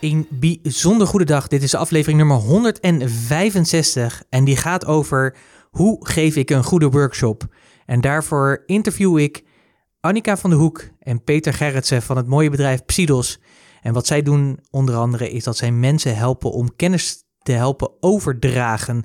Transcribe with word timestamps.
Een 0.00 0.26
bijzonder 0.30 1.06
goede 1.06 1.24
dag. 1.24 1.48
Dit 1.48 1.62
is 1.62 1.74
aflevering 1.74 2.18
nummer 2.18 2.36
165 2.36 4.22
en 4.28 4.44
die 4.44 4.56
gaat 4.56 4.86
over 4.86 5.36
hoe 5.70 6.06
geef 6.06 6.36
ik 6.36 6.50
een 6.50 6.64
goede 6.64 6.90
workshop. 6.90 7.46
En 7.86 8.00
daarvoor 8.00 8.62
interview 8.66 9.18
ik 9.18 9.44
Annika 10.00 10.36
van 10.36 10.50
de 10.50 10.56
Hoek 10.56 10.88
en 10.98 11.24
Peter 11.24 11.52
Gerritsen 11.52 12.02
van 12.02 12.16
het 12.16 12.26
mooie 12.26 12.50
bedrijf 12.50 12.84
Psidos. 12.84 13.38
En 13.82 13.92
wat 13.92 14.06
zij 14.06 14.22
doen 14.22 14.58
onder 14.70 14.94
andere 14.94 15.30
is 15.30 15.44
dat 15.44 15.56
zij 15.56 15.72
mensen 15.72 16.16
helpen 16.16 16.52
om 16.52 16.76
kennis 16.76 17.24
te 17.38 17.52
helpen 17.52 17.90
overdragen 18.00 19.04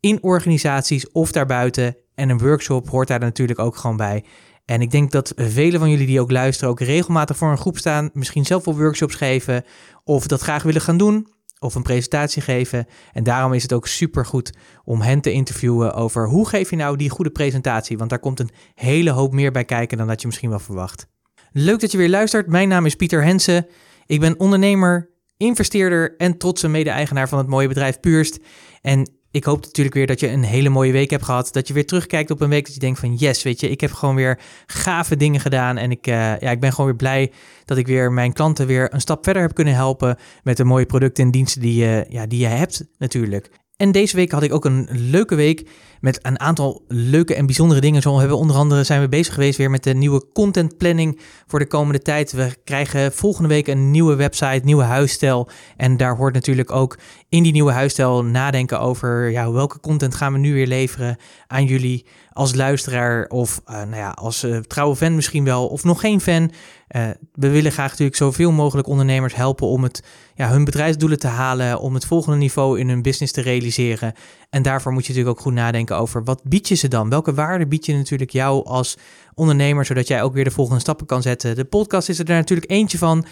in 0.00 0.22
organisaties 0.22 1.12
of 1.12 1.32
daarbuiten. 1.32 1.96
En 2.14 2.28
een 2.28 2.38
workshop 2.38 2.88
hoort 2.88 3.08
daar 3.08 3.20
natuurlijk 3.20 3.58
ook 3.58 3.76
gewoon 3.76 3.96
bij. 3.96 4.24
En 4.66 4.80
ik 4.80 4.90
denk 4.90 5.10
dat 5.10 5.32
velen 5.36 5.80
van 5.80 5.90
jullie 5.90 6.06
die 6.06 6.20
ook 6.20 6.30
luisteren 6.30 6.70
ook 6.70 6.80
regelmatig 6.80 7.36
voor 7.36 7.50
een 7.50 7.58
groep 7.58 7.78
staan, 7.78 8.10
misschien 8.12 8.44
zelf 8.44 8.64
wel 8.64 8.76
workshops 8.78 9.14
geven 9.14 9.64
of 10.04 10.26
dat 10.26 10.40
graag 10.40 10.62
willen 10.62 10.80
gaan 10.80 10.96
doen 10.96 11.28
of 11.58 11.74
een 11.74 11.82
presentatie 11.82 12.42
geven. 12.42 12.86
En 13.12 13.24
daarom 13.24 13.52
is 13.52 13.62
het 13.62 13.72
ook 13.72 13.86
super 13.86 14.26
goed 14.26 14.52
om 14.84 15.00
hen 15.00 15.20
te 15.20 15.32
interviewen 15.32 15.94
over 15.94 16.28
hoe 16.28 16.48
geef 16.48 16.70
je 16.70 16.76
nou 16.76 16.96
die 16.96 17.10
goede 17.10 17.30
presentatie, 17.30 17.98
want 17.98 18.10
daar 18.10 18.18
komt 18.18 18.40
een 18.40 18.50
hele 18.74 19.10
hoop 19.10 19.32
meer 19.32 19.52
bij 19.52 19.64
kijken 19.64 19.98
dan 19.98 20.06
dat 20.06 20.20
je 20.20 20.26
misschien 20.26 20.50
wel 20.50 20.58
verwacht. 20.58 21.06
Leuk 21.52 21.80
dat 21.80 21.92
je 21.92 21.98
weer 21.98 22.08
luistert. 22.08 22.46
Mijn 22.46 22.68
naam 22.68 22.86
is 22.86 22.96
Pieter 22.96 23.24
Hensen. 23.24 23.66
Ik 24.06 24.20
ben 24.20 24.38
ondernemer, 24.38 25.10
investeerder 25.36 26.16
en 26.16 26.38
trotse 26.38 26.68
mede-eigenaar 26.68 27.28
van 27.28 27.38
het 27.38 27.46
mooie 27.46 27.68
bedrijf 27.68 28.00
Puurst. 28.00 28.38
En 28.80 29.15
ik 29.36 29.44
hoop 29.44 29.62
natuurlijk 29.62 29.96
weer 29.96 30.06
dat 30.06 30.20
je 30.20 30.28
een 30.28 30.42
hele 30.42 30.68
mooie 30.68 30.92
week 30.92 31.10
hebt 31.10 31.24
gehad. 31.24 31.52
Dat 31.52 31.68
je 31.68 31.74
weer 31.74 31.86
terugkijkt 31.86 32.30
op 32.30 32.40
een 32.40 32.48
week 32.48 32.64
dat 32.64 32.74
je 32.74 32.80
denkt 32.80 32.98
van 32.98 33.14
yes, 33.14 33.42
weet 33.42 33.60
je, 33.60 33.70
ik 33.70 33.80
heb 33.80 33.92
gewoon 33.92 34.14
weer 34.14 34.38
gave 34.66 35.16
dingen 35.16 35.40
gedaan. 35.40 35.76
En 35.76 35.90
ik, 35.90 36.06
uh, 36.06 36.14
ja, 36.14 36.50
ik 36.50 36.60
ben 36.60 36.70
gewoon 36.70 36.86
weer 36.86 36.96
blij 36.96 37.32
dat 37.64 37.76
ik 37.76 37.86
weer 37.86 38.12
mijn 38.12 38.32
klanten 38.32 38.66
weer 38.66 38.94
een 38.94 39.00
stap 39.00 39.24
verder 39.24 39.42
heb 39.42 39.54
kunnen 39.54 39.74
helpen 39.74 40.16
met 40.42 40.56
de 40.56 40.64
mooie 40.64 40.86
producten 40.86 41.24
en 41.24 41.30
diensten 41.30 41.60
die, 41.60 41.84
ja, 42.08 42.26
die 42.26 42.40
je 42.40 42.46
hebt 42.46 42.86
natuurlijk. 42.98 43.50
En 43.76 43.92
deze 43.92 44.16
week 44.16 44.30
had 44.30 44.42
ik 44.42 44.52
ook 44.52 44.64
een 44.64 44.88
leuke 44.90 45.34
week 45.34 45.68
met 46.00 46.18
een 46.22 46.40
aantal 46.40 46.82
leuke 46.88 47.34
en 47.34 47.46
bijzondere 47.46 47.80
dingen. 47.80 48.02
Zo 48.02 48.18
hebben 48.18 48.36
we 48.36 48.42
onder 48.42 48.56
andere 48.56 48.84
zijn 48.84 49.00
we 49.00 49.08
bezig 49.08 49.34
geweest 49.34 49.58
weer 49.58 49.70
met 49.70 49.84
de 49.84 49.94
nieuwe 49.94 50.24
content 50.32 50.76
planning 50.76 51.20
voor 51.46 51.58
de 51.58 51.66
komende 51.66 52.02
tijd. 52.02 52.32
We 52.32 52.56
krijgen 52.64 53.12
volgende 53.12 53.48
week 53.48 53.66
een 53.66 53.90
nieuwe 53.90 54.14
website, 54.14 54.60
nieuwe 54.64 54.82
huisstijl. 54.82 55.48
En 55.76 55.96
daar 55.96 56.16
hoort 56.16 56.34
natuurlijk 56.34 56.70
ook 56.70 56.98
in 57.28 57.42
die 57.42 57.52
nieuwe 57.52 57.72
huisstijl 57.72 58.24
nadenken 58.24 58.80
over 58.80 59.30
ja, 59.30 59.50
welke 59.52 59.80
content 59.80 60.14
gaan 60.14 60.32
we 60.32 60.38
nu 60.38 60.54
weer 60.54 60.66
leveren 60.66 61.16
aan 61.46 61.64
jullie 61.64 62.06
als 62.32 62.54
luisteraar 62.54 63.26
of 63.26 63.60
uh, 63.66 63.76
nou 63.76 63.96
ja, 63.96 64.10
als 64.10 64.44
uh, 64.44 64.58
trouwe 64.58 64.96
fan 64.96 65.14
misschien 65.14 65.44
wel 65.44 65.66
of 65.66 65.84
nog 65.84 66.00
geen 66.00 66.20
fan. 66.20 66.50
Uh, 66.96 67.08
we 67.32 67.50
willen 67.50 67.72
graag 67.72 67.90
natuurlijk 67.90 68.16
zoveel 68.16 68.52
mogelijk 68.52 68.88
ondernemers 68.88 69.34
helpen 69.34 69.66
om 69.66 69.82
het, 69.82 70.02
ja, 70.34 70.48
hun 70.48 70.64
bedrijfsdoelen 70.64 71.18
te 71.18 71.26
halen, 71.26 71.80
om 71.80 71.94
het 71.94 72.04
volgende 72.04 72.38
niveau 72.38 72.78
in 72.78 72.88
hun 72.88 73.02
business 73.02 73.32
te 73.32 73.40
realiseren. 73.40 74.12
En 74.50 74.62
daarvoor 74.62 74.92
moet 74.92 75.06
je 75.06 75.08
natuurlijk 75.08 75.38
ook 75.38 75.44
goed 75.44 75.54
nadenken 75.54 75.85
over 75.94 76.24
wat 76.24 76.42
bied 76.44 76.68
je 76.68 76.74
ze 76.74 76.88
dan? 76.88 77.08
Welke 77.08 77.34
waarde 77.34 77.66
bied 77.66 77.86
je 77.86 77.94
natuurlijk 77.94 78.30
jou 78.30 78.64
als 78.64 78.96
ondernemer, 79.34 79.84
zodat 79.84 80.08
jij 80.08 80.22
ook 80.22 80.34
weer 80.34 80.44
de 80.44 80.50
volgende 80.50 80.80
stappen 80.80 81.06
kan 81.06 81.22
zetten? 81.22 81.56
De 81.56 81.64
podcast 81.64 82.08
is 82.08 82.18
er 82.18 82.24
natuurlijk 82.24 82.70
eentje 82.70 82.98
van. 82.98 83.26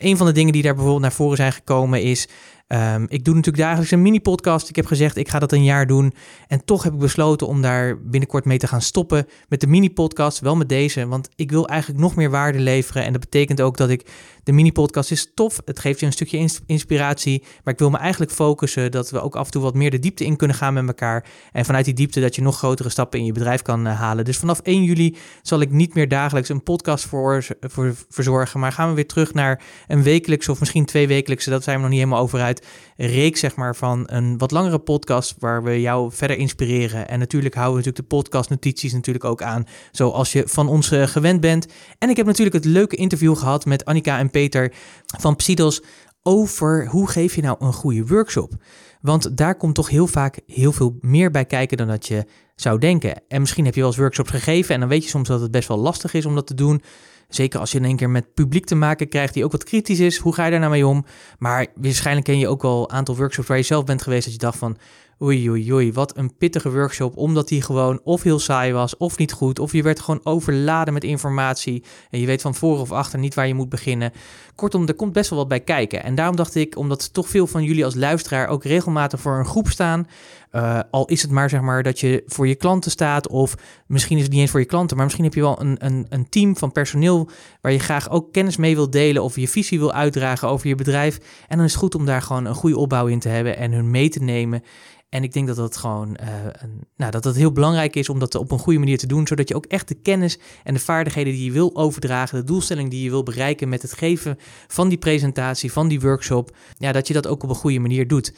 Een 0.00 0.16
van 0.16 0.26
de 0.26 0.32
dingen 0.32 0.52
die 0.52 0.62
daar 0.62 0.72
bijvoorbeeld 0.72 1.02
naar 1.02 1.12
voren 1.12 1.36
zijn 1.36 1.52
gekomen 1.52 2.02
is 2.02 2.28
Um, 2.72 3.06
ik 3.08 3.24
doe 3.24 3.34
natuurlijk 3.34 3.64
dagelijks 3.64 3.90
een 3.90 4.02
mini-podcast. 4.02 4.68
Ik 4.68 4.76
heb 4.76 4.86
gezegd, 4.86 5.16
ik 5.16 5.28
ga 5.28 5.38
dat 5.38 5.52
een 5.52 5.64
jaar 5.64 5.86
doen. 5.86 6.12
En 6.48 6.64
toch 6.64 6.82
heb 6.82 6.92
ik 6.92 6.98
besloten 6.98 7.46
om 7.46 7.62
daar 7.62 8.00
binnenkort 8.02 8.44
mee 8.44 8.58
te 8.58 8.66
gaan 8.66 8.80
stoppen 8.82 9.26
met 9.48 9.60
de 9.60 9.66
mini-podcast. 9.66 10.40
Wel 10.40 10.56
met 10.56 10.68
deze, 10.68 11.06
want 11.06 11.28
ik 11.36 11.50
wil 11.50 11.68
eigenlijk 11.68 12.00
nog 12.00 12.16
meer 12.16 12.30
waarde 12.30 12.58
leveren. 12.58 13.04
En 13.04 13.12
dat 13.12 13.20
betekent 13.20 13.60
ook 13.60 13.76
dat 13.76 13.90
ik, 13.90 14.10
de 14.44 14.52
mini-podcast 14.52 15.10
is 15.10 15.30
tof. 15.34 15.60
Het 15.64 15.78
geeft 15.78 16.00
je 16.00 16.06
een 16.06 16.12
stukje 16.12 16.48
inspiratie. 16.66 17.42
Maar 17.64 17.72
ik 17.72 17.78
wil 17.78 17.90
me 17.90 17.98
eigenlijk 17.98 18.32
focussen 18.32 18.90
dat 18.90 19.10
we 19.10 19.20
ook 19.20 19.36
af 19.36 19.44
en 19.44 19.50
toe 19.50 19.62
wat 19.62 19.74
meer 19.74 19.90
de 19.90 19.98
diepte 19.98 20.24
in 20.24 20.36
kunnen 20.36 20.56
gaan 20.56 20.74
met 20.74 20.86
elkaar. 20.86 21.24
En 21.52 21.64
vanuit 21.64 21.84
die 21.84 21.94
diepte 21.94 22.20
dat 22.20 22.34
je 22.34 22.42
nog 22.42 22.56
grotere 22.56 22.88
stappen 22.88 23.18
in 23.18 23.24
je 23.24 23.32
bedrijf 23.32 23.62
kan 23.62 23.86
uh, 23.86 24.00
halen. 24.00 24.24
Dus 24.24 24.38
vanaf 24.38 24.60
1 24.60 24.84
juli 24.84 25.16
zal 25.42 25.60
ik 25.60 25.70
niet 25.70 25.94
meer 25.94 26.08
dagelijks 26.08 26.48
een 26.48 26.62
podcast 26.62 27.04
voor, 27.04 27.46
voor, 27.60 27.94
verzorgen. 28.08 28.60
Maar 28.60 28.72
gaan 28.72 28.88
we 28.88 28.94
weer 28.94 29.06
terug 29.06 29.34
naar 29.34 29.62
een 29.90 30.02
wekelijkse 30.02 30.50
of 30.50 30.58
misschien 30.58 30.84
twee 30.84 31.06
wekelijkse. 31.06 31.50
Dat 31.50 31.62
zijn 31.62 31.76
we 31.76 31.82
nog 31.82 31.90
niet 31.90 32.00
helemaal 32.00 32.22
over 32.22 32.40
uit 32.40 32.66
reeks 32.96 33.40
zeg 33.40 33.56
maar, 33.56 33.76
van 33.76 34.02
een 34.06 34.38
wat 34.38 34.50
langere 34.50 34.78
podcast 34.78 35.34
waar 35.38 35.62
we 35.62 35.80
jou 35.80 36.12
verder 36.12 36.36
inspireren. 36.36 37.08
En 37.08 37.18
natuurlijk 37.18 37.54
houden 37.54 37.76
we 37.76 37.84
natuurlijk 37.84 38.10
de 38.10 38.16
podcast 38.16 38.50
notities 38.50 38.92
natuurlijk 38.92 39.24
ook 39.24 39.42
aan, 39.42 39.66
zoals 39.92 40.32
je 40.32 40.42
van 40.46 40.68
ons 40.68 40.92
uh, 40.92 41.06
gewend 41.06 41.40
bent. 41.40 41.66
En 41.98 42.10
ik 42.10 42.16
heb 42.16 42.26
natuurlijk 42.26 42.56
het 42.56 42.64
leuke 42.64 42.96
interview 42.96 43.36
gehad 43.36 43.64
met 43.64 43.84
Annika 43.84 44.18
en 44.18 44.30
Peter 44.30 44.72
van 45.18 45.36
Psidos 45.36 45.82
over 46.22 46.86
hoe 46.86 47.08
geef 47.08 47.34
je 47.34 47.42
nou 47.42 47.56
een 47.58 47.72
goede 47.72 48.06
workshop. 48.06 48.52
Want 49.00 49.36
daar 49.36 49.54
komt 49.54 49.74
toch 49.74 49.88
heel 49.88 50.06
vaak 50.06 50.40
heel 50.46 50.72
veel 50.72 50.96
meer 51.00 51.30
bij 51.30 51.44
kijken 51.44 51.76
dan 51.76 51.86
dat 51.86 52.06
je 52.06 52.24
zou 52.54 52.78
denken. 52.78 53.22
En 53.28 53.40
misschien 53.40 53.64
heb 53.64 53.74
je 53.74 53.80
wel 53.80 53.88
eens 53.88 53.98
workshops 53.98 54.30
gegeven 54.30 54.74
en 54.74 54.80
dan 54.80 54.88
weet 54.88 55.04
je 55.04 55.10
soms 55.10 55.28
dat 55.28 55.40
het 55.40 55.50
best 55.50 55.68
wel 55.68 55.78
lastig 55.78 56.14
is 56.14 56.26
om 56.26 56.34
dat 56.34 56.46
te 56.46 56.54
doen. 56.54 56.82
Zeker 57.30 57.60
als 57.60 57.72
je 57.72 57.78
in 57.78 57.84
één 57.84 57.96
keer 57.96 58.10
met 58.10 58.34
publiek 58.34 58.64
te 58.64 58.74
maken 58.74 59.08
krijgt 59.08 59.34
die 59.34 59.44
ook 59.44 59.52
wat 59.52 59.64
kritisch 59.64 60.00
is. 60.00 60.16
Hoe 60.16 60.34
ga 60.34 60.44
je 60.44 60.50
daar 60.50 60.60
nou 60.60 60.72
mee 60.72 60.86
om? 60.86 61.04
Maar 61.38 61.66
waarschijnlijk 61.74 62.26
ken 62.26 62.38
je 62.38 62.48
ook 62.48 62.62
wel 62.62 62.82
een 62.82 62.96
aantal 62.96 63.16
workshops 63.16 63.48
waar 63.48 63.56
je 63.56 63.62
zelf 63.62 63.84
bent 63.84 64.02
geweest. 64.02 64.24
Dat 64.24 64.32
je 64.32 64.38
dacht 64.38 64.58
van 64.58 64.76
oei 65.22 65.50
oei 65.50 65.72
oei, 65.72 65.92
wat 65.92 66.16
een 66.16 66.36
pittige 66.36 66.72
workshop. 66.72 67.16
Omdat 67.16 67.48
die 67.48 67.62
gewoon 67.62 68.00
of 68.04 68.22
heel 68.22 68.38
saai 68.38 68.72
was 68.72 68.96
of 68.96 69.18
niet 69.18 69.32
goed. 69.32 69.58
Of 69.58 69.72
je 69.72 69.82
werd 69.82 70.00
gewoon 70.00 70.20
overladen 70.22 70.94
met 70.94 71.04
informatie. 71.04 71.84
En 72.10 72.20
je 72.20 72.26
weet 72.26 72.42
van 72.42 72.54
voor 72.54 72.78
of 72.78 72.92
achter 72.92 73.18
niet 73.18 73.34
waar 73.34 73.46
je 73.46 73.54
moet 73.54 73.68
beginnen. 73.68 74.12
Kortom, 74.54 74.86
er 74.86 74.94
komt 74.94 75.12
best 75.12 75.30
wel 75.30 75.38
wat 75.38 75.48
bij 75.48 75.60
kijken. 75.60 76.02
En 76.02 76.14
daarom 76.14 76.36
dacht 76.36 76.54
ik, 76.54 76.76
omdat 76.76 77.12
toch 77.12 77.28
veel 77.28 77.46
van 77.46 77.64
jullie 77.64 77.84
als 77.84 77.94
luisteraar 77.94 78.48
ook 78.48 78.64
regelmatig 78.64 79.20
voor 79.20 79.38
een 79.38 79.46
groep 79.46 79.68
staan. 79.68 80.06
Uh, 80.52 80.80
al 80.90 81.06
is 81.06 81.22
het 81.22 81.30
maar 81.30 81.50
zeg 81.50 81.60
maar 81.60 81.82
dat 81.82 82.00
je 82.00 82.22
voor 82.26 82.48
je 82.48 82.54
klanten 82.54 82.90
staat, 82.90 83.28
of 83.28 83.54
misschien 83.86 84.16
is 84.16 84.22
het 84.22 84.32
niet 84.32 84.40
eens 84.40 84.50
voor 84.50 84.60
je 84.60 84.66
klanten, 84.66 84.96
maar 84.96 85.04
misschien 85.04 85.24
heb 85.24 85.34
je 85.34 85.40
wel 85.40 85.60
een, 85.60 85.76
een, 85.78 86.06
een 86.08 86.28
team 86.28 86.56
van 86.56 86.72
personeel 86.72 87.28
waar 87.60 87.72
je 87.72 87.78
graag 87.78 88.10
ook 88.10 88.32
kennis 88.32 88.56
mee 88.56 88.74
wilt 88.74 88.92
delen 88.92 89.22
of 89.22 89.36
je 89.36 89.48
visie 89.48 89.78
wil 89.78 89.92
uitdragen 89.92 90.48
over 90.48 90.68
je 90.68 90.74
bedrijf. 90.74 91.18
En 91.48 91.56
dan 91.56 91.66
is 91.66 91.72
het 91.72 91.80
goed 91.80 91.94
om 91.94 92.06
daar 92.06 92.22
gewoon 92.22 92.44
een 92.44 92.54
goede 92.54 92.76
opbouw 92.76 93.06
in 93.06 93.18
te 93.18 93.28
hebben 93.28 93.56
en 93.56 93.72
hun 93.72 93.90
mee 93.90 94.08
te 94.08 94.22
nemen. 94.22 94.62
En 95.10 95.22
ik 95.22 95.32
denk 95.32 95.46
dat 95.46 95.56
dat 95.56 95.76
gewoon 95.76 96.16
een, 96.18 96.84
nou, 96.96 97.10
dat 97.10 97.22
dat 97.22 97.34
heel 97.34 97.52
belangrijk 97.52 97.96
is 97.96 98.08
om 98.08 98.18
dat 98.18 98.34
op 98.34 98.50
een 98.50 98.58
goede 98.58 98.78
manier 98.78 98.98
te 98.98 99.06
doen, 99.06 99.26
zodat 99.26 99.48
je 99.48 99.54
ook 99.54 99.66
echt 99.66 99.88
de 99.88 99.94
kennis 99.94 100.38
en 100.64 100.74
de 100.74 100.80
vaardigheden 100.80 101.32
die 101.32 101.44
je 101.44 101.52
wil 101.52 101.76
overdragen, 101.76 102.38
de 102.38 102.44
doelstelling 102.44 102.90
die 102.90 103.02
je 103.02 103.10
wil 103.10 103.22
bereiken 103.22 103.68
met 103.68 103.82
het 103.82 103.92
geven 103.92 104.38
van 104.66 104.88
die 104.88 104.98
presentatie, 104.98 105.72
van 105.72 105.88
die 105.88 106.00
workshop, 106.00 106.56
ja, 106.78 106.92
dat 106.92 107.06
je 107.06 107.14
dat 107.14 107.26
ook 107.26 107.42
op 107.42 107.48
een 107.48 107.54
goede 107.54 107.78
manier 107.78 108.08
doet. 108.08 108.32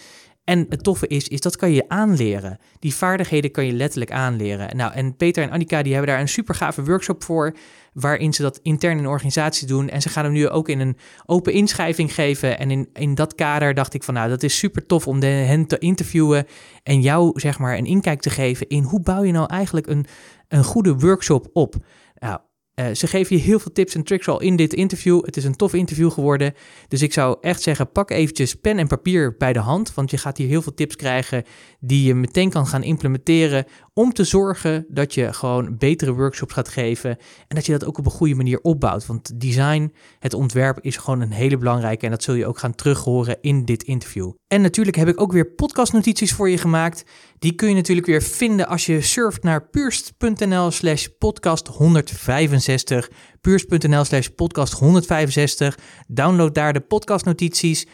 En 0.44 0.66
het 0.68 0.82
toffe 0.84 1.06
is, 1.06 1.28
is 1.28 1.40
dat 1.40 1.56
kan 1.56 1.72
je 1.72 1.88
aanleren. 1.88 2.58
Die 2.78 2.94
vaardigheden 2.94 3.50
kan 3.50 3.66
je 3.66 3.72
letterlijk 3.72 4.12
aanleren. 4.12 4.76
Nou, 4.76 4.92
en 4.92 5.16
Peter 5.16 5.42
en 5.42 5.50
Annika 5.50 5.82
die 5.82 5.92
hebben 5.92 6.10
daar 6.10 6.20
een 6.20 6.28
super 6.28 6.54
gave 6.54 6.84
workshop 6.84 7.24
voor, 7.24 7.56
waarin 7.92 8.32
ze 8.32 8.42
dat 8.42 8.60
intern 8.62 8.98
in 8.98 9.06
organisatie 9.06 9.66
doen. 9.66 9.88
En 9.88 10.02
ze 10.02 10.08
gaan 10.08 10.24
hem 10.24 10.32
nu 10.32 10.48
ook 10.48 10.68
in 10.68 10.80
een 10.80 10.96
open 11.26 11.52
inschrijving 11.52 12.14
geven. 12.14 12.58
En 12.58 12.70
in, 12.70 12.88
in 12.92 13.14
dat 13.14 13.34
kader 13.34 13.74
dacht 13.74 13.94
ik 13.94 14.02
van, 14.02 14.14
nou, 14.14 14.28
dat 14.28 14.42
is 14.42 14.58
super 14.58 14.86
tof 14.86 15.06
om 15.06 15.22
hen 15.22 15.66
te 15.66 15.78
interviewen 15.78 16.46
en 16.82 17.00
jou, 17.00 17.40
zeg 17.40 17.58
maar, 17.58 17.76
een 17.78 17.86
inkijk 17.86 18.20
te 18.20 18.30
geven 18.30 18.68
in 18.68 18.82
hoe 18.82 19.00
bouw 19.00 19.22
je 19.22 19.32
nou 19.32 19.46
eigenlijk 19.46 19.86
een, 19.86 20.06
een 20.48 20.64
goede 20.64 20.94
workshop 20.94 21.48
op. 21.52 21.74
Nou, 22.14 22.38
uh, 22.74 22.86
ze 22.94 23.06
geven 23.06 23.36
je 23.36 23.42
heel 23.42 23.58
veel 23.58 23.72
tips 23.72 23.94
en 23.94 24.02
tricks 24.02 24.28
al 24.28 24.40
in 24.40 24.56
dit 24.56 24.72
interview. 24.72 25.24
Het 25.24 25.36
is 25.36 25.44
een 25.44 25.56
tof 25.56 25.74
interview 25.74 26.10
geworden. 26.10 26.54
Dus 26.88 27.02
ik 27.02 27.12
zou 27.12 27.36
echt 27.40 27.62
zeggen, 27.62 27.92
pak 27.92 28.10
eventjes 28.10 28.54
pen 28.54 28.78
en 28.78 28.86
papier 28.86 29.36
bij 29.36 29.52
de 29.52 29.58
hand. 29.58 29.94
Want 29.94 30.10
je 30.10 30.18
gaat 30.18 30.38
hier 30.38 30.48
heel 30.48 30.62
veel 30.62 30.74
tips 30.74 30.96
krijgen 30.96 31.44
die 31.80 32.06
je 32.06 32.14
meteen 32.14 32.50
kan 32.50 32.66
gaan 32.66 32.82
implementeren. 32.82 33.64
Om 33.94 34.12
te 34.12 34.24
zorgen 34.24 34.86
dat 34.88 35.14
je 35.14 35.32
gewoon 35.32 35.76
betere 35.78 36.12
workshops 36.12 36.52
gaat 36.52 36.68
geven. 36.68 37.10
En 37.48 37.56
dat 37.56 37.66
je 37.66 37.72
dat 37.72 37.84
ook 37.84 37.98
op 37.98 38.04
een 38.04 38.10
goede 38.10 38.34
manier 38.34 38.60
opbouwt. 38.60 39.06
Want 39.06 39.40
design, 39.40 39.92
het 40.18 40.34
ontwerp 40.34 40.78
is 40.80 40.96
gewoon 40.96 41.20
een 41.20 41.32
hele 41.32 41.56
belangrijke. 41.56 42.04
En 42.04 42.10
dat 42.10 42.22
zul 42.22 42.34
je 42.34 42.46
ook 42.46 42.58
gaan 42.58 42.74
terughoren 42.74 43.38
in 43.40 43.64
dit 43.64 43.82
interview. 43.82 44.32
En 44.46 44.60
natuurlijk 44.60 44.96
heb 44.96 45.08
ik 45.08 45.20
ook 45.20 45.32
weer 45.32 45.46
podcastnotities 45.46 46.32
voor 46.32 46.50
je 46.50 46.58
gemaakt. 46.58 47.04
Die 47.42 47.54
kun 47.54 47.68
je 47.68 47.74
natuurlijk 47.74 48.06
weer 48.06 48.22
vinden 48.22 48.66
als 48.68 48.86
je 48.86 49.00
surft 49.00 49.42
naar 49.42 49.68
puurst.nl 49.68 50.70
slash 50.70 51.06
podcast 51.18 51.66
165. 51.66 53.10
Puurst.nl 53.40 54.04
slash 54.04 54.26
podcast 54.26 54.72
165. 54.72 55.78
Download 56.08 56.54
daar 56.54 56.72
de 56.72 56.80
podcastnotities. 56.80 57.86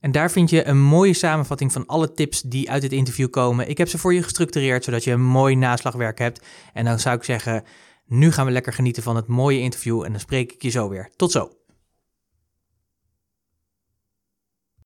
En 0.00 0.12
daar 0.12 0.30
vind 0.30 0.50
je 0.50 0.66
een 0.66 0.80
mooie 0.80 1.14
samenvatting 1.14 1.72
van 1.72 1.86
alle 1.86 2.12
tips 2.12 2.42
die 2.42 2.70
uit 2.70 2.82
dit 2.82 2.92
interview 2.92 3.30
komen. 3.30 3.68
Ik 3.68 3.78
heb 3.78 3.88
ze 3.88 3.98
voor 3.98 4.14
je 4.14 4.22
gestructureerd, 4.22 4.84
zodat 4.84 5.04
je 5.04 5.12
een 5.12 5.24
mooi 5.24 5.54
naslagwerk 5.54 6.18
hebt. 6.18 6.46
En 6.72 6.84
dan 6.84 6.98
zou 6.98 7.16
ik 7.16 7.24
zeggen, 7.24 7.64
nu 8.06 8.32
gaan 8.32 8.46
we 8.46 8.52
lekker 8.52 8.72
genieten 8.72 9.02
van 9.02 9.16
het 9.16 9.26
mooie 9.26 9.60
interview 9.60 10.04
en 10.04 10.10
dan 10.10 10.20
spreek 10.20 10.52
ik 10.52 10.62
je 10.62 10.70
zo 10.70 10.88
weer. 10.88 11.10
Tot 11.16 11.32
zo. 11.32 11.52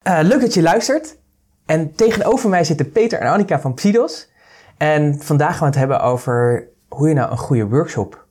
Uh, 0.02 0.18
leuk 0.22 0.40
dat 0.40 0.54
je 0.54 0.62
luistert. 0.62 1.22
En 1.66 1.94
tegenover 1.94 2.48
mij 2.48 2.64
zitten 2.64 2.92
Peter 2.92 3.18
en 3.18 3.32
Annika 3.32 3.60
van 3.60 3.74
Psidos. 3.74 4.32
En 4.76 5.20
vandaag 5.20 5.50
gaan 5.50 5.60
we 5.60 5.66
het 5.66 5.74
hebben 5.74 6.00
over 6.00 6.68
hoe 6.88 7.08
je 7.08 7.14
nou 7.14 7.30
een 7.30 7.38
goede 7.38 7.68
workshop 7.68 8.24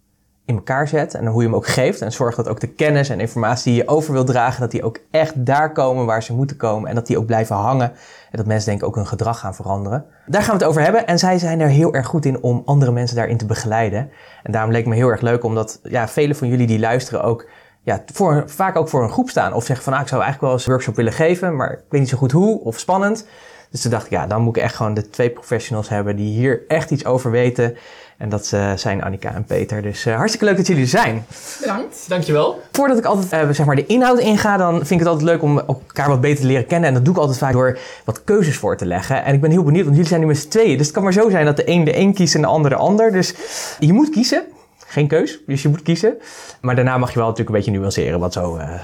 in 0.45 0.55
elkaar 0.55 0.87
zet. 0.87 1.13
En 1.13 1.27
hoe 1.27 1.41
je 1.41 1.47
hem 1.47 1.55
ook 1.55 1.67
geeft. 1.67 2.01
En 2.01 2.11
zorgt 2.11 2.35
dat 2.35 2.47
ook 2.47 2.59
de 2.59 2.67
kennis 2.67 3.09
en 3.09 3.19
informatie 3.19 3.73
die 3.73 3.81
je 3.81 3.87
over 3.87 4.13
wil 4.13 4.23
dragen, 4.23 4.61
dat 4.61 4.71
die 4.71 4.83
ook 4.83 4.99
echt 5.11 5.45
daar 5.45 5.71
komen 5.71 6.05
waar 6.05 6.23
ze 6.23 6.33
moeten 6.33 6.57
komen. 6.57 6.89
En 6.89 6.95
dat 6.95 7.07
die 7.07 7.17
ook 7.17 7.25
blijven 7.25 7.55
hangen. 7.55 7.89
En 8.31 8.37
dat 8.37 8.45
mensen 8.45 8.69
denk 8.69 8.81
ik 8.81 8.87
ook 8.87 8.95
hun 8.95 9.07
gedrag 9.07 9.39
gaan 9.39 9.55
veranderen. 9.55 10.05
Daar 10.25 10.41
gaan 10.41 10.57
we 10.57 10.59
het 10.59 10.69
over 10.69 10.81
hebben. 10.81 11.07
En 11.07 11.19
zij 11.19 11.37
zijn 11.37 11.59
er 11.59 11.67
heel 11.67 11.93
erg 11.93 12.07
goed 12.07 12.25
in 12.25 12.41
om 12.41 12.61
andere 12.65 12.91
mensen 12.91 13.15
daarin 13.15 13.37
te 13.37 13.45
begeleiden. 13.45 14.09
En 14.43 14.51
daarom 14.51 14.71
leek 14.71 14.85
me 14.85 14.95
heel 14.95 15.09
erg 15.09 15.21
leuk, 15.21 15.43
omdat 15.43 15.79
ja, 15.83 16.07
velen 16.07 16.35
van 16.35 16.47
jullie 16.47 16.67
die 16.67 16.79
luisteren 16.79 17.23
ook 17.23 17.47
ja, 17.83 18.03
voor, 18.13 18.43
vaak 18.45 18.75
ook 18.75 18.89
voor 18.89 19.03
een 19.03 19.11
groep 19.11 19.29
staan. 19.29 19.53
Of 19.53 19.65
zeggen 19.65 19.85
van, 19.85 19.93
ah, 19.93 20.01
ik 20.01 20.07
zou 20.07 20.21
eigenlijk 20.21 20.51
wel 20.51 20.59
eens 20.59 20.65
een 20.65 20.71
workshop 20.71 20.95
willen 20.95 21.13
geven, 21.13 21.55
maar 21.55 21.71
ik 21.71 21.79
weet 21.89 22.01
niet 22.01 22.09
zo 22.09 22.17
goed 22.17 22.31
hoe 22.31 22.59
of 22.59 22.79
spannend. 22.79 23.25
Dus 23.71 23.81
toen 23.81 23.91
dacht 23.91 24.05
ik, 24.05 24.11
ja, 24.11 24.27
dan 24.27 24.41
moet 24.41 24.57
ik 24.57 24.63
echt 24.63 24.75
gewoon 24.75 24.93
de 24.93 25.09
twee 25.09 25.29
professionals 25.29 25.89
hebben 25.89 26.15
die 26.15 26.33
hier 26.33 26.61
echt 26.67 26.91
iets 26.91 27.05
over 27.05 27.31
weten. 27.31 27.77
En 28.17 28.29
dat 28.29 28.51
uh, 28.53 28.73
zijn 28.75 29.03
Annika 29.03 29.33
en 29.33 29.43
Peter. 29.43 29.81
Dus 29.81 30.05
uh, 30.05 30.15
hartstikke 30.15 30.45
leuk 30.45 30.57
dat 30.57 30.67
jullie 30.67 30.83
er 30.83 30.89
zijn. 30.89 31.25
Bedankt. 31.59 32.05
Dankjewel. 32.07 32.61
Voordat 32.71 32.97
ik 32.97 33.05
altijd 33.05 33.47
uh, 33.47 33.53
zeg 33.53 33.65
maar 33.65 33.75
de 33.75 33.85
inhoud 33.85 34.19
inga, 34.19 34.57
dan 34.57 34.75
vind 34.75 34.91
ik 34.91 34.99
het 34.99 35.07
altijd 35.07 35.29
leuk 35.29 35.41
om 35.41 35.59
elkaar 35.59 36.09
wat 36.09 36.21
beter 36.21 36.41
te 36.41 36.47
leren 36.47 36.65
kennen. 36.65 36.87
En 36.87 36.93
dat 36.95 37.05
doe 37.05 37.13
ik 37.13 37.19
altijd 37.19 37.37
vaak 37.37 37.53
door 37.53 37.77
wat 38.05 38.23
keuzes 38.23 38.57
voor 38.57 38.77
te 38.77 38.85
leggen. 38.85 39.23
En 39.23 39.33
ik 39.33 39.41
ben 39.41 39.51
heel 39.51 39.63
benieuwd, 39.63 39.83
want 39.83 39.95
jullie 39.95 40.09
zijn 40.09 40.21
nu 40.21 40.27
met 40.27 40.37
z'n 40.37 40.47
tweeën. 40.47 40.77
Dus 40.77 40.85
het 40.85 40.95
kan 40.95 41.03
maar 41.03 41.13
zo 41.13 41.29
zijn 41.29 41.45
dat 41.45 41.57
de 41.57 41.69
een 41.69 41.83
de 41.83 41.97
een 41.97 42.13
kiest 42.13 42.35
en 42.35 42.41
de 42.41 42.47
ander 42.47 42.69
de 42.69 42.77
ander. 42.77 43.11
Dus 43.11 43.33
je 43.79 43.93
moet 43.93 44.09
kiezen 44.09 44.43
geen 44.93 45.07
keus, 45.07 45.39
dus 45.47 45.61
je 45.61 45.69
moet 45.69 45.81
kiezen. 45.81 46.17
Maar 46.61 46.75
daarna 46.75 46.97
mag 46.97 47.09
je 47.13 47.19
wel 47.19 47.27
natuurlijk 47.27 47.55
een 47.55 47.63
beetje 47.63 47.79
nuanceren. 47.79 48.19
Want 48.19 48.33
zo, 48.33 48.57
uh, 48.57 48.79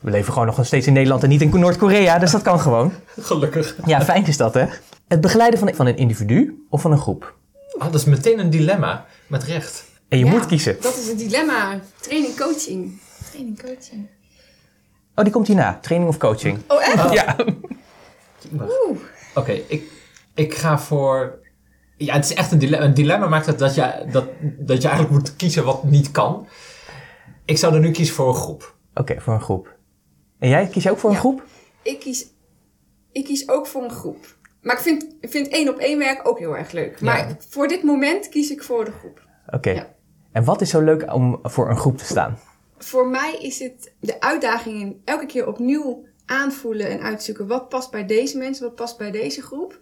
we 0.00 0.10
leven 0.10 0.32
gewoon 0.32 0.46
nog 0.46 0.66
steeds 0.66 0.86
in 0.86 0.92
Nederland 0.92 1.22
en 1.22 1.28
niet 1.28 1.40
in 1.40 1.58
Noord-Korea. 1.58 2.18
Dus 2.18 2.30
dat 2.30 2.42
kan 2.42 2.60
gewoon. 2.60 2.92
Gelukkig. 3.20 3.76
Ja, 3.86 4.02
fijn 4.02 4.26
is 4.26 4.36
dat 4.36 4.54
hè. 4.54 4.64
Het 5.08 5.20
begeleiden 5.20 5.58
van, 5.58 5.74
van 5.74 5.86
een 5.86 5.96
individu 5.96 6.66
of 6.70 6.80
van 6.80 6.92
een 6.92 6.98
groep. 6.98 7.34
Ah, 7.78 7.92
dat 7.92 7.94
is 7.94 8.04
meteen 8.04 8.38
een 8.38 8.50
dilemma, 8.50 9.06
met 9.26 9.44
recht. 9.44 9.84
En 10.08 10.18
je 10.18 10.24
moet 10.24 10.46
kiezen. 10.46 10.76
Dat 10.80 10.96
is 10.96 11.08
een 11.08 11.16
dilemma. 11.16 11.80
Training, 12.00 12.36
coaching. 12.36 13.00
Training, 13.30 13.62
coaching. 13.62 14.08
Oh, 15.14 15.24
die 15.24 15.32
komt 15.32 15.46
hierna. 15.46 15.78
Training 15.80 16.10
of 16.10 16.18
coaching. 16.18 16.58
Oh, 16.66 16.82
echt? 16.82 17.04
Oh. 17.04 17.12
Ja. 17.12 17.36
Oké, 18.50 18.98
okay, 19.34 19.64
ik, 19.68 19.82
ik 20.34 20.54
ga 20.54 20.78
voor 20.78 21.38
ja, 21.96 22.14
het 22.14 22.24
is 22.24 22.34
echt 22.34 22.52
een 22.52 22.58
dilemma. 22.58 22.86
Een 22.86 22.94
dilemma 22.94 23.26
maakt 23.26 23.46
het 23.46 23.58
dat 23.58 23.74
je, 23.74 24.06
dat, 24.12 24.28
dat 24.40 24.82
je 24.82 24.88
eigenlijk 24.88 25.18
moet 25.18 25.36
kiezen 25.36 25.64
wat 25.64 25.84
niet 25.84 26.10
kan. 26.10 26.46
Ik 27.44 27.58
zou 27.58 27.74
er 27.74 27.80
nu 27.80 27.90
kiezen 27.90 28.14
voor 28.14 28.28
een 28.28 28.34
groep. 28.34 28.76
Oké, 28.94 29.20
voor 29.20 29.34
een 29.34 29.40
groep. 29.40 29.76
En 30.38 30.48
jij 30.48 30.66
kies 30.66 30.82
je 30.82 30.90
ook 30.90 30.98
voor 30.98 31.10
een 31.10 31.16
groep? 31.16 31.42
Ik 31.82 32.00
kies, 32.00 32.26
ik 33.12 33.24
kies 33.24 33.48
ook 33.48 33.66
voor 33.66 33.82
een 33.82 33.90
groep. 33.90 34.36
Maar 34.62 34.76
ik 34.76 34.82
vind, 34.82 35.06
ik 35.20 35.30
vind 35.30 35.48
één 35.48 35.68
op 35.68 35.78
één 35.78 35.98
werk 35.98 36.28
ook 36.28 36.38
heel 36.38 36.56
erg 36.56 36.72
leuk. 36.72 37.00
Maar 37.00 37.36
voor 37.48 37.68
dit 37.68 37.82
moment 37.82 38.28
kies 38.28 38.50
ik 38.50 38.62
voor 38.62 38.84
de 38.84 38.92
groep. 38.92 39.28
Oké. 39.46 39.70
Ja. 39.70 39.94
En 40.32 40.44
wat 40.44 40.60
is 40.60 40.70
zo 40.70 40.80
leuk 40.80 41.12
om 41.12 41.38
voor 41.42 41.70
een 41.70 41.76
groep 41.76 41.98
te 41.98 42.04
staan? 42.04 42.38
Voor 42.78 43.06
mij 43.06 43.38
is 43.40 43.58
het 43.58 43.92
de 44.00 44.20
uitdaging 44.20 44.80
in 44.80 45.00
elke 45.04 45.26
keer 45.26 45.46
opnieuw 45.46 46.06
aanvoelen 46.26 46.88
en 46.88 47.00
uitzoeken 47.00 47.46
wat 47.46 47.68
past 47.68 47.90
bij 47.90 48.06
deze 48.06 48.38
mensen, 48.38 48.64
wat 48.64 48.74
past 48.74 48.98
bij 48.98 49.10
deze 49.10 49.42
groep. 49.42 49.78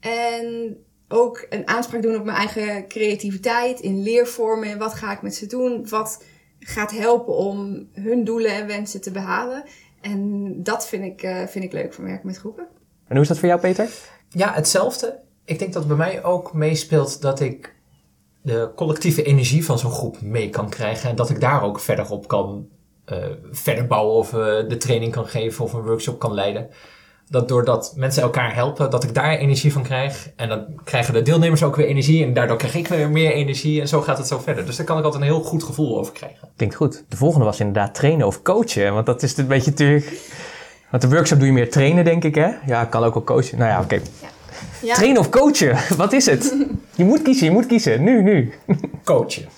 En 0.00 0.76
ook 1.14 1.46
een 1.48 1.68
aanspraak 1.68 2.02
doen 2.02 2.16
op 2.16 2.24
mijn 2.24 2.36
eigen 2.36 2.88
creativiteit 2.88 3.80
in 3.80 4.02
leervormen. 4.02 4.68
En 4.68 4.78
wat 4.78 4.94
ga 4.94 5.12
ik 5.12 5.22
met 5.22 5.34
ze 5.34 5.46
doen? 5.46 5.88
Wat 5.88 6.24
gaat 6.58 6.90
helpen 6.90 7.34
om 7.34 7.88
hun 7.92 8.24
doelen 8.24 8.50
en 8.50 8.66
wensen 8.66 9.00
te 9.00 9.10
behalen? 9.10 9.64
En 10.00 10.52
dat 10.62 10.86
vind 10.86 11.04
ik, 11.04 11.22
uh, 11.22 11.46
vind 11.46 11.64
ik 11.64 11.72
leuk 11.72 11.94
van 11.94 12.04
werken 12.04 12.26
met 12.26 12.36
groepen. 12.36 12.66
En 13.06 13.12
hoe 13.12 13.20
is 13.20 13.28
dat 13.28 13.38
voor 13.38 13.48
jou, 13.48 13.60
Peter? 13.60 13.88
Ja, 14.28 14.52
hetzelfde. 14.52 15.18
Ik 15.44 15.58
denk 15.58 15.72
dat 15.72 15.86
bij 15.86 15.96
mij 15.96 16.24
ook 16.24 16.52
meespeelt 16.52 17.20
dat 17.20 17.40
ik 17.40 17.74
de 18.42 18.70
collectieve 18.76 19.22
energie 19.22 19.64
van 19.64 19.78
zo'n 19.78 19.90
groep 19.90 20.20
mee 20.20 20.50
kan 20.50 20.68
krijgen. 20.68 21.10
En 21.10 21.16
dat 21.16 21.30
ik 21.30 21.40
daar 21.40 21.62
ook 21.62 21.80
verder 21.80 22.10
op 22.10 22.28
kan 22.28 22.68
uh, 23.12 23.24
verder 23.50 23.86
bouwen 23.86 24.14
of 24.14 24.32
uh, 24.32 24.40
de 24.68 24.76
training 24.76 25.12
kan 25.12 25.26
geven 25.26 25.64
of 25.64 25.72
een 25.72 25.82
workshop 25.82 26.18
kan 26.18 26.34
leiden 26.34 26.70
dat 27.28 27.48
doordat 27.48 27.92
mensen 27.96 28.22
elkaar 28.22 28.54
helpen, 28.54 28.90
dat 28.90 29.04
ik 29.04 29.14
daar 29.14 29.36
energie 29.36 29.72
van 29.72 29.82
krijg. 29.82 30.30
En 30.36 30.48
dan 30.48 30.64
krijgen 30.84 31.14
de 31.14 31.22
deelnemers 31.22 31.62
ook 31.62 31.76
weer 31.76 31.86
energie. 31.86 32.24
En 32.24 32.32
daardoor 32.32 32.56
krijg 32.56 32.74
ik 32.74 32.88
weer 32.88 33.10
meer 33.10 33.32
energie. 33.32 33.80
En 33.80 33.88
zo 33.88 34.00
gaat 34.00 34.18
het 34.18 34.26
zo 34.26 34.38
verder. 34.38 34.66
Dus 34.66 34.76
daar 34.76 34.86
kan 34.86 34.98
ik 34.98 35.04
altijd 35.04 35.22
een 35.22 35.28
heel 35.28 35.42
goed 35.42 35.62
gevoel 35.62 35.98
over 35.98 36.12
krijgen. 36.12 36.48
Klinkt 36.56 36.74
goed. 36.74 37.04
De 37.08 37.16
volgende 37.16 37.44
was 37.44 37.60
inderdaad 37.60 37.94
trainen 37.94 38.26
of 38.26 38.42
coachen. 38.42 38.94
Want 38.94 39.06
dat 39.06 39.22
is 39.22 39.36
een 39.36 39.46
beetje 39.46 39.70
natuurlijk... 39.70 40.32
Want 40.90 41.02
de 41.02 41.08
workshop 41.08 41.38
doe 41.38 41.46
je 41.46 41.52
meer 41.52 41.70
trainen, 41.70 42.04
denk 42.04 42.24
ik, 42.24 42.34
hè? 42.34 42.50
Ja, 42.66 42.84
kan 42.84 43.04
ook 43.04 43.14
wel 43.14 43.24
coachen. 43.24 43.58
Nou 43.58 43.70
ja, 43.70 43.80
oké. 43.80 43.94
Ja. 43.94 44.28
Ja. 44.82 44.94
Trainen 44.94 45.20
of 45.20 45.28
coachen? 45.28 45.76
Wat 45.96 46.12
is 46.12 46.26
het? 46.26 46.56
je 46.94 47.04
moet 47.04 47.22
kiezen, 47.22 47.46
je 47.46 47.52
moet 47.52 47.66
kiezen. 47.66 48.02
Nu, 48.02 48.22
nu. 48.22 48.52
coachen 49.04 49.48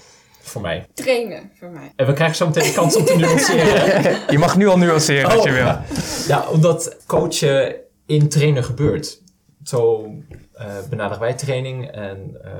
voor 0.49 0.63
mij. 0.63 0.87
Trainen 0.95 1.51
voor 1.59 1.71
mij. 1.71 1.93
En 1.97 2.07
we 2.07 2.13
krijgen 2.13 2.37
zo 2.37 2.47
meteen 2.47 2.63
de 2.63 2.73
kans 2.73 2.97
om 2.97 3.05
te 3.05 3.17
nuanceren. 3.17 4.21
je 4.33 4.39
mag 4.39 4.57
nu 4.57 4.67
al 4.67 4.79
nuanceren 4.79 5.31
als 5.31 5.45
je 5.45 5.51
oh. 5.51 5.57
wil. 5.57 5.97
Ja, 6.29 6.49
omdat 6.49 6.97
coachen 7.07 7.77
in 8.07 8.29
trainen 8.29 8.65
gebeurt. 8.65 9.23
Zo 9.63 10.11
uh, 10.59 10.65
benaderen 10.91 11.21
wij 11.21 11.35
training 11.35 11.91
en, 11.91 12.41
uh, 12.45 12.51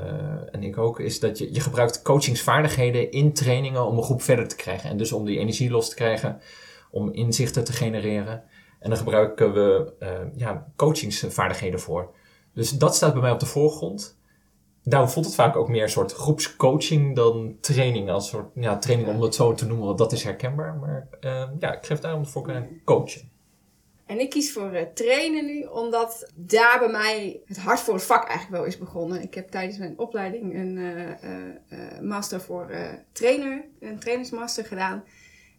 en 0.51 0.63
ik 0.63 0.79
ook, 0.79 1.01
is 1.01 1.21
dat 1.21 1.39
je, 1.39 1.55
je 1.55 1.61
gebruikt 1.61 2.03
coachingsvaardigheden 2.03 3.11
in 3.11 3.33
trainingen 3.33 3.87
om 3.87 3.97
een 3.97 4.03
groep 4.03 4.23
verder 4.23 4.49
te 4.49 4.57
krijgen. 4.57 4.91
En 4.91 4.97
dus 4.97 5.13
om 5.13 5.25
die 5.25 5.39
energie 5.39 5.71
los 5.71 5.89
te 5.89 5.95
krijgen, 5.95 6.41
om 6.91 7.13
inzichten 7.13 7.65
te 7.65 7.73
genereren. 7.73 8.43
En 8.81 8.89
dan 8.89 8.99
gebruiken 8.99 9.53
we 9.53 9.93
uh, 10.01 10.09
ja, 10.37 10.67
coachingsvaardigheden 10.77 11.81
voor. 11.81 12.15
Dus 12.55 12.71
dat 12.71 12.97
staat 12.97 13.13
bij 13.13 13.23
mij 13.23 13.31
op 13.31 13.41
de 13.41 13.47
voorgrond 13.47 14.16
daarom 14.89 15.09
voelt 15.09 15.27
het 15.27 15.35
vaak 15.35 15.57
ook 15.57 15.69
meer 15.69 15.83
een 15.83 15.89
soort 15.89 16.13
groepscoaching 16.13 17.17
dan 17.17 17.57
training. 17.61 18.11
Als 18.11 18.29
soort 18.29 18.51
ja, 18.55 18.79
training 18.79 19.09
om 19.09 19.21
het 19.21 19.35
zo 19.35 19.55
te 19.55 19.67
noemen, 19.67 19.87
want 19.87 19.99
dat 19.99 20.13
is 20.13 20.25
herkenbaar. 20.25 20.75
Maar 20.75 21.09
uh, 21.21 21.49
ja, 21.59 21.75
ik 21.75 21.87
geef 21.87 22.01
daarom 22.01 22.23
de 22.23 22.29
voorkeur 22.29 22.55
aan 22.55 22.81
coachen. 22.85 23.31
En 24.07 24.21
ik 24.21 24.31
kies 24.31 24.53
voor 24.53 24.75
uh, 24.75 24.81
trainen 24.95 25.45
nu, 25.45 25.63
omdat 25.63 26.33
daar 26.35 26.79
bij 26.79 26.89
mij 26.89 27.41
het 27.47 27.59
hart 27.59 27.81
voor 27.81 27.95
het 27.95 28.03
vak 28.03 28.29
eigenlijk 28.29 28.51
wel 28.51 28.65
is 28.65 28.79
begonnen. 28.79 29.23
Ik 29.23 29.35
heb 29.35 29.49
tijdens 29.49 29.79
mijn 29.79 29.99
opleiding 29.99 30.55
een 30.55 30.77
uh, 30.77 32.01
master 32.01 32.41
voor 32.41 32.71
trainer, 33.13 33.65
een 33.81 33.99
trainingsmaster 33.99 34.65
gedaan. 34.65 35.05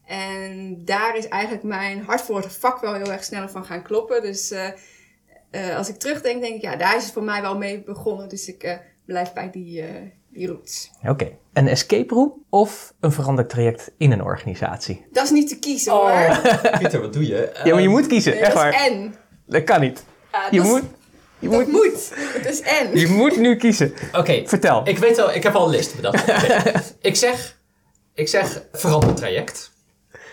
En 0.06 0.82
daar 0.86 1.18
is 1.18 1.28
eigenlijk 1.28 1.64
mijn 1.64 2.04
hart 2.04 2.22
voor 2.22 2.42
het 2.42 2.54
vak 2.54 2.80
wel 2.80 2.94
heel 2.94 3.12
erg 3.12 3.24
sneller 3.24 3.50
van 3.50 3.66
gaan 3.66 3.84
kloppen. 3.84 4.22
Dus 4.22 4.54
als 5.76 5.90
ik 5.90 5.98
terugdenk, 5.98 6.42
denk 6.42 6.56
ik, 6.56 6.62
ja, 6.62 6.76
daar 6.76 6.96
is 6.96 7.04
het 7.04 7.14
voor 7.14 7.24
mij 7.24 7.42
wel 7.42 7.58
mee 7.58 7.84
begonnen. 7.84 8.30
Dus 8.30 8.48
ik 8.48 8.80
blijf 9.08 9.34
bij 9.34 9.50
die, 9.52 9.82
uh, 9.82 9.88
die 10.30 10.48
roots. 10.48 10.92
Oké. 11.08 11.32
Een 11.54 11.68
escape 11.68 12.14
room 12.14 12.34
of 12.50 12.94
een 13.00 13.12
veranderd 13.12 13.50
traject 13.50 13.92
in 13.98 14.12
een 14.12 14.24
organisatie? 14.24 15.06
Dat 15.12 15.24
is 15.24 15.30
niet 15.30 15.50
te 15.50 15.60
kiezen 15.60 15.94
oh. 15.94 16.28
hoor. 16.28 16.40
Pieter, 16.80 17.02
wat 17.02 17.14
doe 17.14 17.28
je? 17.28 17.52
Ja, 17.64 17.74
maar 17.74 17.82
je 17.82 17.90
moet 17.90 18.08
kiezen, 18.08 18.40
echt 18.40 18.54
waar. 18.54 18.74
en. 18.74 19.16
Dat 19.46 19.64
kan 19.64 19.82
niet. 19.82 20.04
je 20.52 20.62
moet... 20.62 20.84
Je 21.40 21.50
moet, 21.50 21.68
moet. 21.68 22.12
Het 22.16 22.46
is 22.46 22.62
en. 22.62 23.00
Je 23.00 23.08
moet 23.08 23.38
nu 23.38 23.56
kiezen. 23.56 23.94
Oké. 24.14 24.44
Vertel. 24.46 24.88
Ik 24.88 24.98
weet 24.98 25.20
al, 25.20 25.34
ik 25.34 25.44
heb 25.44 25.56
al 25.56 25.66
een 25.66 25.72
list 25.72 25.96
bedacht. 25.96 26.28
ik 27.02 27.16
zeg, 27.16 27.58
ik 28.14 28.28
zeg 28.28 28.64
veranderd 28.72 29.18
traject. 29.18 29.72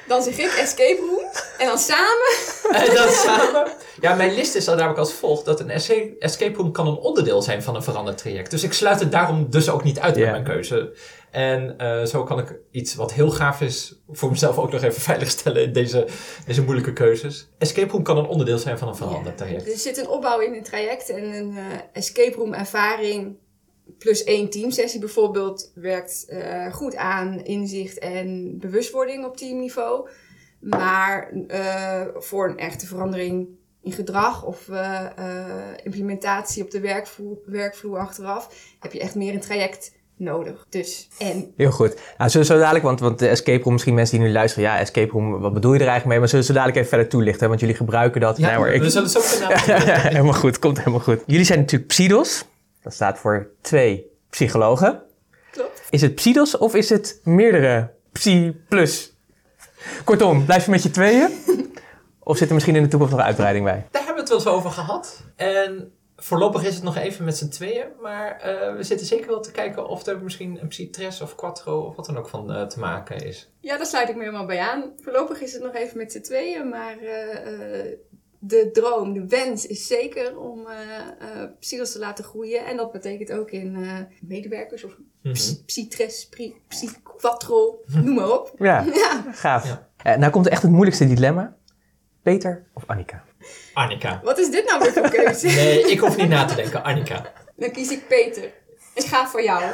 Dan 0.06 0.22
zeg 0.22 0.38
ik 0.38 0.52
escape 0.58 1.00
room. 1.00 1.30
En 1.58 1.66
dan 1.66 1.78
samen. 1.78 2.34
En 2.72 2.94
dan 2.94 3.08
samen. 3.24 3.72
Ja, 4.00 4.14
mijn 4.14 4.34
list 4.34 4.54
is 4.54 4.64
dan 4.64 4.76
namelijk 4.76 5.00
als 5.00 5.12
volgt. 5.12 5.44
Dat 5.44 5.60
een 5.60 5.70
escape 6.18 6.56
room 6.56 6.72
kan 6.72 6.86
een 6.86 6.96
onderdeel 6.96 7.42
zijn 7.42 7.62
van 7.62 7.74
een 7.74 7.82
veranderd 7.82 8.18
traject. 8.18 8.50
Dus 8.50 8.62
ik 8.62 8.72
sluit 8.72 9.00
het 9.00 9.12
daarom 9.12 9.50
dus 9.50 9.68
ook 9.68 9.84
niet 9.84 9.98
uit 9.98 10.16
met 10.16 10.30
mijn 10.30 10.44
keuze. 10.44 10.92
En 11.30 11.74
uh, 11.78 12.04
zo 12.04 12.24
kan 12.24 12.38
ik 12.38 12.58
iets 12.70 12.94
wat 12.94 13.12
heel 13.12 13.30
gaaf 13.30 13.60
is 13.60 14.02
voor 14.10 14.30
mezelf 14.30 14.58
ook 14.58 14.72
nog 14.72 14.82
even 14.82 15.00
veiligstellen 15.12 15.62
in 15.62 15.72
deze, 15.72 16.06
deze 16.46 16.62
moeilijke 16.62 16.92
keuzes. 16.92 17.48
Escape 17.58 17.92
room 17.92 18.02
kan 18.02 18.18
een 18.18 18.26
onderdeel 18.26 18.58
zijn 18.58 18.78
van 18.78 18.88
een 18.88 18.96
veranderd 18.96 19.36
traject. 19.36 19.72
Er 19.72 19.78
zit 19.78 19.98
een 19.98 20.08
opbouw 20.08 20.40
in 20.40 20.54
een 20.54 20.62
traject 20.62 21.10
en 21.10 21.34
een 21.34 21.52
uh, 21.52 21.62
escape 21.92 22.36
room 22.36 22.54
ervaring 22.54 23.36
plus 24.04 24.24
één 24.24 24.50
teamsessie 24.50 25.00
bijvoorbeeld 25.00 25.70
werkt 25.74 26.26
uh, 26.28 26.72
goed 26.74 26.96
aan 26.96 27.40
inzicht 27.44 27.98
en 27.98 28.58
bewustwording 28.58 29.24
op 29.24 29.36
teamniveau. 29.36 30.08
Maar 30.60 31.30
uh, 31.48 32.00
voor 32.16 32.48
een 32.48 32.58
echte 32.58 32.86
verandering 32.86 33.48
in 33.82 33.92
gedrag 33.92 34.44
of 34.44 34.68
uh, 34.68 35.00
implementatie 35.82 36.62
op 36.62 36.70
de 36.70 36.80
werkvloer, 36.80 37.36
werkvloer 37.46 37.98
achteraf 37.98 38.48
heb 38.80 38.92
je 38.92 39.00
echt 39.00 39.14
meer 39.14 39.34
een 39.34 39.40
traject 39.40 39.92
nodig. 40.16 40.66
Dus, 40.68 41.08
en 41.18 41.52
Heel 41.56 41.70
goed. 41.70 41.94
Nou, 42.18 42.30
zullen 42.30 42.46
we 42.46 42.52
zo 42.52 42.58
dadelijk, 42.60 42.84
want, 42.84 43.00
want 43.00 43.18
de 43.18 43.28
escape 43.28 43.62
room, 43.62 43.72
misschien 43.72 43.94
mensen 43.94 44.18
die 44.18 44.26
nu 44.26 44.32
luisteren, 44.32 44.68
ja, 44.68 44.78
escape 44.78 45.12
room, 45.12 45.40
wat 45.40 45.52
bedoel 45.54 45.72
je 45.72 45.78
er 45.80 45.88
eigenlijk 45.88 46.10
mee? 46.10 46.18
Maar 46.18 46.28
zullen 46.28 46.44
we 46.46 46.52
zo 46.52 46.58
dadelijk 46.58 46.78
even 46.78 46.90
verder 46.96 47.08
toelichten, 47.08 47.48
want 47.48 47.60
jullie 47.60 47.74
gebruiken 47.74 48.20
dat. 48.20 48.36
Ja, 48.36 48.46
Nee, 48.46 48.56
hoor, 48.56 48.68
ik- 48.68 48.82
we 48.82 48.90
zullen 48.90 49.08
het 49.12 49.22
zo 49.22 49.46
kunnen 49.46 50.00
helemaal 50.16 50.32
goed, 50.32 50.58
komt 50.58 50.78
helemaal 50.78 51.00
goed. 51.00 51.22
Jullie 51.26 51.44
zijn 51.44 51.58
natuurlijk 51.58 51.88
PSIDOS. 51.90 52.44
Dat 52.84 52.94
staat 52.94 53.18
voor 53.18 53.50
twee 53.60 54.10
psychologen. 54.30 55.02
klopt. 55.50 55.82
Is 55.90 56.00
het 56.00 56.14
PSIDOS 56.14 56.58
of 56.58 56.74
is 56.74 56.88
het 56.90 57.20
meerdere 57.22 57.90
Psi 58.12 58.62
plus? 58.68 59.12
Kortom, 60.04 60.44
blijf 60.44 60.64
je 60.64 60.70
met 60.70 60.82
je 60.82 60.90
tweeën? 60.90 61.28
Of 62.26 62.36
zit 62.36 62.48
er 62.48 62.54
misschien 62.54 62.76
in 62.76 62.82
de 62.82 62.88
toekomst 62.88 63.12
nog 63.12 63.22
een 63.22 63.28
uitbreiding 63.28 63.64
bij? 63.64 63.86
Daar 63.90 64.04
hebben 64.04 64.14
we 64.14 64.20
het 64.20 64.28
wel 64.28 64.38
eens 64.38 64.58
over 64.58 64.70
gehad. 64.70 65.22
En 65.36 65.92
voorlopig 66.16 66.64
is 66.64 66.74
het 66.74 66.84
nog 66.84 66.96
even 66.96 67.24
met 67.24 67.36
z'n 67.36 67.48
tweeën. 67.48 67.86
Maar 68.00 68.40
eh, 68.40 68.76
we 68.76 68.82
zitten 68.82 69.06
zeker 69.06 69.26
wel 69.26 69.40
te 69.40 69.50
kijken 69.50 69.88
of 69.88 70.06
er 70.06 70.22
misschien 70.22 70.58
een 70.60 70.68
Psytres 70.68 71.20
of 71.20 71.34
Quattro 71.34 71.80
of 71.80 71.96
wat 71.96 72.06
dan 72.06 72.16
ook 72.16 72.28
van 72.28 72.52
eh, 72.52 72.66
te 72.66 72.78
maken 72.78 73.16
is. 73.26 73.50
Ja, 73.60 73.76
daar 73.76 73.86
sluit 73.86 74.08
ik 74.08 74.14
me 74.14 74.20
helemaal 74.20 74.46
bij 74.46 74.58
aan. 74.58 74.92
Voorlopig 75.00 75.40
is 75.40 75.52
het 75.52 75.62
nog 75.62 75.74
even 75.74 75.96
met 75.96 76.12
z'n 76.12 76.20
tweeën, 76.20 76.68
maar 76.68 76.98
eh, 76.98 77.80
eh, 77.80 77.98
de 78.46 78.70
droom, 78.72 79.12
de 79.12 79.26
wens 79.26 79.66
is 79.66 79.86
zeker 79.86 80.38
om 80.38 80.66
eh 80.66 80.98
eh 81.42 81.50
Psylos 81.60 81.92
te 81.92 81.98
laten 81.98 82.24
groeien. 82.24 82.66
En 82.66 82.76
dat 82.76 82.92
betekent 82.92 83.32
ook 83.32 83.50
in 83.50 83.76
eh, 83.76 83.98
medewerkers 84.20 84.84
of 84.84 84.92
Mhm. 85.22 85.32
psy- 85.34 85.62
Psytres, 85.66 86.28
Psyquattro, 86.68 87.80
noem 87.86 88.14
maar 88.14 88.30
op. 88.40 88.52
Ja, 88.58 88.84
Ja. 88.94 89.24
gaaf. 89.32 89.78
Ja. 90.02 90.16
Nou 90.16 90.32
komt 90.32 90.48
echt 90.48 90.62
het 90.62 90.70
moeilijkste 90.70 91.06
dilemma. 91.08 91.56
Peter 92.22 92.66
of 92.74 92.82
Annika? 92.86 93.24
Annika. 93.74 94.20
Wat 94.24 94.38
is 94.38 94.50
dit 94.50 94.64
nou 94.66 94.82
weer 94.82 94.92
voor 94.92 95.08
keuze? 95.10 95.46
Nee, 95.46 95.90
ik 95.90 95.98
hoef 95.98 96.16
niet 96.16 96.28
na 96.28 96.44
te 96.44 96.54
denken. 96.54 96.82
Annika. 96.84 97.32
Dan 97.56 97.70
kies 97.70 97.90
ik 97.90 98.06
Peter. 98.08 98.52
Ik 98.94 99.04
ga 99.04 99.26
voor 99.28 99.42
jou. 99.42 99.62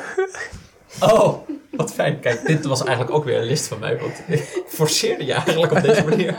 Oh, 1.00 1.34
wat 1.70 1.92
fijn. 1.92 2.20
Kijk, 2.20 2.46
dit 2.46 2.64
was 2.64 2.82
eigenlijk 2.84 3.16
ook 3.16 3.24
weer 3.24 3.36
een 3.38 3.46
list 3.46 3.66
van 3.66 3.78
mij. 3.78 3.98
Want 3.98 4.22
ik 4.26 4.62
forceerde 4.68 5.24
je 5.24 5.32
eigenlijk 5.32 5.72
op 5.72 5.82
deze 5.82 6.04
manier 6.04 6.34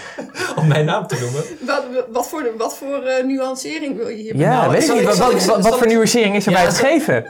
om 0.58 0.66
mijn 0.68 0.84
naam 0.84 1.06
te 1.06 1.16
noemen. 1.20 1.44
Wat, 1.60 1.84
wat 2.12 2.28
voor, 2.28 2.50
wat 2.58 2.76
voor 2.76 3.02
eh, 3.02 3.24
nuancering 3.24 3.96
wil 3.96 4.08
je 4.08 4.16
hier 4.16 4.36
Ja, 4.36 4.60
Nou, 4.60 4.70
weet 4.72 4.88
ik 4.88 4.94
niet. 4.94 5.16
Wat, 5.16 5.62
wat, 5.62 5.78
voor 5.78 5.86
nuancering 5.86 6.34
is 6.34 6.46
er 6.46 6.52
Ja, 6.52 6.56
bij 6.58 6.66
het 6.66 6.76
zal- 6.76 6.88
geven? 6.88 7.26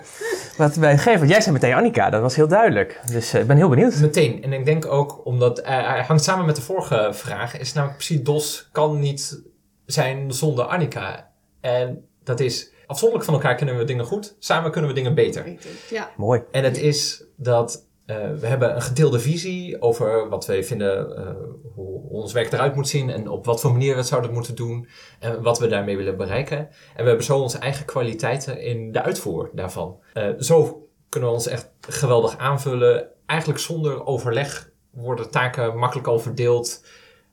Wat 0.56 0.78
bij 0.78 0.90
het 0.90 1.00
geven? 1.00 1.18
Want 1.18 1.30
jij 1.30 1.40
zei 1.40 1.52
meteen 1.54 1.75
Annika, 1.75 2.11
dat 2.11 2.21
was 2.21 2.35
heel 2.37 2.49
duidelijk. 2.49 3.00
Dus 3.11 3.33
eh, 3.33 3.40
ik 3.40 3.47
ben 3.47 3.56
heel 3.56 3.68
benieuwd. 3.68 3.94
Meteen. 3.97 4.42
En 4.42 4.52
ik 4.52 4.64
denk 4.64 4.87
ook, 4.87 5.21
omdat 5.26 5.59
eh, 5.59 5.68
hij 5.88 6.02
hangt 6.02 6.25
samen 6.25 6.47
met 6.47 6.56
de 6.56 6.62
vorige 6.62 7.09
vraag, 7.12 7.59
is 7.59 7.73
namelijk 7.73 7.99
Psydos 7.99 8.68
kan 8.73 8.99
niet 9.00 9.42
zijn 9.87 10.33
zonder 10.33 10.64
Annika. 10.64 11.30
En 11.61 12.04
dat 12.25 12.40
is, 12.40 12.71
afzonderlijk 12.87 13.31
van 13.31 13.35
elkaar 13.35 13.55
kunnen 13.55 13.79
we 13.79 13.85
dingen 13.85 14.05
goed, 14.05 14.37
samen 14.38 14.71
kunnen 14.71 14.91
we 14.91 14.97
dingen 14.97 15.14
beter. 15.14 15.57
Ja. 15.91 16.11
Mooi. 16.17 16.43
En 16.50 16.64
het 16.64 16.79
is 16.79 17.25
dat 17.37 17.87
eh, 18.07 18.17
we 18.41 18.47
hebben 18.47 18.75
een 18.75 18.83
gedeelde 18.83 19.21
visie 19.21 19.83
over 19.83 20.29
wat 20.29 20.47
wij 20.47 20.64
vinden, 20.64 21.17
eh, 21.17 21.35
hoe 21.75 21.95
ons 22.09 22.33
werk 22.33 22.53
eruit 22.53 22.75
moet 22.75 22.88
zien 22.88 23.11
en 23.11 23.29
op 23.29 23.45
wat 23.45 23.61
voor 23.61 23.73
manier 23.73 23.93
we 23.93 23.99
het 23.99 24.07
zouden 24.07 24.33
moeten 24.33 24.55
doen 24.55 24.88
en 25.21 25.43
wat 25.43 25.59
we 25.59 25.67
daarmee 25.67 25.97
willen 25.97 26.17
bereiken. 26.17 26.59
En 26.59 27.03
we 27.03 27.09
hebben 27.09 27.25
zo 27.25 27.38
onze 27.38 27.59
eigen 27.59 27.85
kwaliteiten 27.85 28.61
in 28.61 28.93
de 28.93 29.03
uitvoer 29.03 29.50
daarvan. 29.53 29.99
Eh, 30.12 30.29
zo 30.38 30.88
kunnen 31.09 31.29
we 31.29 31.35
ons 31.35 31.47
echt 31.47 31.71
geweldig 31.81 32.38
aanvullen. 32.38 33.09
Eigenlijk 33.26 33.61
zonder 33.61 34.07
overleg 34.07 34.71
worden 34.91 35.31
taken 35.31 35.79
makkelijk 35.79 36.07
al 36.07 36.19
verdeeld 36.19 36.85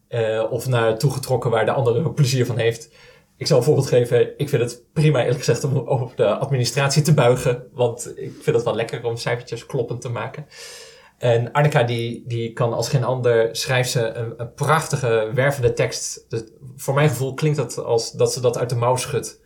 eh, 0.07 0.45
of 0.49 0.67
naar 0.67 0.97
toegetrokken 0.97 1.51
waar 1.51 1.65
de 1.65 1.71
andere 1.71 2.11
plezier 2.11 2.45
van 2.45 2.57
heeft. 2.57 2.89
Ik 3.41 3.47
zal 3.47 3.57
een 3.57 3.63
voorbeeld 3.63 3.87
geven. 3.87 4.37
Ik 4.37 4.49
vind 4.49 4.61
het 4.61 4.83
prima 4.93 5.19
eerlijk 5.19 5.39
gezegd 5.39 5.63
om 5.63 5.77
op 5.77 6.17
de 6.17 6.37
administratie 6.37 7.01
te 7.01 7.13
buigen. 7.13 7.67
Want 7.73 8.13
ik 8.15 8.33
vind 8.41 8.55
het 8.55 8.65
wel 8.65 8.75
lekker 8.75 9.03
om 9.03 9.17
cijfertjes 9.17 9.65
kloppend 9.65 10.01
te 10.01 10.09
maken. 10.09 10.45
En 11.17 11.51
Annika 11.51 11.83
die, 11.83 12.23
die 12.27 12.53
kan 12.53 12.73
als 12.73 12.89
geen 12.89 13.03
ander 13.03 13.55
schrijft 13.55 13.89
ze 13.89 14.13
een, 14.37 14.53
prachtige 14.53 15.31
wervende 15.33 15.73
tekst. 15.73 16.25
Dus 16.29 16.43
voor 16.75 16.93
mijn 16.93 17.09
gevoel 17.09 17.33
klinkt 17.33 17.57
dat 17.57 17.83
als 17.83 18.11
dat 18.11 18.33
ze 18.33 18.41
dat 18.41 18.57
uit 18.57 18.69
de 18.69 18.75
mouw 18.75 18.95
schudt. 18.95 19.41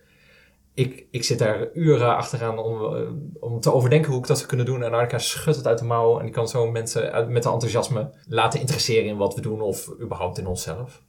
Ik, 0.73 1.05
ik 1.11 1.23
zit 1.23 1.39
daar 1.39 1.69
uren 1.73 2.15
achteraan 2.15 2.57
om, 2.57 2.95
eh, 2.95 3.01
om 3.39 3.59
te 3.59 3.73
overdenken 3.73 4.11
hoe 4.11 4.19
ik 4.19 4.27
dat 4.27 4.37
zou 4.37 4.47
kunnen 4.47 4.65
doen. 4.65 4.83
En 4.83 4.93
Annika 4.93 5.17
schudt 5.17 5.57
het 5.57 5.67
uit 5.67 5.79
de 5.79 5.85
mouw. 5.85 6.17
En 6.17 6.25
die 6.25 6.33
kan 6.33 6.47
zo 6.47 6.71
mensen 6.71 7.31
met 7.31 7.43
de 7.43 7.49
enthousiasme 7.49 8.11
laten 8.27 8.59
interesseren 8.59 9.05
in 9.05 9.17
wat 9.17 9.35
we 9.35 9.41
doen. 9.41 9.61
Of 9.61 9.89
überhaupt 10.01 10.37
in 10.37 10.47
onszelf. 10.47 11.03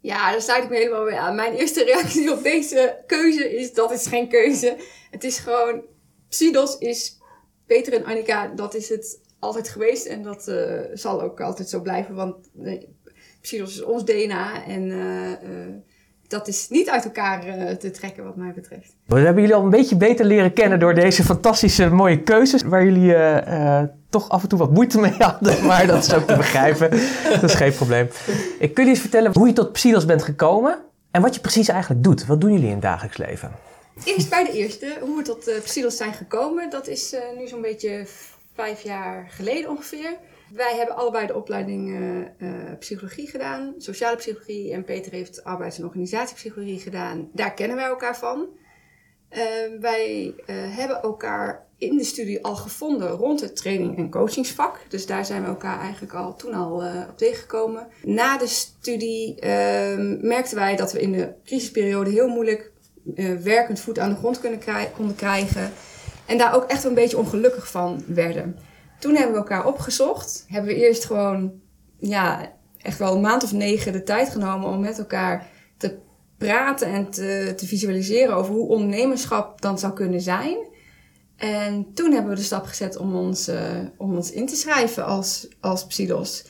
Ja, 0.00 0.30
daar 0.30 0.42
sluit 0.42 0.64
ik 0.64 0.70
me 0.70 0.76
helemaal 0.76 1.04
bij 1.04 1.18
aan. 1.18 1.34
Mijn 1.34 1.54
eerste 1.54 1.84
reactie 1.84 2.32
op 2.32 2.42
deze 2.42 3.02
keuze 3.06 3.56
is, 3.56 3.72
dat 3.72 3.90
is 3.90 4.06
geen 4.06 4.28
keuze. 4.28 4.76
Het 5.10 5.24
is 5.24 5.38
gewoon, 5.38 5.82
Psydos 6.28 6.78
is 6.78 7.18
Peter 7.66 7.92
en 7.92 8.04
Annika, 8.04 8.46
dat 8.46 8.74
is 8.74 8.88
het 8.88 9.20
altijd 9.38 9.68
geweest. 9.68 10.06
En 10.06 10.22
dat 10.22 10.48
eh, 10.48 10.80
zal 10.92 11.22
ook 11.22 11.40
altijd 11.40 11.68
zo 11.68 11.80
blijven, 11.80 12.14
want 12.14 12.48
nee, 12.52 12.96
Psydos 13.40 13.74
is 13.74 13.82
ons 13.82 14.04
DNA. 14.04 14.64
En 14.64 14.90
eh, 14.90 15.32
eh, 15.32 15.74
dat 16.30 16.48
is 16.48 16.68
niet 16.68 16.90
uit 16.90 17.04
elkaar 17.04 17.46
eh, 17.46 17.76
te 17.76 17.90
trekken 17.90 18.24
wat 18.24 18.36
mij 18.36 18.52
betreft. 18.54 18.94
We 19.06 19.18
hebben 19.18 19.42
jullie 19.42 19.56
al 19.56 19.64
een 19.64 19.70
beetje 19.70 19.96
beter 19.96 20.24
leren 20.24 20.52
kennen 20.52 20.78
door 20.78 20.94
deze 20.94 21.24
fantastische 21.24 21.90
mooie 21.90 22.22
keuzes. 22.22 22.62
Waar 22.62 22.84
jullie 22.84 23.14
eh, 23.14 23.78
eh, 23.78 23.88
toch 24.08 24.28
af 24.28 24.42
en 24.42 24.48
toe 24.48 24.58
wat 24.58 24.70
moeite 24.70 25.00
mee 25.00 25.14
hadden. 25.18 25.66
Maar 25.66 25.86
dat 25.86 26.04
is 26.04 26.14
ook 26.14 26.26
te 26.26 26.36
begrijpen. 26.36 26.90
Dat 27.40 27.42
is 27.42 27.54
geen 27.54 27.74
probleem. 27.74 28.08
Ik 28.58 28.74
kun 28.74 28.84
je 28.84 28.90
eens 28.90 29.00
vertellen 29.00 29.32
hoe 29.34 29.46
je 29.46 29.52
tot 29.52 29.72
Psydos 29.72 30.04
bent 30.04 30.22
gekomen. 30.22 30.78
En 31.10 31.22
wat 31.22 31.34
je 31.34 31.40
precies 31.40 31.68
eigenlijk 31.68 32.02
doet. 32.02 32.26
Wat 32.26 32.40
doen 32.40 32.52
jullie 32.52 32.66
in 32.66 32.72
het 32.72 32.82
dagelijks 32.82 33.16
leven? 33.16 33.52
Eerst 34.04 34.28
bij 34.28 34.44
de 34.44 34.52
eerste, 34.52 34.96
hoe 35.00 35.16
we 35.16 35.22
tot 35.22 35.50
Psydos 35.62 35.96
zijn 35.96 36.12
gekomen. 36.12 36.70
Dat 36.70 36.88
is 36.88 37.16
nu 37.38 37.48
zo'n 37.48 37.62
beetje 37.62 38.06
vijf 38.54 38.80
jaar 38.80 39.26
geleden 39.30 39.70
ongeveer. 39.70 40.16
Wij 40.54 40.76
hebben 40.76 40.96
allebei 40.96 41.26
de 41.26 41.34
opleiding 41.34 41.88
uh, 41.88 42.18
uh, 42.18 42.78
psychologie 42.78 43.26
gedaan, 43.28 43.74
sociale 43.78 44.16
psychologie. 44.16 44.72
En 44.72 44.84
Peter 44.84 45.12
heeft 45.12 45.44
arbeids- 45.44 45.78
en 45.78 45.84
organisatiepsychologie 45.84 46.78
gedaan. 46.78 47.28
Daar 47.32 47.54
kennen 47.54 47.76
wij 47.76 47.86
elkaar 47.86 48.16
van. 48.16 48.46
Uh, 49.30 49.40
wij 49.80 50.34
hebben 50.48 51.02
elkaar 51.02 51.66
in 51.78 51.96
de 51.96 52.04
studie 52.04 52.44
al 52.44 52.56
gevonden 52.56 53.10
rond 53.10 53.40
het 53.40 53.56
training- 53.56 53.96
en 53.96 54.10
coachingsvak. 54.10 54.80
Dus 54.88 55.06
daar 55.06 55.24
zijn 55.24 55.42
we 55.42 55.48
elkaar 55.48 55.80
eigenlijk 55.80 56.14
al 56.14 56.36
toen 56.36 56.54
al 56.54 56.72
op 57.08 57.18
tegengekomen. 57.18 57.86
Na 58.02 58.38
de 58.38 58.46
studie 58.46 59.34
uh, 59.34 59.48
merkten 60.20 60.56
wij 60.56 60.76
dat 60.76 60.92
we 60.92 61.00
in 61.00 61.12
de 61.12 61.32
crisisperiode 61.44 62.10
heel 62.10 62.28
moeilijk 62.28 62.72
werkend 63.42 63.80
voet 63.80 63.98
aan 63.98 64.10
de 64.10 64.16
grond 64.16 64.40
konden 64.96 65.14
krijgen. 65.16 65.72
En 66.26 66.38
daar 66.38 66.54
ook 66.54 66.64
echt 66.64 66.84
een 66.84 66.94
beetje 66.94 67.18
ongelukkig 67.18 67.70
van 67.70 68.04
werden. 68.06 68.58
Toen 69.00 69.14
hebben 69.14 69.32
we 69.32 69.38
elkaar 69.38 69.66
opgezocht. 69.66 70.44
Hebben 70.48 70.74
we 70.74 70.80
eerst 70.80 71.04
gewoon, 71.04 71.52
ja, 71.98 72.52
echt 72.78 72.98
wel 72.98 73.14
een 73.14 73.20
maand 73.20 73.42
of 73.42 73.52
negen 73.52 73.92
de 73.92 74.02
tijd 74.02 74.28
genomen 74.28 74.68
om 74.68 74.80
met 74.80 74.98
elkaar 74.98 75.46
te 75.76 75.98
praten 76.38 76.86
en 76.86 77.10
te, 77.10 77.52
te 77.56 77.66
visualiseren 77.66 78.34
over 78.34 78.54
hoe 78.54 78.68
ondernemerschap 78.68 79.60
dan 79.60 79.78
zou 79.78 79.92
kunnen 79.92 80.20
zijn. 80.20 80.56
En 81.36 81.94
toen 81.94 82.12
hebben 82.12 82.30
we 82.30 82.36
de 82.36 82.44
stap 82.44 82.66
gezet 82.66 82.96
om 82.96 83.14
ons, 83.14 83.48
uh, 83.48 83.60
om 83.96 84.16
ons 84.16 84.30
in 84.30 84.46
te 84.46 84.56
schrijven 84.56 85.04
als, 85.04 85.48
als 85.60 85.86
Psydos. 85.86 86.44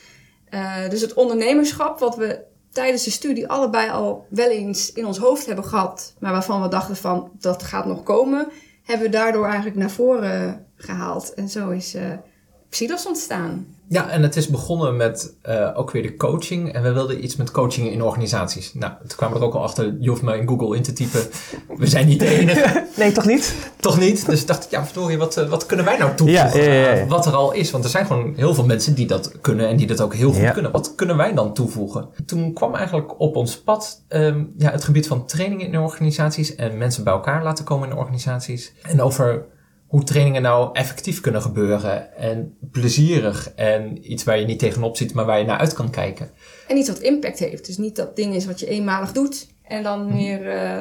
Uh, 0.50 0.88
dus 0.88 1.00
het 1.00 1.14
ondernemerschap, 1.14 1.98
wat 1.98 2.16
we 2.16 2.42
tijdens 2.72 3.04
de 3.04 3.10
studie 3.10 3.48
allebei 3.48 3.90
al 3.90 4.26
wel 4.28 4.48
eens 4.48 4.92
in 4.92 5.06
ons 5.06 5.18
hoofd 5.18 5.46
hebben 5.46 5.64
gehad, 5.64 6.14
maar 6.18 6.32
waarvan 6.32 6.62
we 6.62 6.68
dachten 6.68 6.96
van 6.96 7.30
dat 7.38 7.62
gaat 7.62 7.86
nog 7.86 8.02
komen, 8.02 8.48
hebben 8.82 9.06
we 9.06 9.12
daardoor 9.12 9.44
eigenlijk 9.44 9.76
naar 9.76 9.90
voren 9.90 10.66
gehaald. 10.76 11.34
En 11.34 11.48
zo 11.48 11.70
is 11.70 11.94
uh, 11.94 12.02
Psydos 12.70 13.06
ontstaan. 13.06 13.66
Ja, 13.88 14.08
en 14.08 14.22
het 14.22 14.36
is 14.36 14.48
begonnen 14.48 14.96
met 14.96 15.34
uh, 15.48 15.70
ook 15.74 15.90
weer 15.90 16.02
de 16.02 16.16
coaching. 16.16 16.72
En 16.72 16.82
we 16.82 16.92
wilden 16.92 17.24
iets 17.24 17.36
met 17.36 17.50
coaching 17.50 17.90
in 17.90 18.02
organisaties. 18.02 18.74
Nou, 18.74 18.92
toen 18.98 19.16
kwamen 19.16 19.36
we 19.36 19.42
er 19.42 19.48
ook 19.48 19.54
al 19.54 19.62
achter, 19.62 19.96
je 20.00 20.08
hoeft 20.08 20.22
maar 20.22 20.36
in 20.36 20.48
Google 20.48 20.76
in 20.76 20.82
te 20.82 20.92
typen. 20.92 21.20
We 21.76 21.86
zijn 21.86 22.06
niet 22.06 22.20
de 22.20 22.26
enige. 22.26 22.86
nee, 22.96 23.12
toch 23.12 23.26
niet? 23.26 23.54
Toch 23.76 23.98
niet? 23.98 24.26
Dus 24.26 24.46
dacht 24.46 24.64
ik, 24.64 24.70
ja, 24.70 24.84
verdorie, 24.84 25.18
wat, 25.18 25.38
uh, 25.38 25.48
wat 25.48 25.66
kunnen 25.66 25.86
wij 25.86 25.98
nou 25.98 26.14
toevoegen 26.14 26.62
ja, 26.62 26.72
ja, 26.72 26.94
ja, 26.94 27.06
wat 27.06 27.26
er 27.26 27.34
al 27.34 27.52
is? 27.52 27.70
Want 27.70 27.84
er 27.84 27.90
zijn 27.90 28.06
gewoon 28.06 28.34
heel 28.36 28.54
veel 28.54 28.66
mensen 28.66 28.94
die 28.94 29.06
dat 29.06 29.40
kunnen 29.40 29.68
en 29.68 29.76
die 29.76 29.86
dat 29.86 30.00
ook 30.00 30.14
heel 30.14 30.32
goed 30.32 30.42
ja. 30.42 30.50
kunnen. 30.50 30.72
Wat 30.72 30.94
kunnen 30.94 31.16
wij 31.16 31.34
dan 31.34 31.54
toevoegen? 31.54 32.08
Toen 32.26 32.52
kwam 32.52 32.74
eigenlijk 32.74 33.20
op 33.20 33.36
ons 33.36 33.60
pad 33.60 34.04
um, 34.08 34.54
ja, 34.56 34.70
het 34.70 34.84
gebied 34.84 35.06
van 35.06 35.26
trainingen 35.26 35.66
in 35.66 35.78
organisaties 35.78 36.54
en 36.54 36.78
mensen 36.78 37.04
bij 37.04 37.12
elkaar 37.12 37.42
laten 37.42 37.64
komen 37.64 37.90
in 37.90 37.96
organisaties. 37.96 38.72
En 38.82 39.02
over 39.02 39.44
hoe 39.90 40.04
trainingen 40.04 40.42
nou 40.42 40.70
effectief 40.72 41.20
kunnen 41.20 41.42
gebeuren 41.42 42.16
en 42.16 42.56
plezierig 42.70 43.52
en 43.54 44.12
iets 44.12 44.24
waar 44.24 44.38
je 44.38 44.46
niet 44.46 44.58
tegenop 44.58 44.96
ziet, 44.96 45.14
maar 45.14 45.24
waar 45.24 45.38
je 45.38 45.44
naar 45.44 45.58
uit 45.58 45.72
kan 45.72 45.90
kijken. 45.90 46.30
En 46.68 46.76
iets 46.76 46.88
wat 46.88 46.98
impact 46.98 47.38
heeft. 47.38 47.66
Dus 47.66 47.76
niet 47.76 47.96
dat 47.96 48.16
ding 48.16 48.34
is 48.34 48.46
wat 48.46 48.60
je 48.60 48.66
eenmalig 48.66 49.12
doet 49.12 49.48
en 49.62 49.82
dan 49.82 50.16
weer 50.16 50.54
uh, 50.54 50.80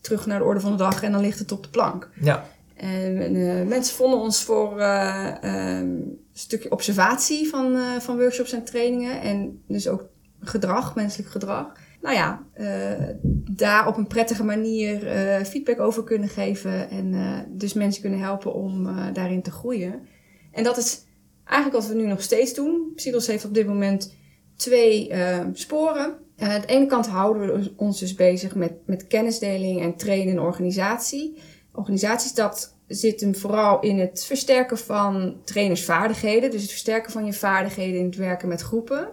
terug 0.00 0.26
naar 0.26 0.38
de 0.38 0.44
orde 0.44 0.60
van 0.60 0.70
de 0.70 0.76
dag 0.76 1.02
en 1.02 1.12
dan 1.12 1.20
ligt 1.20 1.38
het 1.38 1.52
op 1.52 1.62
de 1.62 1.68
plank. 1.68 2.10
Ja. 2.20 2.48
En 2.74 3.34
uh, 3.34 3.66
mensen 3.66 3.94
vonden 3.94 4.18
ons 4.18 4.42
voor 4.42 4.78
uh, 4.78 5.26
um, 5.44 5.50
een 5.50 6.18
stukje 6.32 6.70
observatie 6.70 7.48
van, 7.48 7.76
van 8.00 8.16
workshops 8.18 8.52
en 8.52 8.64
trainingen 8.64 9.20
en 9.20 9.62
dus 9.68 9.88
ook 9.88 10.04
gedrag, 10.40 10.94
menselijk 10.94 11.30
gedrag. 11.30 11.66
Nou 12.02 12.14
ja, 12.14 12.46
uh, 12.56 13.08
daar 13.50 13.86
op 13.86 13.96
een 13.96 14.06
prettige 14.06 14.44
manier 14.44 15.02
uh, 15.04 15.44
feedback 15.44 15.80
over 15.80 16.04
kunnen 16.04 16.28
geven. 16.28 16.90
En 16.90 17.12
uh, 17.12 17.38
dus 17.48 17.72
mensen 17.72 18.02
kunnen 18.02 18.20
helpen 18.20 18.54
om 18.54 18.88
daarin 19.12 19.42
te 19.42 19.50
groeien. 19.50 20.06
En 20.52 20.64
dat 20.64 20.76
is 20.76 21.04
eigenlijk 21.44 21.82
wat 21.82 21.92
we 21.92 22.02
nu 22.02 22.06
nog 22.06 22.22
steeds 22.22 22.54
doen. 22.54 22.92
Psychos 22.94 23.26
heeft 23.26 23.44
op 23.44 23.54
dit 23.54 23.66
moment 23.66 24.14
twee 24.56 25.12
sporen. 25.52 26.14
aan 26.38 26.60
de 26.60 26.66
ene 26.66 26.86
kant 26.86 27.06
houden 27.06 27.60
we 27.60 27.72
ons 27.76 27.98
dus 27.98 28.14
bezig 28.14 28.54
met, 28.54 28.72
met 28.86 29.06
kennisdeling 29.06 29.80
en 29.80 29.96
trainen 29.96 30.32
en 30.32 30.40
organisatie. 30.40 31.38
Organisaties, 31.72 32.34
dat 32.34 32.76
zit 32.86 33.20
hem 33.20 33.34
vooral 33.34 33.80
in 33.80 33.98
het 33.98 34.24
versterken 34.24 34.78
van 34.78 35.36
trainersvaardigheden. 35.44 36.50
Dus 36.50 36.60
het 36.60 36.70
versterken 36.70 37.12
van 37.12 37.24
je 37.24 37.32
vaardigheden 37.32 37.98
in 37.98 38.06
het 38.06 38.16
werken 38.16 38.48
met 38.48 38.60
groepen. 38.60 39.08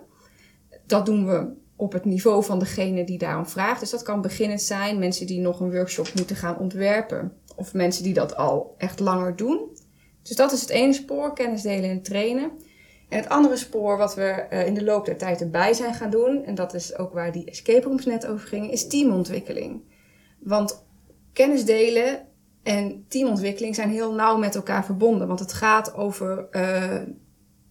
Dat 0.85 1.05
doen 1.05 1.25
we 1.27 1.47
op 1.79 1.93
het 1.93 2.05
niveau 2.05 2.43
van 2.43 2.59
degene 2.59 3.03
die 3.03 3.17
daarom 3.17 3.45
vraagt. 3.45 3.79
Dus 3.79 3.89
dat 3.89 4.03
kan 4.03 4.21
beginnend 4.21 4.61
zijn, 4.61 4.99
mensen 4.99 5.27
die 5.27 5.39
nog 5.39 5.59
een 5.59 5.71
workshop 5.71 6.13
moeten 6.15 6.35
gaan 6.35 6.57
ontwerpen. 6.57 7.33
Of 7.55 7.73
mensen 7.73 8.03
die 8.03 8.13
dat 8.13 8.35
al 8.35 8.75
echt 8.77 8.99
langer 8.99 9.35
doen. 9.35 9.59
Dus 10.21 10.35
dat 10.35 10.51
is 10.51 10.61
het 10.61 10.69
ene 10.69 10.93
spoor, 10.93 11.33
kennis 11.33 11.61
delen 11.61 11.89
en 11.89 12.01
trainen. 12.01 12.51
En 13.09 13.17
het 13.17 13.29
andere 13.29 13.57
spoor 13.57 13.97
wat 13.97 14.15
we 14.15 14.45
uh, 14.49 14.65
in 14.65 14.73
de 14.73 14.83
loop 14.83 15.05
der 15.05 15.17
tijd 15.17 15.41
erbij 15.41 15.73
zijn 15.73 15.93
gaan 15.93 16.09
doen, 16.09 16.43
en 16.43 16.55
dat 16.55 16.73
is 16.73 16.97
ook 16.97 17.13
waar 17.13 17.31
die 17.31 17.45
escape 17.45 17.87
rooms 17.87 18.05
net 18.05 18.27
over 18.27 18.47
gingen, 18.47 18.71
is 18.71 18.87
teamontwikkeling. 18.87 19.81
Want 20.39 20.85
kennis 21.33 21.65
delen 21.65 22.27
en 22.63 23.05
teamontwikkeling 23.07 23.75
zijn 23.75 23.89
heel 23.89 24.13
nauw 24.13 24.37
met 24.37 24.55
elkaar 24.55 24.85
verbonden. 24.85 25.27
Want 25.27 25.39
het 25.39 25.53
gaat 25.53 25.95
over 25.95 26.47
uh, 26.51 27.01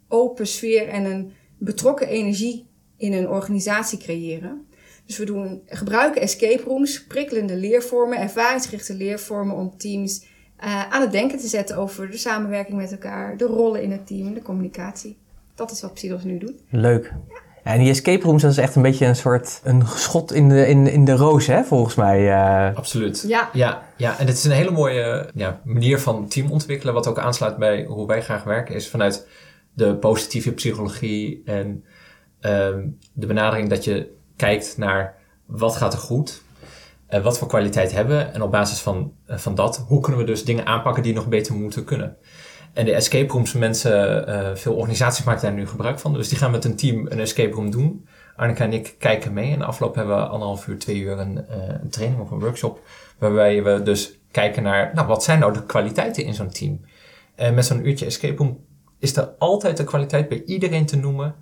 open 0.08 0.46
sfeer 0.46 0.88
en 0.88 1.04
een 1.04 1.32
betrokken 1.58 2.08
energie 2.08 2.67
in 2.98 3.12
een 3.12 3.28
organisatie 3.28 3.98
creëren. 3.98 4.66
Dus 5.06 5.18
we 5.18 5.24
doen, 5.24 5.62
gebruiken 5.66 6.22
escape 6.22 6.62
rooms, 6.62 7.04
prikkelende 7.04 7.56
leervormen, 7.56 8.18
ervaringsgerichte 8.18 8.94
leervormen 8.94 9.56
om 9.56 9.76
teams 9.76 10.26
uh, 10.64 10.92
aan 10.92 11.00
het 11.00 11.12
denken 11.12 11.38
te 11.38 11.46
zetten 11.46 11.76
over 11.76 12.10
de 12.10 12.16
samenwerking 12.16 12.76
met 12.76 12.92
elkaar, 12.92 13.36
de 13.36 13.44
rollen 13.44 13.82
in 13.82 13.92
het 13.92 14.06
team, 14.06 14.34
de 14.34 14.42
communicatie. 14.42 15.16
Dat 15.54 15.70
is 15.70 15.80
wat 15.80 15.94
Psydos 15.94 16.24
nu 16.24 16.38
doet. 16.38 16.54
Leuk. 16.70 17.12
Ja, 17.64 17.72
en 17.72 17.78
die 17.78 17.90
escape 17.90 18.24
rooms, 18.24 18.42
dat 18.42 18.50
is 18.50 18.58
echt 18.58 18.74
een 18.74 18.82
beetje 18.82 19.06
een 19.06 19.16
soort 19.16 19.60
een 19.64 19.86
schot 19.86 20.32
in 20.32 20.48
de, 20.48 20.66
in, 20.66 20.86
in 20.86 21.04
de 21.04 21.16
roos, 21.16 21.46
hè, 21.46 21.64
volgens 21.64 21.94
mij. 21.94 22.20
Uh... 22.20 22.76
Absoluut. 22.76 23.24
Ja. 23.26 23.50
ja. 23.52 23.82
Ja, 23.96 24.18
en 24.18 24.26
het 24.26 24.36
is 24.36 24.44
een 24.44 24.50
hele 24.50 24.70
mooie 24.70 25.30
ja, 25.34 25.60
manier 25.64 25.98
van 25.98 26.28
team 26.28 26.50
ontwikkelen, 26.50 26.94
wat 26.94 27.06
ook 27.06 27.18
aansluit 27.18 27.56
bij 27.56 27.84
hoe 27.84 28.06
wij 28.06 28.22
graag 28.22 28.44
werken, 28.44 28.74
is 28.74 28.88
vanuit 28.88 29.26
de 29.72 29.96
positieve 29.96 30.52
psychologie 30.52 31.42
en 31.44 31.84
um, 32.40 32.99
de 33.12 33.26
benadering 33.26 33.68
dat 33.68 33.85
je 33.85 34.16
kijkt 34.37 34.76
naar 34.76 35.16
wat 35.47 35.76
gaat 35.76 35.92
er 35.92 35.99
goed, 35.99 36.42
uh, 37.11 37.23
wat 37.23 37.38
voor 37.38 37.49
kwaliteit 37.49 37.92
hebben 37.92 38.35
en 38.35 38.42
op 38.42 38.50
basis 38.50 38.80
van, 38.80 39.12
uh, 39.26 39.37
van 39.37 39.54
dat, 39.54 39.85
hoe 39.87 40.00
kunnen 40.00 40.21
we 40.21 40.26
dus 40.26 40.45
dingen 40.45 40.66
aanpakken 40.66 41.02
die 41.02 41.14
nog 41.14 41.28
beter 41.28 41.54
moeten 41.54 41.85
kunnen. 41.85 42.16
En 42.73 42.85
de 42.85 42.95
escape 42.95 43.33
rooms, 43.33 43.52
mensen, 43.52 44.28
uh, 44.28 44.54
veel 44.54 44.75
organisaties 44.75 45.25
maken 45.25 45.42
daar 45.42 45.52
nu 45.52 45.66
gebruik 45.66 45.99
van. 45.99 46.12
Dus 46.12 46.28
die 46.28 46.38
gaan 46.38 46.50
met 46.50 46.64
een 46.64 46.76
team 46.76 47.07
een 47.09 47.21
escape 47.21 47.54
room 47.54 47.71
doen. 47.71 48.07
Arnika 48.37 48.64
en 48.64 48.73
ik 48.73 48.95
kijken 48.99 49.33
mee. 49.33 49.52
En 49.52 49.62
afloop 49.62 49.95
hebben 49.95 50.16
we 50.16 50.23
anderhalf 50.23 50.66
uur, 50.66 50.78
twee 50.78 50.99
uur 50.99 51.18
een, 51.18 51.45
een 51.83 51.90
training 51.90 52.23
of 52.23 52.30
een 52.30 52.40
workshop. 52.40 52.80
Waarbij 53.18 53.62
we 53.62 53.83
dus 53.83 54.18
kijken 54.30 54.62
naar, 54.62 54.90
nou, 54.95 55.07
wat 55.07 55.25
zijn 55.25 55.38
nou 55.38 55.52
de 55.52 55.64
kwaliteiten 55.64 56.25
in 56.25 56.35
zo'n 56.35 56.50
team? 56.50 56.80
En 57.35 57.54
met 57.54 57.66
zo'n 57.66 57.87
uurtje 57.87 58.07
escape 58.07 58.37
room 58.37 58.64
is 58.99 59.16
er 59.16 59.28
altijd 59.38 59.76
de 59.76 59.85
kwaliteit 59.85 60.28
bij 60.28 60.42
iedereen 60.45 60.87
te 60.87 60.97
noemen 60.97 61.35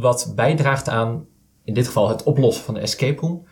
wat 0.00 0.32
bijdraagt 0.36 0.88
aan, 0.88 1.26
in 1.64 1.74
dit 1.74 1.86
geval, 1.86 2.08
het 2.08 2.22
oplossen 2.22 2.64
van 2.64 2.74
de 2.74 2.80
escape 2.80 3.20
room. 3.20 3.46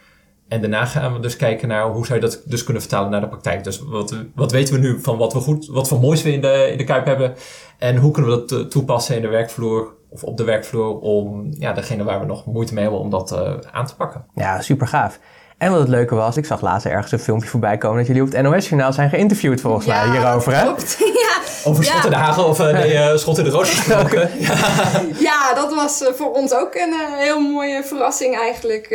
En 0.48 0.60
daarna 0.60 0.84
gaan 0.84 1.12
we 1.12 1.20
dus 1.20 1.36
kijken 1.36 1.68
naar 1.68 1.90
hoe 1.90 2.06
zou 2.06 2.20
je 2.20 2.24
dat 2.24 2.42
dus 2.44 2.64
kunnen 2.64 2.82
vertalen 2.82 3.10
naar 3.10 3.20
de 3.20 3.28
praktijk. 3.28 3.64
Dus 3.64 3.78
wat, 3.78 4.16
wat 4.34 4.52
weten 4.52 4.74
we 4.74 4.80
nu 4.80 5.00
van 5.00 5.18
wat 5.18 5.32
we 5.32 5.38
goed, 5.38 5.66
wat 5.66 5.88
voor 5.88 6.00
moois 6.00 6.22
we 6.22 6.32
in 6.32 6.40
de, 6.40 6.68
in 6.72 6.78
de 6.78 6.84
Kuip 6.84 7.06
hebben. 7.06 7.34
En 7.78 7.96
hoe 7.96 8.10
kunnen 8.10 8.30
we 8.30 8.44
dat 8.44 8.70
toepassen 8.70 9.16
in 9.16 9.22
de 9.22 9.28
werkvloer 9.28 9.94
of 10.08 10.24
op 10.24 10.36
de 10.36 10.44
werkvloer 10.44 10.98
om 10.98 11.46
ja, 11.58 11.72
degene 11.72 12.04
waar 12.04 12.20
we 12.20 12.26
nog 12.26 12.46
moeite 12.46 12.74
mee 12.74 12.82
hebben 12.82 13.00
om 13.00 13.10
dat 13.10 13.32
uh, 13.32 13.54
aan 13.70 13.86
te 13.86 13.96
pakken. 13.96 14.24
Ja, 14.34 14.60
super 14.60 14.86
gaaf. 14.86 15.18
En 15.62 15.70
wat 15.70 15.80
het 15.80 15.88
leuke 15.88 16.14
was, 16.14 16.36
ik 16.36 16.46
zag 16.46 16.60
laatst 16.60 16.86
ergens 16.86 17.12
een 17.12 17.18
filmpje 17.18 17.48
voorbij 17.48 17.78
komen 17.78 17.96
dat 17.96 18.06
jullie 18.06 18.22
op 18.22 18.32
het 18.32 18.42
NOS-journaal 18.42 18.92
zijn 18.92 19.08
geïnterviewd 19.08 19.60
volgens 19.60 19.86
mij 19.86 20.10
hierover. 20.10 20.56
Hè? 20.56 20.62
Klopt. 20.62 20.96
ja. 21.24 21.40
Over 21.64 21.84
Schot 21.84 22.04
in 22.04 22.10
de 22.10 22.16
Hagen 22.16 22.44
of 22.46 22.60
uh, 22.60 22.72
nee, 22.72 22.92
uh, 22.92 23.16
Schot 23.16 23.38
in 23.38 23.44
de 23.44 23.50
Roos 23.50 23.70
gesproken. 23.74 24.30
ja. 24.38 24.56
ja, 25.28 25.54
dat 25.54 25.74
was 25.74 26.02
uh, 26.02 26.08
voor 26.08 26.32
ons 26.32 26.54
ook 26.54 26.74
een 26.74 26.94
heel 27.18 27.40
mooie 27.40 27.84
verrassing 27.84 28.38
eigenlijk. 28.38 28.88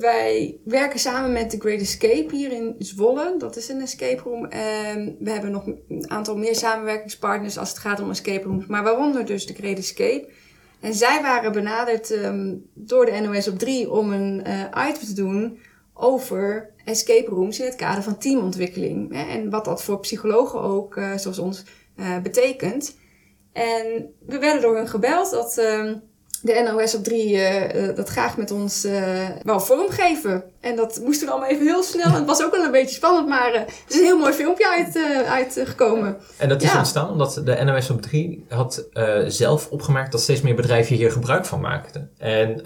wij 0.00 0.56
werken 0.64 0.98
samen 0.98 1.32
met 1.32 1.50
The 1.50 1.56
Great 1.58 1.80
Escape 1.80 2.26
hier 2.30 2.52
in 2.52 2.74
Zwolle. 2.78 3.34
Dat 3.38 3.56
is 3.56 3.68
een 3.68 3.80
escape 3.80 4.22
room. 4.24 4.46
En 4.46 5.16
we 5.20 5.30
hebben 5.30 5.50
nog 5.50 5.66
een 5.66 6.04
aantal 6.08 6.36
meer 6.36 6.54
samenwerkingspartners 6.54 7.58
als 7.58 7.68
het 7.68 7.78
gaat 7.78 8.00
om 8.00 8.10
escape 8.10 8.46
rooms. 8.46 8.66
Maar 8.66 8.82
waaronder 8.82 9.24
dus 9.26 9.46
The 9.46 9.54
Great 9.54 9.78
Escape. 9.78 10.28
En 10.80 10.94
zij 10.94 11.22
waren 11.22 11.52
benaderd 11.52 12.10
um, 12.10 12.64
door 12.74 13.06
de 13.06 13.20
NOS 13.20 13.48
op 13.48 13.58
3 13.58 13.90
om 13.90 14.12
een 14.12 14.46
item 14.88 15.06
te 15.06 15.14
doen 15.14 15.58
over 15.94 16.70
escape 16.84 17.30
rooms 17.30 17.58
in 17.58 17.64
het 17.64 17.76
kader 17.76 18.02
van 18.02 18.18
teamontwikkeling. 18.18 19.12
Hè, 19.12 19.22
en 19.22 19.50
wat 19.50 19.64
dat 19.64 19.82
voor 19.82 20.00
psychologen 20.00 20.60
ook, 20.60 20.96
uh, 20.96 21.16
zoals 21.16 21.38
ons, 21.38 21.64
uh, 21.96 22.18
betekent. 22.18 22.96
En 23.52 24.14
we 24.26 24.38
werden 24.38 24.62
door 24.62 24.76
hun 24.76 24.88
gebeld 24.88 25.30
dat 25.30 25.58
uh, 25.58 25.92
de 26.42 26.72
NOS 26.72 26.94
op 26.94 27.04
3 27.04 27.34
uh, 27.34 27.96
dat 27.96 28.08
graag 28.08 28.36
met 28.36 28.50
ons 28.50 28.86
wel 29.42 29.60
vormgeven. 29.60 30.44
En 30.60 30.76
dat 30.76 31.00
moest 31.04 31.20
toen 31.20 31.28
allemaal 31.28 31.48
even 31.48 31.66
heel 31.66 31.82
snel. 31.82 32.04
En 32.04 32.12
het 32.12 32.26
was 32.26 32.44
ook 32.44 32.50
wel 32.50 32.64
een 32.64 32.70
beetje 32.70 32.94
spannend, 32.94 33.28
maar 33.28 33.52
het 33.52 33.84
is 33.88 33.96
een 33.96 34.04
heel 34.04 34.18
mooi 34.18 34.32
filmpje 34.32 34.68
uit, 34.68 34.98
uitgekomen. 35.28 36.16
en 36.36 36.48
dat 36.48 36.62
is 36.62 36.72
ja. 36.72 36.78
ontstaan 36.78 37.10
omdat 37.10 37.40
de 37.44 37.64
NOS 37.64 37.90
op 37.90 38.02
3 38.02 38.44
had 38.48 38.88
zelf 39.26 39.70
opgemerkt 39.70 40.12
dat 40.12 40.20
steeds 40.20 40.40
meer 40.40 40.54
bedrijven 40.54 40.96
hier 40.96 41.12
gebruik 41.12 41.44
van 41.44 41.60
maakten. 41.60 42.10
En 42.18 42.60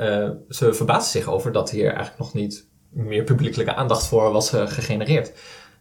ze 0.48 0.74
verbaasden 0.74 1.20
zich 1.20 1.32
over 1.32 1.52
dat 1.52 1.70
hier 1.70 1.86
eigenlijk 1.86 2.18
nog 2.18 2.34
niet 2.34 2.67
meer 2.98 3.24
publiekelijke 3.24 3.74
aandacht 3.74 4.06
voor 4.06 4.32
was 4.32 4.54
uh, 4.54 4.66
gegenereerd. 4.66 5.32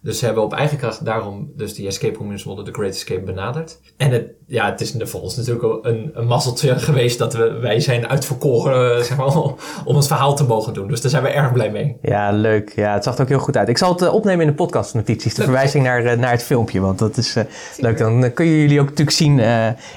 Dus 0.02 0.20
ze 0.20 0.26
hebben 0.26 0.44
op 0.44 0.54
eigen 0.54 0.78
kracht 0.78 1.06
daarom 1.06 1.52
dus 1.56 1.74
die 1.74 1.88
escape 1.88 2.18
room 2.18 2.32
in 2.32 2.40
Zwolle, 2.40 2.64
de 2.64 2.72
Great 2.72 2.94
Escape, 2.94 3.22
benaderd. 3.22 3.80
En 3.98 4.12
het, 4.12 4.26
ja, 4.46 4.72
het 4.72 4.82
is 4.82 4.96
voor 4.98 5.22
ons 5.22 5.36
natuurlijk 5.36 5.86
een, 5.86 6.12
een 6.14 6.28
mazzeltje 6.28 6.80
geweest 6.80 7.18
dat 7.18 7.34
we, 7.34 7.52
wij 7.52 7.80
zijn 7.80 8.08
uitverkoren 8.08 8.98
uh, 8.98 9.04
zeg 9.04 9.18
maar, 9.18 9.36
om 9.86 9.96
het 9.96 10.08
verhaal 10.08 10.36
te 10.36 10.44
mogen 10.44 10.74
doen. 10.74 10.88
Dus 10.88 11.02
daar 11.02 11.12
zijn 11.12 11.24
we 11.24 11.30
erg 11.30 11.52
blij 11.52 11.72
mee. 11.72 11.98
Ja, 12.02 12.32
leuk. 12.32 12.72
Ja, 12.76 12.94
het 12.94 13.04
zag 13.04 13.16
er 13.16 13.22
ook 13.22 13.28
heel 13.28 13.40
goed 13.40 13.58
uit. 13.58 13.70
Ik 13.70 13.78
zal 13.78 13.92
het 13.92 14.02
uh, 14.02 14.14
opnemen 14.14 14.42
in 14.42 14.48
de 14.48 14.56
podcastnotities, 14.56 15.34
de 15.34 15.44
verwijzing 15.44 15.84
naar, 15.84 16.18
naar 16.18 16.32
het 16.32 16.44
filmpje, 16.44 16.80
want 16.80 17.00
dat 17.00 17.18
is 17.18 17.36
leuk. 17.78 17.98
Dan 17.98 18.34
kunnen 18.34 18.56
jullie 18.56 18.80
ook 18.80 18.90
natuurlijk 18.90 19.18
zien 19.18 19.40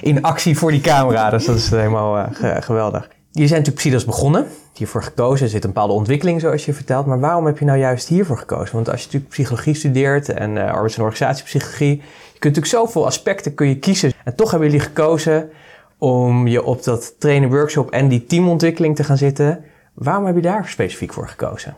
in 0.01 0.21
actie 0.21 0.57
voor 0.57 0.71
die 0.71 0.81
camera. 0.81 1.29
Dus 1.29 1.45
dat 1.45 1.55
is 1.55 1.69
helemaal 1.69 2.29
geweldig. 2.59 3.07
Je 3.33 3.47
zijn 3.47 3.59
natuurlijk 3.59 3.75
Psidas 3.75 4.05
begonnen, 4.05 4.47
hiervoor 4.73 5.03
gekozen. 5.03 5.45
Er 5.45 5.51
zit 5.51 5.63
een 5.63 5.73
bepaalde 5.73 5.93
ontwikkeling, 5.93 6.41
zoals 6.41 6.65
je 6.65 6.73
vertelt. 6.73 7.05
Maar 7.05 7.19
waarom 7.19 7.45
heb 7.45 7.57
je 7.57 7.65
nou 7.65 7.79
juist 7.79 8.07
hiervoor 8.07 8.37
gekozen? 8.37 8.75
Want 8.75 8.89
als 8.89 8.99
je 8.99 9.05
natuurlijk 9.05 9.31
psychologie 9.31 9.73
studeert 9.73 10.29
en 10.29 10.55
uh, 10.55 10.71
arbeids- 10.71 10.97
en 10.97 11.03
organisatiepsychologie, 11.03 11.95
je 12.33 12.39
kunt 12.39 12.55
natuurlijk 12.55 12.85
zoveel 12.85 13.05
aspecten 13.05 13.53
kun 13.53 13.67
je 13.67 13.79
kiezen. 13.79 14.11
En 14.23 14.35
toch 14.35 14.51
hebben 14.51 14.69
jullie 14.69 14.85
gekozen 14.85 15.49
om 15.97 16.47
je 16.47 16.63
op 16.63 16.83
dat 16.83 17.15
trainen 17.19 17.49
workshop 17.49 17.91
en 17.91 18.07
die 18.07 18.25
teamontwikkeling 18.25 18.95
te 18.95 19.03
gaan 19.03 19.17
zitten. 19.17 19.63
Waarom 19.93 20.25
heb 20.25 20.35
je 20.35 20.41
daar 20.41 20.67
specifiek 20.67 21.13
voor 21.13 21.27
gekozen? 21.27 21.75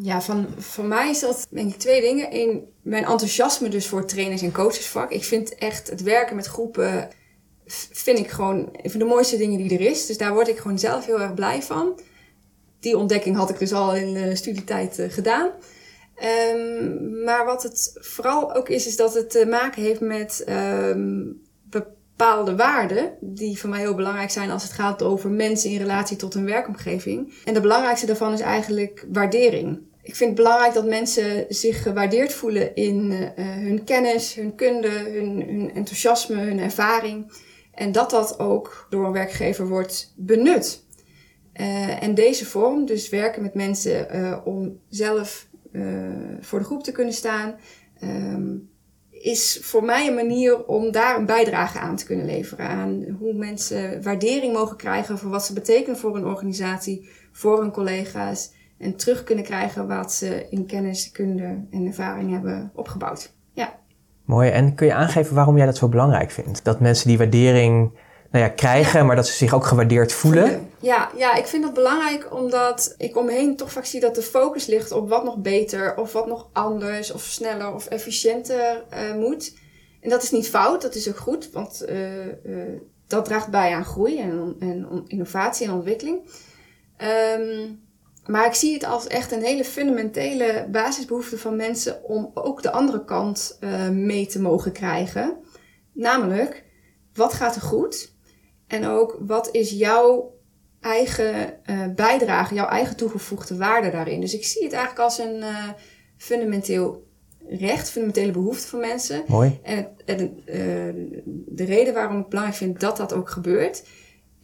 Ja, 0.00 0.20
van, 0.22 0.46
voor 0.58 0.84
mij 0.84 1.10
is 1.10 1.20
dat 1.20 1.46
denk 1.50 1.72
ik 1.72 1.78
twee 1.78 2.00
dingen. 2.00 2.28
Eén, 2.30 2.62
mijn 2.82 3.04
enthousiasme 3.04 3.68
dus 3.68 3.86
voor 3.86 4.04
trainers- 4.04 4.42
en 4.42 4.52
coachesvak. 4.52 5.10
Ik 5.10 5.24
vind 5.24 5.54
echt 5.54 5.90
het 5.90 6.02
werken 6.02 6.36
met 6.36 6.46
groepen 6.46 7.08
vind 7.92 8.18
ik 8.18 8.30
gewoon 8.30 8.68
een 8.82 8.90
van 8.90 9.00
de 9.00 9.06
mooiste 9.06 9.36
dingen 9.36 9.58
die 9.58 9.78
er 9.78 9.90
is. 9.90 10.06
Dus 10.06 10.18
daar 10.18 10.34
word 10.34 10.48
ik 10.48 10.58
gewoon 10.58 10.78
zelf 10.78 11.06
heel 11.06 11.20
erg 11.20 11.34
blij 11.34 11.62
van. 11.62 12.00
Die 12.80 12.96
ontdekking 12.96 13.36
had 13.36 13.50
ik 13.50 13.58
dus 13.58 13.72
al 13.72 13.94
in 13.94 14.14
de 14.14 14.36
studietijd 14.36 14.98
uh, 14.98 15.06
gedaan. 15.10 15.50
Um, 16.54 17.22
maar 17.24 17.44
wat 17.44 17.62
het 17.62 17.90
vooral 17.94 18.54
ook 18.54 18.68
is, 18.68 18.86
is 18.86 18.96
dat 18.96 19.14
het 19.14 19.30
te 19.30 19.46
maken 19.46 19.82
heeft 19.82 20.00
met 20.00 20.44
um, 20.48 21.42
bepaalde 21.62 22.56
waarden. 22.56 23.12
Die 23.20 23.58
voor 23.58 23.70
mij 23.70 23.80
heel 23.80 23.94
belangrijk 23.94 24.30
zijn 24.30 24.50
als 24.50 24.62
het 24.62 24.72
gaat 24.72 25.02
over 25.02 25.30
mensen 25.30 25.70
in 25.70 25.78
relatie 25.78 26.16
tot 26.16 26.34
hun 26.34 26.44
werkomgeving. 26.44 27.34
En 27.44 27.54
de 27.54 27.60
belangrijkste 27.60 28.06
daarvan 28.06 28.32
is 28.32 28.40
eigenlijk 28.40 29.06
waardering. 29.12 29.78
Ik 30.02 30.16
vind 30.16 30.30
het 30.30 30.38
belangrijk 30.38 30.74
dat 30.74 30.86
mensen 30.86 31.46
zich 31.48 31.82
gewaardeerd 31.82 32.32
voelen 32.32 32.74
in 32.74 33.10
uh, 33.10 33.18
hun 33.36 33.84
kennis, 33.84 34.34
hun 34.34 34.54
kunde, 34.54 34.88
hun, 34.88 35.44
hun 35.46 35.70
enthousiasme, 35.74 36.36
hun 36.36 36.58
ervaring. 36.58 37.32
En 37.74 37.92
dat 37.92 38.10
dat 38.10 38.38
ook 38.38 38.86
door 38.90 39.06
een 39.06 39.12
werkgever 39.12 39.68
wordt 39.68 40.12
benut. 40.16 40.84
Uh, 41.60 42.02
en 42.02 42.14
deze 42.14 42.46
vorm, 42.46 42.86
dus 42.86 43.08
werken 43.08 43.42
met 43.42 43.54
mensen 43.54 44.16
uh, 44.16 44.38
om 44.44 44.80
zelf 44.88 45.46
uh, 45.72 46.08
voor 46.40 46.58
de 46.58 46.64
groep 46.64 46.82
te 46.82 46.92
kunnen 46.92 47.14
staan, 47.14 47.54
um, 48.02 48.70
is 49.10 49.58
voor 49.62 49.84
mij 49.84 50.06
een 50.08 50.14
manier 50.14 50.64
om 50.66 50.90
daar 50.92 51.16
een 51.18 51.26
bijdrage 51.26 51.78
aan 51.78 51.96
te 51.96 52.04
kunnen 52.04 52.26
leveren. 52.26 52.66
Aan 52.66 53.04
hoe 53.18 53.34
mensen 53.34 54.02
waardering 54.02 54.52
mogen 54.52 54.76
krijgen 54.76 55.18
voor 55.18 55.30
wat 55.30 55.44
ze 55.44 55.52
betekenen 55.52 55.98
voor 55.98 56.16
een 56.16 56.26
organisatie, 56.26 57.08
voor 57.32 57.60
hun 57.60 57.70
collega's 57.70 58.52
en 58.78 58.96
terug 58.96 59.24
kunnen 59.24 59.44
krijgen 59.44 59.88
wat 59.88 60.12
ze 60.12 60.46
in 60.50 60.66
kennis, 60.66 61.10
kunde 61.10 61.66
en 61.70 61.86
ervaring 61.86 62.30
hebben 62.30 62.70
opgebouwd. 62.74 63.32
Ja. 63.52 63.82
Mooi. 64.24 64.50
En 64.50 64.74
kun 64.74 64.86
je 64.86 64.94
aangeven 64.94 65.34
waarom 65.34 65.56
jij 65.56 65.66
dat 65.66 65.76
zo 65.76 65.88
belangrijk 65.88 66.30
vindt? 66.30 66.64
Dat 66.64 66.80
mensen 66.80 67.08
die 67.08 67.18
waardering 67.18 67.90
nou 68.30 68.44
ja, 68.44 68.50
krijgen, 68.50 69.06
maar 69.06 69.16
dat 69.16 69.26
ze 69.26 69.32
zich 69.32 69.54
ook 69.54 69.64
gewaardeerd 69.64 70.12
voelen? 70.12 70.70
Ja, 70.78 71.10
ja, 71.16 71.34
ik 71.34 71.46
vind 71.46 71.62
dat 71.62 71.74
belangrijk 71.74 72.34
omdat 72.34 72.94
ik 72.98 73.16
om 73.16 73.24
me 73.24 73.32
heen 73.32 73.56
toch 73.56 73.72
vaak 73.72 73.84
zie 73.84 74.00
dat 74.00 74.14
de 74.14 74.22
focus 74.22 74.66
ligt 74.66 74.92
op 74.92 75.08
wat 75.08 75.24
nog 75.24 75.36
beter 75.36 75.96
of 75.96 76.12
wat 76.12 76.26
nog 76.26 76.48
anders 76.52 77.12
of 77.12 77.22
sneller 77.22 77.74
of 77.74 77.86
efficiënter 77.86 78.84
uh, 78.92 79.14
moet. 79.14 79.56
En 80.00 80.10
dat 80.10 80.22
is 80.22 80.30
niet 80.30 80.48
fout, 80.48 80.82
dat 80.82 80.94
is 80.94 81.08
ook 81.08 81.16
goed, 81.16 81.50
want 81.52 81.84
uh, 81.88 82.26
uh, 82.26 82.80
dat 83.06 83.24
draagt 83.24 83.48
bij 83.50 83.74
aan 83.74 83.84
groei 83.84 84.20
en, 84.20 84.56
en 84.60 85.04
innovatie 85.06 85.66
en 85.66 85.72
ontwikkeling. 85.72 86.18
Um, 87.38 87.83
maar 88.26 88.46
ik 88.46 88.54
zie 88.54 88.72
het 88.72 88.84
als 88.84 89.06
echt 89.06 89.32
een 89.32 89.42
hele 89.42 89.64
fundamentele 89.64 90.68
basisbehoefte 90.70 91.38
van 91.38 91.56
mensen 91.56 92.04
om 92.04 92.30
ook 92.34 92.62
de 92.62 92.72
andere 92.72 93.04
kant 93.04 93.58
uh, 93.60 93.88
mee 93.88 94.26
te 94.26 94.40
mogen 94.40 94.72
krijgen. 94.72 95.36
Namelijk, 95.92 96.64
wat 97.14 97.32
gaat 97.32 97.54
er 97.54 97.62
goed? 97.62 98.12
En 98.66 98.86
ook, 98.86 99.16
wat 99.20 99.48
is 99.52 99.70
jouw 99.70 100.34
eigen 100.80 101.60
uh, 101.66 101.86
bijdrage, 101.94 102.54
jouw 102.54 102.68
eigen 102.68 102.96
toegevoegde 102.96 103.56
waarde 103.56 103.90
daarin? 103.90 104.20
Dus 104.20 104.34
ik 104.34 104.44
zie 104.44 104.64
het 104.64 104.72
eigenlijk 104.72 105.04
als 105.04 105.18
een 105.18 105.36
uh, 105.36 105.68
fundamenteel 106.16 107.06
recht, 107.48 107.90
fundamentele 107.90 108.32
behoefte 108.32 108.66
van 108.66 108.80
mensen. 108.80 109.24
Mooi. 109.26 109.60
En, 109.62 109.88
en 110.04 110.42
de 111.46 111.64
reden 111.64 111.94
waarom 111.94 112.20
ik 112.20 112.28
belangrijk 112.28 112.58
vind 112.58 112.80
dat 112.80 112.96
dat 112.96 113.12
ook 113.12 113.30
gebeurt, 113.30 113.84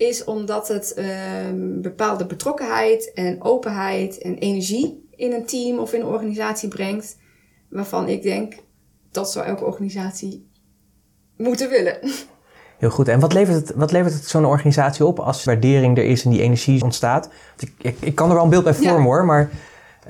is 0.01 0.25
omdat 0.25 0.69
het 0.69 1.03
um, 1.49 1.83
bepaalde 1.83 2.27
betrokkenheid 2.27 3.13
en 3.15 3.43
openheid 3.43 4.19
en 4.19 4.39
energie 4.39 5.09
in 5.17 5.33
een 5.33 5.47
team 5.47 5.79
of 5.79 5.93
in 5.93 6.01
een 6.01 6.07
organisatie 6.07 6.69
brengt. 6.69 7.17
Waarvan 7.69 8.09
ik 8.09 8.23
denk, 8.23 8.55
dat 9.11 9.33
zou 9.33 9.47
elke 9.47 9.65
organisatie 9.65 10.51
moeten 11.37 11.71
willen. 11.71 11.99
Heel 12.79 12.91
goed. 12.91 13.09
En 13.09 13.21
wat 13.21 13.33
levert 13.33 13.57
het, 13.57 13.77
wat 13.77 13.93
levert 13.93 14.15
het 14.15 14.25
zo'n 14.25 14.45
organisatie 14.45 15.07
op 15.07 15.19
als 15.19 15.45
waardering 15.45 15.99
er 15.99 16.05
is 16.05 16.25
en 16.25 16.31
die 16.31 16.43
energie 16.43 16.83
ontstaat? 16.83 17.31
Ik, 17.59 17.73
ik, 17.79 17.97
ik 18.01 18.15
kan 18.15 18.29
er 18.29 18.35
wel 18.35 18.45
een 18.45 18.51
beeld 18.51 18.65
bij 18.65 18.75
vormen 18.75 19.03
hoor, 19.03 19.25
maar 19.25 19.51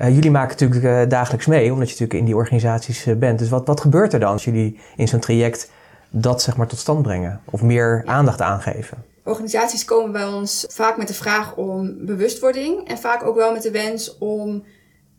uh, 0.01 0.15
jullie 0.15 0.31
maken 0.31 0.49
natuurlijk 0.59 0.83
uh, 0.83 1.09
dagelijks 1.09 1.45
mee, 1.45 1.73
omdat 1.73 1.87
je 1.87 1.93
natuurlijk 1.93 2.19
in 2.19 2.25
die 2.25 2.35
organisaties 2.35 3.07
uh, 3.07 3.15
bent. 3.15 3.39
Dus 3.39 3.49
wat, 3.49 3.67
wat 3.67 3.81
gebeurt 3.81 4.13
er 4.13 4.19
dan 4.19 4.31
als 4.31 4.43
jullie 4.43 4.79
in 4.95 5.07
zo'n 5.07 5.19
traject 5.19 5.71
dat 6.09 6.41
zeg 6.41 6.57
maar 6.57 6.67
tot 6.67 6.79
stand 6.79 7.01
brengen? 7.01 7.41
Of 7.45 7.61
meer 7.61 8.03
aandacht 8.05 8.41
aangeven? 8.41 9.09
Organisaties 9.31 9.85
komen 9.85 10.11
bij 10.11 10.25
ons 10.25 10.65
vaak 10.69 10.97
met 10.97 11.07
de 11.07 11.13
vraag 11.13 11.55
om 11.55 12.05
bewustwording 12.05 12.87
en 12.87 12.97
vaak 12.97 13.23
ook 13.23 13.35
wel 13.35 13.53
met 13.53 13.61
de 13.61 13.71
wens 13.71 14.17
om 14.17 14.63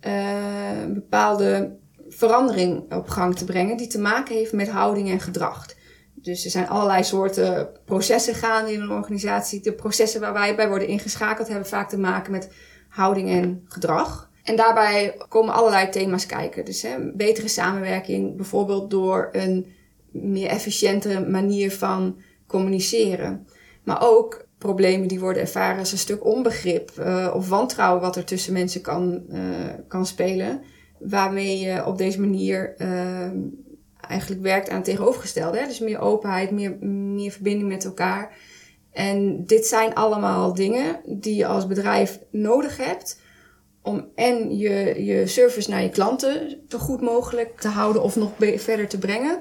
een 0.00 0.94
bepaalde 0.94 1.76
verandering 2.08 2.94
op 2.94 3.08
gang 3.08 3.36
te 3.36 3.44
brengen 3.44 3.76
die 3.76 3.86
te 3.86 3.98
maken 3.98 4.34
heeft 4.34 4.52
met 4.52 4.68
houding 4.68 5.10
en 5.10 5.20
gedrag. 5.20 5.66
Dus 6.14 6.44
er 6.44 6.50
zijn 6.50 6.68
allerlei 6.68 7.04
soorten 7.04 7.68
processen 7.84 8.34
gaande 8.34 8.72
in 8.72 8.80
een 8.80 8.90
organisatie. 8.90 9.60
De 9.60 9.72
processen 9.72 10.20
waar 10.20 10.32
wij 10.32 10.56
bij 10.56 10.68
worden 10.68 10.88
ingeschakeld 10.88 11.48
hebben 11.48 11.66
vaak 11.66 11.88
te 11.88 11.98
maken 11.98 12.32
met 12.32 12.52
houding 12.88 13.28
en 13.28 13.64
gedrag. 13.64 14.30
En 14.42 14.56
daarbij 14.56 15.16
komen 15.28 15.54
allerlei 15.54 15.88
thema's 15.88 16.26
kijken. 16.26 16.64
Dus 16.64 16.82
hè, 16.82 17.12
betere 17.12 17.48
samenwerking, 17.48 18.36
bijvoorbeeld 18.36 18.90
door 18.90 19.28
een 19.32 19.66
meer 20.10 20.48
efficiëntere 20.48 21.28
manier 21.28 21.72
van 21.72 22.20
communiceren. 22.46 23.46
Maar 23.82 24.02
ook 24.02 24.46
problemen 24.58 25.08
die 25.08 25.20
worden 25.20 25.42
ervaren 25.42 25.78
als 25.78 25.92
een 25.92 25.98
stuk 25.98 26.24
onbegrip 26.24 26.90
uh, 26.98 27.32
of 27.34 27.48
wantrouwen 27.48 28.02
wat 28.02 28.16
er 28.16 28.24
tussen 28.24 28.52
mensen 28.52 28.80
kan, 28.80 29.22
uh, 29.30 29.40
kan 29.88 30.06
spelen. 30.06 30.62
Waarmee 30.98 31.58
je 31.58 31.86
op 31.86 31.98
deze 31.98 32.20
manier 32.20 32.74
uh, 32.78 33.30
eigenlijk 34.08 34.42
werkt 34.42 34.68
aan 34.68 34.76
het 34.76 34.84
tegenovergestelde. 34.84 35.58
Hè? 35.58 35.66
Dus 35.66 35.80
meer 35.80 36.00
openheid, 36.00 36.50
meer, 36.50 36.76
meer 36.86 37.30
verbinding 37.30 37.68
met 37.68 37.84
elkaar. 37.84 38.36
En 38.92 39.44
dit 39.46 39.66
zijn 39.66 39.94
allemaal 39.94 40.54
dingen 40.54 41.00
die 41.06 41.34
je 41.34 41.46
als 41.46 41.66
bedrijf 41.66 42.18
nodig 42.30 42.76
hebt 42.76 43.20
om 43.82 44.08
en 44.14 44.58
je, 44.58 45.04
je 45.04 45.26
service 45.26 45.70
naar 45.70 45.82
je 45.82 45.88
klanten 45.88 46.60
zo 46.68 46.78
goed 46.78 47.00
mogelijk 47.00 47.60
te 47.60 47.68
houden 47.68 48.02
of 48.02 48.16
nog 48.16 48.30
verder 48.56 48.88
te 48.88 48.98
brengen. 48.98 49.38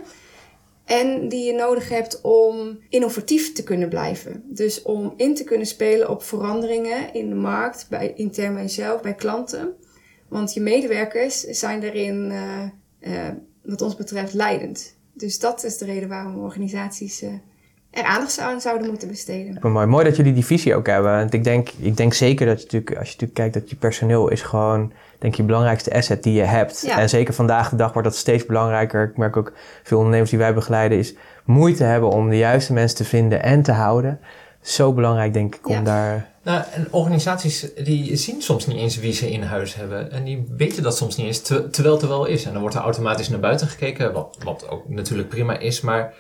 En 0.86 1.28
die 1.28 1.46
je 1.46 1.54
nodig 1.54 1.90
hebt 1.90 2.22
om 2.22 2.80
innovatief 2.90 3.54
te 3.54 3.64
kunnen 3.64 3.90
blijven. 3.90 4.44
Dus 4.46 4.82
om 4.82 5.14
in 5.18 5.36
te 5.36 5.44
kunnen 5.44 5.68
spelen 5.68 6.10
op 6.10 6.24
veranderingen 6.24 7.14
in 7.14 7.30
de 7.30 7.36
markt, 7.36 7.86
bij, 7.90 8.14
intern 8.16 8.54
bij 8.54 8.62
jezelf, 8.62 9.02
bij 9.02 9.16
klanten. 9.16 9.74
Want 10.28 10.54
je 10.54 10.62
medewerkers 10.62 11.40
zijn 11.40 11.82
daarin 11.82 12.32
uh, 12.32 12.64
uh, 13.00 13.30
wat 13.62 13.82
ons 13.82 13.96
betreft 13.96 14.34
leidend. 14.34 14.96
Dus 15.14 15.40
dat 15.40 15.64
is 15.64 15.78
de 15.78 15.86
reden 15.86 16.10
waarom 16.10 16.44
organisaties 16.44 17.24
uh, 17.24 17.34
er 17.92 18.04
aandacht 18.04 18.40
aan 18.40 18.62
zouden 18.62 18.88
moeten 18.88 19.08
besteden. 19.08 19.58
Mooi. 19.62 19.86
mooi 19.86 20.06
dat 20.06 20.16
jullie 20.16 20.34
die 20.34 20.46
visie 20.46 20.76
ook 20.76 20.88
hebben. 20.88 21.12
Want 21.12 21.34
ik 21.34 21.44
denk, 21.44 21.70
ik 21.80 21.98
denk 21.98 22.14
zeker 22.14 22.46
dat 22.46 22.58
je 22.58 22.64
natuurlijk, 22.64 22.98
als 22.98 23.08
je 23.08 23.14
natuurlijk 23.14 23.40
kijkt 23.40 23.54
dat 23.54 23.70
je 23.70 23.76
personeel 23.76 24.30
is 24.30 24.42
gewoon, 24.42 24.92
denk 25.20 25.36
je, 25.36 25.44
belangrijkste 25.44 25.94
asset 25.94 26.24
die 26.24 26.34
je 26.34 26.44
hebt. 26.44 26.82
Ja. 26.86 27.00
En 27.00 27.10
zeker 27.10 27.34
vandaag 27.34 27.70
de 27.70 27.76
dag 27.76 27.94
wordt 27.94 28.08
dat 28.08 28.18
steeds 28.18 28.46
belangrijker. 28.46 29.04
Ik 29.04 29.18
merk 29.18 29.38
ook 29.38 29.54
veel 29.84 29.98
ondernemers 29.98 30.30
die 30.30 30.40
wij 30.40 30.54
begeleiden, 30.54 30.98
is 30.98 31.16
moeite 31.46 31.84
hebben 31.84 32.10
om 32.10 32.30
de 32.30 32.38
juiste 32.38 32.74
mensen 32.74 32.98
te 32.98 33.06
vinden 33.06 33.44
en 33.44 33.62
te 33.62 33.72
houden. 33.72 34.20
Zo 34.62 34.94
belangrijk, 34.94 35.34
denk 35.34 35.56
ik, 35.56 35.68
om 35.68 35.74
ja. 35.74 35.82
daar 35.82 36.32
nou, 36.44 36.64
en 36.74 36.88
organisaties 36.92 37.74
die 37.84 38.16
zien 38.16 38.42
soms 38.42 38.68
niet 38.68 38.78
eens 38.78 39.00
wie 39.00 39.14
ze 39.14 39.32
in 39.32 39.42
huis 39.42 39.76
hebben. 39.76 40.12
En 40.12 40.24
die 40.24 40.46
weten 40.58 40.84
dat 40.84 40.98
soms 40.98 41.16
niet 41.16 41.26
eens, 41.26 41.42
te, 41.42 41.70
terwijl 41.70 41.94
het 41.94 42.04
er 42.04 42.10
wel 42.10 42.26
is. 42.26 42.46
En 42.46 42.52
dan 42.52 42.62
wordt 42.62 42.76
er 42.76 42.82
automatisch 42.82 43.30
naar 43.30 43.40
buiten 43.40 43.68
gekeken, 43.68 44.14
wat, 44.14 44.38
wat 44.44 44.70
ook 44.70 44.90
natuurlijk 44.90 45.30
prima 45.30 45.58
is. 45.58 45.82
Maar 45.82 46.14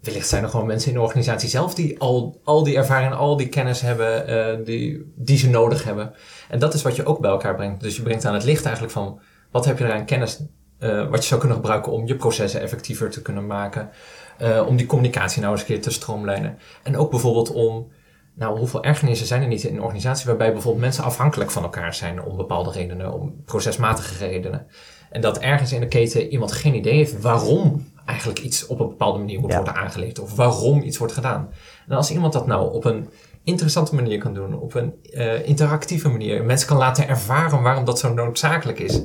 wellicht 0.00 0.28
zijn 0.28 0.42
er 0.42 0.48
gewoon 0.48 0.66
mensen 0.66 0.88
in 0.88 0.96
de 0.96 1.02
organisatie 1.02 1.48
zelf 1.48 1.74
die 1.74 2.00
al, 2.00 2.40
al 2.44 2.64
die 2.64 2.76
ervaring, 2.76 3.14
al 3.14 3.36
die 3.36 3.48
kennis 3.48 3.80
hebben 3.80 4.30
uh, 4.30 4.66
die, 4.66 5.12
die 5.16 5.38
ze 5.38 5.48
nodig 5.48 5.84
hebben. 5.84 6.12
En 6.48 6.58
dat 6.58 6.74
is 6.74 6.82
wat 6.82 6.96
je 6.96 7.04
ook 7.04 7.20
bij 7.20 7.30
elkaar 7.30 7.54
brengt. 7.54 7.80
Dus 7.80 7.96
je 7.96 8.02
brengt 8.02 8.24
aan 8.24 8.34
het 8.34 8.44
licht 8.44 8.64
eigenlijk 8.64 8.94
van, 8.94 9.20
wat 9.50 9.64
heb 9.64 9.78
je 9.78 9.84
er 9.84 9.92
aan 9.92 10.04
kennis 10.04 10.40
uh, 10.80 11.08
wat 11.08 11.20
je 11.20 11.28
zou 11.28 11.40
kunnen 11.40 11.58
gebruiken 11.58 11.92
om 11.92 12.06
je 12.06 12.16
processen 12.16 12.60
effectiever 12.60 13.10
te 13.10 13.22
kunnen 13.22 13.46
maken. 13.46 13.90
Uh, 14.42 14.66
om 14.66 14.76
die 14.76 14.86
communicatie 14.86 15.40
nou 15.40 15.52
eens 15.52 15.60
een 15.60 15.66
keer 15.66 15.82
te 15.82 15.90
stroomlijnen. 15.90 16.58
En 16.82 16.96
ook 16.96 17.10
bijvoorbeeld 17.10 17.52
om 17.52 17.90
nou, 18.34 18.58
hoeveel 18.58 18.84
ergernissen 18.84 19.26
zijn 19.26 19.42
er 19.42 19.48
niet 19.48 19.64
in 19.64 19.74
een 19.74 19.82
organisatie 19.82 20.26
waarbij 20.26 20.52
bijvoorbeeld 20.52 20.84
mensen 20.84 21.04
afhankelijk 21.04 21.50
van 21.50 21.62
elkaar 21.62 21.94
zijn 21.94 22.22
om 22.22 22.36
bepaalde 22.36 22.70
redenen, 22.70 23.12
om 23.12 23.42
procesmatige 23.44 24.26
redenen. 24.26 24.66
En 25.10 25.20
dat 25.20 25.38
ergens 25.38 25.72
in 25.72 25.80
de 25.80 25.88
keten 25.88 26.28
iemand 26.28 26.52
geen 26.52 26.74
idee 26.74 26.94
heeft 26.94 27.20
waarom 27.20 27.86
eigenlijk 28.08 28.38
iets 28.38 28.66
op 28.66 28.80
een 28.80 28.88
bepaalde 28.88 29.18
manier 29.18 29.40
moet 29.40 29.50
ja. 29.50 29.56
worden 29.56 29.74
aangelegd 29.74 30.18
of 30.18 30.34
waarom 30.34 30.82
iets 30.82 30.98
wordt 30.98 31.12
gedaan. 31.12 31.48
En 31.88 31.96
als 31.96 32.10
iemand 32.10 32.32
dat 32.32 32.46
nou 32.46 32.72
op 32.72 32.84
een 32.84 33.08
interessante 33.44 33.94
manier 33.94 34.18
kan 34.18 34.34
doen, 34.34 34.58
op 34.58 34.74
een 34.74 34.94
uh, 35.10 35.48
interactieve 35.48 36.08
manier, 36.08 36.44
mensen 36.44 36.68
kan 36.68 36.76
laten 36.76 37.08
ervaren 37.08 37.62
waarom 37.62 37.84
dat 37.84 37.98
zo 37.98 38.12
noodzakelijk 38.14 38.78
is, 38.78 39.00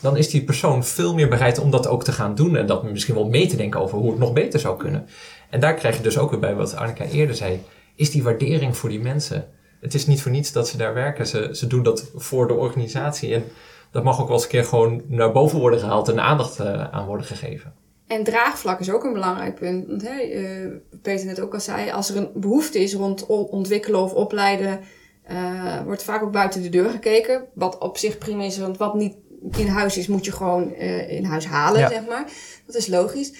dan 0.00 0.16
is 0.16 0.30
die 0.30 0.44
persoon 0.44 0.84
veel 0.84 1.14
meer 1.14 1.28
bereid 1.28 1.58
om 1.58 1.70
dat 1.70 1.86
ook 1.86 2.04
te 2.04 2.12
gaan 2.12 2.34
doen 2.34 2.56
en 2.56 2.66
dat 2.66 2.82
misschien 2.82 3.14
wel 3.14 3.28
mee 3.28 3.46
te 3.46 3.56
denken 3.56 3.80
over 3.80 3.98
hoe 3.98 4.10
het 4.10 4.18
nog 4.18 4.32
beter 4.32 4.60
zou 4.60 4.76
kunnen. 4.76 5.06
En 5.50 5.60
daar 5.60 5.74
krijg 5.74 5.96
je 5.96 6.02
dus 6.02 6.18
ook 6.18 6.30
weer 6.30 6.40
bij 6.40 6.54
wat 6.54 6.76
Annika 6.76 7.04
eerder 7.04 7.36
zei 7.36 7.62
is 7.94 8.10
die 8.10 8.22
waardering 8.22 8.76
voor 8.76 8.88
die 8.88 9.00
mensen. 9.00 9.48
Het 9.80 9.94
is 9.94 10.06
niet 10.06 10.22
voor 10.22 10.30
niets 10.30 10.52
dat 10.52 10.68
ze 10.68 10.76
daar 10.76 10.94
werken. 10.94 11.26
Ze, 11.26 11.48
ze 11.52 11.66
doen 11.66 11.82
dat 11.82 12.10
voor 12.14 12.48
de 12.48 12.54
organisatie. 12.54 13.34
En 13.34 13.44
dat 13.90 14.04
mag 14.04 14.20
ook 14.20 14.26
wel 14.26 14.36
eens 14.36 14.44
een 14.44 14.50
keer 14.50 14.64
gewoon 14.64 15.02
naar 15.06 15.32
boven 15.32 15.58
worden 15.58 15.78
gehaald 15.80 16.08
en 16.08 16.20
aandacht 16.20 16.60
uh, 16.60 16.84
aan 16.90 17.06
worden 17.06 17.26
gegeven. 17.26 17.74
En 18.06 18.24
draagvlak 18.24 18.80
is 18.80 18.90
ook 18.90 19.04
een 19.04 19.12
belangrijk 19.12 19.54
punt. 19.54 19.86
Want 19.86 20.02
hè, 20.02 20.22
uh, 20.22 20.72
Peter 21.02 21.26
net 21.26 21.40
ook 21.40 21.54
al 21.54 21.60
zei, 21.60 21.90
als 21.90 22.10
er 22.10 22.16
een 22.16 22.30
behoefte 22.34 22.78
is 22.78 22.94
rond 22.94 23.26
ontwikkelen 23.26 24.00
of 24.00 24.12
opleiden, 24.12 24.80
uh, 25.30 25.82
wordt 25.82 26.02
vaak 26.02 26.22
ook 26.22 26.32
buiten 26.32 26.62
de 26.62 26.68
deur 26.68 26.90
gekeken. 26.90 27.44
Wat 27.54 27.78
op 27.78 27.98
zich 27.98 28.18
prima 28.18 28.44
is, 28.44 28.58
want 28.58 28.76
wat 28.76 28.94
niet 28.94 29.16
in 29.56 29.66
huis 29.66 29.96
is, 29.96 30.06
moet 30.06 30.24
je 30.24 30.32
gewoon 30.32 30.74
in 31.08 31.24
huis 31.24 31.46
halen, 31.46 31.80
ja. 31.80 31.88
zeg 31.88 32.06
maar. 32.06 32.30
Dat 32.66 32.74
is 32.74 32.86
logisch. 32.86 33.32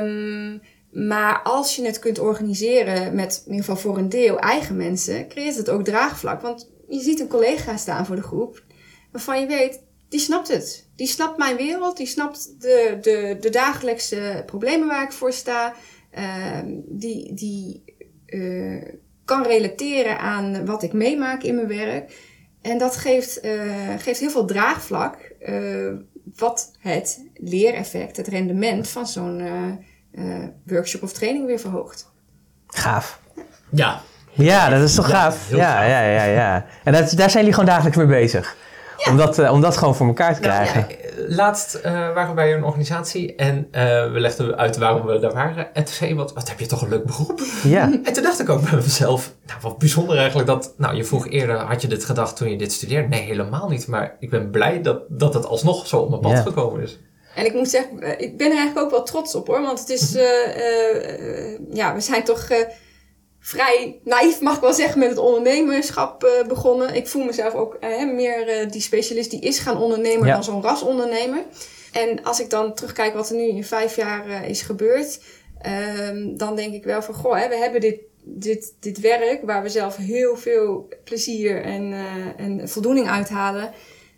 Um, 0.00 0.62
maar 0.94 1.42
als 1.42 1.76
je 1.76 1.84
het 1.84 1.98
kunt 1.98 2.18
organiseren 2.18 3.14
met 3.14 3.42
in 3.46 3.50
ieder 3.50 3.64
geval 3.64 3.80
voor 3.80 3.98
een 3.98 4.08
deel 4.08 4.38
eigen 4.38 4.76
mensen, 4.76 5.28
creëert 5.28 5.56
het 5.56 5.70
ook 5.70 5.84
draagvlak. 5.84 6.40
Want 6.40 6.70
je 6.88 7.00
ziet 7.00 7.20
een 7.20 7.28
collega 7.28 7.76
staan 7.76 8.06
voor 8.06 8.16
de 8.16 8.22
groep 8.22 8.62
waarvan 9.12 9.40
je 9.40 9.46
weet, 9.46 9.82
die 10.08 10.20
snapt 10.20 10.48
het. 10.48 10.83
Die 10.96 11.06
snapt 11.06 11.38
mijn 11.38 11.56
wereld, 11.56 11.96
die 11.96 12.06
snapt 12.06 12.60
de, 12.60 12.98
de, 13.00 13.36
de 13.40 13.50
dagelijkse 13.50 14.42
problemen 14.46 14.88
waar 14.88 15.02
ik 15.02 15.12
voor 15.12 15.32
sta. 15.32 15.74
Uh, 16.18 16.58
die 16.86 17.34
die 17.34 17.84
uh, 18.26 18.82
kan 19.24 19.42
relateren 19.42 20.18
aan 20.18 20.66
wat 20.66 20.82
ik 20.82 20.92
meemaak 20.92 21.42
in 21.42 21.54
mijn 21.54 21.68
werk. 21.68 22.32
En 22.62 22.78
dat 22.78 22.96
geeft, 22.96 23.44
uh, 23.44 23.52
geeft 23.98 24.20
heel 24.20 24.30
veel 24.30 24.44
draagvlak, 24.44 25.32
wat 26.36 26.72
het 26.78 27.24
leereffect, 27.34 28.16
het 28.16 28.28
rendement 28.28 28.88
van 28.88 29.06
zo'n 29.06 29.40
uh, 30.12 30.44
workshop 30.66 31.02
of 31.02 31.12
training 31.12 31.46
weer 31.46 31.60
verhoogt. 31.60 32.12
Gaaf. 32.66 33.20
Ja, 33.70 34.02
Ja, 34.32 34.68
dat 34.68 34.82
is 34.82 34.94
toch 34.94 35.08
Ja, 35.08 35.14
gaaf? 35.14 35.50
Ja, 35.50 35.56
gaaf. 35.56 35.88
ja, 35.88 36.02
ja, 36.02 36.24
ja. 36.24 36.66
En 36.84 36.92
dat, 36.92 37.10
daar 37.10 37.30
zijn 37.30 37.44
jullie 37.44 37.52
gewoon 37.52 37.74
dagelijks 37.74 37.96
mee 37.96 38.06
bezig. 38.06 38.56
Om, 39.10 39.16
dat, 39.16 39.38
eh, 39.38 39.52
om 39.52 39.60
dat 39.60 39.76
gewoon 39.76 39.94
voor 39.94 40.06
elkaar 40.06 40.34
te 40.34 40.40
krijgen. 40.40 40.86
Ja, 40.88 40.96
laatst 41.28 41.74
eh, 41.74 41.92
waren 41.92 42.28
we 42.28 42.34
bij 42.34 42.54
een 42.54 42.64
organisatie 42.64 43.34
en 43.34 43.68
eh, 43.70 43.82
we 44.12 44.20
legden 44.20 44.56
uit 44.56 44.76
waarom 44.76 45.06
we 45.06 45.18
daar 45.18 45.32
waren. 45.32 45.74
En 45.74 45.84
toen 45.84 45.94
zei 45.94 46.10
iemand, 46.10 46.32
wat 46.32 46.48
heb 46.48 46.60
je 46.60 46.66
toch 46.66 46.82
een 46.82 46.88
leuk 46.88 47.04
beroep? 47.04 47.40
Ja. 47.62 47.82
En 48.04 48.12
toen 48.12 48.22
dacht 48.22 48.40
ik 48.40 48.48
ook 48.48 48.62
bij 48.70 48.74
mezelf, 48.74 49.34
nou 49.46 49.58
wat 49.62 49.78
bijzonder 49.78 50.16
eigenlijk 50.16 50.48
dat, 50.48 50.74
nou 50.76 50.94
je 50.96 51.04
vroeg 51.04 51.28
eerder, 51.28 51.56
had 51.56 51.82
je 51.82 51.88
dit 51.88 52.04
gedacht 52.04 52.36
toen 52.36 52.50
je 52.50 52.56
dit 52.56 52.72
studeerde? 52.72 53.08
Nee, 53.08 53.20
helemaal 53.22 53.68
niet. 53.68 53.86
Maar 53.86 54.16
ik 54.20 54.30
ben 54.30 54.50
blij 54.50 54.82
dat, 54.82 54.98
dat 55.08 55.34
het 55.34 55.46
alsnog 55.46 55.86
zo 55.86 55.96
op 55.98 56.08
mijn 56.08 56.20
pad 56.20 56.32
Ja. 56.32 56.40
gekomen 56.42 56.82
is. 56.82 56.98
En 57.34 57.44
ik 57.44 57.54
moet 57.54 57.68
zeggen, 57.68 58.00
eh, 58.00 58.20
ik 58.26 58.36
ben 58.38 58.50
er 58.50 58.56
eigenlijk 58.56 58.86
ook 58.86 58.92
wel 58.92 59.02
trots 59.02 59.34
op 59.34 59.46
hoor. 59.46 59.62
Want 59.62 59.78
het 59.80 59.88
is, 59.88 60.14
eh, 60.16 60.24
eh, 60.24 61.52
eh, 61.52 61.60
ja, 61.72 61.94
we 61.94 62.00
zijn 62.00 62.24
toch 62.24 62.40
eh, 62.48 62.58
vrij 63.46 64.00
naïef, 64.04 64.40
mag 64.40 64.54
ik 64.54 64.60
wel 64.60 64.72
zeggen, 64.72 64.98
met 64.98 65.08
het 65.08 65.18
ondernemerschap 65.18 66.24
eh, 66.24 66.46
begonnen. 66.46 66.94
Ik 66.94 67.08
voel 67.08 67.24
mezelf 67.24 67.54
ook 67.54 67.74
eh, 67.74 68.12
meer 68.12 68.48
eh, 68.48 68.70
die 68.70 68.80
specialist 68.80 69.30
die 69.30 69.40
is 69.40 69.58
gaan 69.58 69.78
ondernemen 69.78 70.26
Ja. 70.26 70.32
dan 70.32 70.44
zo'n 70.44 70.62
rasondernemer. 70.62 71.44
En 71.92 72.22
als 72.22 72.40
ik 72.40 72.50
dan 72.50 72.74
terugkijk 72.74 73.14
wat 73.14 73.28
er 73.28 73.36
nu 73.36 73.48
in 73.48 73.64
vijf 73.64 73.96
jaar 73.96 74.48
is 74.48 74.62
gebeurd, 74.62 75.20
ehm, 75.60 76.36
dan 76.36 76.56
denk 76.56 76.74
ik 76.74 76.84
wel 76.84 77.02
van, 77.02 77.14
goh, 77.14 77.36
hè, 77.36 77.48
we 77.48 77.56
hebben 77.56 77.80
dit, 77.80 78.00
dit, 78.22 78.74
dit 78.80 79.00
werk 79.00 79.40
waar 79.42 79.62
we 79.62 79.68
zelf 79.68 79.96
heel 79.96 80.36
veel 80.36 80.88
plezier 81.04 81.62
en, 81.62 81.92
en 82.36 82.68
voldoening 82.68 83.08
uithalen 83.08 83.72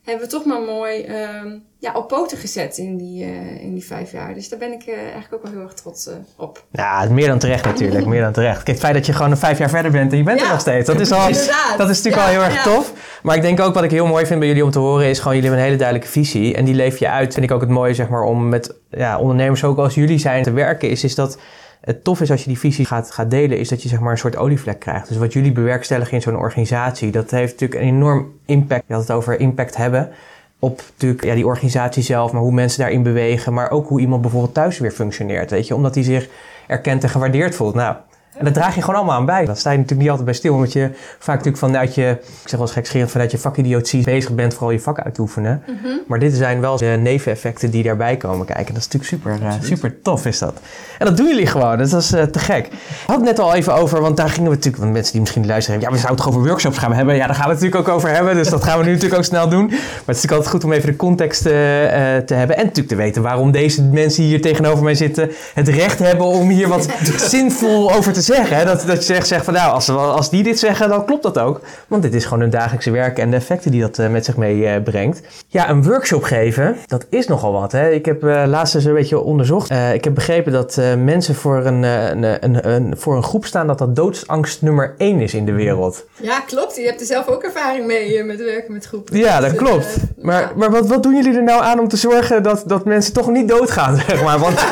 hebben 0.07 0.25
we 0.25 0.33
toch 0.33 0.45
maar 0.45 0.61
mooi 0.61 1.03
ehm, 1.03 1.49
ja, 1.79 1.93
op 1.95 2.09
poten 2.09 2.39
gezet 2.39 2.79
in 2.79 2.97
die, 2.97 3.25
eh, 3.25 3.63
in 3.63 3.75
die 3.75 3.85
vijf 3.85 4.13
jaar. 4.13 4.35
Dus 4.35 4.49
daar 4.49 4.59
ben 4.59 4.73
ik 4.73 4.83
eh, 4.83 4.99
eigenlijk 4.99 5.35
ook 5.35 5.43
wel 5.43 5.53
heel 5.53 5.61
erg 5.61 5.73
trots 5.73 6.07
eh, 6.07 6.15
op. 6.37 6.65
Ja, 6.71 7.07
meer 7.11 7.27
dan 7.27 7.39
terecht 7.39 7.65
natuurlijk. 7.65 8.07
Meer 8.07 8.21
dan 8.21 8.33
terecht. 8.33 8.57
Kijk, 8.57 8.67
het 8.67 8.79
feit 8.79 8.95
dat 8.95 9.07
je 9.07 9.13
gewoon 9.13 9.31
een 9.31 9.37
vijf 9.37 9.59
jaar 9.59 9.69
verder 9.71 9.91
bent 9.91 10.13
en 10.13 10.19
je 10.19 10.25
bent 10.25 10.41
er 10.41 10.49
nog 10.49 10.61
steeds. 10.61 10.87
Dat 10.87 11.01
is, 11.01 11.13
al, 11.13 11.29
Inderdaad. 11.29 11.79
dat 11.79 11.91
is 11.91 11.97
natuurlijk 11.97 12.23
Ja, 12.23 12.23
al 12.23 12.41
heel 12.41 12.43
erg 12.43 12.55
ja. 12.55 12.63
tof. 12.63 12.93
Maar 13.23 13.37
ik 13.37 13.43
denk 13.43 13.61
ook 13.61 13.75
wat 13.75 13.85
ik 13.85 13.91
heel 13.91 14.07
mooi 14.07 14.27
vind 14.27 14.39
bij 14.39 14.49
jullie 14.49 14.65
om 14.65 14.71
te 14.71 14.79
horen 14.79 15.07
is 15.07 15.19
gewoon 15.19 15.35
jullie 15.35 15.49
hebben 15.51 15.67
een 15.67 15.73
hele 15.73 15.83
duidelijke 15.83 16.13
visie. 16.13 16.55
En 16.55 16.65
die 16.65 16.75
leef 16.75 16.99
je 16.99 17.09
uit. 17.09 17.35
Vind 17.35 17.47
ik 17.47 17.53
ook 17.53 17.61
het 17.61 17.71
mooie 17.71 17.95
zeg 17.95 18.09
maar 18.09 18.23
om 18.23 18.49
met 18.49 18.75
ja, 18.91 19.19
ondernemers 19.19 19.65
ook 19.65 19.79
als 19.79 19.95
jullie 19.95 20.19
zijn 20.19 20.43
te 20.43 20.53
werken. 20.53 20.91
Is, 20.91 21.05
is 21.05 21.15
dat 21.15 21.39
het 21.87 22.05
tof 22.05 22.21
is 22.21 22.31
als 22.31 22.41
je 22.41 22.49
die 22.49 22.59
visie 22.59 22.85
gaat, 22.85 23.11
gaat 23.11 23.31
delen. 23.31 23.59
Is 23.59 23.69
dat 23.69 23.83
je 23.83 23.89
zeg 23.89 24.01
maar 24.01 24.13
een 24.13 24.19
soort 24.19 24.37
olievlek 24.37 24.79
krijgt. 24.79 25.09
Dus 25.09 25.17
wat 25.17 25.33
jullie 25.33 25.53
bewerkstelligen 25.53 26.13
in 26.13 26.23
zo'n 26.23 26.37
organisatie. 26.37 27.11
Dat 27.11 27.31
heeft 27.31 27.53
natuurlijk 27.53 27.81
een 27.81 27.87
enorm 27.89 28.33
impact. 28.47 28.85
Je 28.87 28.93
had 28.93 29.03
het 29.03 29.17
over 29.17 29.41
impact 29.41 29.77
hebben 29.77 30.11
op 30.59 30.83
natuurlijk, 30.93 31.25
ja, 31.25 31.35
die 31.35 31.47
organisatie 31.47 32.03
zelf, 32.03 32.33
maar 32.33 32.41
hoe 32.41 32.53
mensen 32.53 32.81
daarin 32.81 33.03
bewegen, 33.03 33.53
maar 33.53 33.71
ook 33.71 33.89
hoe 33.89 34.01
iemand 34.01 34.23
bijvoorbeeld 34.23 34.55
thuis 34.55 34.79
weer 34.79 34.91
functioneert, 34.91 35.51
weet 35.51 35.67
je, 35.67 35.75
omdat 35.75 35.95
hij 35.95 36.05
zich 36.05 36.29
erkend 36.67 37.03
en 37.03 37.09
gewaardeerd 37.09 37.55
voelt. 37.55 37.75
Nou, 37.75 37.97
en 38.39 38.45
dat 38.45 38.55
draag 38.55 38.75
je 38.75 38.81
gewoon 38.81 38.97
allemaal 38.97 39.17
aan 39.17 39.27
bij. 39.27 39.45
Dat 39.45 39.59
sta 39.59 39.71
je 39.71 39.77
natuurlijk 39.77 40.03
niet 40.03 40.11
altijd 40.11 40.29
bij 40.29 40.39
stil, 40.39 40.55
omdat 40.55 40.73
je 40.73 40.91
vaak 41.19 41.37
natuurlijk 41.37 41.65
vanuit 41.65 41.95
je, 41.95 42.11
ik 42.21 42.49
zeg 42.49 42.51
wel 42.53 42.61
eens 42.61 42.73
gekscherend, 42.73 43.11
vanuit 43.11 43.31
je 43.31 43.39
vakidiotie 43.39 44.05
bezig 44.05 44.35
bent 44.35 44.53
vooral 44.53 44.71
je 44.71 44.81
vak 44.81 45.01
uit 45.01 45.15
te 45.15 45.21
oefenen. 45.21 45.63
Maar 46.07 46.19
dit 46.19 46.35
zijn 46.35 46.61
wel 46.61 46.77
de 46.77 46.99
neveneffecten 47.01 47.71
die 47.71 47.83
daarbij 47.83 48.17
komen 48.17 48.47
kijken. 48.47 48.75
Dat 48.75 48.83
is 48.83 48.89
natuurlijk 48.93 49.39
super, 49.39 49.47
eh, 49.47 49.53
super 49.63 50.03
tof 50.03 50.27
is 50.27 50.39
dat. 50.39 50.61
En 50.99 51.07
dat 51.07 51.17
doen 51.17 51.27
jullie 51.27 51.47
gewoon, 51.47 51.79
dus 51.79 51.91
dat 51.91 52.03
is 52.03 52.13
eh, 52.13 52.23
te 52.23 52.39
gek. 52.39 52.67
We 52.71 52.77
hadden 53.07 53.27
het 53.27 53.37
net 53.37 53.47
al 53.47 53.55
even 53.55 53.75
over, 53.75 54.01
want 54.01 54.17
daar 54.17 54.29
gingen 54.29 54.51
we 54.51 54.57
natuurlijk, 54.57 54.83
want 54.83 54.93
mensen 54.93 55.13
die 55.13 55.21
misschien 55.21 55.47
luisteren, 55.47 55.81
ja, 55.81 55.91
we 55.91 55.97
zouden 55.97 56.17
het 56.17 56.27
toch 56.27 56.35
over 56.35 56.49
workshops 56.49 56.79
gaan 56.79 56.93
hebben. 56.93 57.15
Ja, 57.15 57.27
daar 57.27 57.35
gaan 57.35 57.45
we 57.45 57.53
het 57.53 57.61
natuurlijk 57.61 57.89
ook 57.89 57.95
over 57.97 58.11
hebben, 58.11 58.35
dus 58.35 58.49
dat 58.49 58.65
gaan 58.65 58.79
we 58.79 58.85
nu 58.85 58.91
natuurlijk 58.91 59.21
ook 59.21 59.27
snel 59.27 59.49
doen. 59.49 59.67
Maar 59.67 59.77
het 59.77 60.17
is 60.17 60.23
natuurlijk 60.23 60.33
altijd 60.33 60.51
goed 60.51 60.65
om 60.65 60.73
even 60.73 60.91
de 60.91 60.97
context 60.97 61.47
eh, 61.47 61.53
te 61.53 62.35
hebben 62.35 62.57
en 62.57 62.63
natuurlijk 62.63 62.89
te 62.89 62.97
weten 62.97 63.23
waarom 63.23 63.51
deze 63.51 63.83
mensen 63.83 64.25
hier 64.25 64.41
tegenover 64.41 64.85
mij 64.85 64.95
zitten 64.95 65.31
het 65.55 65.69
recht 65.69 65.99
hebben 65.99 66.27
om 66.27 66.49
hier 66.49 66.69
wat 66.69 66.89
zinvol 67.31 67.93
over 67.93 68.13
te 68.13 68.23
zeggen. 68.27 68.57
Hè? 68.57 68.65
Dat, 68.65 68.85
dat 68.87 68.97
je 68.97 69.03
zegt, 69.15 69.27
zegt 69.27 69.45
van 69.45 69.55
nou, 69.55 69.73
als, 69.73 69.89
als 69.91 70.31
die 70.31 70.43
dit 70.43 70.59
zeggen, 70.59 70.89
dan 70.89 71.05
klopt 71.05 71.23
dat 71.23 71.39
ook. 71.39 71.61
Want 71.89 72.03
dit 72.03 72.15
is 72.15 72.25
gewoon 72.25 72.41
hun 72.41 72.51
dagelijkse 72.51 72.91
werk 72.91 73.19
en 73.19 73.31
de 73.31 73.37
effecten 73.37 73.71
die 73.71 73.81
dat 73.81 73.99
eh, 73.99 74.09
met 74.09 74.25
zich 74.25 74.37
meebrengt. 74.37 75.21
ja, 75.49 75.69
een 75.71 75.83
workshop 75.85 76.23
geven, 76.23 76.77
dat 76.87 77.07
is 77.11 77.27
nogal 77.27 77.53
wat. 77.53 77.73
Hè? 77.73 77.91
Ik 77.91 78.05
heb 78.05 78.25
eh, 78.25 78.43
laatst 78.47 78.75
eens 78.75 78.85
een 78.85 78.95
beetje 78.95 79.21
onderzocht. 79.21 79.71
Eh, 79.71 79.95
ik 79.95 80.05
heb 80.05 80.15
begrepen 80.15 80.53
dat 80.53 80.77
eh, 80.79 80.95
mensen 80.95 81.35
voor 81.35 81.67
een, 81.67 81.85
eh, 81.85 82.09
een, 82.09 82.23
een, 82.45 82.69
een, 82.71 82.95
voor 82.99 83.17
een 83.17 83.23
groep 83.23 83.45
staan 83.47 83.67
dat 83.67 83.79
dat 83.79 83.97
doodsangst 83.97 84.63
nummer 84.63 84.95
één 84.99 85.21
is 85.21 85.35
in 85.35 85.45
de 85.47 85.53
wereld. 85.53 86.05
Ja, 86.21 86.41
klopt. 86.41 86.77
Je 86.77 86.83
hebt 86.87 87.01
er 87.01 87.07
zelf 87.07 87.27
ook 87.29 87.43
ervaring 87.43 87.87
mee 87.87 88.19
eh, 88.19 88.25
met 88.27 88.39
werken 88.45 88.73
met 88.73 88.85
groepen. 88.87 89.17
Ja, 89.19 89.41
dat 89.41 89.51
Dus, 89.51 89.59
klopt. 89.59 89.87
eh, 89.97 90.25
Maar, 90.25 90.41
ja. 90.41 90.51
maar 90.57 90.71
wat, 90.71 90.87
wat 90.87 91.03
doen 91.03 91.15
jullie 91.15 91.37
er 91.37 91.43
nou 91.43 91.63
aan 91.63 91.79
om 91.81 91.89
te 91.89 91.97
zorgen 91.97 92.43
dat, 92.43 92.63
dat 92.67 92.85
mensen 92.85 93.13
toch 93.13 93.29
niet 93.31 93.49
doodgaan, 93.49 93.97
zeg 94.09 94.23
maar? 94.23 94.39
Want, 94.39 94.55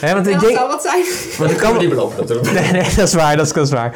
Hè, 0.00 0.14
want 0.14 0.26
Ja, 0.26 0.34
ik 0.34 0.40
denk, 0.40 0.56
zou 0.56 0.68
wat 0.68 0.82
zijn. 0.82 1.04
want 1.38 1.50
ik 1.50 1.56
kan 1.56 1.72
we 1.72 1.78
niet 1.78 1.88
beloven 1.88 2.20
natuurlijk. 2.20 2.50
Nee, 2.60 2.70
nee, 2.72 2.94
dat 2.96 3.06
is 3.08 3.14
waar, 3.14 3.36
dat 3.36 3.46
is, 3.46 3.52
dat 3.52 3.66
is 3.66 3.72
waar. 3.72 3.92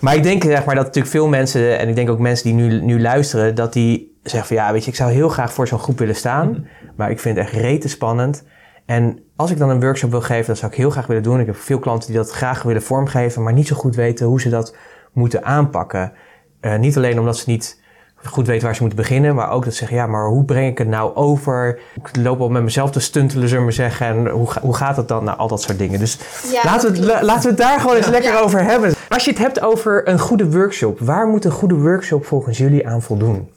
Maar 0.00 0.14
ik 0.14 0.22
denk 0.22 0.42
zeg 0.42 0.64
maar, 0.64 0.74
dat 0.74 0.84
natuurlijk 0.84 1.14
veel 1.14 1.28
mensen, 1.28 1.78
en 1.78 1.88
ik 1.88 1.94
denk 1.94 2.10
ook 2.10 2.18
mensen 2.18 2.44
die 2.44 2.54
nu, 2.54 2.80
nu 2.80 3.00
luisteren, 3.00 3.54
dat 3.54 3.72
die 3.72 4.18
zeggen 4.22 4.56
van 4.56 4.66
ja, 4.66 4.72
weet 4.72 4.84
je, 4.84 4.90
ik 4.90 4.96
zou 4.96 5.10
heel 5.10 5.28
graag 5.28 5.52
voor 5.52 5.68
zo'n 5.68 5.78
groep 5.78 5.98
willen 5.98 6.16
staan, 6.16 6.66
maar 6.96 7.10
ik 7.10 7.20
vind 7.20 7.36
het 7.36 7.46
echt 7.46 7.54
rete 7.56 7.88
spannend. 7.88 8.44
En 8.86 9.18
als 9.36 9.50
ik 9.50 9.58
dan 9.58 9.70
een 9.70 9.80
workshop 9.80 10.10
wil 10.10 10.20
geven, 10.20 10.46
dat 10.46 10.58
zou 10.58 10.72
ik 10.72 10.78
heel 10.78 10.90
graag 10.90 11.06
willen 11.06 11.22
doen. 11.22 11.40
Ik 11.40 11.46
heb 11.46 11.56
veel 11.56 11.78
klanten 11.78 12.08
die 12.08 12.16
dat 12.16 12.30
graag 12.30 12.62
willen 12.62 12.82
vormgeven, 12.82 13.42
maar 13.42 13.52
niet 13.52 13.66
zo 13.66 13.76
goed 13.76 13.94
weten 13.94 14.26
hoe 14.26 14.40
ze 14.40 14.48
dat 14.48 14.76
moeten 15.12 15.44
aanpakken. 15.44 16.12
Eh, 16.60 16.76
niet 16.76 16.96
alleen 16.96 17.18
omdat 17.18 17.36
ze 17.38 17.50
niet 17.50 17.82
goed 18.26 18.46
weten 18.46 18.64
waar 18.64 18.74
ze 18.74 18.80
moeten 18.80 18.98
beginnen, 19.00 19.34
maar 19.34 19.50
ook 19.50 19.64
dat 19.64 19.72
ze 19.72 19.78
zeggen, 19.78 19.96
ja, 19.96 20.06
maar 20.06 20.26
hoe 20.26 20.44
breng 20.44 20.70
ik 20.70 20.78
het 20.78 20.88
nou 20.88 21.14
over? 21.14 21.78
Ik 21.94 22.16
loop 22.16 22.40
al 22.40 22.48
met 22.48 22.62
mezelf 22.62 22.90
te 22.90 23.00
stuntelen, 23.00 23.42
zullen 23.48 23.58
we 23.58 23.64
maar 23.64 23.72
zeggen, 23.72 24.06
en 24.06 24.26
hoe, 24.28 24.50
ga- 24.50 24.60
hoe 24.60 24.74
gaat 24.74 24.96
het 24.96 25.08
dan? 25.08 25.24
Nou, 25.24 25.38
al 25.38 25.48
dat 25.48 25.62
soort 25.62 25.78
dingen. 25.78 25.98
Dus 25.98 26.18
Ja, 26.52 26.60
laten, 26.64 26.92
we 26.92 27.00
la- 27.06 27.22
laten 27.24 27.42
we 27.42 27.48
het 27.48 27.56
daar 27.58 27.80
gewoon 27.80 27.96
eens 27.96 28.06
lekker 28.08 28.40
over 28.42 28.64
hebben. 28.64 28.92
Als 29.08 29.24
je 29.24 29.30
het 29.30 29.38
hebt 29.40 29.60
over 29.60 30.08
een 30.08 30.18
goede 30.18 30.50
workshop, 30.50 30.98
waar 31.00 31.26
moet 31.26 31.44
een 31.44 31.50
goede 31.50 31.74
workshop 31.74 32.26
volgens 32.26 32.58
jullie 32.58 32.86
aan 32.88 33.02
voldoen? 33.02 33.50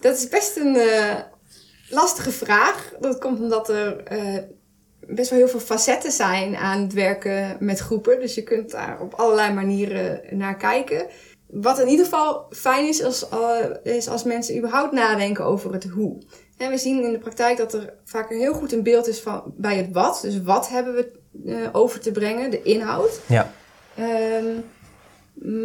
Dat 0.00 0.16
is 0.16 0.28
best 0.28 0.56
een 0.56 0.76
eh, 0.76 1.14
lastige 1.90 2.30
vraag. 2.30 2.92
Dat 3.00 3.18
komt 3.18 3.40
omdat 3.40 3.68
er 3.68 3.96
eh, 4.04 4.18
best 5.00 5.30
wel 5.30 5.38
heel 5.38 5.48
veel 5.48 5.60
facetten 5.60 6.12
zijn 6.12 6.56
aan 6.56 6.80
het 6.82 6.92
werken 6.92 7.56
met 7.60 7.78
groepen. 7.78 8.20
Dus 8.20 8.34
je 8.34 8.42
kunt 8.42 8.70
daar 8.70 8.96
op 9.00 9.14
allerlei 9.14 9.52
manieren 9.54 10.20
naar 10.30 10.56
kijken. 10.56 11.06
Wat 11.60 11.78
in 11.78 11.88
ieder 11.88 12.04
geval 12.04 12.46
fijn 12.50 12.88
is, 12.88 13.02
als, 13.02 13.28
eh, 13.28 13.94
is 13.94 14.08
als 14.08 14.24
mensen 14.24 14.56
überhaupt 14.56 14.92
nadenken 14.92 15.44
over 15.44 15.72
het 15.72 15.84
hoe. 15.84 16.22
En 16.56 16.70
we 16.70 16.78
zien 16.78 17.04
in 17.04 17.12
de 17.12 17.18
praktijk 17.18 17.56
dat 17.56 17.74
er 17.74 17.94
vaak 18.04 18.28
heel 18.28 18.54
goed 18.54 18.72
een 18.72 18.82
beeld 18.82 19.08
is 19.08 19.20
van, 19.20 19.42
bij 19.56 19.76
het 19.76 19.92
wat. 19.92 20.18
Dus 20.22 20.42
wat 20.42 20.68
hebben 20.68 20.94
we 20.94 21.12
eh, 21.46 21.56
over 21.72 22.00
te 22.00 22.12
brengen, 22.12 22.50
de 22.50 22.62
inhoud. 22.62 23.20
Ja. 23.26 23.52
Ehm, 23.94 24.46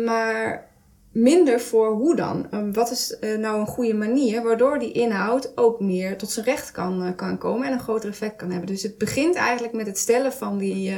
maar 0.06 0.70
minder 1.12 1.60
voor 1.60 1.92
hoe 1.92 2.16
dan. 2.16 2.48
Ehm, 2.52 2.72
wat 2.72 2.92
is 2.92 3.20
eh, 3.20 3.38
nou 3.38 3.60
een 3.60 3.68
goede 3.68 3.94
manier 3.94 4.44
waardoor 4.44 4.80
die 4.80 4.92
inhoud 4.92 5.58
ook 5.58 5.80
meer 5.80 6.18
tot 6.18 6.32
zijn 6.32 6.46
recht 6.46 6.72
kan, 6.72 7.16
kan 7.16 7.38
komen 7.38 7.68
en 7.68 7.74
een 7.74 7.80
groter 7.80 8.10
effect 8.10 8.36
kan 8.36 8.50
hebben. 8.52 8.68
Dus 8.68 8.84
het 8.84 8.98
begint 8.98 9.36
eigenlijk 9.36 9.74
met 9.74 9.88
het 9.88 9.98
stellen 9.98 10.34
van 10.34 10.58
die, 10.58 10.94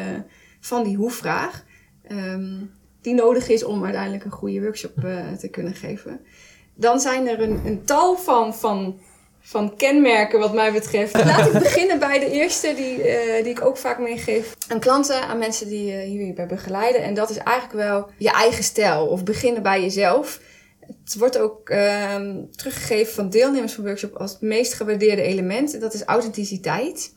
van 0.60 0.84
die 0.84 0.96
hoe-vraag. 0.96 1.64
ehm, 2.08 2.62
die 3.04 3.14
nodig 3.14 3.50
is 3.50 3.64
om 3.64 3.84
uiteindelijk 3.84 4.24
een 4.24 4.32
goede 4.32 4.62
workshop 4.62 5.04
eh, 5.04 5.32
te 5.40 5.48
kunnen 5.48 5.74
geven. 5.74 6.20
Dan 6.76 7.00
zijn 7.00 7.28
er 7.28 7.42
een, 7.42 7.62
een 7.66 7.86
tal 7.86 8.18
van, 8.18 8.56
van, 8.56 9.00
van 9.42 9.76
kenmerken 9.76 10.40
wat 10.40 10.54
mij 10.54 10.72
betreft. 10.72 11.14
Laat 11.26 11.46
ik 11.46 11.54
beginnen 11.54 12.00
bij 12.00 12.20
de 12.20 12.32
eerste 12.32 12.74
die, 12.76 13.02
eh, 13.02 13.44
die 13.44 13.52
ik 13.52 13.66
ook 13.66 13.78
vaak 13.78 14.00
meegeef 14.00 14.56
aan 14.68 14.80
klanten, 14.80 15.28
aan 15.28 15.38
mensen 15.38 15.68
die 15.68 15.94
eh, 15.94 16.08
hierbij 16.08 16.48
begeleiden. 16.48 17.04
En 17.04 17.14
dat 17.14 17.30
is 17.30 17.38
eigenlijk 17.38 17.78
wel 17.78 18.10
je 18.18 18.32
eigen 18.32 18.64
stijl 18.64 19.08
of 19.08 19.24
beginnen 19.24 19.64
bij 19.64 19.82
jezelf. 19.82 20.40
Het 21.04 21.18
wordt 21.18 21.38
ook 21.38 21.70
ehm, 21.70 22.36
teruggegeven 22.56 23.14
van 23.14 23.30
deelnemers 23.30 23.74
van 23.74 23.84
workshop 23.84 24.16
als 24.16 24.32
het 24.32 24.42
meest 24.42 24.74
gewaardeerde 24.74 25.22
element. 25.22 25.74
En 25.74 25.80
dat 25.80 25.94
is 25.94 26.04
authenticiteit. 26.04 27.14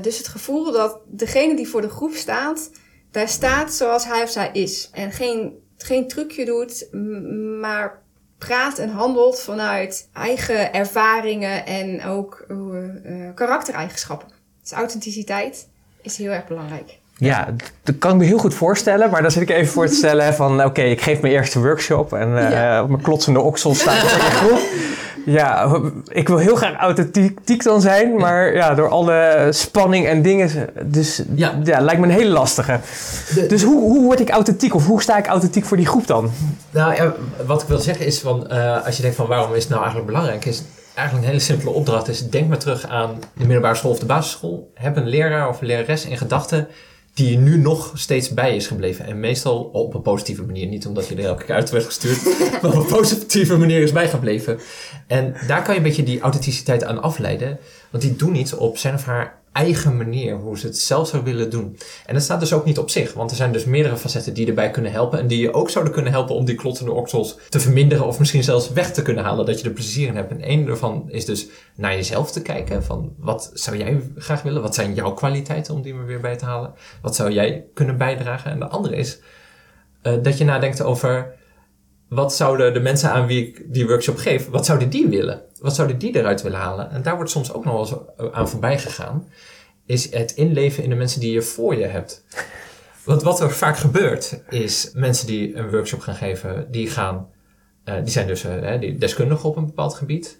Dus 0.00 0.18
het 0.18 0.28
gevoel 0.28 0.72
dat 0.72 1.00
degene 1.06 1.56
die 1.56 1.68
voor 1.68 1.80
de 1.80 1.88
groep 1.88 2.14
staat, 2.14 2.70
daar 3.10 3.28
staat 3.28 3.72
zoals 3.72 4.04
hij 4.04 4.22
of 4.22 4.30
zij 4.30 4.50
is. 4.52 4.90
En 4.92 5.12
geen, 5.12 5.52
geen 5.76 6.08
trucje 6.08 6.44
doet, 6.44 6.86
maar 7.60 7.98
praat 8.38 8.78
en 8.78 8.88
handelt 8.88 9.40
vanuit 9.40 10.08
eigen 10.12 10.72
ervaringen 10.72 11.66
en 11.66 12.04
ook 12.04 12.44
eh, 12.48 12.54
karaktereigenschappen. 13.34 14.28
Dus 14.62 14.72
authenticiteit 14.72 15.68
is 16.02 16.16
heel 16.16 16.30
erg 16.30 16.46
belangrijk. 16.46 16.98
Ja, 17.16 17.54
dat 17.82 17.98
kan 17.98 18.10
ik 18.12 18.16
me 18.16 18.24
heel 18.24 18.38
goed 18.38 18.54
voorstellen, 18.54 19.10
maar 19.10 19.22
dan 19.22 19.30
zit 19.30 19.42
ik 19.42 19.50
even 19.50 19.72
voor 19.72 19.86
te 19.86 19.94
stellen 19.94 20.34
van 20.34 20.64
oké, 20.64 20.82
ik 20.82 21.00
geef 21.00 21.20
mijn 21.20 21.32
eerste 21.34 21.60
workshop 21.60 22.12
en 22.12 22.38
eh, 22.38 22.50
Ja. 22.50 22.82
op 22.82 22.88
mijn 22.88 23.02
klotsende 23.02 23.40
oksel 23.40 23.74
sta 23.74 23.92
ik 23.92 23.98
voor 24.00 24.24
je 24.24 24.30
groep. 24.46 24.60
Ja, 25.30 25.80
ik 26.08 26.28
wil 26.28 26.36
heel 26.38 26.56
graag 26.56 26.74
authentiek 26.76 27.62
dan 27.62 27.80
zijn, 27.80 28.16
maar 28.16 28.54
ja, 28.54 28.74
door 28.74 28.88
alle 28.88 29.48
spanning 29.50 30.06
en 30.06 30.22
dingen, 30.22 30.50
dus 30.84 31.22
ja, 31.34 31.58
Ja. 31.64 31.80
lijkt 31.80 32.00
me 32.00 32.06
een 32.06 32.12
hele 32.12 32.30
lastige. 32.30 32.80
De- 33.34 33.46
Dus 33.46 33.62
hoe, 33.62 33.80
hoe 33.80 34.04
word 34.04 34.20
ik 34.20 34.30
authentiek 34.30 34.74
of 34.74 34.86
hoe 34.86 35.02
sta 35.02 35.18
ik 35.18 35.26
authentiek 35.26 35.64
voor 35.64 35.76
die 35.76 35.86
groep 35.86 36.06
dan? 36.06 36.30
Nou 36.70 36.94
ja, 36.94 37.14
wat 37.46 37.62
ik 37.62 37.68
wil 37.68 37.78
zeggen 37.78 38.06
is 38.06 38.18
van, 38.18 38.48
eh, 38.48 38.84
als 38.86 38.96
je 38.96 39.02
denkt 39.02 39.16
van 39.16 39.26
waarom 39.26 39.54
is 39.54 39.60
het 39.62 39.68
nou 39.68 39.82
eigenlijk 39.82 40.10
belangrijk, 40.12 40.44
is 40.44 40.62
eigenlijk 40.94 41.26
een 41.28 41.32
hele 41.34 41.44
simpele 41.44 41.70
opdracht 41.70 42.08
is, 42.08 42.28
denk 42.28 42.48
maar 42.48 42.58
terug 42.58 42.86
aan 42.88 43.10
de 43.32 43.44
middelbare 43.44 43.74
school 43.74 43.90
of 43.90 43.98
de 43.98 44.06
basisschool. 44.06 44.70
Heb 44.74 44.96
een 44.96 45.08
leraar 45.08 45.48
of 45.48 45.60
een 45.60 45.66
lerares 45.66 46.06
in 46.06 46.16
gedachten 46.16 46.68
die 47.14 47.38
nu 47.38 47.56
nog 47.56 47.92
steeds 47.94 48.34
bij 48.34 48.56
is 48.56 48.66
gebleven. 48.66 49.06
En 49.06 49.20
meestal 49.20 49.62
op 49.62 49.94
een 49.94 50.02
positieve 50.02 50.42
manier. 50.42 50.66
Niet 50.66 50.86
omdat 50.86 51.08
je 51.08 51.14
er 51.14 51.24
elke 51.24 51.44
keer 51.44 51.54
uit 51.54 51.70
werd 51.70 51.84
gestuurd, 51.84 52.22
maar 52.62 52.70
op 52.70 52.76
een 52.76 52.96
positieve 52.96 53.56
manier 53.56 53.82
is 53.82 53.92
bijgebleven. 53.92 54.58
En 55.06 55.34
daar 55.46 55.62
kan 55.62 55.74
je 55.74 55.80
een 55.80 55.86
beetje 55.86 56.02
die 56.02 56.20
authenticiteit 56.20 56.84
aan 56.84 57.02
afleiden. 57.02 57.58
Want 57.90 58.02
die 58.02 58.16
doen 58.16 58.34
iets 58.34 58.52
op 58.52 58.78
zijn 58.78 58.94
of 58.94 59.04
haar 59.04 59.39
eigen 59.52 59.96
manier, 59.96 60.34
hoe 60.34 60.58
ze 60.58 60.66
het 60.66 60.78
zelf 60.78 61.08
zou 61.08 61.24
willen 61.24 61.50
doen. 61.50 61.76
En 62.06 62.14
dat 62.14 62.22
staat 62.22 62.40
dus 62.40 62.52
ook 62.52 62.64
niet 62.64 62.78
op 62.78 62.90
zich, 62.90 63.12
want 63.12 63.30
er 63.30 63.36
zijn 63.36 63.52
dus 63.52 63.64
meerdere 63.64 63.96
facetten 63.96 64.34
die 64.34 64.46
erbij 64.46 64.70
kunnen 64.70 64.92
helpen 64.92 65.18
en 65.18 65.26
die 65.26 65.40
je 65.40 65.52
ook 65.52 65.70
zouden 65.70 65.92
kunnen 65.92 66.12
helpen 66.12 66.34
om 66.34 66.44
die 66.44 66.54
klottende 66.54 66.92
oksels 66.92 67.38
te 67.48 67.60
verminderen 67.60 68.06
of 68.06 68.18
misschien 68.18 68.42
zelfs 68.42 68.72
weg 68.72 68.92
te 68.92 69.02
kunnen 69.02 69.24
halen, 69.24 69.46
dat 69.46 69.60
je 69.60 69.66
er 69.66 69.74
plezier 69.74 70.08
in 70.08 70.16
hebt. 70.16 70.30
En 70.30 70.42
één 70.42 70.66
daarvan 70.66 71.04
is 71.10 71.24
dus 71.24 71.48
naar 71.76 71.94
jezelf 71.94 72.32
te 72.32 72.42
kijken, 72.42 72.84
van 72.84 73.14
wat 73.18 73.50
zou 73.54 73.76
jij 73.76 74.10
graag 74.16 74.42
willen? 74.42 74.62
Wat 74.62 74.74
zijn 74.74 74.94
jouw 74.94 75.12
kwaliteiten 75.12 75.74
om 75.74 75.82
die 75.82 75.94
er 75.94 76.06
weer 76.06 76.20
bij 76.20 76.36
te 76.36 76.44
halen? 76.44 76.74
Wat 77.02 77.16
zou 77.16 77.32
jij 77.32 77.64
kunnen 77.74 77.96
bijdragen? 77.96 78.50
En 78.50 78.58
de 78.58 78.68
andere 78.68 78.96
is 78.96 79.20
uh, 80.02 80.12
dat 80.22 80.38
je 80.38 80.44
nadenkt 80.44 80.82
over 80.82 81.34
wat 82.08 82.34
zouden 82.34 82.74
de 82.74 82.80
mensen 82.80 83.10
aan 83.10 83.26
wie 83.26 83.46
ik 83.46 83.64
die 83.66 83.86
workshop 83.86 84.16
geef, 84.16 84.48
wat 84.48 84.66
zouden 84.66 84.90
die 84.90 85.08
willen? 85.08 85.42
Wat 85.60 85.74
zouden 85.74 85.98
die 85.98 86.16
eruit 86.16 86.42
willen 86.42 86.58
halen? 86.58 86.90
En 86.90 87.02
daar 87.02 87.16
wordt 87.16 87.30
soms 87.30 87.52
ook 87.52 87.64
nog 87.64 87.74
wel 87.74 88.10
eens 88.18 88.32
aan 88.34 88.48
voorbij 88.48 88.78
gegaan. 88.78 89.28
Is 89.86 90.12
het 90.12 90.30
inleven 90.30 90.82
in 90.82 90.90
de 90.90 90.96
mensen 90.96 91.20
die 91.20 91.32
je 91.32 91.42
voor 91.42 91.76
je 91.76 91.86
hebt. 91.86 92.24
Want 93.04 93.22
wat 93.22 93.40
er 93.40 93.50
vaak 93.50 93.76
gebeurt, 93.76 94.42
is 94.48 94.90
mensen 94.94 95.26
die 95.26 95.56
een 95.56 95.70
workshop 95.70 96.00
gaan 96.00 96.14
geven, 96.14 96.66
die 96.70 96.90
gaan, 96.90 97.28
uh, 97.84 97.94
die 97.94 98.12
zijn 98.12 98.26
dus 98.26 98.44
uh, 98.44 98.80
die 98.80 98.98
deskundigen 98.98 99.48
op 99.48 99.56
een 99.56 99.66
bepaald 99.66 99.94
gebied. 99.94 100.38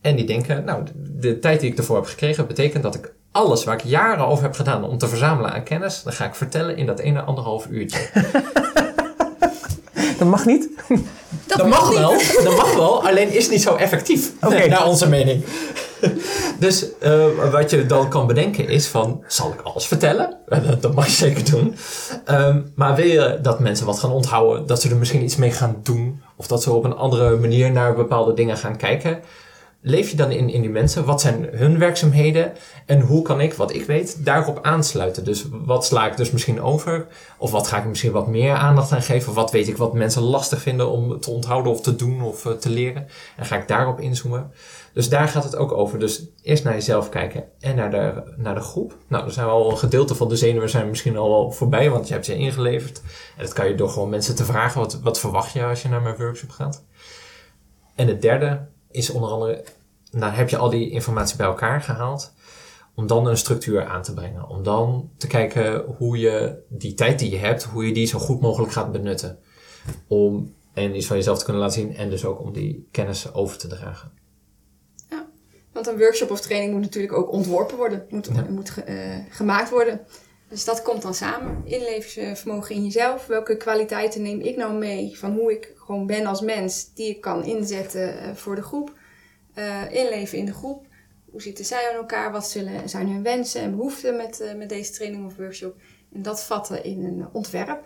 En 0.00 0.16
die 0.16 0.24
denken, 0.24 0.64
nou, 0.64 0.84
de 0.94 1.38
tijd 1.38 1.60
die 1.60 1.70
ik 1.70 1.78
ervoor 1.78 1.96
heb 1.96 2.04
gekregen, 2.04 2.46
betekent 2.46 2.82
dat 2.82 2.94
ik 2.94 3.14
alles 3.32 3.64
waar 3.64 3.74
ik 3.74 3.84
jaren 3.84 4.26
over 4.26 4.44
heb 4.44 4.54
gedaan 4.54 4.84
om 4.84 4.98
te 4.98 5.08
verzamelen 5.08 5.52
aan 5.52 5.62
kennis, 5.62 6.02
dan 6.02 6.12
ga 6.12 6.24
ik 6.24 6.34
vertellen 6.34 6.76
in 6.76 6.86
dat 6.86 6.98
ene 6.98 7.22
anderhalf 7.22 7.66
uurtje. 7.66 8.08
Dat 10.18 10.28
mag 10.28 10.44
niet? 10.46 10.68
Dat, 11.46 11.66
mag, 11.66 11.88
wel. 11.88 12.14
Dat 12.44 12.56
mag 12.56 12.74
wel, 12.74 13.06
alleen 13.06 13.32
is 13.32 13.50
niet 13.50 13.62
zo 13.62 13.74
effectief. 13.74 14.32
Okay. 14.40 14.66
Naar 14.68 14.86
onze 14.86 15.08
mening. 15.08 15.44
dus 16.58 16.86
uh, 17.02 17.24
wat 17.50 17.70
je 17.70 17.86
dan 17.86 18.08
kan 18.08 18.26
bedenken 18.26 18.68
is 18.68 18.86
van, 18.86 19.24
zal 19.26 19.52
ik 19.52 19.60
alles 19.60 19.86
vertellen? 19.86 20.36
Dat 20.80 20.94
mag 20.94 21.06
je 21.06 21.12
zeker 21.12 21.50
doen. 21.50 21.76
Um, 22.30 22.72
maar 22.74 22.94
wil 22.94 23.06
je 23.06 23.38
dat 23.42 23.60
mensen 23.60 23.86
wat 23.86 23.98
gaan 23.98 24.12
onthouden? 24.12 24.66
Dat 24.66 24.80
ze 24.80 24.88
er 24.88 24.96
misschien 24.96 25.22
iets 25.22 25.36
mee 25.36 25.50
gaan 25.50 25.76
doen? 25.82 26.22
Of 26.36 26.46
dat 26.46 26.62
ze 26.62 26.72
op 26.72 26.84
een 26.84 26.96
andere 26.96 27.36
manier 27.36 27.72
naar 27.72 27.94
bepaalde 27.94 28.34
dingen 28.34 28.56
gaan 28.56 28.76
kijken? 28.76 29.20
Leef 29.84 30.10
je 30.10 30.16
dan 30.16 30.30
in, 30.30 30.50
in 30.50 30.60
die 30.60 30.70
mensen? 30.70 31.04
Wat 31.04 31.20
zijn 31.20 31.48
hun 31.52 31.78
werkzaamheden? 31.78 32.52
En 32.86 33.00
hoe 33.00 33.22
kan 33.22 33.40
ik, 33.40 33.54
wat 33.54 33.74
ik 33.74 33.84
weet, 33.84 34.24
daarop 34.24 34.58
aansluiten? 34.62 35.24
Dus 35.24 35.46
wat 35.50 35.84
sla 35.84 36.06
ik 36.06 36.16
dus 36.16 36.30
misschien 36.30 36.62
over? 36.62 37.06
Of 37.38 37.50
wat 37.50 37.66
ga 37.66 37.78
ik 37.78 37.84
misschien 37.84 38.12
wat 38.12 38.28
meer 38.28 38.54
aandacht 38.54 38.92
aan 38.92 39.02
geven? 39.02 39.32
Wat 39.32 39.50
weet 39.50 39.68
ik 39.68 39.76
wat 39.76 39.94
mensen 39.94 40.22
lastig 40.22 40.60
vinden 40.60 40.90
om 40.90 41.20
te 41.20 41.30
onthouden 41.30 41.72
of 41.72 41.80
te 41.80 41.96
doen 41.96 42.22
of 42.22 42.44
uh, 42.44 42.52
te 42.52 42.70
leren? 42.70 43.06
En 43.36 43.44
ga 43.44 43.56
ik 43.56 43.68
daarop 43.68 44.00
inzoomen? 44.00 44.52
Dus 44.92 45.08
daar 45.08 45.28
gaat 45.28 45.44
het 45.44 45.56
ook 45.56 45.72
over. 45.72 45.98
Dus 45.98 46.24
eerst 46.42 46.64
naar 46.64 46.74
jezelf 46.74 47.08
kijken 47.08 47.44
en 47.60 47.76
naar 47.76 47.90
de, 47.90 48.34
naar 48.36 48.54
de 48.54 48.60
groep. 48.60 48.96
Nou, 49.08 49.24
er 49.24 49.32
zijn 49.32 49.46
al 49.46 49.70
een 49.70 49.78
gedeelte 49.78 50.14
van 50.14 50.28
de 50.28 50.36
zenuwen 50.36 50.70
zijn 50.70 50.88
misschien 50.88 51.16
al 51.16 51.28
wel 51.28 51.52
voorbij, 51.52 51.90
want 51.90 52.06
je 52.08 52.12
hebt 52.12 52.26
ze 52.26 52.36
ingeleverd. 52.36 53.02
En 53.36 53.44
dat 53.44 53.52
kan 53.52 53.68
je 53.68 53.74
door 53.74 53.88
gewoon 53.88 54.10
mensen 54.10 54.34
te 54.34 54.44
vragen, 54.44 54.80
wat, 54.80 55.00
wat 55.00 55.20
verwacht 55.20 55.52
je 55.52 55.64
als 55.64 55.82
je 55.82 55.88
naar 55.88 56.02
mijn 56.02 56.16
workshop 56.16 56.50
gaat? 56.50 56.84
En 57.94 58.08
het 58.08 58.22
derde, 58.22 58.66
is 58.92 59.10
onder 59.10 59.30
andere, 59.30 59.64
nou 60.10 60.32
heb 60.32 60.48
je 60.48 60.56
al 60.56 60.70
die 60.70 60.90
informatie 60.90 61.36
bij 61.36 61.46
elkaar 61.46 61.80
gehaald, 61.80 62.32
om 62.94 63.06
dan 63.06 63.26
een 63.26 63.36
structuur 63.36 63.84
aan 63.84 64.02
te 64.02 64.14
brengen. 64.14 64.48
Om 64.48 64.62
dan 64.62 65.10
te 65.16 65.26
kijken 65.26 65.84
hoe 65.98 66.18
je 66.18 66.62
die 66.68 66.94
tijd 66.94 67.18
die 67.18 67.30
je 67.30 67.36
hebt, 67.36 67.64
hoe 67.64 67.86
je 67.86 67.94
die 67.94 68.06
zo 68.06 68.18
goed 68.18 68.40
mogelijk 68.40 68.72
gaat 68.72 68.92
benutten. 68.92 69.38
Om 70.06 70.54
en 70.72 70.96
iets 70.96 71.06
van 71.06 71.16
jezelf 71.16 71.38
te 71.38 71.44
kunnen 71.44 71.62
laten 71.62 71.80
zien 71.80 71.96
en 71.96 72.10
dus 72.10 72.24
ook 72.24 72.40
om 72.40 72.52
die 72.52 72.88
kennis 72.90 73.34
over 73.34 73.58
te 73.58 73.66
dragen. 73.66 74.12
Ja, 75.10 75.28
want 75.72 75.86
een 75.86 75.98
workshop 75.98 76.30
of 76.30 76.40
training 76.40 76.72
moet 76.72 76.82
natuurlijk 76.82 77.12
ook 77.12 77.32
ontworpen 77.32 77.76
worden, 77.76 78.06
moet, 78.08 78.50
moet 78.50 78.72
uh, 78.88 79.16
gemaakt 79.30 79.70
worden. 79.70 80.00
Dus 80.52 80.64
dat 80.64 80.82
komt 80.82 81.02
dan 81.02 81.14
samen. 81.14 81.62
Inlevensvermogen 81.64 82.74
in 82.74 82.84
jezelf. 82.84 83.26
Welke 83.26 83.56
kwaliteiten 83.56 84.22
neem 84.22 84.40
ik 84.40 84.56
nou 84.56 84.74
mee 84.74 85.18
van 85.18 85.32
hoe 85.32 85.52
ik 85.52 85.72
gewoon 85.76 86.06
ben 86.06 86.26
als 86.26 86.40
mens, 86.40 86.94
die 86.94 87.08
ik 87.08 87.20
kan 87.20 87.44
inzetten 87.44 88.14
uh, 88.14 88.34
voor 88.34 88.54
de 88.54 88.62
groep? 88.62 88.92
Uh, 89.54 89.92
inleven 89.92 90.38
in 90.38 90.44
de 90.44 90.52
groep. 90.52 90.86
Hoe 91.30 91.42
zitten 91.42 91.64
zij 91.64 91.88
aan 91.90 91.96
elkaar? 91.96 92.32
Wat 92.32 92.48
zullen, 92.48 92.88
zijn 92.88 93.08
hun 93.08 93.22
wensen 93.22 93.60
en 93.60 93.76
behoeften 93.76 94.16
met, 94.16 94.40
uh, 94.40 94.54
met 94.54 94.68
deze 94.68 94.92
training 94.92 95.26
of 95.26 95.36
workshop? 95.36 95.76
En 96.14 96.22
dat 96.22 96.42
vatten 96.42 96.84
in 96.84 97.04
een 97.04 97.28
ontwerp. 97.32 97.84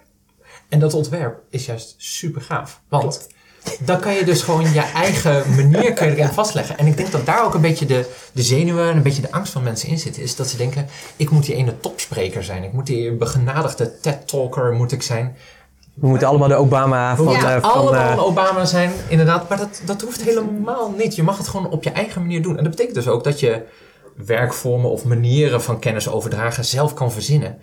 En 0.69 0.79
dat 0.79 0.95
ontwerp 0.95 1.43
is 1.51 1.67
juist 1.67 1.95
super 1.99 2.41
gaaf. 2.41 2.83
Want 2.89 3.03
Klopt 3.03 3.35
dan 3.81 4.01
kan 4.01 4.15
je 4.15 4.25
dus 4.25 4.43
gewoon 4.43 4.73
je 4.73 4.81
eigen 4.81 5.55
manier 5.57 5.93
kan 5.93 6.07
je 6.07 6.17
erin 6.17 6.33
vastleggen. 6.33 6.79
En 6.79 6.87
ik 6.87 6.97
denk 6.97 7.11
dat 7.11 7.27
daar 7.27 7.45
ook 7.45 7.55
een 7.55 7.61
beetje 7.61 7.87
de, 7.87 8.11
de 8.33 8.43
zenuwen 8.43 8.91
en 8.91 8.97
een 8.97 9.03
beetje 9.03 9.23
de 9.23 9.33
angst 9.33 9.53
van 9.53 9.63
mensen 9.63 9.89
in 9.89 9.99
zitten. 9.99 10.23
Is 10.23 10.37
dat 10.37 10.49
ze 10.49 10.57
denken, 10.57 10.87
ik 11.17 11.31
moet 11.31 11.45
die 11.45 11.55
ene 11.55 11.81
topspreker 11.81 12.45
zijn. 12.45 12.65
Ik 12.65 12.73
moet 12.73 12.87
die 12.87 13.13
begenadigde 13.13 14.01
TED-talker 14.01 14.73
moet 14.73 14.93
ik 14.93 15.03
zijn. 15.03 15.37
We 15.95 16.07
moeten 16.07 16.29
allemaal 16.29 16.49
de 16.49 16.55
Obama 16.55 17.17
van... 17.17 17.33
Ja, 17.33 17.57
uh, 17.57 17.63
van, 17.63 17.71
allemaal 17.73 18.17
uh, 18.17 18.25
Obama 18.25 18.65
zijn, 18.65 18.93
inderdaad. 19.09 19.49
Maar 19.49 19.59
dat, 19.59 19.81
dat 19.85 20.01
hoeft 20.01 20.23
helemaal 20.23 20.95
niet. 20.99 21.15
Je 21.15 21.23
mag 21.23 21.39
het 21.39 21.49
gewoon 21.49 21.71
op 21.71 21.83
je 21.85 21.91
eigen 21.91 22.21
manier 22.21 22.43
doen. 22.43 22.57
En 22.57 22.63
dat 22.63 22.71
betekent 22.71 22.95
dus 22.95 23.09
ook 23.09 23.25
dat 23.25 23.41
je 23.41 23.63
werkvormen 24.17 24.91
of 24.91 25.05
manieren 25.05 25.63
van 25.63 25.79
kennis 25.79 26.09
overdragen 26.09 26.65
zelf 26.65 26.95
kan 26.95 27.13
verzinnen. 27.13 27.59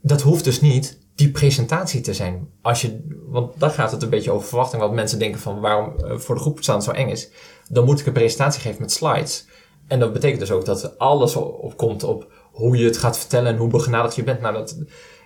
Dat 0.00 0.20
hoeft 0.20 0.44
dus 0.44 0.60
niet 0.60 0.98
die 1.14 1.30
presentatie 1.30 2.00
te 2.00 2.14
zijn. 2.14 2.48
Als 2.62 2.80
je, 2.80 3.20
want 3.26 3.60
dan 3.60 3.70
gaat 3.70 3.90
het 3.90 4.02
een 4.02 4.10
beetje 4.10 4.30
over 4.30 4.48
verwachting. 4.48 4.82
Wat 4.82 4.92
mensen 4.92 5.18
denken 5.18 5.40
van 5.40 5.60
waarom 5.60 5.94
uh, 6.04 6.18
voor 6.18 6.34
de 6.34 6.40
groep 6.40 6.62
staan 6.62 6.82
zo 6.82 6.90
eng 6.90 7.08
is. 7.08 7.30
Dan 7.68 7.84
moet 7.84 8.00
ik 8.00 8.06
een 8.06 8.12
presentatie 8.12 8.60
geven 8.60 8.80
met 8.80 8.92
slides. 8.92 9.46
En 9.86 10.00
dat 10.00 10.12
betekent 10.12 10.40
dus 10.40 10.50
ook 10.50 10.64
dat 10.64 10.98
alles 10.98 11.36
opkomt 11.36 12.04
op 12.04 12.32
hoe 12.52 12.76
je 12.76 12.84
het 12.84 12.96
gaat 12.96 13.18
vertellen 13.18 13.52
en 13.52 13.58
hoe 13.58 13.68
begenadigd 13.68 14.16
je 14.16 14.24
bent. 14.24 14.40
Nou, 14.40 14.54
dat 14.54 14.78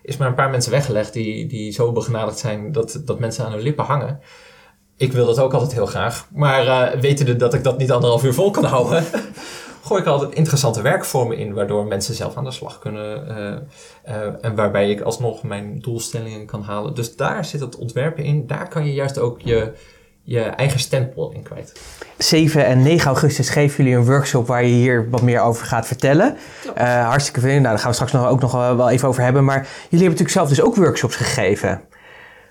is 0.02 0.16
maar 0.16 0.28
een 0.28 0.34
paar 0.34 0.50
mensen 0.50 0.70
weggelegd 0.70 1.12
die, 1.12 1.46
die 1.46 1.72
zo 1.72 1.92
begenadigd 1.92 2.38
zijn 2.38 2.72
dat, 2.72 3.02
dat 3.04 3.18
mensen 3.18 3.44
aan 3.44 3.52
hun 3.52 3.60
lippen 3.60 3.84
hangen. 3.84 4.20
Ik 4.96 5.12
wil 5.12 5.26
dat 5.26 5.38
ook 5.38 5.52
altijd 5.52 5.72
heel 5.72 5.86
graag. 5.86 6.28
Maar 6.34 6.66
uh, 6.66 7.00
wetende 7.00 7.36
dat 7.36 7.54
ik 7.54 7.64
dat 7.64 7.78
niet 7.78 7.92
anderhalf 7.92 8.24
uur 8.24 8.34
vol 8.34 8.50
kan 8.50 8.64
houden, 8.64 9.04
gooi 9.86 10.00
ik 10.00 10.06
altijd 10.06 10.34
interessante 10.34 10.82
werkvormen 10.82 11.36
in, 11.36 11.54
waardoor 11.54 11.86
mensen 11.86 12.14
zelf 12.14 12.36
aan 12.36 12.44
de 12.44 12.50
slag 12.50 12.78
kunnen. 12.78 13.28
Uh, 13.28 14.14
uh, 14.16 14.32
en 14.40 14.54
waarbij 14.54 14.90
ik 14.90 15.00
alsnog 15.00 15.42
mijn 15.42 15.78
doelstellingen 15.80 16.46
kan 16.46 16.62
halen. 16.62 16.94
Dus 16.94 17.16
daar 17.16 17.44
zit 17.44 17.60
het 17.60 17.76
ontwerpen 17.76 18.24
in. 18.24 18.46
Daar 18.46 18.68
kan 18.68 18.86
je 18.86 18.92
juist 18.92 19.18
ook 19.18 19.40
je, 19.40 19.72
je 20.22 20.40
eigen 20.40 20.80
stempel 20.80 21.32
in 21.32 21.42
kwijt. 21.42 21.80
7 22.18 22.66
en 22.66 22.82
9 22.82 23.06
augustus 23.06 23.48
geven 23.48 23.84
jullie 23.84 23.98
een 23.98 24.06
workshop 24.06 24.46
waar 24.46 24.64
je 24.64 24.74
hier 24.74 25.10
wat 25.10 25.22
meer 25.22 25.40
over 25.40 25.66
gaat 25.66 25.86
vertellen. 25.86 26.36
Uh, 26.78 27.08
hartstikke 27.08 27.40
veel. 27.40 27.50
Nou, 27.50 27.62
daar 27.62 27.78
gaan 27.78 27.88
we 27.88 27.94
straks 27.94 28.12
nog, 28.12 28.28
ook 28.28 28.40
nog 28.40 28.52
wel 28.52 28.90
even 28.90 29.08
over 29.08 29.22
hebben. 29.22 29.44
Maar 29.44 29.56
jullie 29.58 29.70
hebben 29.88 30.00
natuurlijk 30.00 30.30
zelf 30.30 30.48
dus 30.48 30.60
ook 30.60 30.76
workshops 30.76 31.16
gegeven. 31.16 31.82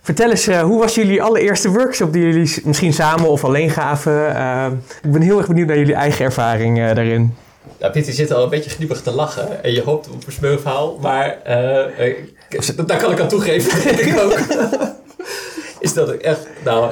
Vertel 0.06 0.30
eens, 0.30 0.48
uh, 0.48 0.62
hoe 0.62 0.80
was 0.80 0.96
jullie 0.96 1.22
allereerste 1.22 1.70
workshop 1.70 2.14
die 2.14 2.22
jullie 2.22 2.62
misschien 2.64 2.94
samen 2.94 3.30
of 3.30 3.44
alleen 3.44 3.70
gaven? 3.70 4.14
Uh, 4.14 4.68
ik 5.04 5.12
ben 5.12 5.22
heel 5.22 5.38
erg 5.38 5.48
benieuwd 5.48 5.68
naar 5.68 5.78
jullie 5.78 5.94
eigen 5.94 6.26
ervaring 6.26 6.78
uh, 6.78 6.86
daarin. 6.86 7.36
Nou, 7.80 7.92
Pieter 7.92 8.14
zit 8.14 8.32
al 8.32 8.44
een 8.44 8.50
beetje 8.50 8.70
gniepig 8.70 9.02
te 9.02 9.12
lachen 9.12 9.64
en 9.64 9.72
je 9.72 9.82
hoopt 9.82 10.10
op 10.10 10.26
een 10.26 10.32
smeuverhaal, 10.32 10.98
maar 11.02 11.40
daar 12.86 12.98
kan 12.98 13.12
ik 13.12 13.20
aan 13.20 13.28
toegeven, 13.28 13.84
denk 13.96 14.00
ik 14.00 14.20
ook. 14.20 14.40
is 15.80 15.94
dat 15.94 16.14
ik 16.14 16.22
echt, 16.22 16.48
nou, 16.64 16.92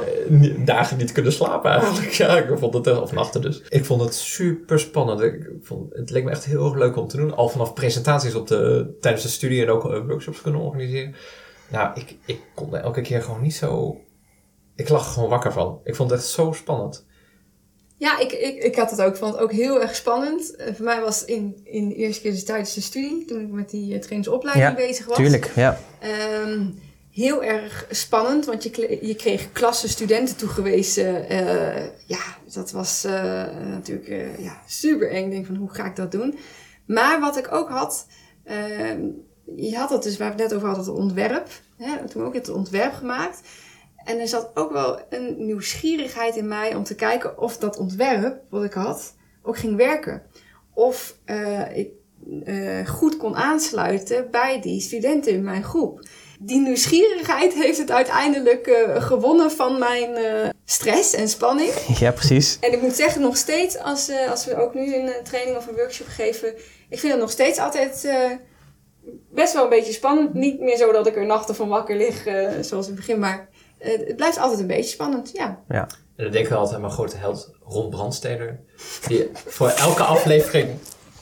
dagen 0.65 0.97
niet 0.97 1.11
kunnen 1.11 1.33
slapen 1.33 1.71
eigenlijk. 1.71 2.11
Ja, 2.11 2.37
ik 2.37 2.57
vond 2.57 2.73
het, 2.73 3.01
of 3.01 3.11
nachten 3.11 3.41
dus. 3.41 3.61
Ik 3.69 3.85
vond 3.85 4.01
het 4.01 4.15
super 4.15 4.79
spannend. 4.79 5.21
Ik 5.21 5.49
vond, 5.61 5.93
het 5.93 6.09
leek 6.09 6.23
me 6.23 6.31
echt 6.31 6.45
heel 6.45 6.65
erg 6.65 6.75
leuk 6.75 6.97
om 6.97 7.07
te 7.07 7.17
doen. 7.17 7.35
Al 7.35 7.49
vanaf 7.49 7.73
presentaties 7.73 8.35
op 8.35 8.47
de, 8.47 8.93
tijdens 9.01 9.23
de 9.23 9.29
studie 9.29 9.61
en 9.61 9.69
ook 9.69 9.83
workshops 10.07 10.41
kunnen 10.41 10.61
organiseren. 10.61 11.15
Nou, 11.69 11.99
ik, 11.99 12.15
ik 12.25 12.41
kon 12.53 12.75
er 12.75 12.83
elke 12.83 13.01
keer 13.01 13.21
gewoon 13.21 13.41
niet 13.41 13.55
zo. 13.55 14.01
Ik 14.75 14.89
lag 14.89 15.05
er 15.05 15.11
gewoon 15.11 15.29
wakker 15.29 15.51
van. 15.51 15.79
Ik 15.83 15.95
vond 15.95 16.09
het 16.09 16.19
echt 16.19 16.29
zo 16.29 16.51
spannend. 16.51 17.05
Ja, 17.97 18.19
ik, 18.19 18.31
ik, 18.31 18.63
ik 18.63 18.75
had 18.75 18.91
het 18.91 19.01
ook, 19.01 19.17
vond 19.17 19.33
het 19.33 19.41
ook 19.41 19.51
heel 19.51 19.81
erg 19.81 19.95
spannend. 19.95 20.53
Uh, 20.57 20.73
voor 20.75 20.85
mij 20.85 21.01
was 21.01 21.19
het 21.19 21.29
in, 21.29 21.61
in 21.63 21.89
de 21.89 21.95
eerste 21.95 22.21
keer 22.21 22.31
dus 22.31 22.43
tijdens 22.43 22.73
de 22.73 22.81
studie, 22.81 23.25
toen 23.25 23.41
ik 23.41 23.51
met 23.51 23.69
die 23.69 23.93
uh, 23.93 23.99
trainingsopleiding 23.99 24.67
ja, 24.67 24.85
bezig 24.87 25.05
was. 25.05 25.17
Tuurlijk, 25.17 25.51
ja. 25.55 25.79
Um, 26.43 26.79
heel 27.11 27.43
erg 27.43 27.85
spannend, 27.89 28.45
want 28.45 28.63
je, 28.63 28.97
je 29.01 29.15
kreeg 29.15 29.51
klassen 29.51 29.89
studenten 29.89 30.35
toegewezen. 30.35 31.31
Uh, 31.31 31.85
ja, 32.05 32.37
dat 32.53 32.71
was 32.71 33.03
natuurlijk 33.69 34.37
ja, 34.37 34.61
super 34.67 35.11
eng. 35.11 35.25
Ik 35.25 35.31
denk 35.31 35.45
van, 35.45 35.55
hoe 35.55 35.73
ga 35.73 35.85
ik 35.85 35.95
dat 35.95 36.11
doen? 36.11 36.37
Maar 36.85 37.19
wat 37.19 37.37
ik 37.37 37.51
ook 37.51 37.69
had, 37.69 38.07
ehm, 38.43 39.01
je 39.55 39.75
had 39.75 39.89
het 39.89 40.03
dus, 40.03 40.17
waar 40.17 40.35
we 40.35 40.41
het 40.41 40.49
net 40.49 40.53
over 40.53 40.67
hadden, 40.67 40.85
het 40.85 40.95
ontwerp. 40.95 41.47
Hè, 41.77 42.07
toen 42.07 42.23
ook 42.23 42.33
het 42.33 42.49
ontwerp 42.49 42.93
gemaakt. 42.93 43.41
En 44.05 44.19
er 44.19 44.27
zat 44.27 44.51
ook 44.53 44.71
wel 44.71 44.99
een 45.09 45.45
nieuwsgierigheid 45.45 46.35
in 46.35 46.47
mij 46.47 46.75
om 46.75 46.83
te 46.83 46.95
kijken 46.95 47.39
of 47.39 47.57
dat 47.57 47.77
ontwerp 47.77 48.41
wat 48.49 48.63
ik 48.63 48.73
had 48.73 49.15
ook 49.41 49.57
ging 49.57 49.75
werken. 49.75 50.21
Of 50.73 51.15
uh, 51.25 51.77
ik 51.77 51.89
eh, 52.45 52.87
goed 52.87 53.17
kon 53.17 53.35
aansluiten 53.35 54.31
bij 54.31 54.61
die 54.61 54.81
studenten 54.81 55.33
in 55.33 55.43
mijn 55.43 55.63
groep. 55.63 56.07
Die 56.39 56.59
nieuwsgierigheid 56.59 57.53
heeft 57.53 57.77
het 57.77 57.91
uiteindelijk 57.91 58.67
eh, 58.67 59.03
gewonnen 59.03 59.51
van 59.51 59.79
mijn 59.79 60.15
eh, 60.15 60.49
stress 60.65 61.13
en 61.13 61.29
spanning. 61.29 61.71
Ja, 62.03 62.11
precies. 62.11 62.57
En 62.59 62.73
ik 62.73 62.81
moet 62.81 62.95
zeggen, 62.95 63.21
nog 63.21 63.37
steeds, 63.37 63.77
als, 63.77 64.09
eh, 64.09 64.29
als 64.29 64.45
we 64.45 64.55
ook 64.55 64.73
nu 64.73 64.95
een 64.95 65.07
eh, 65.07 65.21
training 65.23 65.57
of 65.57 65.67
een 65.67 65.75
workshop 65.75 66.07
geven, 66.07 66.53
ik 66.89 66.99
vind 66.99 67.11
het 67.11 67.21
nog 67.21 67.31
steeds 67.31 67.59
altijd 67.59 68.05
eh, 68.05 68.31
best 69.29 69.53
wel 69.53 69.63
een 69.63 69.69
beetje 69.69 69.93
spannend. 69.93 70.33
Niet 70.33 70.59
meer 70.59 70.77
zo 70.77 70.91
dat 70.91 71.07
ik 71.07 71.15
er 71.15 71.25
nachten 71.25 71.55
van 71.55 71.67
wakker 71.67 71.95
lig, 71.95 72.25
eh, 72.25 72.49
zoals 72.61 72.87
in 72.87 72.91
het 72.91 73.05
begin, 73.05 73.19
maar 73.19 73.49
eh, 73.77 73.91
het 74.07 74.15
blijft 74.15 74.37
altijd 74.37 74.59
een 74.59 74.67
beetje 74.67 74.91
spannend, 74.91 75.31
ja. 75.33 75.63
En 76.15 76.23
dan 76.23 76.31
denk 76.31 76.45
ik 76.45 76.51
altijd 76.51 76.75
aan 76.75 76.81
mijn 76.81 76.93
grote 76.93 77.17
held 77.17 77.51
Ron 77.63 77.89
Brandsteder. 77.89 78.59
Die 79.07 79.29
voor 79.33 79.69
elke 79.69 80.03
aflevering 80.03 80.69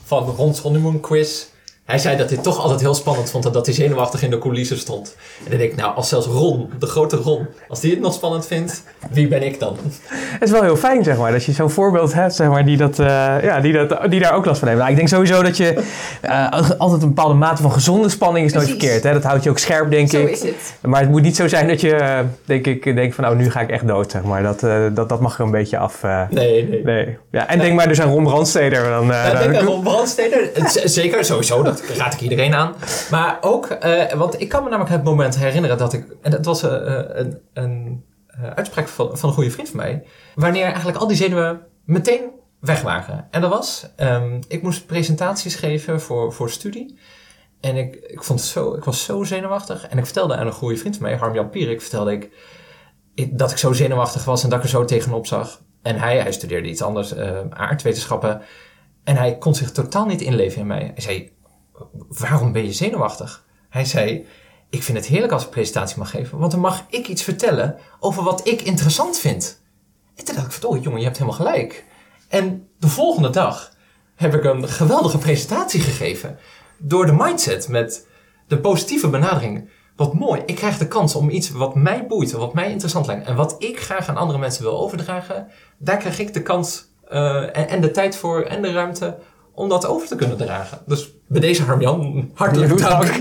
van 0.04 0.24
Ron's 0.24 0.60
Honeymoon 0.60 1.00
Quiz... 1.00 1.46
Hij 1.92 2.00
zei 2.00 2.18
dat 2.18 2.26
hij 2.28 2.36
het 2.36 2.44
toch 2.44 2.60
altijd 2.60 2.80
heel 2.82 2.94
spannend 2.94 3.30
vond 3.32 3.46
en 3.46 3.52
dat 3.52 3.66
hij 3.66 3.76
zenuwachtig 3.76 4.24
in 4.24 4.30
de 4.30 4.38
coulissen 4.38 4.78
stond. 4.78 5.16
En 5.44 5.50
dan 5.50 5.60
denk 5.60 5.72
ik, 5.72 5.78
nou, 5.78 5.96
als 5.96 6.10
zelfs 6.10 6.28
Ron, 6.28 6.70
de 6.80 6.86
grote 6.86 7.16
Ron, 7.16 7.48
als 7.70 7.80
die 7.80 7.92
het 7.92 8.00
nog 8.00 8.14
spannend 8.14 8.48
vindt, 8.48 8.84
wie 9.10 9.28
ben 9.28 9.44
ik 9.44 9.60
dan? 9.60 9.78
Het 10.08 10.42
is 10.44 10.52
wel 10.52 10.62
heel 10.62 10.76
fijn, 10.76 11.04
zeg 11.04 11.18
maar, 11.18 11.32
dat 11.32 11.44
je 11.44 11.52
zo'n 11.52 11.70
voorbeeld 11.70 12.14
hebt, 12.14 12.36
zeg 12.36 12.48
maar, 12.48 12.66
die, 12.66 12.78
dat, 12.78 13.00
eh, 13.00 13.06
ja, 13.44 13.60
die, 13.60 13.74
dat, 13.74 13.98
die 14.10 14.20
daar 14.20 14.34
ook 14.36 14.46
last 14.46 14.60
van 14.60 14.68
heeft. 14.68 14.80
Nou, 14.80 14.92
ik 14.92 14.98
denk 14.98 15.10
sowieso 15.10 15.42
dat 15.44 15.58
je 15.58 15.84
eh, 16.22 16.52
altijd 16.78 17.02
een 17.02 17.08
bepaalde 17.08 17.34
mate 17.34 17.62
van 17.62 17.72
gezonde 17.72 18.10
spanning 18.10 18.46
is 18.46 18.54
nooit 18.54 18.66
Precies. 18.66 18.82
verkeerd. 18.84 19.04
Hè? 19.04 19.14
Dat 19.14 19.24
houdt 19.24 19.44
je 19.44 19.50
ook 19.50 19.60
scherp, 19.60 19.92
denk 19.92 20.10
Zo 20.10 20.20
ik. 20.22 20.30
is 20.30 20.42
het. 20.44 20.74
Maar 20.82 21.02
het 21.02 21.10
moet 21.10 21.22
niet 21.22 21.36
zo 21.36 21.48
zijn 21.48 21.68
dat 21.68 21.82
je, 21.82 21.96
eh, 21.96 22.20
denk 22.46 22.68
ik, 22.68 22.84
denkt 22.96 23.16
van, 23.16 23.28
oh, 23.28 23.36
nu 23.36 23.50
ga 23.52 23.60
ik 23.62 23.70
echt 23.70 23.88
dood, 23.88 24.12
zeg 24.12 24.24
maar. 24.24 24.44
Dat, 24.44 24.64
eh, 24.64 24.84
dat, 24.94 25.10
dat 25.10 25.20
mag 25.20 25.38
er 25.38 25.46
een 25.46 25.52
beetje 25.52 25.78
af. 25.78 26.04
eh, 26.04 26.22
Nee, 26.30 26.68
nee. 26.70 26.84
nee. 26.84 27.18
Ja, 27.32 27.48
en 27.48 27.60
denk 27.60 27.76
maar 27.76 27.88
dus 27.88 28.02
aan 28.02 28.10
Ron 28.12 28.24
Brandsteder. 28.24 28.84
Dan, 28.90 29.12
eh, 29.12 29.26
Ja, 29.26 29.34
dan- 29.34 29.42
denk 29.52 29.56
aan 29.62 29.66
Ron 29.68 29.84
Brandsteder. 29.84 30.50
Zeker, 30.84 31.26
sowieso. 31.26 31.64
Dat 31.64 31.81
raad 31.88 32.14
ik 32.14 32.22
iedereen 32.22 32.54
aan. 32.54 32.76
Maar 33.12 33.38
ook, 33.42 33.66
eh, 33.66 34.14
want 34.14 34.42
ik 34.42 34.50
kan 34.50 34.64
me 34.64 34.70
namelijk 34.70 34.96
het 34.96 35.04
moment 35.04 35.38
herinneren 35.38 35.78
dat 35.78 35.94
ik... 35.94 36.16
En 36.22 36.32
dat 36.32 36.46
was 36.46 36.64
eh, 36.64 37.00
eh, 37.00 37.18
een, 37.18 37.42
een 37.54 38.04
uitspraak 38.56 38.88
van, 38.88 39.18
van 39.18 39.30
een 39.30 39.36
goede 39.36 39.52
vriend 39.52 39.70
van 39.70 39.78
mij. 39.78 40.04
Wanneer 40.36 40.66
eigenlijk 40.66 40.98
al 40.98 41.08
die 41.08 41.18
zenuwen 41.18 41.62
meteen 41.86 42.30
weg 42.60 42.82
waren. 42.82 43.28
En 43.32 43.42
dat 43.42 43.50
was, 43.50 43.88
ehm, 43.96 44.42
ik 44.48 44.62
moest 44.62 44.86
presentaties 44.86 45.56
geven 45.56 46.02
voor, 46.02 46.34
voor 46.34 46.50
studie. 46.50 47.00
En 47.60 47.76
ik, 47.76 47.96
ik, 47.96 48.24
vond 48.24 48.40
het 48.40 48.50
zo, 48.50 48.74
ik 48.74 48.84
was 48.84 49.04
zo 49.04 49.24
zenuwachtig. 49.24 49.88
En 49.88 49.98
ik 49.98 50.06
vertelde 50.06 50.36
aan 50.36 50.46
een 50.46 50.54
goede 50.54 50.78
vriend 50.78 50.98
van 50.98 51.06
mij, 51.06 51.18
Harm-Jan 51.18 51.50
Pierik, 51.50 51.82
vertelde 51.82 52.12
ik, 52.12 52.30
dat 53.32 53.52
ik 53.52 53.58
zo 53.58 53.74
zenuwachtig 53.74 54.26
was 54.26 54.44
en 54.44 54.50
dat 54.50 54.58
ik 54.58 54.64
er 54.64 54.70
zo 54.70 54.86
tegenop 54.86 55.28
zag. 55.28 55.62
En 55.82 56.00
hij, 56.00 56.20
hij 56.20 56.32
studeerde 56.32 56.70
iets 56.70 56.82
anders, 56.82 57.16
aardwetenschappen. 57.50 58.42
En 59.04 59.16
hij 59.16 59.38
kon 59.38 59.56
zich 59.56 59.72
totaal 59.72 60.06
niet 60.06 60.22
inleven 60.22 60.62
in 60.62 60.68
mij. 60.68 60.92
Hij 60.94 61.02
zei, 61.02 61.32
waarom 62.08 62.52
ben 62.52 62.66
je 62.66 62.74
zenuwachtig? 62.74 63.46
Hij 63.70 63.86
zei, 63.86 64.28
ik 64.70 64.84
vind 64.84 64.98
het 64.98 65.08
heerlijk 65.08 65.34
als 65.34 65.44
ik 65.44 65.50
presentatie 65.50 65.98
mag 65.98 66.10
geven, 66.10 66.38
want 66.38 66.52
dan 66.52 66.60
mag 66.60 66.86
ik 66.90 67.08
iets 67.08 67.24
vertellen 67.24 67.78
over 68.00 68.24
wat 68.24 68.48
ik 68.48 68.62
interessant 68.62 69.18
vind. 69.18 69.62
En 70.16 70.26
toen 70.26 70.36
dacht 70.36 70.48
ik, 70.48 70.54
verdorie 70.54 70.82
jongen, 70.82 71.00
je 71.00 71.06
hebt 71.06 71.18
helemaal 71.18 71.40
gelijk. 71.40 71.86
En 72.28 72.68
de 72.80 72.88
volgende 72.88 73.30
dag 73.30 73.74
heb 74.16 74.34
ik 74.34 74.44
een 74.44 74.68
geweldige 74.68 75.18
presentatie 75.18 75.82
gegeven. 75.82 76.38
Door 76.78 77.06
de 77.06 77.14
mindset 77.14 77.68
met 77.68 78.08
de 78.48 78.60
positieve 78.60 79.10
benadering. 79.10 79.70
Wat 79.96 80.14
mooi, 80.14 80.42
ik 80.46 80.56
krijg 80.56 80.78
de 80.78 80.88
kans 80.88 81.16
om 81.16 81.30
iets 81.30 81.50
wat 81.50 81.76
mij 81.76 82.08
boeit, 82.08 82.32
wat 82.32 82.54
mij 82.54 82.70
interessant 82.70 83.06
lijkt 83.06 83.28
en 83.28 83.36
wat 83.36 83.56
ik 83.58 83.80
graag 83.80 84.08
aan 84.08 84.18
andere 84.18 84.40
mensen 84.40 84.64
wil 84.64 84.80
overdragen, 84.80 85.48
daar 85.78 85.98
krijg 85.98 86.20
ik 86.20 86.34
de 86.34 86.42
kans 86.42 86.86
eh, 87.08 87.42
en, 87.42 87.68
en 87.68 87.82
de 87.82 87.92
tijd 87.92 88.16
voor 88.16 88.42
en 88.42 88.62
de 88.62 88.72
ruimte 88.72 89.18
om 89.54 89.70
dat 89.70 89.86
over 89.86 90.08
te 90.08 90.16
kunnen 90.16 90.38
dragen. 90.38 90.78
Dus 90.86 91.14
bij 91.28 91.42
deze 91.42 91.64
Harmjan, 91.64 92.30
hartelijk 92.34 92.78
dank. 92.78 93.04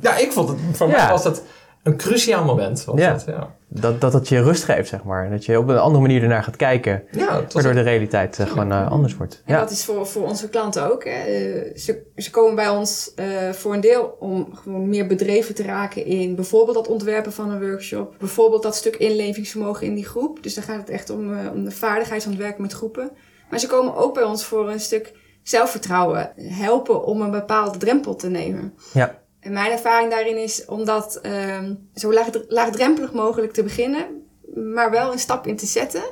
Ja, 0.00 0.16
ik 0.16 0.32
vond 0.32 0.48
het, 0.48 0.58
voor 0.72 0.88
Ja. 0.88 0.96
mij 0.96 1.08
was 1.10 1.22
dat 1.22 1.42
een 1.82 1.96
cruciaal 1.96 2.44
moment. 2.44 2.84
Was 2.84 2.98
Ja. 3.00 3.12
Dat, 3.12 3.24
ja. 3.26 3.56
Dat, 3.68 4.00
dat 4.00 4.12
het 4.12 4.28
je 4.28 4.42
rust 4.42 4.64
geeft, 4.64 4.88
zeg 4.88 5.04
maar. 5.04 5.30
Dat 5.30 5.44
je 5.44 5.58
op 5.58 5.68
een 5.68 5.78
andere 5.78 6.00
manier 6.02 6.22
ernaar 6.22 6.42
gaat 6.42 6.56
kijken. 6.56 7.02
Ja, 7.10 7.40
het 7.40 7.52
Waardoor 7.52 7.72
de 7.74 7.80
realiteit 7.80 8.38
eh, 8.38 8.46
gewoon 8.46 8.72
eh, 8.72 8.90
anders 8.90 9.16
wordt. 9.16 9.42
En 9.44 9.54
Ja. 9.54 9.60
dat 9.60 9.70
is 9.70 9.84
voor, 9.84 10.06
voor 10.06 10.26
onze 10.26 10.48
klanten 10.48 10.92
ook. 10.92 11.04
Hè. 11.04 11.10
Eh, 11.10 11.76
Ze, 11.76 12.02
ze 12.16 12.30
komen 12.30 12.54
bij 12.54 12.68
ons 12.68 13.12
eh, 13.14 13.26
voor 13.52 13.74
een 13.74 13.80
deel 13.80 14.16
om 14.20 14.48
gewoon 14.54 14.88
meer 14.88 15.06
bedreven 15.06 15.54
te 15.54 15.62
raken 15.62 16.04
in 16.04 16.34
bijvoorbeeld 16.34 16.76
dat 16.76 16.88
ontwerpen 16.88 17.32
van 17.32 17.50
een 17.50 17.60
workshop. 17.60 18.14
Bijvoorbeeld 18.18 18.62
dat 18.62 18.76
stuk 18.76 18.96
inlevingsvermogen 18.96 19.86
in 19.86 19.94
die 19.94 20.06
groep. 20.06 20.42
Dus 20.42 20.54
dan 20.54 20.64
gaat 20.64 20.80
het 20.80 20.90
echt 20.90 21.10
om, 21.10 21.32
eh, 21.34 21.52
om 21.54 21.64
de 21.64 21.70
vaardigheidsontwerpen 21.70 22.62
met 22.62 22.72
groepen. 22.72 23.10
Maar 23.50 23.58
ze 23.58 23.66
komen 23.66 23.96
ook 23.96 24.14
bij 24.14 24.22
ons 24.24 24.44
voor 24.44 24.70
een 24.70 24.80
stuk 24.80 25.12
zelfvertrouwen. 25.48 26.32
Helpen 26.36 27.04
om 27.04 27.20
een 27.20 27.30
bepaalde 27.30 27.78
drempel 27.78 28.16
te 28.16 28.28
nemen. 28.28 28.74
Ja. 28.92 29.18
En 29.40 29.52
mijn 29.52 29.72
ervaring 29.72 30.10
daarin 30.10 30.42
is 30.42 30.64
om 30.64 30.84
dat 30.84 31.16
ehm, 31.22 31.74
zo 31.94 32.12
laag, 32.12 32.28
laagdrempelig 32.48 33.12
mogelijk 33.12 33.52
te 33.52 33.62
beginnen. 33.62 34.06
Maar 34.54 34.90
wel 34.90 35.12
een 35.12 35.18
stap 35.18 35.46
in 35.46 35.56
te 35.56 35.66
zetten. 35.66 36.02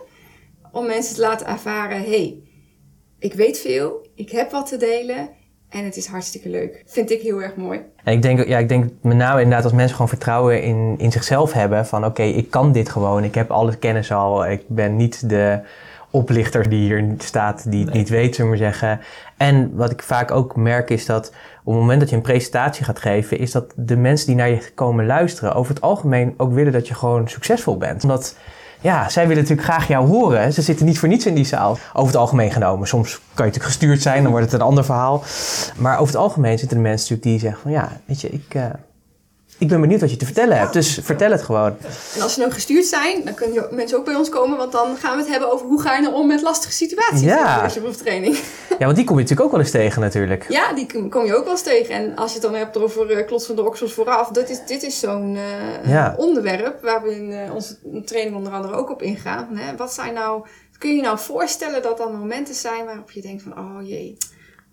Om 0.72 0.86
mensen 0.86 1.14
te 1.14 1.20
laten 1.20 1.46
ervaren, 1.46 2.02
hey, 2.02 2.40
ik 3.18 3.34
weet 3.34 3.58
veel, 3.58 4.08
ik 4.14 4.30
heb 4.30 4.50
wat 4.50 4.68
te 4.68 4.76
delen 4.76 5.28
en 5.68 5.84
het 5.84 5.96
is 5.96 6.06
hartstikke 6.06 6.48
leuk. 6.48 6.82
Vind 6.86 7.10
ik 7.10 7.20
heel 7.20 7.42
erg 7.42 7.56
mooi. 7.56 7.80
En 8.04 8.12
ik 8.12 8.22
denk, 8.22 8.46
ja, 8.46 8.58
ik 8.58 8.68
denk 8.68 8.92
met 9.02 9.16
name 9.16 9.40
inderdaad 9.40 9.64
als 9.64 9.72
mensen 9.72 9.92
gewoon 9.92 10.08
vertrouwen 10.08 10.62
in, 10.62 10.94
in 10.98 11.12
zichzelf 11.12 11.52
hebben. 11.52 11.86
Van 11.86 12.04
oké, 12.04 12.22
ik 12.22 12.50
kan 12.50 12.72
dit 12.72 12.88
gewoon. 12.88 13.24
Ik 13.24 13.34
heb 13.34 13.50
alle 13.50 13.76
kennis 13.76 14.12
al. 14.12 14.46
Ik 14.46 14.68
ben 14.68 14.96
niet 14.96 15.28
de 15.28 15.60
oplichter 16.10 16.68
die 16.68 16.80
hier 16.80 17.14
staat, 17.18 17.70
die 17.70 17.80
het 17.80 17.88
Nee. 17.88 17.98
niet 17.98 18.08
weet, 18.08 18.34
zullen 18.34 18.50
we 18.50 18.56
maar 18.58 18.70
zeggen. 18.72 19.00
En 19.36 19.76
wat 19.76 19.90
ik 19.90 20.02
vaak 20.02 20.30
ook 20.30 20.56
merk 20.56 20.90
is 20.90 21.06
dat 21.06 21.26
op 21.64 21.72
het 21.72 21.80
moment 21.80 22.00
dat 22.00 22.10
je 22.10 22.16
een 22.16 22.22
presentatie 22.22 22.84
gaat 22.84 22.98
geven, 22.98 23.38
is 23.38 23.50
dat 23.50 23.72
de 23.76 23.96
mensen 23.96 24.26
die 24.26 24.36
naar 24.36 24.48
je 24.48 24.70
komen 24.74 25.06
luisteren, 25.06 25.54
over 25.54 25.74
het 25.74 25.82
algemeen 25.82 26.34
ook 26.36 26.52
willen 26.52 26.72
dat 26.72 26.88
je 26.88 26.94
gewoon 26.94 27.28
succesvol 27.28 27.76
bent. 27.76 28.02
Omdat 28.02 28.36
ja, 28.80 29.08
zij 29.08 29.26
willen 29.28 29.42
natuurlijk 29.42 29.68
graag 29.68 29.88
jou 29.88 30.06
horen. 30.06 30.52
Ze 30.52 30.62
zitten 30.62 30.86
niet 30.86 30.98
voor 30.98 31.08
niets 31.08 31.26
in 31.26 31.34
die 31.34 31.44
zaal. 31.44 31.78
Over 31.92 32.06
het 32.06 32.16
algemeen 32.16 32.50
genomen. 32.50 32.88
Soms 32.88 33.10
kan 33.14 33.20
je 33.46 33.52
natuurlijk 33.52 33.64
gestuurd 33.64 34.02
zijn, 34.02 34.22
dan 34.22 34.30
wordt 34.30 34.46
het 34.46 34.60
een 34.60 34.66
ander 34.66 34.84
verhaal. 34.84 35.22
Maar 35.76 35.94
over 35.98 36.14
het 36.14 36.22
algemeen 36.22 36.58
zitten 36.58 36.76
er 36.76 36.82
mensen 36.82 37.00
natuurlijk 37.14 37.40
die 37.40 37.50
zeggen 37.50 37.62
van 37.62 37.70
ja, 37.70 38.00
weet 38.04 38.20
je, 38.20 38.28
ik, 38.28 38.54
eh, 38.54 38.64
ik 39.58 39.68
ben 39.68 39.80
benieuwd 39.80 40.00
wat 40.00 40.10
je 40.10 40.16
te 40.16 40.24
vertellen 40.24 40.58
hebt. 40.58 40.72
Dus 40.72 40.98
vertel 41.02 41.30
het 41.30 41.42
gewoon. 41.42 41.76
En 42.14 42.20
als 42.22 42.32
ze 42.34 42.38
nou 42.40 42.52
gestuurd 42.52 42.84
zijn, 42.84 43.24
dan 43.24 43.34
kunnen 43.34 43.66
mensen 43.70 43.98
ook 43.98 44.04
bij 44.04 44.14
ons 44.14 44.28
komen. 44.28 44.56
Want 44.58 44.72
dan 44.72 44.96
gaan 44.96 45.16
we 45.16 45.22
het 45.22 45.30
hebben 45.30 45.52
over 45.52 45.66
hoe 45.66 45.80
ga 45.80 45.94
je 45.96 46.02
nou 46.02 46.14
om 46.14 46.26
met 46.26 46.42
lastige 46.42 46.72
situaties 46.72 47.20
Ja. 47.20 47.38
in 47.48 47.52
een 47.54 47.58
workshop 47.60 47.86
of 47.86 47.96
training. 47.96 48.36
Ja, 48.78 48.84
want 48.84 48.96
die 48.96 49.04
kom 49.04 49.16
je 49.16 49.22
natuurlijk 49.22 49.48
ook 49.48 49.50
wel 49.56 49.60
eens 49.60 49.70
tegen 49.70 50.00
natuurlijk. 50.00 50.46
Ja, 50.48 50.72
die 50.72 51.08
kom- 51.08 51.24
je 51.24 51.34
ook 51.36 51.42
wel 51.44 51.52
eens 51.52 51.62
tegen. 51.62 51.94
En 51.94 52.16
als 52.16 52.28
je 52.32 52.38
het 52.38 52.46
dan 52.50 52.54
hebt 52.60 52.76
over 52.76 53.10
uh, 53.18 53.26
klots 53.26 53.46
van 53.46 53.56
de 53.56 53.64
oksels 53.64 53.92
vooraf. 53.92 54.28
Dit 54.28 54.50
is, 54.50 54.58
dit 54.66 54.82
is 54.82 55.00
zo'n 55.00 55.36
eh, 55.84 55.90
Ja. 55.90 56.14
onderwerp 56.16 56.82
waar 56.82 57.02
we 57.02 57.14
in 57.14 57.32
eh, 57.32 57.54
onze 57.54 57.76
training 58.04 58.36
onder 58.36 58.52
andere 58.52 58.74
ook 58.74 58.90
op 58.90 59.02
ingaan. 59.02 59.48
Hè, 59.54 59.76
wat 59.76 59.92
zijn 59.92 60.14
nou, 60.14 60.46
kun 60.78 60.90
je 60.90 60.96
je 60.96 61.02
nou 61.02 61.18
voorstellen 61.18 61.82
dat 61.82 62.00
er 62.00 62.10
momenten 62.12 62.54
zijn 62.54 62.84
waarop 62.84 63.10
je 63.10 63.20
denkt 63.20 63.42
van... 63.42 63.52
Oh 63.58 63.88
jee, 63.88 64.16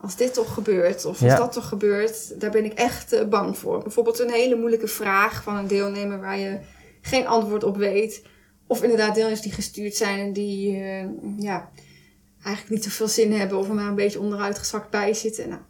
als 0.04 0.16
dit 0.16 0.34
toch 0.34 0.54
gebeurt 0.54 1.06
of 1.06 1.22
als 1.22 1.32
Ja. 1.32 1.38
dat 1.38 1.52
toch 1.52 1.68
gebeurt, 1.68 2.40
daar 2.40 2.52
ben 2.52 2.66
ik 2.66 2.74
echt 2.74 3.14
eh, 3.14 3.28
bang 3.28 3.58
voor. 3.58 3.82
Bijvoorbeeld 3.82 4.20
een 4.20 4.30
hele 4.32 4.56
moeilijke 4.56 4.88
vraag 4.88 5.44
van 5.44 5.56
een 5.56 5.68
deelnemer 5.68 6.20
waar 6.20 6.38
je 6.38 6.60
geen 7.02 7.28
antwoord 7.28 7.64
op 7.64 7.78
weet. 7.78 8.24
Of 8.68 8.84
inderdaad 8.84 9.14
deelnemers 9.14 9.42
die 9.42 9.52
gestuurd 9.52 9.96
zijn 9.96 10.20
en 10.20 10.34
die 10.34 10.76
eh, 10.76 11.06
ja, 11.38 11.70
eigenlijk 12.44 12.76
niet 12.76 12.84
zoveel 12.84 13.08
zin 13.08 13.34
hebben 13.34 13.58
of 13.58 13.68
er 13.68 13.74
maar 13.74 13.88
een 13.88 13.96
beetje 13.96 14.20
onderuit 14.20 14.58
gezakt 14.60 14.90
bij 14.90 15.14
zitten. 15.14 15.50
Nou, 15.50 15.62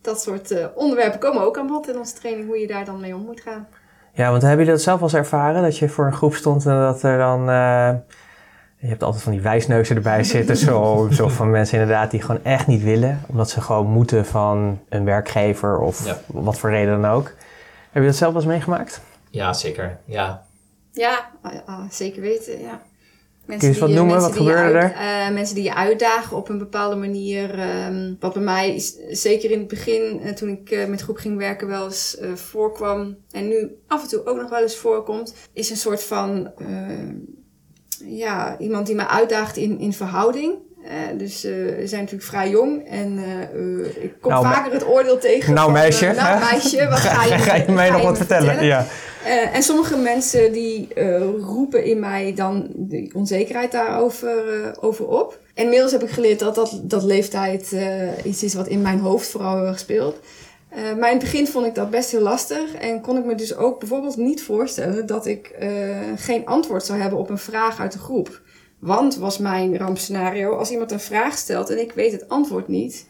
dat 0.00 0.22
soort 0.22 0.50
eh, 0.50 0.66
onderwerpen 0.74 1.20
komen 1.20 1.42
ook 1.42 1.58
aan 1.58 1.66
bod 1.66 1.88
in 1.88 1.98
onze 1.98 2.14
training, 2.14 2.46
hoe 2.46 2.58
je 2.58 2.66
daar 2.66 2.84
dan 2.84 3.00
mee 3.00 3.14
om 3.14 3.24
moet 3.24 3.40
gaan. 3.40 3.68
Ja, 4.12 4.30
want 4.30 4.42
hebben 4.42 4.60
jullie 4.60 4.74
dat 4.74 4.82
zelf 4.84 5.00
eens 5.00 5.14
ervaren? 5.14 5.62
Dat 5.62 5.78
je 5.78 5.88
voor 5.88 6.06
een 6.06 6.12
groep 6.12 6.34
stond 6.34 6.66
en 6.66 6.78
dat 6.80 7.02
er 7.02 7.18
dan... 7.18 7.48
je 8.78 8.86
hebt 8.86 9.02
altijd 9.02 9.22
van 9.22 9.32
die 9.32 9.40
wijsneuzen 9.40 9.96
erbij 9.96 10.24
zitten. 10.24 10.56
Zo, 10.56 11.06
zo 11.10 11.28
van 11.28 11.50
mensen 11.50 11.78
inderdaad 11.80 12.10
die 12.10 12.20
gewoon 12.22 12.44
echt 12.44 12.66
niet 12.66 12.82
willen. 12.82 13.20
Omdat 13.28 13.50
ze 13.50 13.60
gewoon 13.60 13.86
moeten 13.86 14.26
van 14.26 14.80
een 14.88 15.04
werkgever 15.04 15.78
of 15.78 16.06
Ja. 16.06 16.20
wat 16.26 16.58
voor 16.58 16.70
reden 16.70 17.00
dan 17.00 17.10
ook. 17.10 17.32
Heb 17.90 18.02
je 18.02 18.08
dat 18.08 18.18
zelf 18.18 18.32
wel 18.32 18.42
eens 18.42 18.50
meegemaakt? 18.50 19.00
Ja, 19.30 19.52
zeker. 19.52 19.98
Ja. 20.04 20.46
Ja, 20.92 21.30
ah, 21.42 21.52
ah, 21.66 21.90
zeker 21.90 22.20
weten, 22.22 22.60
ja. 22.60 22.82
Mensen 23.44 23.68
Kun 23.68 23.68
je 23.68 23.68
eens 23.68 23.78
wat 23.78 23.88
die, 23.88 23.98
eh, 23.98 24.04
noemen? 24.04 24.20
Wat 24.20 24.36
gebeurde 24.36 24.78
uit- 24.94 25.28
eh, 25.28 25.34
mensen 25.34 25.54
die 25.54 25.64
je 25.64 25.74
uitdagen 25.74 26.36
op 26.36 26.48
een 26.48 26.58
bepaalde 26.58 26.96
manier. 26.96 27.58
ehm, 27.58 28.14
wat 28.20 28.32
bij 28.32 28.42
mij 28.42 28.74
is, 28.74 28.96
zeker 29.10 29.50
in 29.50 29.58
het 29.58 29.68
begin, 29.68 30.20
eh, 30.20 30.32
toen 30.32 30.48
ik 30.48 30.70
eh, 30.70 30.86
met 30.86 31.00
groep 31.00 31.16
ging 31.16 31.36
werken, 31.38 31.68
wel 31.68 31.84
eens 31.84 32.16
eh, 32.16 32.32
voorkwam. 32.34 33.16
En 33.30 33.48
nu 33.48 33.70
af 33.86 34.02
en 34.02 34.08
toe 34.08 34.26
ook 34.26 34.36
nog 34.40 34.50
wel 34.50 34.62
eens 34.62 34.76
voorkomt. 34.76 35.34
Is 35.52 35.70
een 35.70 35.76
soort 35.76 36.02
van, 36.04 36.50
ja, 38.06 38.56
iemand 38.58 38.86
die 38.86 38.94
mij 38.94 39.06
uitdaagt 39.06 39.56
in, 39.56 39.78
in 39.78 39.92
verhouding. 39.92 40.54
Eh, 40.84 41.18
dus 41.18 41.44
eh, 41.44 41.52
we 41.52 41.86
zijn 41.86 42.00
natuurlijk 42.00 42.28
vrij 42.28 42.50
jong 42.50 42.88
en 42.88 43.18
eh, 43.18 44.02
ik 44.04 44.12
kom 44.20 44.32
Nou, 44.32 44.46
me- 44.46 44.52
vaker 44.54 44.72
het 44.72 44.86
oordeel 44.86 45.18
tegen. 45.18 45.54
Nou, 45.54 45.64
van, 45.64 45.72
meisje, 45.80 46.12
nou 46.16 46.38
meisje, 46.40 46.88
wat 46.88 46.98
ga 46.98 47.24
je, 47.24 47.38
Ga 47.38 47.54
je 47.54 47.72
mij 47.72 47.86
ga 47.86 47.92
nog 47.92 48.00
me 48.02 48.08
wat 48.08 48.16
vertellen? 48.16 48.64
Ja. 48.64 48.86
En 49.52 49.62
sommige 49.62 49.96
mensen 49.96 50.52
die 50.52 50.88
roepen 51.40 51.84
in 51.84 51.98
mij 52.00 52.32
dan 52.34 52.70
de 52.74 53.10
onzekerheid 53.14 53.72
daarover 53.72 54.30
over 54.80 55.06
op. 55.06 55.38
En 55.54 55.64
inmiddels 55.64 55.92
heb 55.92 56.02
ik 56.02 56.10
geleerd 56.10 56.38
dat 56.38 56.54
dat, 56.54 56.80
dat 56.82 57.02
leeftijd 57.02 57.76
iets 58.24 58.42
is 58.42 58.54
wat 58.54 58.66
in 58.68 58.82
mijn 58.82 58.98
hoofd 58.98 59.28
vooral 59.28 59.56
heel 59.56 59.66
erg 59.66 59.78
speelt. 59.78 60.16
Eh, 60.68 60.82
maar 60.82 61.10
in 61.10 61.16
het 61.16 61.24
begin 61.24 61.46
vond 61.46 61.66
ik 61.66 61.74
dat 61.74 61.90
best 61.90 62.10
heel 62.10 62.20
lastig. 62.20 62.74
En 62.74 63.00
kon 63.00 63.18
ik 63.18 63.24
me 63.24 63.34
dus 63.34 63.56
ook 63.56 63.78
bijvoorbeeld 63.78 64.16
niet 64.16 64.42
voorstellen 64.42 65.06
dat 65.06 65.26
ik 65.26 65.46
eh, 65.46 65.68
geen 66.16 66.46
antwoord 66.46 66.84
zou 66.84 67.00
hebben 67.00 67.18
op 67.18 67.30
een 67.30 67.38
vraag 67.38 67.80
uit 67.80 67.92
de 67.92 67.98
groep. 67.98 68.42
Want 68.78 69.16
was 69.16 69.38
mijn 69.38 69.76
rampscenario, 69.76 70.56
als 70.56 70.70
iemand 70.70 70.92
een 70.92 71.00
vraag 71.00 71.38
stelt 71.38 71.70
en 71.70 71.80
ik 71.80 71.92
weet 71.92 72.12
het 72.12 72.28
antwoord 72.28 72.68
niet, 72.68 73.06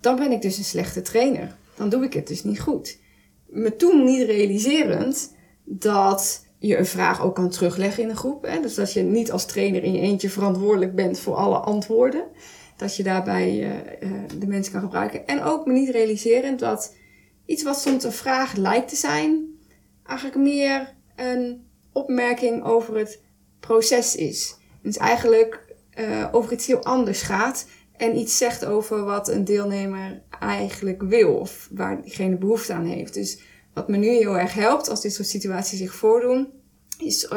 dan 0.00 0.16
ben 0.16 0.32
ik 0.32 0.42
dus 0.42 0.58
een 0.58 0.64
slechte 0.64 1.02
trainer. 1.02 1.56
Dan 1.74 1.88
doe 1.88 2.04
ik 2.04 2.12
het 2.12 2.26
dus 2.26 2.44
niet 2.44 2.60
goed. 2.60 2.98
Me 3.46 3.76
toen 3.76 4.04
niet 4.04 4.26
realiserend 4.26 5.34
dat 5.64 6.46
je 6.58 6.76
een 6.78 6.86
vraag 6.86 7.22
ook 7.22 7.34
kan 7.34 7.48
terugleggen 7.48 8.02
in 8.02 8.08
een 8.08 8.16
groep. 8.16 8.44
Hè? 8.44 8.60
Dus 8.60 8.74
dat 8.74 8.92
je 8.92 9.02
niet 9.02 9.32
als 9.32 9.46
trainer 9.46 9.82
in 9.82 9.92
je 9.92 10.00
eentje 10.00 10.30
verantwoordelijk 10.30 10.94
bent 10.94 11.18
voor 11.18 11.34
alle 11.34 11.56
antwoorden. 11.56 12.24
Dat 12.76 12.96
je 12.96 13.02
daarbij 13.02 13.48
eh, 13.48 14.02
eh, 14.02 14.10
de 14.38 14.46
mensen 14.46 14.72
kan 14.72 14.80
gebruiken. 14.80 15.26
En 15.26 15.42
ook 15.42 15.66
me 15.66 15.72
niet 15.72 15.90
realiserend 15.90 16.58
dat 16.58 16.94
iets 17.46 17.62
wat 17.62 17.80
soms 17.80 18.04
een 18.04 18.12
vraag 18.12 18.54
lijkt 18.54 18.88
te 18.88 18.96
zijn, 18.96 19.58
eigenlijk 20.06 20.36
meer 20.36 20.94
een 21.16 21.66
opmerking 21.92 22.64
over 22.64 22.96
het 22.96 23.20
proces 23.60 24.16
is. 24.16 24.56
Dus 24.82 24.96
eigenlijk 24.96 25.74
eh, 25.90 26.28
over 26.32 26.52
iets 26.52 26.66
heel 26.66 26.84
anders 26.84 27.22
gaat 27.22 27.66
en 27.96 28.16
iets 28.16 28.36
zegt 28.36 28.64
over 28.64 29.04
wat 29.04 29.28
een 29.28 29.44
deelnemer 29.44 30.22
eigenlijk 30.40 31.02
wil 31.02 31.34
of 31.34 31.68
waar 31.72 32.02
diegene 32.02 32.36
behoefte 32.36 32.72
aan 32.72 32.86
heeft. 32.86 33.14
Dus 33.14 33.40
wat 33.74 33.88
me 33.88 33.96
nu 33.96 34.08
heel 34.08 34.38
erg 34.38 34.54
helpt 34.54 34.88
als 34.88 35.00
dit 35.00 35.14
soort 35.14 35.28
situaties 35.28 35.78
zich 35.78 35.94
voordoen, 35.94 36.48
is 36.98 37.28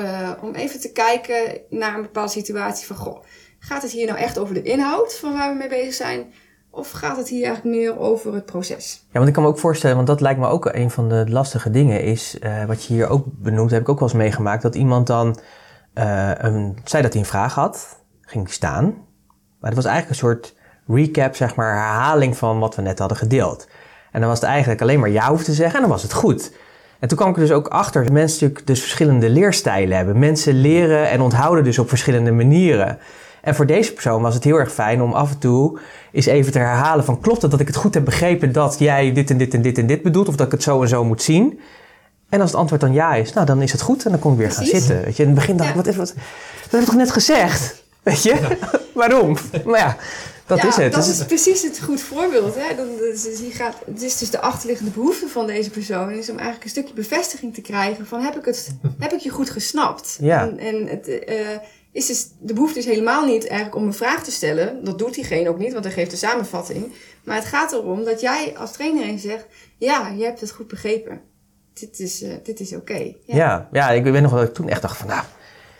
om 0.41 0.53
even 0.53 0.79
te 0.79 0.91
kijken 0.91 1.61
naar 1.69 1.95
een 1.95 2.01
bepaalde 2.01 2.31
situatie 2.31 2.87
van 2.87 2.95
goh, 2.95 3.23
gaat 3.67 3.81
het 3.81 3.91
hier 3.91 4.05
nou 4.05 4.17
echt 4.17 4.39
over 4.39 4.53
de 4.53 4.61
inhoud 4.61 5.17
van 5.17 5.33
waar 5.33 5.51
we 5.51 5.57
mee 5.57 5.69
bezig 5.69 5.93
zijn? 5.93 6.25
Of 6.69 6.91
gaat 6.91 7.17
het 7.17 7.29
hier 7.29 7.45
eigenlijk 7.45 7.75
meer 7.75 7.99
over 7.99 8.33
het 8.33 8.45
proces? 8.45 9.05
Ja, 9.05 9.13
want 9.13 9.27
ik 9.27 9.33
kan 9.33 9.43
me 9.43 9.49
ook 9.49 9.59
voorstellen, 9.59 9.95
want 9.95 10.07
dat 10.07 10.21
lijkt 10.21 10.39
me 10.39 10.47
ook 10.47 10.65
een 10.65 10.91
van 10.91 11.09
de 11.09 11.25
lastige 11.27 11.69
dingen 11.69 12.03
is, 12.03 12.37
uh, 12.43 12.63
wat 12.65 12.85
je 12.85 12.93
hier 12.93 13.09
ook 13.09 13.25
benoemt, 13.27 13.71
heb 13.71 13.81
ik 13.81 13.89
ook 13.89 13.99
wel 13.99 14.07
eens 14.07 14.17
meegemaakt, 14.17 14.61
dat 14.61 14.75
iemand 14.75 15.07
dan 15.07 15.39
uh, 15.95 16.31
een, 16.37 16.77
zei 16.83 17.03
dat 17.03 17.13
hij 17.13 17.21
een 17.21 17.27
vraag 17.27 17.53
had, 17.53 18.03
ging 18.21 18.51
staan, 18.51 18.83
maar 19.59 19.69
het 19.69 19.75
was 19.75 19.85
eigenlijk 19.85 20.09
een 20.09 20.27
soort 20.27 20.55
recap, 20.87 21.35
zeg 21.35 21.55
maar, 21.55 21.73
herhaling 21.73 22.37
van 22.37 22.59
wat 22.59 22.75
we 22.75 22.81
net 22.81 22.99
hadden 22.99 23.17
gedeeld. 23.17 23.67
En 24.11 24.19
dan 24.19 24.29
was 24.29 24.39
het 24.39 24.49
eigenlijk 24.49 24.81
alleen 24.81 24.99
maar 24.99 25.09
ja 25.09 25.29
hoeft 25.29 25.45
te 25.45 25.53
zeggen 25.53 25.75
en 25.75 25.81
dan 25.81 25.89
was 25.89 26.03
het 26.03 26.13
goed. 26.13 26.51
En 26.99 27.07
toen 27.07 27.17
kwam 27.17 27.29
ik 27.29 27.35
er 27.35 27.41
dus 27.41 27.51
ook 27.51 27.67
achter 27.67 28.03
dat 28.03 28.11
mensen 28.11 28.39
natuurlijk 28.39 28.67
dus 28.67 28.79
verschillende 28.81 29.29
leerstijlen 29.29 29.97
hebben. 29.97 30.19
Mensen 30.19 30.61
leren 30.61 31.09
en 31.09 31.21
onthouden 31.21 31.63
dus 31.63 31.79
op 31.79 31.89
verschillende 31.89 32.31
manieren. 32.31 32.99
En 33.47 33.55
voor 33.55 33.65
deze 33.65 33.93
persoon 33.93 34.21
was 34.21 34.33
het 34.33 34.43
heel 34.43 34.55
erg 34.55 34.73
fijn 34.73 35.01
om 35.01 35.13
af 35.13 35.31
en 35.31 35.37
toe 35.37 35.79
eens 36.11 36.25
even 36.25 36.51
te 36.51 36.57
herhalen 36.57 37.05
van 37.05 37.19
klopt 37.19 37.41
het 37.41 37.51
dat 37.51 37.59
ik 37.59 37.67
het 37.67 37.75
goed 37.75 37.93
heb 37.93 38.05
begrepen 38.05 38.51
dat 38.51 38.75
jij 38.79 39.13
dit 39.13 39.29
en 39.29 39.37
dit 39.37 39.53
en 39.53 39.61
dit 39.61 39.77
en 39.77 39.87
dit 39.87 40.01
bedoelt 40.01 40.27
of 40.27 40.35
dat 40.35 40.45
ik 40.45 40.51
het 40.51 40.63
zo 40.63 40.81
en 40.81 40.87
zo 40.87 41.03
moet 41.03 41.21
zien. 41.21 41.59
En 42.29 42.41
als 42.41 42.49
het 42.49 42.59
antwoord 42.59 42.81
dan 42.81 42.93
ja 42.93 43.15
is, 43.15 43.33
nou 43.33 43.45
dan 43.45 43.61
is 43.61 43.71
het 43.71 43.81
goed 43.81 44.05
en 44.05 44.11
dan 44.11 44.19
kon 44.19 44.31
ik 44.31 44.37
weer 44.37 44.47
Precies. 44.47 44.71
gaan 44.71 44.79
zitten. 44.79 45.05
Weet 45.05 45.17
je, 45.17 45.23
in 45.23 45.29
het 45.29 45.37
begin 45.37 45.57
dacht 45.57 45.69
ik, 45.69 45.75
ja. 45.75 45.83
wat, 45.83 45.95
wat, 45.95 46.13
dat 46.61 46.71
heb 46.71 46.79
ik 46.79 46.85
toch 46.85 46.95
net 46.95 47.11
gezegd? 47.11 47.83
Weet 48.03 48.23
je, 48.23 48.57
waarom? 48.93 49.37
Maar 49.65 49.79
ja, 49.79 49.97
dat 50.45 50.61
ja, 50.61 50.67
is 50.67 50.75
het. 50.75 50.93
Dat 50.93 51.07
is 51.07 51.25
precies 51.25 51.61
het 51.61 51.79
goed 51.79 52.01
voorbeeld. 52.01 52.55
Hè? 52.55 52.75
Dan, 52.75 52.87
dus, 52.97 53.23
je 53.23 53.51
gaat, 53.51 53.75
het 53.85 54.01
is 54.01 54.17
dus 54.17 54.29
de 54.29 54.39
achterliggende 54.39 54.91
behoefte 54.91 55.27
van 55.27 55.47
deze 55.47 55.69
persoon 55.69 56.11
is 56.11 56.29
om 56.29 56.35
eigenlijk 56.35 56.63
een 56.63 56.69
stukje 56.69 56.93
bevestiging 56.93 57.53
te 57.53 57.61
krijgen 57.61 58.07
van 58.07 58.21
heb 58.21 58.35
ik, 58.35 58.45
het, 58.45 58.69
heb 58.99 59.11
ik 59.11 59.19
je 59.19 59.29
goed 59.29 59.49
gesnapt? 59.49 60.17
Ja. 60.19 60.41
En, 60.41 60.59
en 60.59 60.87
het, 60.87 61.07
uh, 61.07 61.35
is 61.97 62.05
dus, 62.05 62.27
de 62.39 62.53
behoefte 62.53 62.79
is 62.79 62.85
helemaal 62.85 63.25
niet 63.25 63.47
eigenlijk 63.47 63.75
om 63.75 63.85
een 63.85 63.93
vraag 63.93 64.23
te 64.23 64.31
stellen. 64.31 64.83
Dat 64.83 64.99
doet 64.99 65.13
diegene 65.13 65.49
ook 65.49 65.57
niet, 65.57 65.73
want 65.73 65.83
hij 65.83 65.93
geeft 65.93 66.11
de 66.11 66.17
samenvatting. 66.17 66.93
Maar 67.23 67.35
het 67.35 67.45
gaat 67.45 67.71
erom 67.71 68.03
dat 68.03 68.21
jij 68.21 68.53
als 68.57 68.71
trainer 68.71 69.19
zegt, 69.19 69.45
ja, 69.77 70.07
je 70.07 70.23
hebt 70.23 70.39
het 70.39 70.51
goed 70.51 70.67
begrepen. 70.67 71.21
Dit 71.73 71.99
is, 71.99 72.23
uh, 72.23 72.33
dit 72.43 72.59
is 72.59 72.75
oké. 72.75 73.13
Ja. 73.25 73.35
ja. 73.35 73.69
Ja, 73.71 73.89
ik 73.89 74.03
weet 74.03 74.21
nog 74.21 74.31
dat 74.31 74.47
ik 74.47 74.53
toen 74.53 74.69
echt 74.69 74.81
dacht 74.81 74.97
van 74.97 75.07
nou, 75.07 75.23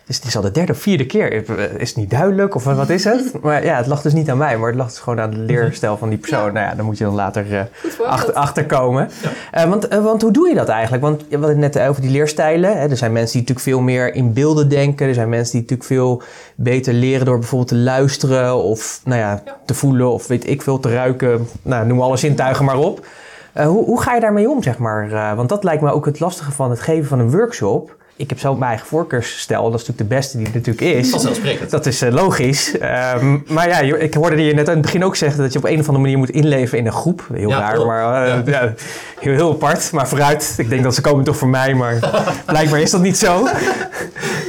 dus 0.08 0.16
het 0.16 0.26
is 0.26 0.36
al 0.36 0.42
de 0.42 0.50
derde 0.50 0.72
of 0.72 0.78
vierde 0.78 1.06
keer. 1.06 1.32
Is 1.80 1.88
het 1.88 1.96
niet 1.96 2.10
duidelijk 2.10 2.54
of 2.54 2.64
wat 2.64 2.88
is 2.88 3.04
het? 3.04 3.32
Maar 3.42 3.64
ja, 3.64 3.76
het 3.76 3.86
lag 3.86 4.02
dus 4.02 4.12
niet 4.12 4.30
aan 4.30 4.38
mij, 4.38 4.58
maar 4.58 4.68
het 4.68 4.76
lag 4.76 4.86
dus 4.86 4.98
gewoon 4.98 5.20
aan 5.20 5.30
de 5.30 5.36
leerstijl 5.36 5.96
van 5.96 6.08
die 6.08 6.18
persoon. 6.18 6.44
Ja. 6.44 6.52
Nou 6.52 6.66
ja, 6.66 6.74
dan 6.74 6.84
moet 6.84 6.98
je 6.98 7.04
dan 7.04 7.14
later 7.14 7.52
uh, 7.52 7.60
achter, 8.06 8.34
achterkomen. 8.34 9.10
Ja. 9.52 9.64
Uh, 9.64 9.70
want, 9.70 9.92
uh, 9.92 10.04
want 10.04 10.22
hoe 10.22 10.30
doe 10.30 10.48
je 10.48 10.54
dat 10.54 10.68
eigenlijk? 10.68 11.02
Want 11.02 11.20
we 11.28 11.36
hadden 11.36 11.62
het 11.62 11.74
net 11.74 11.88
over 11.88 12.02
die 12.02 12.10
leerstijlen. 12.10 12.78
Hè? 12.78 12.88
Er 12.88 12.96
zijn 12.96 13.12
mensen 13.12 13.32
die 13.32 13.40
natuurlijk 13.40 13.66
veel 13.66 13.80
meer 13.80 14.14
in 14.14 14.32
beelden 14.32 14.68
denken. 14.68 15.06
Er 15.06 15.14
zijn 15.14 15.28
mensen 15.28 15.52
die 15.52 15.60
natuurlijk 15.60 15.88
veel 15.88 16.22
beter 16.54 16.92
leren 16.92 17.26
door 17.26 17.38
bijvoorbeeld 17.38 17.70
te 17.70 17.76
luisteren 17.76 18.56
of 18.56 19.00
nou 19.04 19.20
ja, 19.20 19.42
ja. 19.44 19.56
te 19.64 19.74
voelen 19.74 20.10
of 20.10 20.26
weet 20.26 20.48
ik 20.48 20.62
veel, 20.62 20.80
te 20.80 20.92
ruiken. 20.92 21.48
Nou, 21.62 21.86
noem 21.86 22.00
alle 22.00 22.16
zintuigen 22.16 22.64
maar 22.64 22.78
op. 22.78 23.06
hoe, 23.52 23.84
hoe 23.84 24.02
ga 24.02 24.14
je 24.14 24.20
daarmee 24.20 24.50
om, 24.50 24.62
zeg 24.62 24.78
maar? 24.78 25.36
want 25.36 25.48
dat 25.48 25.64
lijkt 25.64 25.82
me 25.82 25.92
ook 25.92 26.06
het 26.06 26.20
lastige 26.20 26.52
van 26.52 26.70
het 26.70 26.80
geven 26.80 27.08
van 27.08 27.18
een 27.18 27.30
workshop 27.30 27.96
ik 28.18 28.28
heb 28.28 28.38
zo 28.38 28.54
mijn 28.54 28.70
eigen 28.70 28.86
voorkeursstel. 28.86 29.70
Dat 29.70 29.80
is 29.80 29.86
natuurlijk 29.86 30.10
de 30.10 30.16
beste 30.16 30.36
die 30.36 30.46
er 30.46 30.52
natuurlijk 30.52 30.80
is. 30.80 31.10
Vanzelfsprekend. 31.10 31.70
Dat 31.70 31.86
is 31.86 32.02
uh, 32.02 32.12
logisch. 32.12 32.74
um, 33.20 33.44
maar 33.46 33.68
ja, 33.68 33.96
ik 33.96 34.14
hoorde 34.14 34.44
je 34.44 34.54
net 34.54 34.68
aan 34.68 34.72
het 34.72 34.82
begin 34.82 35.04
ook 35.04 35.16
zeggen 35.16 35.42
dat 35.42 35.52
je 35.52 35.58
op 35.58 35.64
een 35.64 35.80
of 35.80 35.86
andere 35.86 35.98
manier 35.98 36.18
moet 36.18 36.30
inleven 36.30 36.78
in 36.78 36.86
een 36.86 36.92
groep. 36.92 37.26
Heel 37.32 37.48
ja, 37.48 37.58
raar, 37.58 37.86
maar 37.86 38.28
uh, 38.28 38.46
ja. 38.46 38.62
ja. 38.62 38.74
heel, 39.20 39.32
heel 39.32 39.52
apart. 39.52 39.92
Maar 39.92 40.08
vooruit. 40.08 40.54
Ik 40.56 40.68
denk 40.68 40.82
dat 40.82 40.94
ze 40.94 41.00
komen 41.00 41.24
toch 41.24 41.36
voor 41.36 41.48
mij, 41.48 41.74
maar 41.74 41.98
blijkbaar 42.46 42.80
is 42.80 42.90
dat 42.90 43.00
niet 43.00 43.18
zo. 43.18 43.48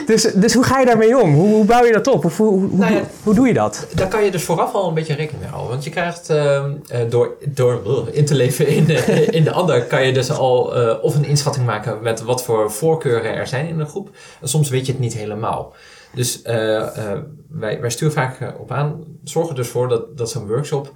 dus, 0.06 0.22
dus 0.36 0.54
hoe 0.54 0.64
ga 0.64 0.80
je 0.80 0.86
daarmee 0.86 1.22
om? 1.22 1.34
Hoe, 1.34 1.54
hoe 1.54 1.66
bouw 1.66 1.86
je 1.86 1.94
dat 1.94 2.08
op? 2.08 2.26
Of 2.26 2.38
hoe, 2.38 2.50
hoe, 2.50 2.70
nou 2.72 2.94
hoe, 3.24 3.34
doe 3.34 3.48
je 3.48 3.54
dat? 3.54 3.88
Daar 3.96 4.08
kan 4.08 4.24
je 4.24 4.32
dus 4.32 4.44
vooraf 4.44 4.74
al 4.74 4.88
een 4.88 4.94
beetje 4.94 5.16
rekening 5.16 5.42
mee 5.42 5.52
houden. 5.52 5.72
Want 5.72 5.84
je 5.84 5.90
krijgt 5.90 6.30
uh, 6.30 6.64
door, 7.10 7.36
door 7.46 7.82
in 8.12 8.26
te 8.26 8.36
leven 8.36 8.68
in, 8.68 8.88
in 9.38 9.44
de 9.44 9.52
ander, 9.52 9.84
kan 9.84 10.06
je 10.06 10.14
dus 10.14 10.32
al 10.32 10.74
of 11.02 11.16
een 11.16 11.26
inschatting 11.26 11.66
maken 11.66 11.98
met 12.02 12.24
wat 12.24 12.44
voor 12.44 12.72
voorkeuren 12.72 13.36
er 13.36 13.48
zijn 13.48 13.59
in 13.68 13.80
een 13.80 13.88
groep. 13.88 14.10
En 14.42 14.48
soms 14.48 14.70
weet 14.70 14.86
je 14.86 14.92
het 14.92 15.02
niet 15.02 15.14
helemaal. 15.14 15.74
Dus 16.14 16.44
uh, 16.44 16.54
uh, 16.54 17.20
wij, 17.50 17.82
wij 17.82 17.90
sturen 17.90 18.14
vaak 18.14 18.40
uh, 18.40 18.50
op 18.60 18.72
aan, 18.72 19.04
zorgen 19.24 19.56
dus 19.56 19.68
voor 19.68 19.88
dat, 19.88 20.18
dat 20.18 20.30
zo'n 20.30 20.48
workshop 20.48 20.94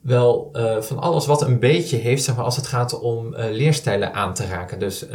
wel 0.00 0.56
van 0.80 0.98
alles 0.98 1.26
wat 1.26 1.42
een 1.42 1.58
beetje 1.58 1.96
heeft, 1.96 2.24
zeg 2.24 2.36
maar, 2.36 2.44
als 2.44 2.56
het 2.56 2.66
gaat 2.66 3.00
om 3.00 3.34
leerstijlen 3.36 4.12
aan 4.12 4.34
te 4.34 4.46
raken. 4.46 4.78
Dus 4.78 5.06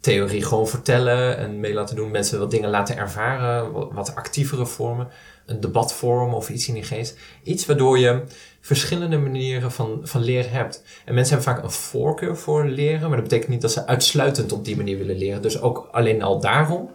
theorie 0.00 0.44
gewoon 0.44 0.68
vertellen 0.68 1.36
en 1.36 1.60
mee 1.60 1.74
laten 1.74 1.96
doen, 1.96 2.10
mensen 2.10 2.38
wat 2.38 2.50
dingen 2.50 2.70
laten 2.70 2.96
ervaren, 2.96 3.72
wat, 3.72 3.92
wat 3.92 4.14
actievere 4.14 4.66
vormen, 4.66 5.08
een 5.46 5.60
debatvorm 5.60 6.34
of 6.34 6.48
iets 6.50 6.68
in 6.68 6.74
die 6.74 6.82
geest. 6.82 7.18
Iets 7.42 7.66
waardoor 7.66 7.98
je 7.98 8.22
verschillende 8.60 9.18
manieren 9.18 9.72
van, 9.72 10.00
van 10.02 10.22
leren 10.22 10.50
hebt. 10.50 10.84
En 11.04 11.14
mensen 11.14 11.34
hebben 11.36 11.54
vaak 11.54 11.64
een 11.64 11.70
voorkeur 11.70 12.36
voor 12.36 12.64
leren, 12.64 13.08
maar 13.08 13.18
dat 13.18 13.28
betekent 13.28 13.50
niet 13.50 13.60
dat 13.60 13.72
ze 13.72 13.86
uitsluitend 13.86 14.52
op 14.52 14.64
die 14.64 14.76
manier 14.76 14.98
willen 14.98 15.16
leren. 15.16 15.42
Dus 15.42 15.60
ook 15.60 15.88
alleen 15.90 16.22
al 16.22 16.40
daarom 16.40 16.90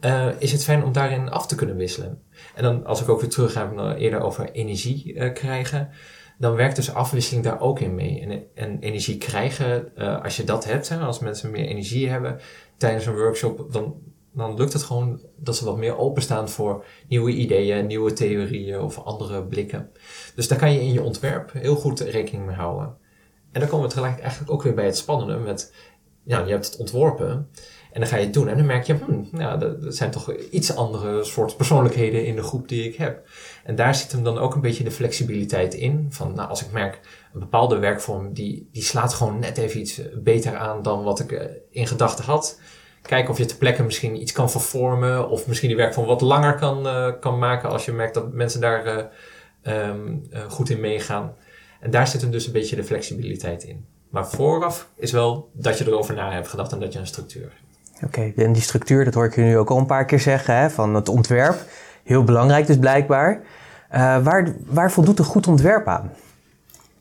uh, 0.00 0.26
is 0.38 0.52
het 0.52 0.64
fijn 0.64 0.84
om 0.84 0.92
daarin 0.92 1.30
af 1.30 1.46
te 1.46 1.54
kunnen 1.54 1.76
wisselen. 1.76 2.22
En 2.54 2.62
dan, 2.62 2.86
als 2.86 3.00
ik 3.00 3.08
ook 3.08 3.20
weer 3.20 3.30
terug 3.30 3.52
ga 3.52 3.94
eerder 3.96 4.20
over 4.20 4.50
energie 4.50 5.14
uh, 5.14 5.32
krijgen, 5.32 5.88
dan 6.38 6.54
werkt 6.54 6.76
dus 6.76 6.94
afwisseling 6.94 7.44
daar 7.44 7.60
ook 7.60 7.80
in 7.80 7.94
mee. 7.94 8.20
En, 8.20 8.42
en 8.54 8.78
energie 8.80 9.18
krijgen, 9.18 9.94
als 10.22 10.36
je 10.36 10.44
dat 10.44 10.64
hebt, 10.64 10.88
hè, 10.88 10.98
als 10.98 11.18
mensen 11.18 11.50
meer 11.50 11.66
energie 11.66 12.08
hebben 12.08 12.40
tijdens 12.76 13.06
een 13.06 13.16
workshop, 13.16 13.72
dan 13.72 13.94
dan 14.32 14.54
lukt 14.54 14.72
het 14.72 14.82
gewoon 14.82 15.20
dat 15.36 15.56
ze 15.56 15.64
wat 15.64 15.76
meer 15.76 15.98
openstaan 15.98 16.48
voor 16.48 16.84
nieuwe 17.08 17.30
ideeën, 17.30 17.86
nieuwe 17.86 18.12
theorieën 18.12 18.80
of 18.80 18.98
andere 18.98 19.44
blikken. 19.44 19.90
Dus 20.34 20.48
daar 20.48 20.58
kan 20.58 20.72
je 20.72 20.80
in 20.80 20.92
je 20.92 21.02
ontwerp 21.02 21.52
heel 21.52 21.76
goed 21.76 22.00
rekening 22.00 22.46
mee 22.46 22.56
houden. 22.56 22.96
En 23.52 23.60
dan 23.60 23.68
komen 23.68 23.88
we 23.88 23.94
tegelijk 23.94 24.20
eigenlijk 24.20 24.52
ook 24.52 24.62
weer 24.62 24.74
bij 24.74 24.84
het 24.84 24.96
spannende 24.96 25.36
met, 25.36 25.74
ja, 26.22 26.44
je 26.44 26.50
hebt 26.50 26.66
het 26.66 26.76
ontworpen 26.76 27.48
en 27.92 28.00
dan 28.00 28.08
ga 28.08 28.16
je 28.16 28.24
het 28.24 28.34
doen 28.34 28.48
en 28.48 28.56
dan 28.56 28.66
merk 28.66 28.84
je, 28.84 28.94
hmm, 28.94 29.28
ja, 29.32 29.60
er 29.60 29.76
zijn 29.88 30.10
toch 30.10 30.32
iets 30.34 30.76
andere 30.76 31.24
soort 31.24 31.56
persoonlijkheden 31.56 32.26
in 32.26 32.36
de 32.36 32.42
groep 32.42 32.68
die 32.68 32.88
ik 32.88 32.96
heb. 32.96 33.28
En 33.64 33.74
daar 33.74 33.94
zit 33.94 34.12
hem 34.12 34.24
dan 34.24 34.38
ook 34.38 34.54
een 34.54 34.60
beetje 34.60 34.84
de 34.84 34.90
flexibiliteit 34.90 35.74
in. 35.74 36.06
Van, 36.10 36.34
nou, 36.34 36.48
als 36.48 36.64
ik 36.64 36.72
merk, 36.72 37.00
een 37.34 37.40
bepaalde 37.40 37.78
werkvorm 37.78 38.32
die, 38.32 38.68
die 38.72 38.82
slaat 38.82 39.14
gewoon 39.14 39.38
net 39.38 39.58
even 39.58 39.80
iets 39.80 40.00
beter 40.14 40.56
aan 40.56 40.82
dan 40.82 41.02
wat 41.02 41.20
ik 41.20 41.60
in 41.70 41.86
gedachten 41.86 42.24
had 42.24 42.58
kijken 43.02 43.30
of 43.30 43.38
je 43.38 43.44
ter 43.44 43.56
plekke 43.56 43.82
misschien 43.82 44.20
iets 44.20 44.32
kan 44.32 44.50
vervormen. 44.50 45.28
Of 45.28 45.46
misschien 45.46 45.68
die 45.68 45.76
werk 45.76 45.94
van 45.94 46.04
wat 46.04 46.20
langer 46.20 46.54
kan, 46.54 46.86
uh, 46.86 47.08
kan 47.20 47.38
maken 47.38 47.70
als 47.70 47.84
je 47.84 47.92
merkt 47.92 48.14
dat 48.14 48.32
mensen 48.32 48.60
daar 48.60 48.86
uh, 48.86 49.88
um, 49.88 50.22
uh, 50.32 50.40
goed 50.48 50.70
in 50.70 50.80
meegaan. 50.80 51.34
En 51.80 51.90
daar 51.90 52.08
zit 52.08 52.20
hem 52.20 52.30
dus 52.30 52.46
een 52.46 52.52
beetje 52.52 52.76
de 52.76 52.84
flexibiliteit 52.84 53.62
in. 53.62 53.86
Maar 54.10 54.28
vooraf 54.28 54.88
is 54.94 55.12
wel 55.12 55.50
dat 55.52 55.78
je 55.78 55.86
erover 55.86 56.14
na 56.14 56.32
hebt 56.32 56.48
gedacht 56.48 56.72
en 56.72 56.80
dat 56.80 56.92
je 56.92 56.98
een 56.98 57.06
structuur 57.06 57.42
hebt. 57.42 58.04
Oké, 58.04 58.32
en 58.42 58.52
die 58.52 58.62
structuur, 58.62 59.04
dat 59.04 59.14
hoor 59.14 59.24
ik 59.24 59.34
je 59.34 59.40
nu 59.42 59.58
ook 59.58 59.70
al 59.70 59.78
een 59.78 59.86
paar 59.86 60.04
keer 60.04 60.20
zeggen, 60.20 60.56
hè, 60.56 60.70
van 60.70 60.94
het 60.94 61.08
ontwerp. 61.08 61.64
Heel 62.04 62.24
belangrijk 62.24 62.66
dus 62.66 62.78
blijkbaar. 62.78 63.42
waar, 64.22 64.54
waar 64.66 64.92
voldoet 64.92 65.18
een 65.18 65.24
goed 65.24 65.46
ontwerp 65.46 65.86
aan? 65.86 66.12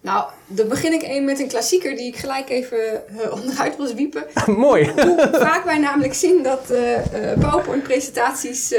Nou, 0.01 0.25
dan 0.47 0.67
begin 0.67 0.93
ik 0.93 1.01
een 1.03 1.25
met 1.25 1.39
een 1.39 1.47
klassieker 1.47 1.95
die 1.95 2.07
ik 2.07 2.15
gelijk 2.15 2.49
even 2.49 2.77
uh, 2.77 3.33
onderuit 3.41 3.77
wil 3.77 3.87
zwiepen. 3.87 4.23
Mooi. 4.45 4.91
Hoe 4.95 5.29
vaak 5.31 5.63
wij 5.65 5.77
namelijk 5.77 6.13
zien 6.13 6.43
dat 6.43 6.61
uh, 6.71 6.95
uh, 6.95 7.39
PowerPoint-presentaties 7.39 8.73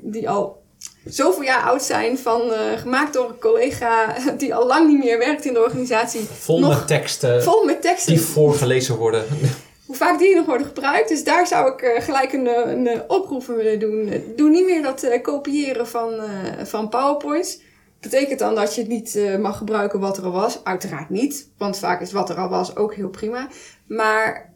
die 0.00 0.28
al 0.28 0.58
zoveel 1.04 1.42
jaar 1.42 1.62
oud 1.62 1.82
zijn, 1.82 2.18
van, 2.18 2.42
gemaakt 2.76 3.12
door 3.12 3.28
een 3.28 3.38
collega 3.38 4.14
die 4.38 4.54
al 4.54 4.66
lang 4.66 4.88
niet 4.88 5.04
meer 5.04 5.18
werkt 5.18 5.44
in 5.44 5.52
de 5.52 5.62
organisatie. 5.62 6.20
Vol 6.20 6.68
met 6.68 6.86
teksten. 6.86 7.42
Vol 7.42 7.64
met 7.64 7.82
teksten. 7.82 8.12
Die 8.12 8.22
voorgelezen 8.22 8.96
worden. 8.96 9.24
Hoe 9.86 9.98
vaak 9.98 10.18
die 10.18 10.36
nog 10.36 10.46
worden 10.46 10.66
gebruikt. 10.66 11.08
Dus 11.08 11.24
daar 11.24 11.46
zou 11.46 11.72
ik 11.72 12.02
gelijk 12.02 12.32
een, 12.32 12.46
een 12.46 13.02
oproep 13.08 13.44
voor 13.44 13.56
willen 13.56 13.78
doen. 13.78 14.24
Doe 14.36 14.50
niet 14.50 14.64
meer 14.64 14.82
dat 14.82 15.20
kopiëren 15.22 15.88
van, 15.88 16.12
van 16.64 16.88
PowerPoints 16.88 17.58
Betekent 18.00 18.38
dan 18.38 18.54
dat 18.54 18.74
je 18.74 18.80
het 18.80 18.90
niet 18.90 19.14
uh, 19.14 19.36
mag 19.36 19.56
gebruiken 19.56 20.00
wat 20.00 20.16
er 20.16 20.24
al 20.24 20.32
was? 20.32 20.64
Uiteraard 20.64 21.10
niet, 21.10 21.50
want 21.56 21.78
vaak 21.78 22.00
is 22.00 22.12
wat 22.12 22.30
er 22.30 22.36
al 22.36 22.48
was 22.48 22.76
ook 22.76 22.94
heel 22.94 23.08
prima. 23.08 23.48
Maar 23.86 24.54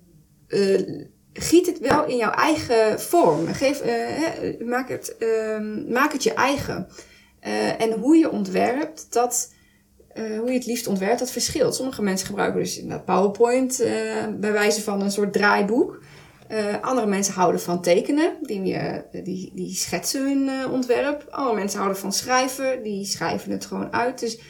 uh, 0.49 1.05
giet 1.32 1.66
het 1.66 1.78
wel 1.78 2.07
in 2.07 2.16
jouw 2.16 2.30
eigen 2.30 3.01
vorm. 3.01 3.47
Geef, 3.47 3.84
uh, 3.84 4.66
maak, 4.68 4.88
het, 4.88 5.16
ehm, 5.18 5.92
maak 5.92 6.12
het 6.12 6.22
je 6.22 6.34
eigen. 6.34 6.88
en 7.78 7.92
hoe 7.92 8.16
je 8.16 8.30
ontwerpt, 8.30 9.07
dat, 9.12 9.53
hoe 10.14 10.47
je 10.47 10.53
het 10.53 10.66
liefst 10.66 10.86
ontwerpt, 10.86 11.18
dat 11.18 11.30
verschilt. 11.30 11.74
Sommige 11.74 12.03
mensen 12.03 12.26
gebruiken 12.26 12.61
dus 12.61 12.78
inderdaad 12.78 13.05
PowerPoint 13.05 13.76
bij 14.40 14.53
wijze 14.53 14.82
van 14.82 15.03
een 15.03 15.11
soort 15.11 15.32
draaiboek. 15.32 16.01
Uh, 16.51 16.80
andere 16.80 17.07
mensen 17.07 17.34
houden 17.34 17.61
van 17.61 17.82
tekenen, 17.82 18.36
die, 18.40 18.74
uh, 18.74 18.99
die, 19.24 19.53
die 19.55 19.74
schetsen 19.74 20.22
hun 20.22 20.49
uh, 20.49 20.72
ontwerp. 20.72 21.26
Andere 21.30 21.57
mensen 21.57 21.78
houden 21.78 22.01
van 22.01 22.12
schrijven, 22.12 22.82
die 22.82 23.05
schrijven 23.05 23.51
het 23.51 23.66
gewoon 23.66 23.92
uit. 23.92 24.20
Dus 24.20 24.40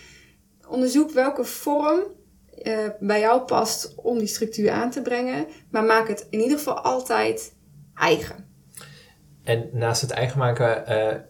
onderzoek 0.68 1.11
welke 1.11 1.45
vorm 1.45 2.03
bij 3.01 3.20
jou 3.20 3.42
past 3.42 3.95
om 3.97 4.18
die 4.18 4.26
structuur 4.26 4.70
aan 4.70 4.90
te 4.90 5.03
brengen. 5.03 5.47
Maar 5.70 5.84
maak 5.84 6.09
het 6.09 6.26
in 6.30 6.40
ieder 6.40 6.59
geval 6.59 6.80
altijd 6.80 7.55
eigen. 7.95 8.49
En 9.42 9.68
naast 9.72 10.01
het 10.01 10.11
eigen 10.11 10.38
maken 10.38 10.84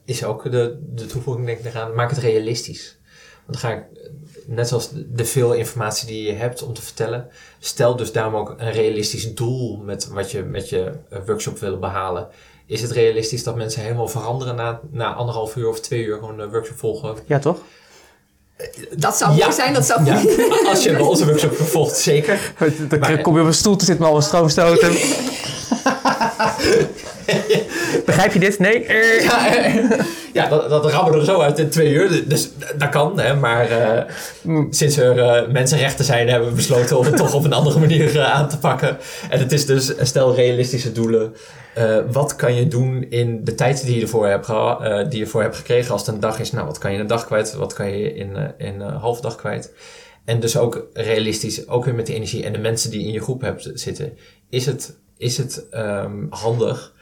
is 0.04 0.24
ook 0.24 0.50
de, 0.50 0.80
de 0.94 1.06
toevoeging 1.06 1.46
denk 1.46 1.58
ik 1.58 1.64
eraan, 1.64 1.94
maak 1.94 2.10
het 2.10 2.18
realistisch. 2.18 3.00
Want 3.46 3.60
dan 3.60 3.70
ga 3.70 3.76
ik 3.76 4.10
net 4.46 4.68
zoals 4.68 4.90
de 4.92 5.24
veel 5.24 5.52
informatie 5.52 6.06
die 6.06 6.22
je 6.22 6.32
hebt 6.32 6.62
om 6.62 6.74
te 6.74 6.82
vertellen, 6.82 7.28
stel 7.58 7.96
dus 7.96 8.12
daarom 8.12 8.34
ook 8.34 8.54
een 8.58 8.72
realistisch 8.72 9.34
doel 9.34 9.76
met 9.76 10.08
wat 10.08 10.30
je 10.30 10.42
met 10.42 10.68
je 10.68 10.92
workshop 11.26 11.58
wil 11.58 11.78
behalen. 11.78 12.28
Is 12.66 12.82
het 12.82 12.90
realistisch 12.90 13.44
dat 13.44 13.56
mensen 13.56 13.82
helemaal 13.82 14.08
veranderen 14.08 14.56
na, 14.56 14.80
na 14.90 15.14
anderhalf 15.14 15.56
uur 15.56 15.68
of 15.68 15.80
twee 15.80 16.04
uur 16.04 16.18
gewoon 16.18 16.38
een 16.38 16.50
workshop 16.50 16.78
volgen? 16.78 17.16
Ja, 17.26 17.38
toch? 17.38 17.58
Dat 18.96 19.16
zou 19.16 19.36
mooi 19.36 19.52
zijn, 19.52 19.74
dat 19.74 19.84
zou 19.84 20.04
ja. 20.04 20.22
Als 20.70 20.84
je 20.84 20.92
bij 20.92 21.00
onze 21.00 21.26
workshop 21.26 21.54
vervolgt, 21.54 21.96
zeker. 21.96 22.52
Dan 22.88 22.98
maar, 22.98 23.20
kom 23.20 23.34
je 23.34 23.40
op 23.40 23.46
een 23.46 23.54
stoel 23.54 23.76
te 23.76 23.84
zitten 23.84 24.02
met 24.04 24.12
al 24.12 24.18
een 24.18 24.26
stroomstoten. 24.26 24.92
Begrijp 28.06 28.32
je 28.32 28.38
dit? 28.38 28.58
Nee? 28.58 28.86
Ja, 29.22 29.46
ja 30.32 30.48
dat, 30.48 30.68
dat 30.68 30.90
rammen 30.90 31.14
er 31.14 31.24
zo 31.24 31.40
uit 31.40 31.58
in 31.58 31.68
twee 31.68 31.92
uur. 31.92 32.28
Dus 32.28 32.50
dat 32.78 32.88
kan, 32.88 33.20
hè. 33.20 33.34
Maar 33.36 33.70
uh, 33.70 34.02
sinds 34.70 34.96
er 34.96 35.16
uh, 35.16 35.52
mensenrechten 35.52 36.04
zijn, 36.04 36.28
hebben 36.28 36.48
we 36.48 36.54
besloten 36.54 36.98
om 36.98 37.04
het 37.04 37.16
toch 37.16 37.34
op 37.34 37.44
een 37.44 37.52
andere 37.52 37.78
manier 37.78 38.14
uh, 38.14 38.34
aan 38.34 38.48
te 38.48 38.58
pakken. 38.58 38.98
En 39.30 39.38
het 39.38 39.52
is 39.52 39.66
dus, 39.66 39.92
stel 40.00 40.34
realistische 40.34 40.92
doelen. 40.92 41.34
wat 42.10 42.36
kan 42.36 42.54
je 42.54 42.68
doen 42.68 43.06
in 43.08 43.44
de 43.44 43.54
tijd 43.54 43.84
die 43.84 43.96
je 43.96 44.02
ervoor 44.02 44.26
hebt, 44.28 44.46
die 45.10 45.18
je 45.18 45.26
voor 45.26 45.42
hebt 45.42 45.56
gekregen 45.56 45.92
als 45.92 46.06
het 46.06 46.14
een 46.14 46.20
dag 46.20 46.38
is? 46.38 46.52
Nou, 46.52 46.66
wat 46.66 46.78
kan 46.78 46.90
je 46.90 46.96
in 46.96 47.02
een 47.02 47.08
dag 47.08 47.26
kwijt? 47.26 47.54
Wat 47.54 47.72
kan 47.72 47.98
je 47.98 48.14
in, 48.14 48.36
in 48.58 48.80
een 48.80 48.94
half 48.94 49.20
dag 49.20 49.36
kwijt? 49.36 49.72
En 50.24 50.40
dus 50.40 50.56
ook 50.56 50.86
realistisch, 50.92 51.68
ook 51.68 51.84
weer 51.84 51.94
met 51.94 52.06
de 52.06 52.14
energie 52.14 52.44
en 52.44 52.52
de 52.52 52.58
mensen 52.58 52.90
die 52.90 53.06
in 53.06 53.12
je 53.12 53.20
groep 53.20 53.40
hebt 53.40 53.70
zitten. 53.74 54.12
Is 54.50 54.66
het, 54.66 54.96
is 55.16 55.36
het 55.36 55.66
um, 55.72 56.26
handig 56.30 56.92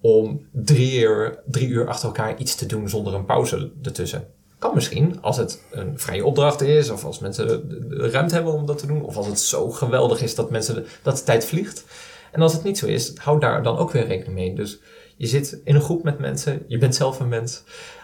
om 0.00 0.46
drie 0.52 1.00
uur, 1.00 1.38
drie 1.46 1.68
uur 1.68 1.88
achter 1.88 2.06
elkaar 2.06 2.38
iets 2.38 2.54
te 2.54 2.66
doen 2.66 2.88
zonder 2.88 3.14
een 3.14 3.24
pauze 3.24 3.70
ertussen. 3.82 4.26
Kan 4.58 4.74
misschien, 4.74 5.22
als 5.22 5.36
het 5.36 5.62
een 5.70 5.98
vrije 5.98 6.24
opdracht 6.24 6.60
is, 6.60 6.90
of 6.90 7.04
als 7.04 7.18
mensen 7.18 7.46
de 7.88 8.10
ruimte 8.10 8.34
hebben 8.34 8.52
om 8.52 8.66
dat 8.66 8.78
te 8.78 8.86
doen, 8.86 9.02
of 9.02 9.16
als 9.16 9.26
het 9.26 9.40
zo 9.40 9.70
geweldig 9.70 10.22
is 10.22 10.34
dat, 10.34 10.50
mensen 10.50 10.74
de, 10.74 10.84
dat 11.02 11.24
tijd 11.24 11.44
vliegt. 11.44 11.84
En 12.32 12.42
als 12.42 12.52
het 12.52 12.62
niet 12.62 12.78
zo 12.78 12.86
is, 12.86 13.16
houd 13.16 13.40
daar 13.40 13.62
dan 13.62 13.78
ook 13.78 13.90
weer 13.90 14.06
rekening 14.06 14.34
mee. 14.34 14.54
Dus 14.54 14.78
je 15.16 15.26
zit 15.26 15.60
in 15.64 15.74
een 15.74 15.80
groep 15.80 16.02
met 16.02 16.18
mensen, 16.18 16.62
je 16.66 16.78
bent 16.78 16.94
zelf 16.94 17.20
een 17.20 17.28
mens. 17.28 17.62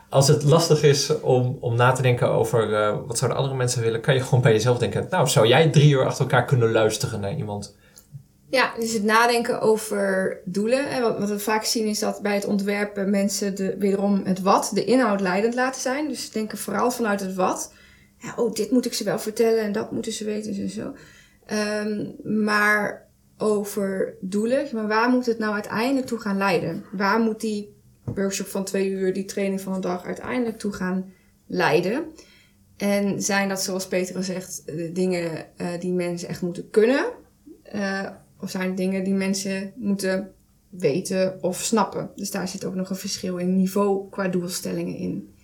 Als 0.08 0.28
het 0.28 0.42
lastig 0.42 0.82
is 0.82 1.20
om, 1.20 1.56
om 1.60 1.76
na 1.76 1.92
te 1.92 2.02
denken 2.02 2.28
over 2.28 2.70
uh, 2.70 2.96
wat 3.06 3.18
zouden 3.18 3.38
andere 3.38 3.56
mensen 3.56 3.82
willen, 3.82 4.00
kan 4.00 4.14
je 4.14 4.20
gewoon 4.20 4.42
bij 4.42 4.52
jezelf 4.52 4.78
denken: 4.78 5.06
Nou, 5.10 5.28
zou 5.28 5.46
jij 5.46 5.70
drie 5.70 5.90
uur 5.90 6.06
achter 6.06 6.24
elkaar 6.24 6.44
kunnen 6.44 6.72
luisteren 6.72 7.20
naar 7.20 7.36
iemand 7.36 7.76
ja, 8.52 8.72
dus 8.78 8.92
het 8.92 9.02
nadenken 9.02 9.60
over 9.60 10.38
doelen. 10.44 10.88
En 10.88 11.02
wat, 11.02 11.18
wat 11.18 11.28
we 11.28 11.38
vaak 11.38 11.64
zien 11.64 11.86
is 11.86 11.98
dat 11.98 12.22
bij 12.22 12.34
het 12.34 12.44
ontwerpen 12.44 13.10
mensen 13.10 13.56
de, 13.56 13.76
wederom 13.78 14.20
het 14.24 14.40
wat, 14.40 14.70
de 14.74 14.84
inhoud 14.84 15.20
leidend 15.20 15.54
laten 15.54 15.80
zijn. 15.80 16.08
Dus 16.08 16.30
denken 16.30 16.58
vooral 16.58 16.90
vanuit 16.90 17.20
het 17.20 17.34
wat. 17.34 17.72
Oh, 18.36 18.52
dit 18.52 18.70
moet 18.70 18.86
ik 18.86 18.92
ze 18.92 19.04
wel 19.04 19.18
vertellen 19.18 19.62
en 19.62 19.72
dat 19.72 19.92
moeten 19.92 20.12
ze 20.12 20.24
weten 20.24 20.54
en 20.54 20.70
zo. 20.70 20.94
Um, 21.84 22.16
maar 22.44 23.08
over 23.38 24.16
doelen, 24.20 24.68
maar 24.72 24.88
waar 24.88 25.08
moet 25.08 25.26
het 25.26 25.38
nou 25.38 25.52
uiteindelijk 25.54 26.06
toe 26.06 26.18
gaan 26.18 26.36
leiden? 26.36 26.84
Waar 26.92 27.20
moet 27.20 27.40
die 27.40 27.76
workshop 28.04 28.46
van 28.46 28.64
twee 28.64 28.90
uur, 28.90 29.12
die 29.12 29.24
training 29.24 29.60
van 29.60 29.74
een 29.74 29.80
dag 29.80 30.04
uiteindelijk 30.04 30.58
toe 30.58 30.72
gaan 30.72 31.12
leiden? 31.46 32.04
En 32.76 33.22
zijn 33.22 33.48
dat, 33.48 33.62
zoals 33.62 33.88
Peter 33.88 34.24
zegt, 34.24 34.62
de 34.66 34.92
dingen 34.92 35.46
uh, 35.56 35.68
die 35.80 35.92
mensen 35.92 36.28
echt 36.28 36.42
moeten 36.42 36.70
kunnen? 36.70 37.04
Uh, 37.74 38.08
of 38.42 38.50
zijn 38.50 38.68
het 38.68 38.76
dingen 38.76 39.04
die 39.04 39.14
mensen 39.14 39.72
moeten 39.76 40.30
weten 40.68 41.42
of 41.42 41.56
snappen? 41.56 42.10
Dus 42.16 42.30
daar 42.30 42.48
zit 42.48 42.64
ook 42.64 42.74
nog 42.74 42.90
een 42.90 42.96
verschil 42.96 43.36
in 43.36 43.56
niveau 43.56 44.08
qua 44.10 44.28
doelstellingen 44.28 44.96
in. 44.96 45.34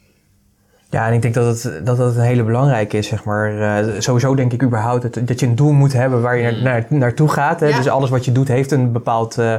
Ja, 0.90 1.06
en 1.06 1.12
ik 1.12 1.22
denk 1.22 1.34
dat 1.34 1.62
het, 1.62 1.86
dat 1.86 1.98
het 1.98 2.16
een 2.16 2.22
hele 2.22 2.44
belangrijke 2.44 2.96
is, 2.96 3.06
zeg 3.06 3.24
maar. 3.24 3.84
Uh, 3.84 4.00
sowieso 4.00 4.34
denk 4.34 4.52
ik 4.52 4.62
überhaupt 4.62 5.02
dat, 5.02 5.26
dat 5.26 5.40
je 5.40 5.46
een 5.46 5.54
doel 5.54 5.72
moet 5.72 5.92
hebben 5.92 6.22
waar 6.22 6.36
je 6.36 6.42
naar, 6.42 6.62
naar, 6.62 6.86
naartoe 6.88 7.28
gaat. 7.28 7.60
Hè? 7.60 7.66
Ja. 7.66 7.76
Dus 7.76 7.88
alles 7.88 8.10
wat 8.10 8.24
je 8.24 8.32
doet 8.32 8.48
heeft 8.48 8.70
een 8.70 8.92
bepaald, 8.92 9.38
uh, 9.38 9.54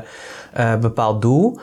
uh, 0.58 0.78
bepaald 0.78 1.22
doel. 1.22 1.60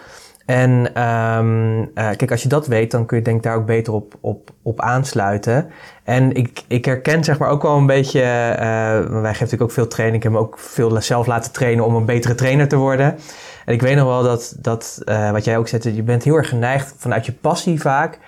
En 0.47 1.03
um, 1.03 1.80
uh, 1.80 1.86
kijk, 1.94 2.30
als 2.30 2.42
je 2.42 2.49
dat 2.49 2.66
weet, 2.66 2.90
dan 2.90 3.07
kun 3.07 3.16
je 3.16 3.22
denk 3.22 3.36
ik 3.36 3.42
daar 3.42 3.57
ook 3.57 3.66
beter 3.66 3.92
op, 3.92 4.14
op, 4.20 4.51
op 4.62 4.80
aansluiten. 4.80 5.70
En 6.05 6.32
ik, 6.32 6.62
ik 6.66 6.84
herken 6.84 7.24
zeg 7.24 7.38
maar 7.38 7.49
ook 7.49 7.62
wel 7.62 7.76
een 7.76 7.86
beetje, 7.86 8.20
uh, 8.20 8.59
wij 8.59 9.05
geven 9.07 9.22
natuurlijk 9.22 9.62
ook 9.62 9.70
veel 9.70 9.86
training. 9.86 10.16
Ik 10.16 10.22
heb 10.22 10.32
me 10.32 10.38
ook 10.38 10.59
veel 10.59 11.03
zelf 11.03 11.26
laten 11.26 11.53
trainen 11.53 11.84
om 11.84 11.94
een 11.94 12.05
betere 12.05 12.34
trainer 12.34 12.68
te 12.68 12.76
worden. 12.76 13.18
En 13.64 13.74
ik 13.74 13.82
weet 13.82 13.97
nog 13.97 14.07
wel 14.07 14.22
dat, 14.22 14.57
dat 14.59 15.03
uh, 15.05 15.30
wat 15.30 15.44
jij 15.44 15.59
ook 15.59 15.68
zette, 15.68 15.94
je 15.94 16.03
bent 16.03 16.22
heel 16.22 16.36
erg 16.36 16.49
geneigd 16.49 16.94
vanuit 16.97 17.26
je 17.26 17.32
passie 17.32 17.80
vaak 17.80 18.18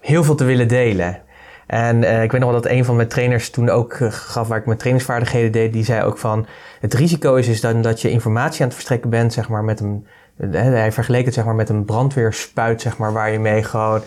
heel 0.00 0.24
veel 0.24 0.34
te 0.34 0.44
willen 0.44 0.68
delen. 0.68 1.18
En 1.66 2.02
uh, 2.02 2.22
ik 2.22 2.32
weet 2.32 2.40
nog 2.40 2.50
wel 2.50 2.60
dat 2.60 2.70
een 2.70 2.84
van 2.84 2.96
mijn 2.96 3.08
trainers 3.08 3.50
toen 3.50 3.68
ook 3.68 3.96
gaf 4.10 4.48
waar 4.48 4.58
ik 4.58 4.66
mijn 4.66 4.78
trainingsvaardigheden 4.78 5.52
deed, 5.52 5.72
die 5.72 5.84
zei 5.84 6.02
ook 6.02 6.18
van 6.18 6.46
het 6.80 6.94
risico 6.94 7.34
is, 7.34 7.48
is 7.48 7.60
dan 7.60 7.82
dat 7.82 8.00
je 8.00 8.10
informatie 8.10 8.60
aan 8.60 8.66
het 8.66 8.74
verstrekken 8.74 9.10
bent, 9.10 9.32
zeg 9.32 9.48
maar, 9.48 9.64
met 9.64 9.80
een 9.80 10.06
hij 10.50 10.92
vergeleek 10.92 11.24
het 11.24 11.34
zeg 11.34 11.44
maar 11.44 11.54
met 11.54 11.68
een 11.68 11.84
brandweerspuit, 11.84 12.80
zeg 12.80 12.96
maar, 12.96 13.12
waar 13.12 13.30
je 13.30 13.38
mee 13.38 13.62
gewoon 13.62 14.02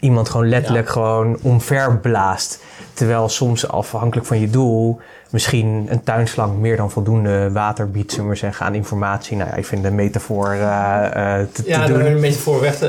iemand 0.00 0.28
gewoon 0.28 0.48
letterlijk 0.48 0.86
ja. 0.86 0.92
gewoon 0.92 1.38
omver 1.42 1.98
blaast. 1.98 2.62
Terwijl 2.92 3.28
soms 3.28 3.68
afhankelijk 3.68 4.26
van 4.26 4.40
je 4.40 4.50
doel 4.50 5.00
misschien 5.30 5.86
een 5.88 6.02
tuinslang 6.02 6.58
meer 6.58 6.76
dan 6.76 6.90
voldoende 6.90 7.52
water 7.52 7.90
biedt, 7.90 8.12
zullen 8.12 8.30
we 8.30 8.36
zeggen, 8.36 8.66
aan 8.66 8.74
informatie. 8.74 9.36
Nou 9.36 9.50
ja, 9.50 9.56
ik 9.56 9.66
vind 9.66 9.82
de 9.82 9.90
metafoor 9.90 10.54
uh, 10.54 10.60
uh, 10.60 11.38
te, 11.52 11.62
ja, 11.64 11.86
te 11.86 11.92
doen. 11.92 12.06
een 12.06 12.20
metafoor 12.20 12.60
weg 12.60 12.82
uh, 12.82 12.88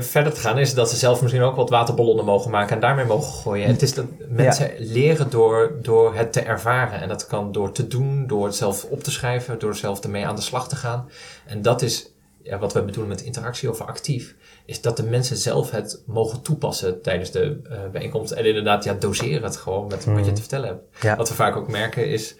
verder 0.00 0.32
te 0.32 0.40
gaan 0.40 0.58
is 0.58 0.74
dat 0.74 0.90
ze 0.90 0.96
zelf 0.96 1.22
misschien 1.22 1.42
ook 1.42 1.56
wat 1.56 1.70
waterballonnen 1.70 2.24
mogen 2.24 2.50
maken 2.50 2.74
en 2.74 2.80
daarmee 2.80 3.04
mogen 3.04 3.32
gooien. 3.32 3.66
En 3.66 3.72
het 3.72 3.82
is 3.82 3.94
dat 3.94 4.04
mensen 4.28 4.66
ja. 4.66 4.92
leren 4.92 5.30
door, 5.30 5.72
door 5.82 6.14
het 6.14 6.32
te 6.32 6.40
ervaren. 6.40 7.00
En 7.00 7.08
dat 7.08 7.26
kan 7.26 7.52
door 7.52 7.72
te 7.72 7.86
doen, 7.86 8.26
door 8.26 8.44
het 8.44 8.54
zelf 8.54 8.84
op 8.84 9.02
te 9.02 9.10
schrijven, 9.10 9.58
door 9.58 9.74
zelf 9.74 10.00
ermee 10.00 10.26
aan 10.26 10.36
de 10.36 10.42
slag 10.42 10.68
te 10.68 10.76
gaan. 10.76 11.08
En 11.46 11.62
dat 11.62 11.82
is 11.82 12.11
ja, 12.42 12.58
wat 12.58 12.72
we 12.72 12.82
bedoelen 12.82 13.08
met 13.08 13.20
interactie 13.20 13.70
of 13.70 13.80
actief, 13.80 14.34
is 14.66 14.80
dat 14.80 14.96
de 14.96 15.02
mensen 15.02 15.36
zelf 15.36 15.70
het 15.70 16.02
mogen 16.06 16.42
toepassen 16.42 17.02
tijdens 17.02 17.30
de 17.30 17.60
uh, 17.70 17.78
bijeenkomst. 17.92 18.32
En 18.32 18.46
inderdaad, 18.46 18.84
ja, 18.84 18.94
doseren 18.94 19.42
het 19.42 19.56
gewoon 19.56 19.86
met 19.86 20.06
mm. 20.06 20.14
wat 20.14 20.26
je 20.26 20.32
te 20.32 20.40
vertellen 20.40 20.68
hebt. 20.68 21.02
Ja. 21.02 21.16
Wat 21.16 21.28
we 21.28 21.34
vaak 21.34 21.56
ook 21.56 21.68
merken 21.68 22.08
is, 22.08 22.36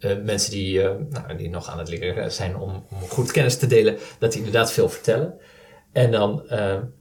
uh, 0.00 0.12
mensen 0.24 0.50
die, 0.50 0.78
uh, 0.78 0.90
nou, 1.08 1.36
die 1.36 1.50
nog 1.50 1.68
aan 1.68 1.78
het 1.78 1.88
leren 1.88 2.32
zijn 2.32 2.56
om, 2.56 2.84
om 2.90 3.08
goed 3.08 3.30
kennis 3.30 3.56
te 3.56 3.66
delen, 3.66 3.98
dat 4.18 4.32
die 4.32 4.44
inderdaad 4.44 4.72
veel 4.72 4.88
vertellen. 4.88 5.34
En 5.92 6.10
dan 6.10 6.42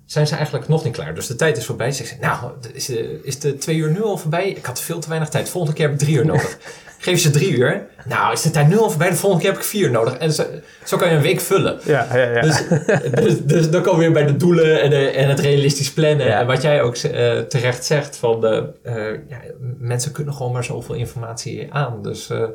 zijn 0.06 0.28
ze 0.28 0.36
eigenlijk 0.36 0.68
nog 0.68 0.84
niet 0.84 0.94
klaar. 0.94 1.16
Dus 1.16 1.28
de 1.28 1.36
tijd 1.36 1.58
is 1.58 1.66
voorbij. 1.66 1.92
Ze 1.92 1.98
zeggen, 1.98 2.20
nou, 2.20 2.52
is 2.74 2.86
de, 2.86 3.20
is 3.24 3.40
de 3.40 3.58
twee 3.58 3.76
uur 3.76 3.92
nu 3.92 4.04
al 4.04 4.18
voorbij? 4.18 4.50
Ik 4.50 4.66
had 4.66 4.82
veel 4.82 5.00
te 5.00 5.10
weinig 5.10 5.30
tijd. 5.30 5.50
Volgende 5.50 5.76
keer 5.76 5.90
heb 5.90 6.00
ik 6.00 6.06
drie 6.06 6.16
uur 6.16 6.26
nodig. 6.26 6.58
geef 7.02 7.20
ze 7.20 7.30
drie 7.30 7.52
uur. 7.52 7.88
Nou, 8.06 8.34
is 8.34 8.42
de 8.42 8.52
tijd 8.52 8.68
nu 8.68 8.78
al 8.78 8.90
voorbij, 8.90 9.10
de 9.10 9.16
volgende 9.16 9.44
keer 9.44 9.54
heb 9.54 9.62
ik 9.62 9.68
vier 9.68 9.92
nodig. 9.92 10.18
En 10.18 10.34
zo, 10.34 10.44
zo 10.86 10.98
kan 10.98 11.10
je 11.10 11.16
een 11.16 11.22
week 11.22 11.40
vullen. 11.40 11.80
Ja, 11.84 12.08
ja, 12.14 12.24
ja. 12.24 12.42
Dus, 12.42 12.64
dus, 13.12 13.44
dus 13.44 13.70
dan 13.70 13.82
komen 13.82 14.00
we 14.00 14.06
weer 14.06 14.14
bij 14.14 14.26
de 14.26 14.38
doelen 14.38 14.82
en, 14.82 14.90
de, 14.90 15.10
en 15.10 15.30
het 15.30 15.40
realistisch 15.40 15.94
plannen. 15.94 16.28
Ja. 16.28 16.40
En 16.40 16.48
wat 16.48 16.62
jij 16.62 16.82
ook 16.82 16.96
eh, 16.96 17.40
terecht 17.40 17.86
zegt, 17.86 18.18
van 18.18 18.42
de, 18.42 18.74
eh, 18.84 18.94
ja, 19.28 19.38
mensen 19.78 20.12
kunnen 20.12 20.34
gewoon 20.34 20.52
maar 20.52 20.64
zoveel 20.64 20.96
informatie 20.96 21.74
aan. 21.74 22.02
Dus 22.02 22.30
eh, 22.30 22.48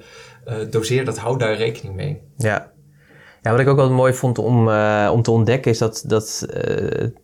doseer 0.70 1.05
dat, 1.05 1.18
hou 1.18 1.38
daar 1.38 1.57
rekening 1.57 1.95
mee. 1.95 2.22
Ja. 2.36 2.72
Ja, 3.42 3.51
wat 3.51 3.61
ik 3.61 3.68
ook 3.68 3.76
wel 3.76 3.90
mooi 3.90 4.12
vond 4.12 4.38
om, 4.38 4.68
om 5.09 5.22
te 5.22 5.30
ontdekken 5.30 5.70
is 5.70 5.78
dat, 5.78 6.05
dat 6.07 6.47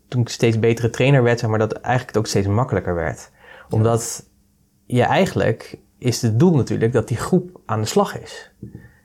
toen 0.09 0.21
ik 0.21 0.29
steeds 0.29 0.59
betere 0.59 0.91
trainer 0.91 1.23
werd, 1.23 1.41
zeg 1.41 1.51
maar, 1.51 1.59
dat 1.59 1.73
eigenlijk 1.73 2.07
het 2.07 2.17
ook 2.17 2.27
steeds 2.27 2.47
makkelijker 2.47 2.95
werd. 2.95 3.31
Omdat 3.71 4.27
je 4.87 5.03
eigenlijk 5.03 5.79
is 6.01 6.23
het 6.23 6.39
doel 6.39 6.57
natuurlijk 6.57 6.93
dat 6.93 7.09
die 7.09 7.17
groep 7.17 7.61
aan 7.67 7.81
de 7.81 7.87
slag 7.87 8.21
is. 8.21 8.51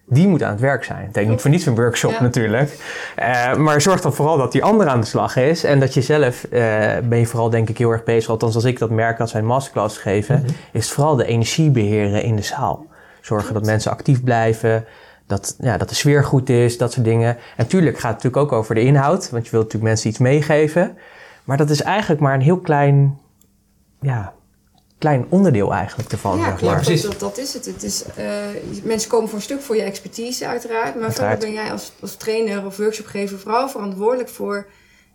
Die 0.08 0.28
moet 0.28 0.44
aan 0.44 0.52
het 0.52 0.60
werk 0.60 0.84
zijn. 0.84 1.06
Betekent 1.06 1.32
niet 1.32 1.42
voor 1.42 1.50
niets 1.50 1.66
een 1.66 1.76
workshop 1.76 2.12
Ja. 2.12 2.22
natuurlijk. 2.22 2.78
Eh, 3.16 3.56
maar 3.56 3.82
zorg 3.82 4.02
dan 4.02 4.14
vooral 4.14 4.38
dat 4.38 4.52
die 4.52 4.64
ander 4.64 4.88
aan 4.88 5.00
de 5.00 5.06
slag 5.06 5.36
is. 5.36 5.64
En 5.64 5.80
dat 5.80 5.94
je 5.94 6.02
zelf, 6.02 6.44
eh, 6.44 6.62
ben 7.04 7.20
je 7.20 7.26
vooral 7.26 7.50
denk 7.50 7.70
ik 7.70 7.78
heel 7.78 7.92
erg 7.92 8.04
bezig. 8.04 8.30
Althans 8.30 8.56
als 8.56 8.64
ik 8.64 8.80
dat 8.80 8.90
merk 8.90 9.20
als 9.20 9.32
wij 9.32 9.42
een 9.42 9.48
masterclass 9.48 9.98
geven. 9.98 10.46
Is 10.72 10.86
het 10.86 10.94
vooral 10.94 11.16
de 11.16 11.26
energie 11.26 11.70
beheren 11.72 12.24
in 12.24 12.36
de 12.36 12.42
zaal. 12.42 12.86
Zorgen 13.22 13.54
dat 13.54 13.66
mensen 13.66 13.92
actief 13.92 14.24
blijven. 14.24 14.86
Dat, 15.28 15.56
ja, 15.60 15.78
dat 15.78 15.90
de 15.90 15.96
sfeer 15.96 16.24
goed 16.24 16.50
is, 16.50 16.78
dat 16.78 16.94
soort 16.94 17.06
dingen. 17.06 17.30
En 17.30 17.38
natuurlijk 17.58 18.00
gaat 18.00 18.14
het 18.14 18.24
natuurlijk 18.24 18.54
ook 18.54 18.60
over 18.60 18.76
de 18.76 18.82
inhoud. 18.82 19.30
Want 19.30 19.46
je 19.46 19.52
wilt 19.52 19.64
natuurlijk 19.64 19.92
mensen 19.92 20.10
iets 20.10 20.20
meegeven. 20.20 20.98
Maar 21.44 21.58
dat 21.58 21.70
is 21.70 21.82
eigenlijk 21.82 22.22
maar 22.22 22.34
een 22.34 22.42
heel 22.42 22.60
klein, 22.60 23.20
ja, 24.02 24.34
klein 24.98 25.26
onderdeel 25.30 25.74
eigenlijk 25.74 26.12
ervan. 26.12 26.38
Ja, 26.38 26.50
zeg 26.50 26.62
maar. 26.62 26.76
precies. 26.76 27.02
Dat, 27.02 27.12
dat, 27.12 27.20
dat 27.20 27.38
is 27.38 27.54
het. 27.54 27.66
het 27.66 27.84
is, 27.84 28.04
eh, 28.16 28.38
mensen 28.84 29.10
komen 29.10 29.28
voor 29.30 29.38
een 29.38 29.44
stuk 29.44 29.62
voor 29.62 29.76
je 29.76 29.82
expertise 29.82 30.48
uiteraard. 30.48 30.96
Maar 30.96 31.04
Uiteraard. 31.04 31.32
verder 31.32 31.56
ben 31.56 31.64
jij 31.64 31.72
als, 31.72 31.92
als 32.00 32.16
trainer 32.16 32.66
of 32.66 32.78
workshopgever 32.78 33.40
vooral 33.40 33.70
verantwoordelijk 33.70 34.30
voor 34.30 34.68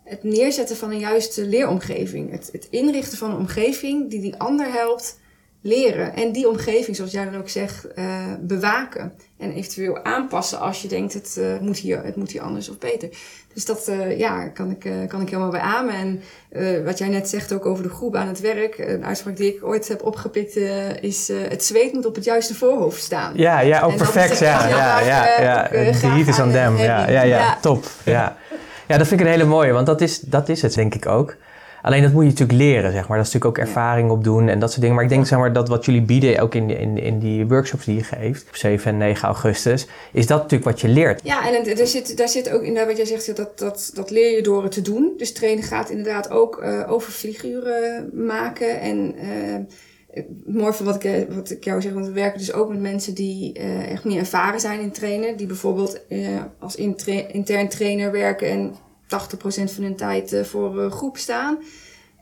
het 0.05 0.23
neerzetten 0.23 0.77
van 0.77 0.91
een 0.91 0.99
juiste 0.99 1.47
leeromgeving. 1.47 2.31
Het, 2.31 2.49
het 2.53 2.67
inrichten 2.71 3.19
van 3.19 3.31
een 3.31 3.37
omgeving 3.37 4.11
die 4.11 4.21
die 4.21 4.37
ander 4.37 4.73
helpt 4.73 5.19
leren. 5.63 6.15
En 6.15 6.33
die 6.33 6.49
omgeving, 6.49 6.97
zoals 6.97 7.13
jij 7.13 7.25
dan 7.25 7.37
ook 7.37 7.49
zegt, 7.49 7.93
eh, 7.93 8.35
bewaken. 8.41 9.13
En 9.41 9.53
eventueel 9.53 10.05
aanpassen 10.05 10.59
als 10.59 10.83
je 10.83 10.89
denkt 10.89 11.15
het, 11.15 11.37
eh, 11.41 11.45
moet, 11.61 11.79
hier, 11.79 12.05
het 12.05 12.17
moet 12.17 12.31
hier 12.31 12.41
anders 12.41 12.69
of 12.69 12.79
beter. 12.79 13.09
Dus 13.55 13.65
dat 13.65 13.89
eh, 13.89 14.19
ja, 14.19 14.49
kan, 14.49 14.71
ik, 14.71 14.85
eh, 14.85 14.93
kan 15.09 15.21
ik 15.21 15.29
helemaal 15.29 15.51
bij 15.51 15.61
amen. 15.61 15.95
En 15.95 16.85
wat 16.85 16.99
jij 16.99 17.09
net 17.09 17.29
zegt 17.29 17.53
ook 17.53 17.67
over 17.67 17.83
de 17.83 17.89
groep 17.89 18.17
aan 18.17 18.27
het 18.27 18.41
werk. 18.41 18.79
Een 18.79 19.05
uitspraak 19.05 19.37
die 19.37 19.55
ik 19.55 19.65
ooit 19.65 19.89
heb 19.89 20.03
opgepikt 20.03 20.57
is... 21.01 21.29
het 21.29 21.65
zweet 21.65 21.93
moet 21.93 22.07
op 22.07 22.15
het 22.15 22.25
juiste 22.25 22.55
voorhoofd 22.55 23.03
staan. 23.03 23.33
Ja, 23.37 23.61
ja, 23.61 23.81
ook 23.81 23.93
En 23.93 23.99
dat 23.99 24.13
perfect. 24.13 24.39
Ja, 24.39 24.69
ja, 24.69 25.01
ja, 25.41 25.63
ook, 25.63 25.95
graag 25.95 26.15
heat 26.15 26.27
is 26.27 26.39
on 26.39 26.43
aan, 26.43 26.53
them. 26.53 26.77
ja, 26.77 27.09
ja, 27.09 27.23
Ja. 27.23 27.59
top. 27.61 27.85
Ja. 28.05 28.37
ja, 28.87 28.99
dat 28.99 29.07
vind 29.07 29.21
ik 29.21 29.27
een 29.27 29.33
hele 29.33 29.45
mooie, 29.45 29.73
want 29.73 29.87
dat 29.87 30.01
is, 30.01 30.21
dat 30.21 30.49
is 30.49 30.63
het 30.63 30.75
denk 30.75 30.95
ik 30.95 31.07
ook. 31.07 31.37
Alleen 31.83 32.03
dat 32.03 32.13
moet 32.13 32.23
je 32.25 32.29
natuurlijk 32.31 32.59
leren, 32.59 32.93
zeg 32.93 33.09
maar. 33.09 33.17
Dat 33.19 33.27
is 33.27 33.33
natuurlijk 33.33 33.61
ook 33.61 33.67
ervaring 33.67 34.11
opdoen 34.11 34.49
en 34.49 34.59
dat 34.59 34.69
soort 34.69 34.81
dingen. 34.81 34.95
Maar 34.95 35.05
ik 35.05 35.11
denk 35.11 35.27
zeg 35.27 35.39
maar, 35.39 35.53
dat 35.53 35.69
wat 35.69 35.85
jullie 35.85 36.03
bieden, 36.03 36.39
ook 36.39 36.55
in, 36.55 36.71
in, 36.71 36.99
in 36.99 37.19
die 37.19 37.47
workshops 37.47 37.85
die 37.85 37.97
je 37.97 38.03
geeft, 38.05 38.49
op 38.49 38.57
7 38.57 38.91
en 38.93 38.97
9 38.99 39.25
augustus, 39.29 39.87
is 40.13 40.27
dat 40.27 40.39
natuurlijk 40.43 40.71
wat 40.71 40.81
je 40.81 40.89
leert. 40.89 41.21
Ja, 41.25 41.49
en 41.49 41.55
het- 41.55 41.81
er 41.81 41.87
zit, 41.87 42.17
daar 42.17 42.29
zit 42.29 42.51
ook 42.53 42.63
inderdaad 42.63 42.87
wat 42.87 43.09
jij 43.09 43.19
zegt, 43.19 43.37
dat, 43.37 43.59
dat, 43.59 43.91
dat 43.95 44.11
leer 44.11 44.37
je 44.37 44.43
door 44.43 44.63
het 44.63 44.73
te 44.73 44.83
doen. 44.83 45.13
Dus 45.17 45.33
trainen 45.33 45.65
gaat 45.65 45.91
inderdaad 45.91 46.31
ook 46.31 46.59
eh, 46.59 46.93
over 46.93 47.13
vlieguren 47.13 48.11
maken. 48.13 48.81
En 48.81 49.15
eh, 49.19 50.23
mooi 50.47 50.73
van 50.73 50.87
wat 50.87 50.95
ik, 50.95 51.05
eh, 51.05 51.35
wat 51.37 51.51
ik 51.51 51.65
jou 51.65 51.81
zeg, 51.83 51.93
want 51.93 52.07
we 52.07 52.13
werken 52.13 52.39
dus 52.39 52.53
ook 52.53 52.69
met 52.69 52.81
mensen 52.81 53.15
die 53.15 53.53
echt 53.89 54.05
meer 54.05 54.19
ervaren 54.19 54.61
zijn 54.61 54.81
in 54.81 54.91
trainen. 54.93 55.37
Die 55.37 55.47
bijvoorbeeld 55.47 56.01
als 56.59 56.77
intra- 56.77 57.29
intern 57.29 57.69
trainer 57.69 58.13
werken 58.13 58.49
en 58.51 58.75
80% 59.11 59.75
van 59.75 59.85
hun 59.85 59.97
tijd 59.97 60.33
eh, 60.33 60.45
voor 60.45 60.79
een 60.79 60.91
groep 60.91 61.17
staan. 61.17 61.59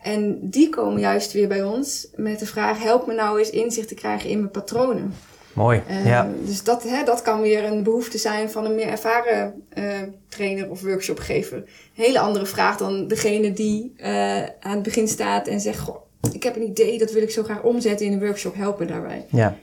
En 0.02 0.38
die 0.42 0.68
komen 0.68 1.00
juist 1.00 1.32
weer 1.32 1.48
bij 1.48 1.62
ons 1.62 2.08
met 2.16 2.38
de 2.38 2.46
vraag: 2.46 2.82
help 2.82 3.06
me 3.06 3.14
nou 3.14 3.38
eens 3.38 3.50
inzicht 3.50 3.88
te 3.88 3.94
krijgen 3.94 4.30
in 4.30 4.38
mijn 4.38 4.50
patronen. 4.50 5.14
Mooi. 5.58 5.82
Eh, 5.86 6.06
ja. 6.06 6.30
Dus 6.44 6.62
dat, 6.62 6.82
hè, 6.82 7.04
dat 7.04 7.22
kan 7.22 7.40
weer 7.40 7.64
een 7.64 7.82
behoefte 7.82 8.18
zijn 8.18 8.50
van 8.50 8.64
een 8.64 8.74
meer 8.74 8.88
ervaren 8.88 9.62
eh, 9.68 9.84
trainer 10.28 10.70
of 10.70 10.82
workshopgever. 10.82 11.56
Een 11.56 12.04
hele 12.04 12.18
andere 12.18 12.46
vraag 12.46 12.76
dan 12.76 13.08
degene 13.08 13.52
die 13.52 13.92
eh, 13.96 14.42
aan 14.42 14.74
het 14.74 14.82
begin 14.82 15.08
staat 15.08 15.46
en 15.46 15.60
zegt: 15.60 15.78
Goh, 15.78 15.96
ik 16.32 16.42
heb 16.42 16.56
een 16.56 16.68
idee, 16.68 16.98
dat 16.98 17.12
wil 17.12 17.22
ik 17.22 17.30
zo 17.30 17.42
graag 17.42 17.62
omzetten 17.62 18.06
in 18.06 18.12
een 18.12 18.20
workshop, 18.20 18.54
help 18.54 18.78
me 18.78 18.86
daarbij. 18.86 19.24
Ja. 19.30 19.56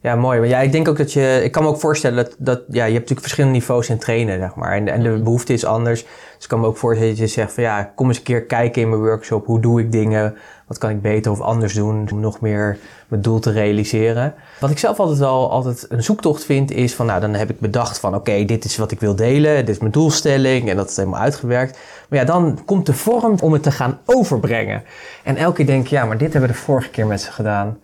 Ja, 0.00 0.16
mooi. 0.16 0.38
Maar 0.38 0.48
ja, 0.48 0.60
ik 0.60 0.72
denk 0.72 0.88
ook 0.88 0.96
dat 0.96 1.12
je... 1.12 1.40
Ik 1.44 1.52
kan 1.52 1.62
me 1.62 1.68
ook 1.68 1.80
voorstellen 1.80 2.16
dat... 2.16 2.34
dat 2.38 2.58
ja, 2.58 2.72
je 2.72 2.80
hebt 2.80 2.92
natuurlijk 2.92 3.20
verschillende 3.20 3.58
niveaus 3.58 3.88
in 3.88 3.98
trainen, 3.98 4.38
zeg 4.38 4.54
maar. 4.54 4.72
En, 4.72 4.88
en 4.88 5.02
de 5.02 5.22
behoefte 5.22 5.52
is 5.52 5.64
anders. 5.64 6.02
Dus 6.02 6.42
ik 6.42 6.48
kan 6.48 6.60
me 6.60 6.66
ook 6.66 6.76
voorstellen 6.76 7.10
dat 7.10 7.18
je 7.18 7.26
zegt 7.26 7.52
van... 7.52 7.62
Ja, 7.62 7.92
kom 7.94 8.08
eens 8.08 8.16
een 8.16 8.22
keer 8.22 8.44
kijken 8.44 8.82
in 8.82 8.88
mijn 8.88 9.00
workshop. 9.00 9.46
Hoe 9.46 9.60
doe 9.60 9.80
ik 9.80 9.92
dingen? 9.92 10.36
Wat 10.66 10.78
kan 10.78 10.90
ik 10.90 11.02
beter 11.02 11.30
of 11.32 11.40
anders 11.40 11.74
doen 11.74 12.08
om 12.12 12.20
nog 12.20 12.40
meer 12.40 12.78
mijn 13.08 13.22
doel 13.22 13.38
te 13.38 13.50
realiseren? 13.50 14.34
Wat 14.60 14.70
ik 14.70 14.78
zelf 14.78 14.98
altijd 14.98 15.18
wel 15.18 15.50
altijd 15.50 15.86
een 15.88 16.02
zoektocht 16.02 16.44
vind 16.44 16.70
is 16.70 16.94
van... 16.94 17.06
Nou, 17.06 17.20
dan 17.20 17.34
heb 17.34 17.50
ik 17.50 17.60
bedacht 17.60 17.98
van... 17.98 18.14
Oké, 18.14 18.44
dit 18.44 18.64
is 18.64 18.76
wat 18.76 18.90
ik 18.90 19.00
wil 19.00 19.14
delen. 19.14 19.56
Dit 19.56 19.74
is 19.74 19.80
mijn 19.80 19.92
doelstelling. 19.92 20.70
En 20.70 20.76
dat 20.76 20.90
is 20.90 20.96
helemaal 20.96 21.20
uitgewerkt. 21.20 21.78
Maar 22.08 22.18
ja, 22.18 22.24
dan 22.24 22.58
komt 22.64 22.86
de 22.86 22.94
vorm 22.94 23.36
om 23.40 23.52
het 23.52 23.62
te 23.62 23.70
gaan 23.70 23.98
overbrengen. 24.04 24.82
En 25.24 25.36
elke 25.36 25.56
keer 25.56 25.66
denk 25.66 25.84
ik... 25.84 25.90
Ja, 25.90 26.04
maar 26.04 26.18
dit 26.18 26.32
hebben 26.32 26.50
we 26.50 26.56
de 26.56 26.62
vorige 26.62 26.90
keer 26.90 27.06
met 27.06 27.20
ze 27.20 27.32
gedaan. 27.32 27.78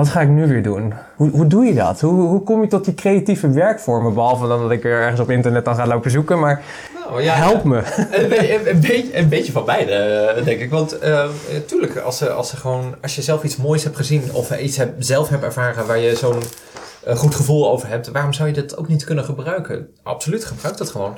Wat 0.00 0.08
ga 0.08 0.20
ik 0.20 0.28
nu 0.28 0.46
weer 0.46 0.62
doen? 0.62 0.94
Hoe, 1.16 1.30
hoe 1.30 1.46
doe 1.46 1.64
je 1.64 1.74
dat? 1.74 2.00
Hoe, 2.00 2.20
hoe 2.28 2.42
kom 2.42 2.62
je 2.62 2.68
tot 2.68 2.84
die 2.84 2.94
creatieve 2.94 3.50
werkvormen? 3.50 4.14
Behalve 4.14 4.48
dan 4.48 4.60
dat 4.62 4.70
ik 4.70 4.82
weer 4.82 4.92
ergens 5.00 5.20
op 5.20 5.30
internet 5.30 5.64
dan 5.64 5.74
ga 5.74 5.86
lopen 5.86 6.10
zoeken. 6.10 6.38
Maar 6.38 6.62
Nou, 6.94 7.22
ja, 7.22 7.34
help 7.34 7.64
me. 7.64 7.76
Een, 8.10 8.28
be- 8.28 8.54
een, 8.54 8.70
een 8.70 8.80
beetje, 8.80 9.18
een 9.18 9.28
beetje 9.28 9.52
van 9.52 9.64
beide, 9.64 9.92
eh, 9.92 10.44
denk 10.44 10.60
ik. 10.60 10.70
Want 10.70 10.98
eh, 10.98 11.24
tuurlijk, 11.66 11.96
als, 11.96 12.18
ze, 12.18 12.30
als, 12.30 12.48
ze 12.50 12.56
gewoon, 12.56 12.94
als 13.02 13.14
je 13.14 13.22
zelf 13.22 13.42
iets 13.42 13.56
moois 13.56 13.84
hebt 13.84 13.96
gezien 13.96 14.22
of 14.32 14.58
iets 14.58 14.80
zelf 14.98 15.28
hebt 15.28 15.42
ervaren 15.44 15.86
waar 15.86 15.98
je 15.98 16.16
zo'n 16.16 16.42
eh, 17.04 17.16
goed 17.16 17.34
gevoel 17.34 17.70
over 17.70 17.88
hebt, 17.88 18.10
waarom 18.10 18.32
zou 18.32 18.48
je 18.48 18.54
dat 18.54 18.76
ook 18.76 18.88
niet 18.88 19.04
kunnen 19.04 19.24
gebruiken? 19.24 19.88
Absoluut, 20.02 20.44
gebruik 20.44 20.76
dat 20.76 20.90
gewoon. 20.90 21.16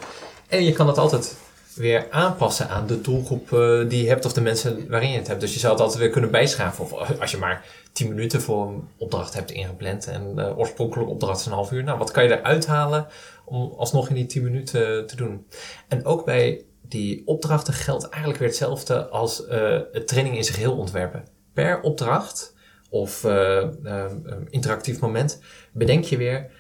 En 0.49 0.65
je 0.65 0.73
kan 0.73 0.87
het 0.87 0.99
altijd 0.99 1.35
weer 1.75 2.07
aanpassen 2.11 2.69
aan 2.69 2.87
de 2.87 3.01
doelgroep 3.01 3.53
eh, 3.53 3.89
die 3.89 4.03
je 4.03 4.09
hebt 4.09 4.25
of 4.25 4.33
de 4.33 4.41
mensen 4.41 4.89
waarin 4.89 5.11
je 5.11 5.19
het 5.19 5.27
hebt. 5.27 5.41
Dus 5.41 5.55
je 5.55 5.59
zou 5.59 5.73
het 5.73 5.83
altijd 5.83 6.01
weer 6.01 6.11
kunnen 6.11 6.31
bijschaven. 6.31 6.85
Of 6.85 7.21
als 7.21 7.31
je 7.31 7.37
maar 7.37 7.65
10 7.93 8.09
minuten 8.09 8.41
voor 8.41 8.67
een 8.67 8.89
opdracht 8.97 9.35
hebt 9.35 9.51
ingepland 9.51 10.07
en 10.07 10.35
de 10.35 10.57
oorspronkelijke 10.57 11.13
opdracht 11.13 11.41
is 11.41 11.47
een 11.47 11.53
half 11.53 11.73
uur. 11.73 11.85
Nou, 11.85 11.99
wat 11.99 12.11
kan 12.11 12.25
je 12.25 12.39
eruit 12.39 12.67
halen 12.67 13.07
om 13.45 13.73
alsnog 13.77 14.09
in 14.09 14.15
die 14.15 14.27
10 14.27 14.43
minuten 14.43 15.07
te 15.07 15.17
doen? 15.17 15.47
En 15.89 16.05
ook 16.05 16.25
bij 16.25 16.65
die 16.89 17.23
opdrachten 17.27 17.75
geldt 17.75 18.09
eigenlijk 18.09 18.39
weer 18.39 18.49
hetzelfde 18.49 19.09
als 19.09 19.47
eh, 19.47 19.79
het 19.93 20.09
training 20.09 20.37
in 20.37 20.45
zich 20.45 20.57
heel 20.57 20.77
ontwerpen. 20.77 21.25
Per 21.53 21.81
opdracht 21.81 22.55
of 22.93 23.25
eh, 23.25 23.59
eh, 23.59 24.05
eh, 24.05 24.11
interactief 24.51 25.01
moment 25.01 25.41
bedenk 25.73 26.05
je 26.05 26.17
weer 26.17 26.51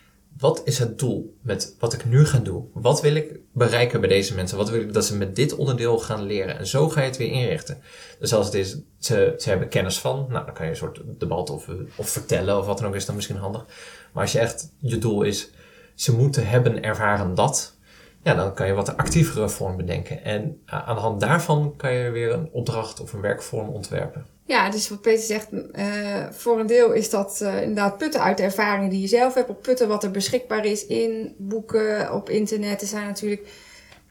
wat 0.42 0.62
is 0.64 0.78
het 0.78 0.98
doel 0.98 1.36
met 1.42 1.76
wat 1.78 1.92
ik 1.92 2.04
nu 2.04 2.24
ga 2.26 2.38
doen? 2.38 2.70
Wat 2.72 3.00
wil 3.00 3.14
ik 3.14 3.38
bereiken 3.52 4.00
bij 4.00 4.08
deze 4.08 4.34
mensen? 4.34 4.56
Wat 4.58 4.70
wil 4.70 4.80
ik 4.80 4.92
dat 4.92 5.04
ze 5.04 5.16
met 5.16 5.36
dit 5.36 5.54
onderdeel 5.54 5.98
gaan 5.98 6.22
leren? 6.22 6.58
En 6.58 6.66
zo 6.66 6.88
ga 6.88 7.00
je 7.00 7.06
het 7.06 7.16
weer 7.16 7.30
inrichten. 7.32 7.82
Dus 8.18 8.34
als 8.34 8.46
het 8.46 8.54
is, 8.54 8.76
ze, 8.98 9.34
ze 9.38 9.48
hebben 9.48 9.68
kennis 9.68 9.98
van, 9.98 10.26
nou 10.28 10.44
dan 10.44 10.54
kan 10.54 10.64
je 10.64 10.70
een 10.70 10.76
soort 10.76 11.00
debat 11.18 11.50
of, 11.50 11.68
of 11.96 12.08
vertellen 12.08 12.58
of 12.58 12.66
wat 12.66 12.78
dan 12.78 12.86
ook 12.86 12.94
is 12.94 13.06
dan 13.06 13.14
misschien 13.14 13.36
handig. 13.36 13.64
Maar 14.12 14.22
als 14.22 14.32
je 14.32 14.38
echt, 14.38 14.72
je 14.78 14.98
doel 14.98 15.22
is, 15.22 15.50
ze 15.94 16.16
moeten 16.16 16.46
hebben 16.46 16.82
ervaren 16.82 17.34
dat, 17.34 17.76
ja, 18.22 18.34
dan 18.34 18.54
kan 18.54 18.66
je 18.66 18.72
wat 18.72 18.96
actievere 18.96 19.48
vorm 19.48 19.76
bedenken. 19.76 20.24
En 20.24 20.62
a- 20.72 20.84
aan 20.84 20.94
de 20.94 21.00
hand 21.00 21.20
daarvan 21.20 21.74
kan 21.76 21.92
je 21.92 22.10
weer 22.10 22.32
een 22.32 22.48
opdracht 22.52 23.00
of 23.00 23.12
een 23.12 23.20
werkvorm 23.20 23.68
ontwerpen. 23.68 24.26
Ja, 24.44 24.70
dus 24.70 24.88
wat 24.88 25.00
Peter 25.00 25.24
zegt, 25.24 25.48
eh, 25.72 26.26
voor 26.30 26.60
een 26.60 26.66
deel 26.66 26.92
is 26.92 27.10
dat 27.10 27.40
eh, 27.40 27.60
inderdaad 27.60 27.98
putten 27.98 28.22
uit 28.22 28.36
de 28.36 28.42
ervaringen 28.42 28.90
die 28.90 29.00
je 29.00 29.06
zelf 29.06 29.34
hebt, 29.34 29.48
op 29.48 29.62
putten 29.62 29.88
wat 29.88 30.04
er 30.04 30.10
beschikbaar 30.10 30.64
is 30.64 30.86
in 30.86 31.34
boeken, 31.38 32.12
op 32.12 32.30
internet. 32.30 32.80
Er 32.80 32.86
zijn 32.86 33.06
natuurlijk 33.06 33.48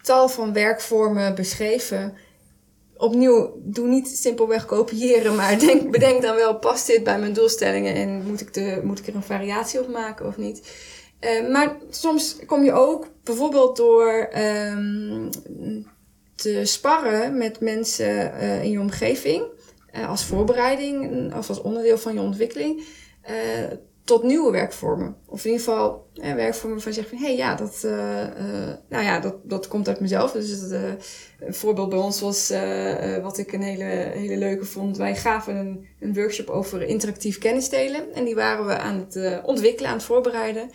tal 0.02 0.30
van 0.30 0.54
werkvormen 0.54 1.36
beschreven. 1.36 2.14
Opnieuw, 2.98 3.54
doe 3.58 3.88
niet 3.88 4.08
simpelweg 4.08 4.66
kopiëren, 4.66 5.36
maar 5.36 5.60
denk, 5.68 5.92
bedenk 5.92 6.22
dan 6.22 6.36
wel, 6.36 6.60
past 6.60 6.88
dit 6.88 7.04
bij 7.04 7.20
mijn 7.20 7.34
doelstellingen 7.34 7.96
en 7.96 8.24
moet 8.26 8.42
ik, 8.42 8.54
de, 8.54 8.82
moet 8.84 9.00
ik 9.00 9.08
er 9.08 9.16
een 9.16 9.24
variatie 9.24 9.80
op 9.80 9.88
maken 9.88 10.26
of 10.26 10.38
niet? 10.38 10.72
Eh, 11.20 11.50
maar 11.50 11.78
soms 11.90 12.38
kom 12.46 12.64
je 12.64 12.72
ook 12.72 13.08
bijvoorbeeld 13.24 13.78
door 13.78 14.28
ehm, 14.32 15.30
te 16.36 16.66
sparren 16.66 17.38
met 17.38 17.60
mensen 17.60 18.34
in 18.62 18.72
je 18.72 18.80
omgeving, 18.80 19.44
eh, 19.92 20.10
als 20.10 20.26
voorbereiding 20.26 21.34
of 21.36 21.50
als 21.50 21.62
onderdeel 21.62 21.98
van 21.98 22.14
je 22.14 22.20
ontwikkeling, 22.20 22.84
eh, 23.22 23.34
tot 24.04 24.24
nieuwe 24.24 24.52
werkvormen. 24.52 25.16
Of 25.26 25.46
in 25.46 25.52
ieder 25.52 25.66
geval 25.66 26.08
eh, 26.16 26.34
werkvormen 26.34 26.74
waarvan 26.74 26.94
je 26.94 26.98
zegt 26.98 27.10
van... 27.10 27.18
hé, 27.18 27.26
hey, 27.26 27.36
ja, 27.36 27.56
dat, 27.56 27.82
eh, 27.84 28.24
eh, 28.24 28.78
nou 28.90 29.04
ja, 29.04 29.20
dat, 29.20 29.36
dat 29.44 29.68
komt 29.68 29.88
uit 29.88 30.00
mezelf. 30.00 30.32
Dus 30.32 30.70
eh, 30.70 30.82
een 31.40 31.54
voorbeeld 31.54 31.90
bij 31.90 32.00
ons 32.00 32.22
was 32.22 32.50
eh, 32.50 33.16
eh, 33.16 33.24
wat 33.24 33.38
ik 33.38 33.54
een 33.54 33.62
hele, 33.62 33.84
hele 34.14 34.38
leuke 34.38 34.66
vond. 34.66 34.98
Wij 34.98 35.16
gaven 35.16 35.56
een, 35.56 35.88
een 36.00 36.14
workshop 36.14 36.50
over 36.50 36.82
interactief 36.82 37.38
kennis 37.38 37.70
delen. 37.70 38.14
En 38.14 38.26
die 38.26 38.36
waren 38.36 38.66
we 38.66 38.78
aan 38.78 38.98
het 38.98 39.16
eh, 39.16 39.38
ontwikkelen, 39.44 39.90
aan 39.90 39.98
het 39.98 40.06
voorbereiden. 40.06 40.70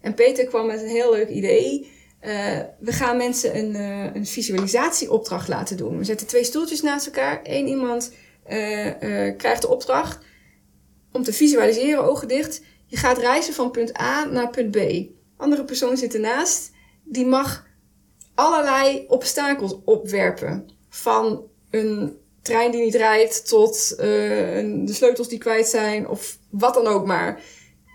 En 0.00 0.14
Peter 0.14 0.44
kwam 0.46 0.66
met 0.66 0.82
een 0.82 0.88
heel 0.88 1.12
leuk 1.12 1.28
idee. 1.28 1.90
Eh, 2.20 2.58
we 2.78 2.92
gaan 2.92 3.16
mensen 3.16 3.56
een, 3.58 3.74
eh, 3.74 4.14
een 4.14 4.26
visualisatieopdracht 4.26 5.48
laten 5.48 5.76
doen. 5.76 5.98
We 5.98 6.04
zetten 6.04 6.26
twee 6.26 6.44
stoeltjes 6.44 6.82
naast 6.82 7.06
elkaar. 7.06 7.40
Eén 7.42 7.66
iemand 7.68 8.12
eh, 8.42 9.26
eh, 9.26 9.36
krijgt 9.36 9.62
de 9.62 9.68
opdracht 9.68 10.18
om 11.12 11.22
te 11.22 11.32
visualiseren, 11.32 12.04
ogen 12.04 12.28
dicht. 12.28 12.62
Je 12.86 12.96
gaat 12.96 13.18
reizen 13.18 13.54
van 13.54 13.70
punt 13.70 14.00
A 14.00 14.24
naar 14.24 14.50
punt 14.50 14.70
B. 14.70 14.78
Andere 15.36 15.64
persoon 15.64 15.96
zit 15.96 16.14
ernaast. 16.14 16.70
Die 17.04 17.26
mag 17.26 17.66
allerlei 18.34 19.04
obstakels 19.08 19.78
opwerpen. 19.84 20.68
Van 20.88 21.42
een 21.70 22.16
trein 22.42 22.70
die 22.70 22.82
niet 22.82 22.94
rijdt 22.94 23.48
tot 23.48 23.94
eh, 23.98 24.06
de 24.06 24.92
sleutels 24.92 25.28
die 25.28 25.38
kwijt 25.38 25.66
zijn 25.66 26.08
of 26.08 26.38
wat 26.50 26.74
dan 26.74 26.86
ook 26.86 27.06
maar. 27.06 27.40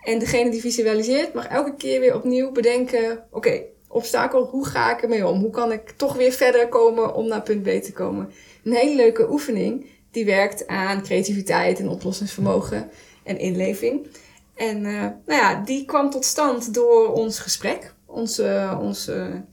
En 0.02 0.18
degene 0.18 0.50
die 0.50 0.60
visualiseert 0.60 1.34
mag 1.34 1.48
elke 1.48 1.74
keer 1.74 2.00
weer 2.00 2.14
opnieuw 2.14 2.52
bedenken: 2.52 3.24
oké, 3.30 3.62
obstakel, 3.88 4.44
hoe 4.44 4.66
ga 4.66 4.96
ik 4.96 5.02
ermee 5.02 5.26
om? 5.26 5.40
Hoe 5.40 5.50
kan 5.50 5.72
ik 5.72 5.90
toch 5.90 6.16
weer 6.16 6.32
verder 6.32 6.68
komen 6.68 7.14
om 7.14 7.26
naar 7.26 7.42
punt 7.42 7.62
B 7.62 7.82
te 7.82 7.92
komen? 7.92 8.30
Een 8.64 8.72
hele 8.72 8.94
leuke 8.94 9.30
oefening 9.30 9.86
die 10.10 10.24
werkt 10.24 10.66
aan 10.66 11.02
creativiteit 11.02 11.78
en 11.78 11.88
oplossingsvermogen 11.88 12.90
en 13.24 13.38
inleving. 13.38 14.06
En 14.54 14.84
eh, 14.84 14.92
nou 15.26 15.40
ja, 15.40 15.62
die 15.64 15.84
kwam 15.84 16.10
tot 16.10 16.24
stand 16.24 16.74
door 16.74 17.12
ons 17.12 17.38
gesprek, 17.38 17.94
onze, 18.06 18.76
onze 18.80 19.44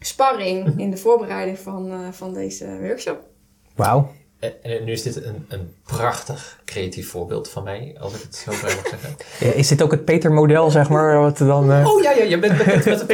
sparring 0.00 0.80
in 0.80 0.90
de 0.90 0.96
voorbereiding 0.96 1.58
van, 1.58 1.90
eh, 1.90 1.98
van 2.10 2.34
deze 2.34 2.78
workshop. 2.80 3.18
Wauw. 3.74 4.10
En, 4.38 4.62
en 4.62 4.84
nu 4.84 4.92
is 4.92 5.02
dit 5.02 5.24
een, 5.24 5.46
een 5.48 5.74
prachtig 5.84 6.60
creatief 6.64 7.08
voorbeeld 7.08 7.48
van 7.48 7.62
mij, 7.62 7.96
als 8.00 8.14
ik 8.14 8.22
het 8.22 8.36
zo 8.36 8.52
vrij 8.52 8.74
mag 8.74 8.86
zeggen. 8.88 9.16
Ja, 9.48 9.52
Is 9.52 9.68
dit 9.68 9.82
ook 9.82 9.90
het 9.90 10.04
Peter-model, 10.04 10.70
zeg 10.70 10.88
maar? 10.88 11.20
Wat 11.20 11.38
dan, 11.38 11.72
eh, 11.72 11.88
Oh 11.92 12.02
ja, 12.02 12.10
ja, 12.10 12.22
je 12.22 12.38
bent 12.38 12.58
bekend 12.58 12.84
met 12.84 13.00
het 13.00 13.10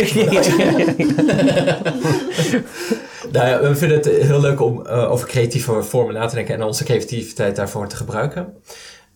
Nou 3.32 3.48
ja, 3.48 3.60
we 3.60 3.76
vinden 3.76 3.96
het 3.96 4.06
heel 4.06 4.40
leuk 4.40 4.60
om 4.60 4.86
eh, 4.86 5.10
over 5.10 5.28
creatieve 5.28 5.82
vormen 5.82 6.14
na 6.14 6.26
te 6.26 6.34
denken 6.34 6.54
en 6.54 6.62
onze 6.62 6.84
creativiteit 6.84 7.56
daarvoor 7.56 7.88
te 7.88 7.96
gebruiken. 7.96 8.54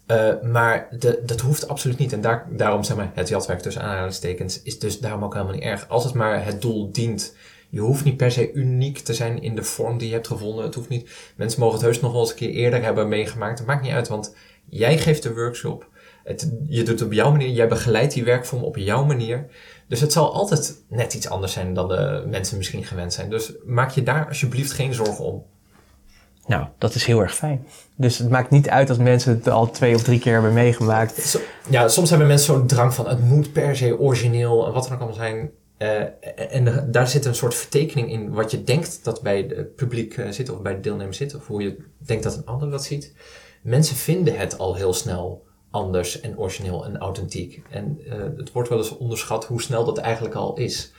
Eh, 0.06 0.40
maar 0.42 0.88
de, 0.98 1.22
dat 1.26 1.40
hoeft 1.40 1.68
absoluut 1.68 1.98
niet. 1.98 2.12
En 2.12 2.20
daar, 2.20 2.46
daarom 2.50 2.82
zeg 2.82 2.96
maar, 2.96 3.10
het 3.14 3.28
jatwerk 3.28 3.60
tussen 3.60 3.82
aanhalingstekens 3.82 4.62
is 4.62 4.78
dus 4.78 5.00
daarom 5.00 5.24
ook 5.24 5.32
helemaal 5.32 5.54
niet 5.54 5.62
erg. 5.62 5.88
Als 5.88 6.04
het 6.04 6.14
maar 6.14 6.44
het 6.44 6.62
doel 6.62 6.92
dient. 6.92 7.36
Je 7.68 7.80
hoeft 7.80 8.04
niet 8.04 8.16
per 8.16 8.30
se 8.30 8.52
uniek 8.52 8.98
te 8.98 9.14
zijn 9.14 9.42
in 9.42 9.54
de 9.54 9.62
vorm 9.62 9.98
die 9.98 10.08
je 10.08 10.14
hebt 10.14 10.26
gevonden. 10.26 10.64
Het 10.64 10.74
hoeft 10.74 10.88
niet. 10.88 11.10
Mensen 11.36 11.60
mogen 11.60 11.76
het 11.76 11.84
heus 11.84 12.00
nog 12.00 12.12
wel 12.12 12.20
eens 12.20 12.30
een 12.30 12.36
keer 12.36 12.50
eerder 12.50 12.82
hebben 12.82 13.08
meegemaakt. 13.08 13.58
Het 13.58 13.66
maakt 13.66 13.82
niet 13.82 13.92
uit, 13.92 14.08
want 14.08 14.34
jij 14.68 14.98
geeft 14.98 15.22
de 15.22 15.34
workshop. 15.34 15.88
Het, 16.24 16.52
je 16.66 16.82
doet 16.82 16.98
het 16.98 17.08
op 17.08 17.12
jouw 17.12 17.30
manier. 17.30 17.48
Jij 17.48 17.68
begeleidt 17.68 18.14
die 18.14 18.24
werkvorm 18.24 18.62
op 18.62 18.76
jouw 18.76 19.04
manier. 19.04 19.46
Dus 19.88 20.00
het 20.00 20.12
zal 20.12 20.32
altijd 20.32 20.82
net 20.88 21.14
iets 21.14 21.28
anders 21.28 21.52
zijn 21.52 21.74
dan 21.74 21.88
de 21.88 22.24
mensen 22.26 22.56
misschien 22.56 22.84
gewend 22.84 23.12
zijn. 23.12 23.30
Dus 23.30 23.52
maak 23.64 23.90
je 23.90 24.02
daar 24.02 24.28
alsjeblieft 24.28 24.72
geen 24.72 24.94
zorgen 24.94 25.24
om. 25.24 25.44
Nou, 26.46 26.66
dat 26.78 26.94
is 26.94 27.04
heel 27.04 27.20
erg 27.20 27.34
fijn. 27.34 27.66
Dus 27.96 28.18
het 28.18 28.30
maakt 28.30 28.50
niet 28.50 28.68
uit 28.68 28.88
als 28.88 28.98
mensen 28.98 29.34
het 29.34 29.48
al 29.48 29.70
twee 29.70 29.94
of 29.94 30.02
drie 30.02 30.18
keer 30.18 30.32
hebben 30.32 30.52
meegemaakt. 30.52 31.38
Ja, 31.70 31.88
soms 31.88 32.10
hebben 32.10 32.28
mensen 32.28 32.54
zo'n 32.54 32.66
drang 32.66 32.94
van 32.94 33.08
het 33.08 33.24
moet 33.24 33.52
per 33.52 33.76
se 33.76 33.98
origineel 33.98 34.66
en 34.66 34.72
wat 34.72 34.86
er 34.86 34.92
ook 34.92 34.98
allemaal 34.98 35.16
zijn. 35.16 35.50
Eh, 35.76 36.54
en 36.54 36.88
daar 36.90 37.08
zit 37.08 37.24
een 37.24 37.34
soort 37.34 37.54
vertekening 37.54 38.10
in 38.10 38.32
wat 38.32 38.50
je 38.50 38.64
denkt 38.64 39.04
dat 39.04 39.22
bij 39.22 39.38
het 39.48 39.74
publiek 39.74 40.16
eh, 40.16 40.30
zit 40.30 40.50
of 40.50 40.62
bij 40.62 40.74
de 40.74 40.80
deelnemers 40.80 41.16
zit. 41.16 41.34
Of 41.34 41.46
hoe 41.46 41.62
je 41.62 41.76
denkt 41.98 42.22
dat 42.22 42.36
een 42.36 42.46
ander 42.46 42.70
dat 42.70 42.84
ziet. 42.84 43.12
Mensen 43.62 43.96
vinden 43.96 44.36
het 44.36 44.58
al 44.58 44.74
heel 44.74 44.94
snel 44.94 45.43
anders 45.74 46.20
en 46.20 46.38
origineel 46.38 46.84
en 46.84 46.98
authentiek. 46.98 47.62
En 47.70 47.98
eh, 48.10 48.18
het 48.36 48.52
wordt 48.52 48.68
wel 48.68 48.78
eens 48.78 48.96
onderschat 48.96 49.44
hoe 49.44 49.62
snel 49.62 49.84
dat 49.84 49.98
eigenlijk 49.98 50.34
al 50.34 50.56
is. 50.56 50.92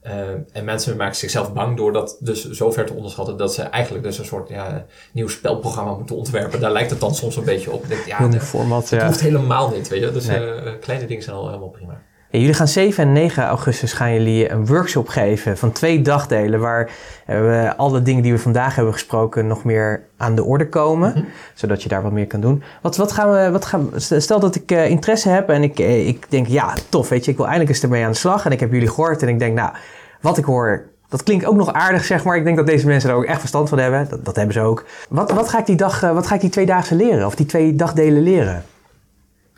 Eh, 0.00 0.28
en 0.52 0.64
mensen 0.64 0.96
maken 0.96 1.16
zichzelf 1.16 1.52
bang 1.52 1.76
door 1.76 1.92
dat 1.92 2.16
dus 2.20 2.50
zover 2.50 2.86
te 2.86 2.92
onderschatten 2.92 3.36
dat 3.36 3.54
ze 3.54 3.62
eigenlijk 3.62 4.04
dus 4.04 4.18
een 4.18 4.24
soort 4.24 4.48
ja, 4.48 4.86
nieuw 5.12 5.28
spelprogramma 5.28 5.94
moeten 5.94 6.16
ontwerpen. 6.16 6.60
Daar 6.60 6.72
lijkt 6.72 6.90
het 6.90 7.00
dan 7.00 7.14
soms 7.14 7.36
een 7.36 7.44
beetje 7.44 7.70
op. 7.70 7.88
Denk, 7.88 8.06
ja, 8.06 8.20
Een 8.20 8.30
dat- 8.30 8.42
format, 8.42 8.90
het 8.90 9.00
ja. 9.00 9.06
hoeft 9.06 9.20
helemaal 9.20 9.70
niet, 9.70 9.88
weet 9.88 10.00
je. 10.02 10.12
Dus 10.12 10.26
Nee. 10.26 10.38
eh, 10.54 10.72
kleine 10.80 11.06
dingen 11.06 11.22
zijn 11.22 11.36
al 11.36 11.46
helemaal 11.46 11.68
prima. 11.68 12.02
Ja, 12.30 12.38
jullie 12.38 12.54
gaan 12.54 12.68
7 12.68 13.04
en 13.04 13.12
9 13.12 13.44
augustus 13.44 13.92
gaan 13.92 14.12
jullie 14.12 14.50
een 14.50 14.66
workshop 14.66 15.08
geven 15.08 15.58
van 15.58 15.72
twee 15.72 16.02
dagdelen 16.02 16.60
waar 16.60 16.90
eh, 17.26 17.38
we 17.40 17.72
alle 17.76 18.02
dingen 18.02 18.22
die 18.22 18.32
we 18.32 18.38
vandaag 18.38 18.74
hebben 18.74 18.92
gesproken 18.92 19.46
nog 19.46 19.64
meer 19.64 20.02
aan 20.16 20.34
de 20.34 20.44
orde 20.44 20.68
komen, 20.68 21.10
Mhm. 21.10 21.24
zodat 21.54 21.82
je 21.82 21.88
daar 21.88 22.02
wat 22.02 22.12
meer 22.12 22.26
kan 22.26 22.40
doen. 22.40 22.62
Wat, 22.82 22.96
wat 22.96 23.12
gaan 23.12 23.30
we, 23.32 23.50
wat 23.50 23.64
gaan, 23.64 23.90
stel 23.96 24.40
dat 24.40 24.54
ik 24.54 24.70
eh, 24.70 24.88
interesse 24.90 25.28
heb 25.28 25.48
en 25.48 25.62
ik, 25.62 25.78
eh, 25.78 26.08
ik 26.08 26.26
denk 26.28 26.46
ja, 26.46 26.74
tof, 26.88 27.08
weet 27.08 27.24
je, 27.24 27.30
ik 27.30 27.36
wil 27.36 27.46
eindelijk 27.46 27.74
eens 27.74 27.82
ermee 27.82 28.04
aan 28.04 28.10
de 28.10 28.16
slag 28.16 28.44
en 28.44 28.52
ik 28.52 28.60
heb 28.60 28.72
jullie 28.72 28.88
gehoord 28.88 29.22
en 29.22 29.28
ik 29.28 29.38
denk 29.38 29.54
nou, 29.56 29.70
wat 30.20 30.38
ik 30.38 30.44
hoor, 30.44 30.82
dat 31.08 31.22
klinkt 31.22 31.44
ook 31.44 31.56
nog 31.56 31.72
aardig, 31.72 32.04
zeg 32.04 32.24
maar. 32.24 32.36
Ik 32.36 32.44
denk 32.44 32.56
dat 32.56 32.66
deze 32.66 32.86
mensen 32.86 33.10
er 33.10 33.16
ook 33.16 33.24
echt 33.24 33.38
verstand 33.40 33.68
van 33.68 33.78
hebben. 33.78 34.06
Dat, 34.10 34.24
dat 34.24 34.36
hebben 34.36 34.54
ze 34.54 34.60
ook. 34.60 34.84
Wat, 35.08 35.30
wat 35.32 35.48
ga 35.48 35.58
ik 35.58 35.66
die 35.66 35.76
dag, 35.76 36.00
wat 36.00 36.26
ga 36.26 36.34
ik 36.34 36.40
die 36.40 36.50
twee 36.50 36.66
dagen 36.66 36.96
leren? 36.96 37.26
Of 37.26 37.34
die 37.34 37.46
twee 37.46 37.74
dagdelen 37.74 38.22
leren? 38.22 38.64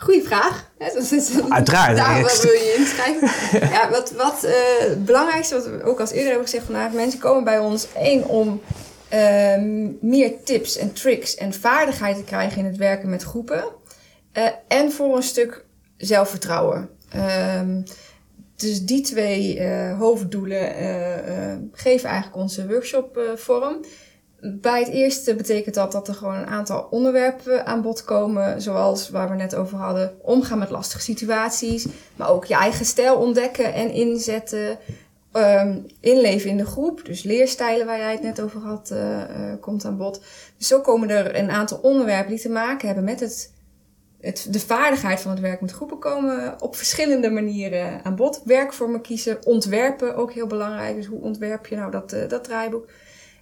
Goeie 0.01 0.23
vraag. 0.23 0.71
dat 0.79 1.11
is- 1.13 1.31
Uiteraard. 1.49 1.97
Daar 1.97 2.15
wil 2.43 2.53
je 2.53 2.75
inschrijven. 2.79 3.31
ja, 3.77 3.91
wat, 3.91 4.11
wat 4.13 4.45
eh, 4.45 4.53
het 4.79 5.05
belangrijkste, 5.05 5.55
wat 5.55 5.67
we 5.67 5.83
ook 5.83 6.01
als 6.01 6.11
eerder 6.11 6.27
hebben 6.27 6.45
gezegd 6.45 6.65
vandaag, 6.65 6.93
mensen 6.93 7.21
komen 7.21 7.45
bij 7.45 7.59
ons 7.59 7.87
één 7.95 8.25
om 8.25 8.61
ehm, 9.09 9.87
meer 10.01 10.33
tips 10.45 10.77
en 10.77 10.93
tricks 10.93 11.35
en 11.35 11.53
vaardigheden 11.53 12.17
te 12.17 12.25
krijgen 12.25 12.59
in 12.59 12.65
het 12.65 12.77
werken 12.77 13.09
met 13.11 13.23
groepen. 13.23 13.65
Eh, 14.33 14.47
en 14.69 14.93
voor 14.93 15.17
een 15.17 15.23
stuk 15.23 15.65
zelfvertrouwen. 15.97 16.89
Ehm, 17.11 17.83
dus 18.57 18.83
die 18.85 19.01
twee 19.01 19.59
eh, 19.59 19.99
hoofddoelen 19.99 20.73
geven 21.73 22.09
eigenlijk 22.09 22.37
onze 22.43 22.67
workshop 22.67 23.21
vorm. 23.37 23.81
Bij 24.41 24.79
het 24.79 24.89
eerste 24.89 25.35
betekent 25.35 25.75
dat 25.75 25.93
dat 25.93 26.09
er 26.09 26.15
gewoon 26.15 26.35
een 26.35 26.47
aantal 26.47 26.87
onderwerpen 26.91 27.67
aan 27.67 27.83
bod 27.83 28.05
komen, 28.05 28.63
zoals 28.63 29.11
waar 29.11 29.31
we 29.31 29.37
net 29.37 29.55
over 29.55 29.79
hadden, 29.79 30.19
omgaan 30.23 30.59
met 30.59 30.71
lastige 30.71 31.03
situaties, 31.03 31.87
maar 32.17 32.31
ook 32.31 32.45
je 32.45 32.55
eigen 32.55 32.85
stijl 32.85 33.17
ontdekken 33.17 33.75
en 33.75 33.91
inzetten, 33.91 34.79
Ehm, 35.33 35.79
inleven 36.01 36.51
in 36.51 36.57
de 36.57 36.67
groep, 36.67 37.05
dus 37.05 37.23
leerstijlen 37.23 37.87
waar 37.87 37.99
jij 37.99 38.13
het 38.13 38.23
net 38.23 38.41
over 38.41 38.61
had, 38.61 38.91
eh, 38.91 39.23
eh, 39.23 39.61
komt 39.61 39.85
aan 39.85 39.97
bod. 39.97 40.23
Dus 40.57 40.67
zo 40.67 40.81
komen 40.81 41.11
er 41.11 41.37
een 41.37 41.51
aantal 41.51 41.79
onderwerpen 41.79 42.31
die 42.31 42.41
te 42.41 42.49
maken 42.49 42.87
hebben 42.87 43.05
met 43.05 43.21
het, 43.21 43.53
het, 44.21 44.47
de 44.51 44.61
vaardigheid 44.61 45.21
van 45.21 45.31
het 45.31 45.41
werk 45.41 45.61
met 45.61 45.71
groepen 45.71 45.99
komen 45.99 46.63
op 46.63 46.77
verschillende 46.77 47.31
manieren 47.31 48.05
aan 48.05 48.17
bod. 48.17 48.43
Werkvormen 48.45 49.01
kiezen, 49.01 49.47
ontwerpen 49.47 50.17
ook 50.17 50.33
heel 50.33 50.47
belangrijk. 50.47 50.97
Dus 50.97 51.07
hoe 51.07 51.21
ontwerp 51.21 51.67
je 51.67 51.77
nou 51.77 51.91
dat, 51.91 52.13
eh, 52.13 52.29
dat 52.29 52.45
draaiboek? 52.45 52.89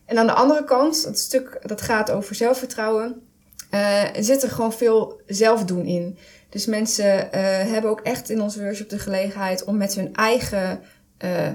En 0.06 0.18
aan 0.18 0.26
de 0.26 0.32
andere 0.32 0.64
kant, 0.64 1.04
het 1.04 1.18
stuk 1.18 1.58
dat 1.62 1.82
gaat 1.82 2.10
over 2.10 2.34
zelfvertrouwen, 2.34 3.22
eh, 3.70 4.02
zit 4.18 4.42
er 4.42 4.50
gewoon 4.50 4.72
veel 4.72 5.20
zelfdoen 5.26 5.84
in. 5.84 6.18
Dus 6.48 6.66
mensen 6.66 7.32
eh, 7.32 7.40
hebben 7.42 7.90
ook 7.90 8.00
echt 8.00 8.30
in 8.30 8.40
onze 8.40 8.62
workshop 8.62 8.88
de 8.88 8.98
gelegenheid 8.98 9.64
om 9.64 9.76
met 9.76 9.94
hun 9.94 10.14
eigen 10.14 10.80
eh, 11.18 11.48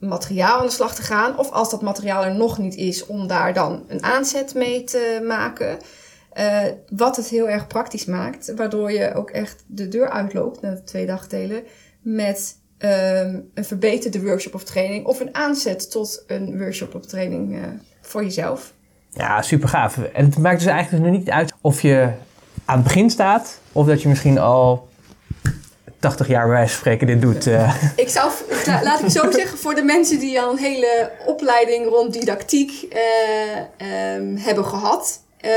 materiaal 0.00 0.58
aan 0.58 0.66
de 0.66 0.72
slag 0.72 0.94
te 0.94 1.02
gaan. 1.02 1.38
Of 1.38 1.50
als 1.50 1.70
dat 1.70 1.82
materiaal 1.82 2.24
er 2.24 2.34
nog 2.34 2.58
niet 2.58 2.74
is, 2.74 3.06
om 3.06 3.26
daar 3.26 3.54
dan 3.54 3.84
een 3.88 4.02
aanzet 4.02 4.54
mee 4.54 4.84
te 4.84 5.20
maken. 5.26 5.78
Wat 6.88 7.16
het 7.16 7.28
heel 7.28 7.48
erg 7.48 7.66
praktisch 7.66 8.04
maakt, 8.04 8.54
waardoor 8.54 8.92
je 8.92 9.14
ook 9.14 9.30
echt 9.30 9.64
de 9.66 9.88
deur 9.88 10.10
uitloopt 10.10 10.60
naar 10.60 10.74
de 10.74 10.84
twee 10.84 11.06
dagdelen 11.06 11.62
met 12.00 12.56
ehm, 12.78 13.40
een 13.54 13.64
verbeterde 13.64 14.22
workshop 14.22 14.54
of 14.54 14.64
training 14.64 15.06
of 15.06 15.20
een 15.20 15.34
aanzet 15.34 15.90
tot 15.90 16.24
een 16.26 16.58
workshop 16.58 16.94
of 16.94 17.06
training 17.06 17.56
voor 18.06 18.22
jezelf. 18.22 18.72
Ja, 19.10 19.42
super 19.42 19.68
gaaf. 19.68 19.98
En 19.98 20.24
het 20.24 20.38
maakt 20.38 20.58
dus 20.58 20.68
eigenlijk 20.68 21.04
nog 21.04 21.12
niet 21.12 21.30
uit 21.30 21.52
of 21.60 21.82
je 21.82 22.08
aan 22.64 22.74
het 22.76 22.84
begin 22.84 23.10
staat 23.10 23.58
of 23.72 23.86
dat 23.86 24.02
je 24.02 24.08
misschien 24.08 24.38
al 24.38 24.88
80 25.98 26.28
jaar 26.28 26.44
bij 26.46 26.54
wijze 26.54 26.68
van 26.70 26.78
spreken 26.78 27.06
dit 27.06 27.20
doet. 27.22 27.46
eh. 27.46 27.82
Ik 27.96 28.08
zou, 28.08 28.30
la- 28.66 28.82
laat 28.82 29.00
ik 29.02 29.08
zo 29.10 29.30
zeggen, 29.40 29.58
voor 29.58 29.74
de 29.74 29.82
mensen 29.82 30.18
die 30.18 30.40
al 30.40 30.50
een 30.50 30.58
hele 30.58 31.10
opleiding 31.26 31.88
rond 31.88 32.12
didactiek 32.12 32.82
eh, 32.82 34.14
ehm, 34.14 34.36
hebben 34.36 34.64
gehad, 34.64 35.22
eh, 35.40 35.50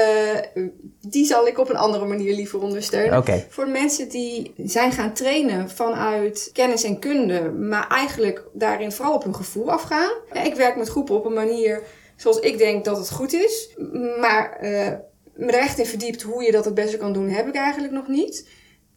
die 1.02 1.26
zal 1.26 1.48
ik 1.48 1.58
op 1.58 1.70
een 1.70 1.78
andere 1.78 2.06
manier 2.06 2.36
liever 2.36 2.60
ondersteunen. 2.62 3.18
Oké. 3.18 3.45
Voor 3.50 3.66
de 3.66 3.72
mensen 3.72 4.10
die 4.10 4.54
zijn 4.58 4.91
gaan 4.91 5.14
trainen 5.14 5.70
vanuit 5.70 6.50
kennis 6.54 6.84
en 6.84 7.00
kunde, 7.00 7.41
maar 7.52 7.88
eigenlijk 7.88 8.43
daarin 8.54 8.91
vooral 8.91 9.14
op 9.16 9.24
hun 9.24 9.36
gevoel 9.36 9.72
afgaan. 9.72 10.12
Ja, 10.34 10.43
ik 10.43 10.56
werk 10.56 10.76
met 10.78 10.89
groepen 10.89 11.16
op 11.16 11.26
een 11.26 11.34
manier 11.34 11.82
zoals 12.18 12.39
ik 12.39 12.57
denk 12.57 12.86
dat 12.86 12.97
het 12.97 13.11
goed 13.11 13.34
is, 13.34 13.70
maar 14.20 14.51
eh, 14.51 14.91
me 15.34 15.51
er 15.51 15.59
echt 15.59 15.80
in 15.80 15.86
verdiept 15.86 16.22
hoe 16.22 16.43
je 16.43 16.51
dat 16.51 16.65
het 16.65 16.74
beste 16.74 16.97
kan 16.97 17.13
doen, 17.13 17.30
heb 17.30 17.47
ik 17.47 17.55
eigenlijk 17.55 17.93
nog 17.93 18.07
niet. 18.07 18.47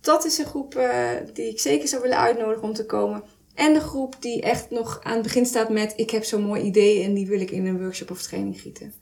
dat 0.00 0.24
is 0.24 0.38
een 0.38 0.44
groep 0.46 0.74
eh, 0.74 0.88
die 1.32 1.48
ik 1.48 1.60
zeker 1.60 1.88
zou 1.88 2.02
willen 2.02 2.18
uitnodigen 2.18 2.62
om 2.62 2.72
te 2.72 2.86
komen. 2.86 3.22
En 3.54 3.72
de 3.72 3.80
groep 3.80 4.14
die 4.20 4.42
echt 4.42 4.70
nog 4.70 5.00
aan 5.02 5.12
het 5.12 5.22
begin 5.22 5.46
staat 5.46 5.68
met 5.68 5.92
ik 5.96 6.10
heb 6.10 6.24
zo'n 6.24 6.42
mooi 6.42 6.62
idee 6.62 7.04
en 7.04 7.14
die 7.14 7.26
wil 7.26 7.40
ik 7.40 7.50
in 7.50 7.66
een 7.66 7.80
workshop 7.80 8.10
of 8.10 8.22
training 8.22 8.60
gieten. 8.60 8.92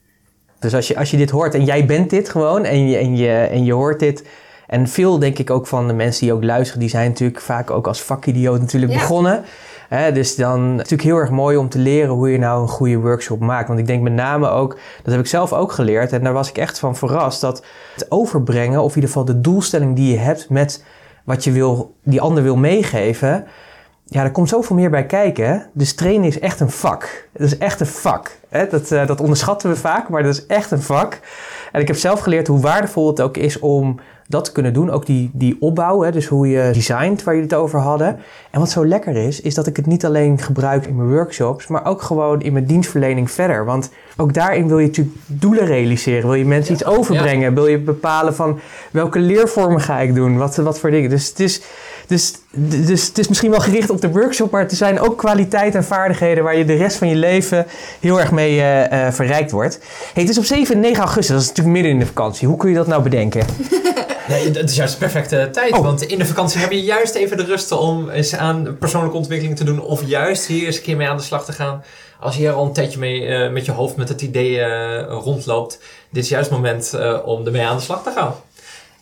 Dus 0.58 0.74
als 0.74 0.88
je, 0.88 0.96
als 0.96 1.10
je 1.10 1.16
dit 1.16 1.30
hoort 1.30 1.54
en 1.54 1.64
jij 1.64 1.86
bent 1.86 2.10
dit 2.10 2.28
gewoon 2.28 2.64
en 2.64 2.88
je, 2.88 2.96
en, 2.96 3.16
je, 3.16 3.30
en 3.30 3.64
je 3.64 3.72
hoort 3.72 4.00
dit. 4.00 4.24
En 4.66 4.88
veel 4.88 5.18
denk 5.18 5.38
ik 5.38 5.50
ook 5.50 5.66
van 5.66 5.86
de 5.86 5.92
mensen 5.92 6.24
die 6.24 6.32
ook 6.34 6.44
luisteren, 6.44 6.80
die 6.80 6.88
zijn 6.88 7.08
natuurlijk 7.08 7.40
vaak 7.40 7.70
ook 7.70 7.86
als 7.86 8.02
vakidioot 8.02 8.60
natuurlijk 8.60 8.92
Ja. 8.92 8.98
begonnen. 8.98 9.44
Dus 9.89 10.36
dan 10.36 10.62
het 10.62 10.76
natuurlijk 10.76 11.03
heel 11.03 11.16
erg 11.16 11.30
mooi 11.30 11.57
om 11.57 11.68
te 11.68 11.78
leren 11.78 12.14
hoe 12.14 12.30
je 12.30 12.39
nou 12.39 12.62
een 12.62 12.68
goede 12.68 12.99
workshop 12.99 13.41
maakt. 13.41 13.68
Want 13.68 13.80
ik 13.80 13.86
denk 13.86 14.03
met 14.03 14.12
name 14.12 14.49
ook, 14.49 14.78
dat 15.03 15.12
heb 15.12 15.22
ik 15.22 15.28
zelf 15.28 15.53
ook 15.53 15.72
geleerd. 15.72 16.12
En 16.12 16.22
daar 16.22 16.32
was 16.32 16.49
ik 16.49 16.59
echt 16.59 16.78
van 16.78 16.97
verrast. 16.97 17.41
Dat 17.41 17.64
het 17.95 18.11
overbrengen, 18.11 18.82
of 18.82 18.89
in 18.89 18.95
ieder 18.95 19.11
geval 19.11 19.24
de 19.24 19.41
doelstelling 19.41 19.97
die 19.97 20.12
je 20.12 20.18
hebt 20.18 20.51
met 20.51 20.84
wat 21.24 21.45
je 21.45 21.53
wil, 21.53 21.95
die 22.03 22.20
ander 22.20 22.43
wil 22.43 22.57
meegeven. 22.57 23.47
Ja, 24.05 24.22
er 24.22 24.30
komt 24.30 24.49
zoveel 24.49 24.76
meer 24.76 24.91
bij 24.91 25.07
kijken. 25.07 25.70
Dus 25.72 25.95
trainen 25.95 26.26
is 26.26 26.39
echt 26.39 26.61
een 26.61 26.70
vak. 26.70 27.28
Het 27.32 27.43
is 27.43 27.59
echt 27.59 27.80
een 27.80 27.86
vak. 27.86 28.39
Dat, 28.70 28.91
eh, 28.91 29.07
dat 29.07 29.20
onderschatten 29.20 29.70
we 29.70 29.76
vaak, 29.76 30.09
maar 30.09 30.22
dat 30.22 30.34
is 30.34 30.47
echt 30.47 30.70
een 30.70 30.82
vak. 30.82 31.20
En 31.72 31.80
ik 31.80 31.86
heb 31.86 31.97
zelf 31.97 32.20
geleerd 32.20 32.47
hoe 32.47 32.61
waardevol 32.61 33.07
het 33.07 33.20
ook 33.20 33.36
is 33.36 33.59
om 33.59 34.01
dat 34.31 34.53
kunnen 34.53 34.72
doen. 34.72 34.91
Ook 34.91 35.07
die, 35.07 35.31
die 35.33 35.57
opbouw, 35.61 36.03
hè? 36.03 36.11
dus 36.11 36.26
hoe 36.26 36.49
je 36.49 36.70
designt, 36.72 37.22
waar 37.22 37.35
jullie 37.35 37.49
het 37.51 37.59
over 37.59 37.81
hadden. 37.81 38.18
En 38.51 38.61
wat 38.61 38.70
zo 38.70 38.87
lekker 38.87 39.16
is, 39.16 39.41
is 39.41 39.55
dat 39.55 39.66
ik 39.66 39.76
het 39.76 39.87
niet 39.87 40.05
alleen 40.05 40.39
gebruik 40.39 40.87
in 40.87 40.97
mijn 40.97 41.11
workshops, 41.11 41.66
maar 41.66 41.87
ook 41.87 42.03
gewoon 42.03 42.41
in 42.43 42.53
mijn 42.53 42.64
dienstverlening 42.64 43.31
verder. 43.31 43.64
Want 43.64 43.91
ook 44.16 44.35
daarin 44.35 44.68
wil 44.68 44.79
je 44.79 44.87
natuurlijk 44.87 45.16
doelen 45.26 45.66
realiseren. 45.66 46.22
Wil 46.22 46.35
je 46.35 46.45
mensen 46.45 46.74
iets 46.74 46.85
overbrengen? 46.85 47.55
Wil 47.55 47.66
je 47.66 47.79
bepalen 47.79 48.35
van 48.35 48.61
welke 48.91 49.18
leervormen 49.18 49.81
ga 49.81 49.99
ik 49.99 50.14
doen? 50.14 50.37
Wat, 50.37 50.57
wat 50.57 50.79
voor 50.79 50.91
dingen? 50.91 51.11
Dus 51.11 51.29
het 51.29 51.41
is... 51.41 51.62
Dus, 52.07 52.35
dus 52.87 53.07
het 53.07 53.18
is 53.18 53.29
misschien 53.29 53.51
wel 53.51 53.61
gericht 53.61 53.91
op 53.91 54.01
de 54.01 54.11
workshop, 54.11 54.51
maar 54.51 54.62
er 54.62 54.76
zijn 54.76 55.01
ook 55.01 55.18
kwaliteiten 55.18 55.81
en 55.81 55.87
vaardigheden 55.87 56.45
waar 56.45 56.57
je 56.57 56.64
de 56.64 56.74
rest 56.74 56.97
van 56.97 57.09
je 57.09 57.14
leven 57.14 57.66
heel 58.01 58.20
erg 58.20 58.33
mee 58.33 58.61
eh, 58.61 59.07
eh, 59.07 59.12
verrijkt 59.12 59.51
wordt. 59.51 59.81
Hey, 60.14 60.22
het 60.22 60.33
is 60.33 60.39
op 60.39 60.45
7 60.45 60.74
en 60.74 60.81
9 60.81 60.99
augustus, 60.99 61.35
dat 61.35 61.41
is 61.43 61.49
natuurlijk 61.49 61.74
midden 61.74 61.93
in 61.93 61.99
de 61.99 62.07
vakantie. 62.07 62.49
Hoe 62.49 62.57
kun 62.57 62.68
je 62.68 62.74
dat 62.74 62.87
nou 62.87 63.03
bedenken? 63.03 63.47
Nee, 64.29 64.51
dat 64.51 64.68
is 64.68 64.76
juist 64.76 64.93
de 64.93 64.99
perfecte 64.99 65.49
tijd. 65.53 65.72
Oh. 65.72 65.83
Want 65.83 66.03
in 66.03 66.18
de 66.18 66.26
vakantie 66.26 66.61
heb 66.61 66.70
je 66.70 66.83
juist 66.83 67.14
even 67.14 67.37
de 67.37 67.45
rust 67.45 67.72
om 67.72 68.11
eens 68.11 68.35
aan 68.37 68.76
persoonlijke 68.79 69.16
ontwikkeling 69.16 69.57
te 69.57 69.64
doen. 69.64 69.81
Of 69.81 70.07
juist 70.07 70.47
hier 70.47 70.66
eens 70.66 70.76
een 70.76 70.83
keer 70.83 70.97
mee 70.97 71.09
aan 71.09 71.16
de 71.16 71.22
slag 71.22 71.45
te 71.45 71.53
gaan. 71.53 71.83
Als 72.20 72.35
je 72.35 72.41
hier 72.41 72.53
al 72.53 72.64
een 72.64 72.72
tijdje 72.72 72.99
mee 72.99 73.26
eh, 73.26 73.51
met 73.51 73.64
je 73.64 73.72
hoofd 73.72 73.97
met 73.97 74.09
het 74.09 74.22
idee 74.22 74.61
eh, 74.61 75.20
rondloopt. 75.22 75.81
Dit 76.11 76.22
is 76.22 76.29
juist 76.29 76.51
het 76.51 76.59
moment 76.59 76.95
eh, 76.95 77.18
om 77.24 77.47
ermee 77.47 77.66
aan 77.66 77.76
de 77.76 77.83
slag 77.83 78.03
te 78.03 78.11
gaan. 78.11 78.35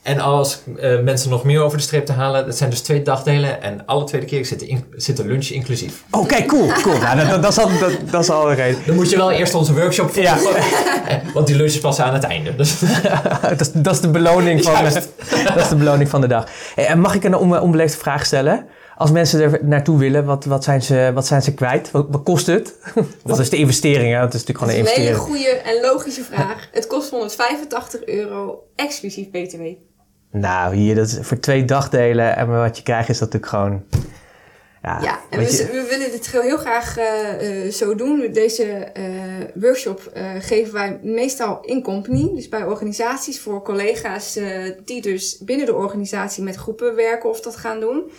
En 0.07 0.21
als 0.21 0.59
eh, 0.81 1.01
mensen 1.01 1.31
nog 1.31 1.45
meer 1.45 1.63
over 1.63 1.79
de 1.79 1.85
streep 1.85 2.07
te 2.07 2.13
halen, 2.13 2.47
dat 2.47 2.57
zijn 2.57 2.71
dus 2.71 2.81
twee 2.81 3.03
dagdelen. 3.03 3.63
En 3.63 3.87
alle 3.87 4.05
tweede 4.05 4.27
keer 4.27 4.47
zit 4.47 4.61
de, 4.61 4.67
in, 4.67 4.85
zit 4.97 5.17
de 5.17 5.27
lunch 5.27 5.47
inclusief. 5.49 6.03
Oh, 6.11 6.27
kijk, 6.27 6.47
cool, 6.47 6.67
cool. 6.83 6.99
Nou, 6.99 7.17
dat, 7.17 7.29
dat, 7.31 7.43
dat, 7.43 7.53
is 7.53 7.59
al, 7.59 7.69
dat, 7.79 7.93
dat 8.11 8.23
is 8.23 8.31
al 8.31 8.51
een 8.51 8.57
reden. 8.57 8.81
Dan 8.87 8.95
moet 8.95 9.11
je 9.11 9.17
wel 9.17 9.31
eerst 9.31 9.55
onze 9.55 9.75
workshop 9.75 10.15
Ja. 10.15 10.37
volgen. 10.37 10.61
Eh, 11.09 11.17
Want 11.35 11.47
die 11.47 11.57
lunch 11.57 11.71
is 11.71 11.81
pas 11.81 12.01
aan 12.01 12.15
het 12.15 12.23
einde. 12.25 12.57
Dus 12.57 12.79
dat, 13.49 13.61
is, 13.61 13.73
dat 13.73 13.95
is 13.95 14.01
de 14.01 14.09
beloning 14.11 14.63
van, 14.65 14.73
Juist. 14.73 15.09
dat 15.47 15.57
is 15.57 15.69
de 15.69 15.77
beloning 15.77 16.09
van 16.09 16.21
de 16.21 16.27
dag. 16.27 16.49
Hey, 16.75 16.87
en 16.87 17.01
mag 17.01 17.15
ik 17.15 17.25
een 17.25 17.37
onbe- 17.37 17.61
onbeleefde 17.61 17.99
vraag 17.99 18.27
stellen? 18.27 18.67
Als 18.97 19.11
mensen 19.11 19.41
er 19.41 19.59
naartoe 19.63 19.99
willen, 19.99 20.25
wat, 20.25 20.45
wat, 20.45 20.65
zijn, 20.65 20.83
ze, 20.83 21.11
wat 21.15 21.27
zijn 21.27 21.43
ze 21.43 21.55
kwijt? 21.55 21.91
Wat, 21.91 22.07
wat 22.11 22.23
kost 22.23 22.47
het? 22.47 22.75
Dat 23.25 23.39
is 23.39 23.51
de 23.51 23.57
investering, 23.57 24.15
hè? 24.15 24.21
Dat 24.21 24.35
is 24.35 24.45
natuurlijk 24.45 24.59
Dat 24.59 24.69
gewoon 24.69 24.85
is 24.85 24.91
een 24.91 24.97
een 24.97 25.03
hele 25.03 25.19
investering. 25.19 25.63
goede 25.65 25.71
en 25.71 25.91
logische 25.93 26.23
vraag. 26.25 26.69
Het 26.73 26.87
kost 26.87 27.11
185 27.11 28.05
euro 28.05 28.63
exclusief 28.77 29.31
BTW. 29.31 29.61
Nou, 30.31 30.75
hier, 30.75 30.95
dat 30.95 31.07
is 31.07 31.19
voor 31.21 31.39
twee 31.41 31.65
dagdelen 31.65 32.37
en 32.37 32.49
wat 32.61 32.77
je 32.77 32.83
krijgt 32.83 33.09
is 33.09 33.19
dat 33.19 33.33
natuurlijk 33.33 33.53
gewoon... 33.53 33.85
Ja, 34.83 35.01
Ja, 35.03 35.21
en 35.31 35.39
we, 35.39 35.45
je- 35.57 35.67
we 35.73 35.87
willen 35.91 36.11
dit 36.11 36.31
heel 36.31 36.57
graag 36.59 36.99
eh, 36.99 37.65
eh, 37.67 37.73
zo 37.73 37.95
doen. 37.95 38.33
Deze 38.33 38.65
eh, 38.65 39.05
workshop 39.55 40.13
geven 40.39 40.73
wij 40.73 40.99
meestal 41.03 41.59
in 41.61 41.83
company. 41.83 42.35
Dus 42.35 42.49
bij 42.49 42.65
organisaties 42.65 43.41
voor 43.41 43.63
collega's 43.63 44.39
die 44.85 45.03
dus 45.03 45.39
binnen 45.39 45.67
de 45.67 45.75
organisatie 45.75 46.43
met 46.43 46.55
groepen 46.57 46.95
werken 46.95 47.31
of 47.31 47.41
dat 47.41 47.57
gaan 47.57 47.81
doen. 47.81 48.11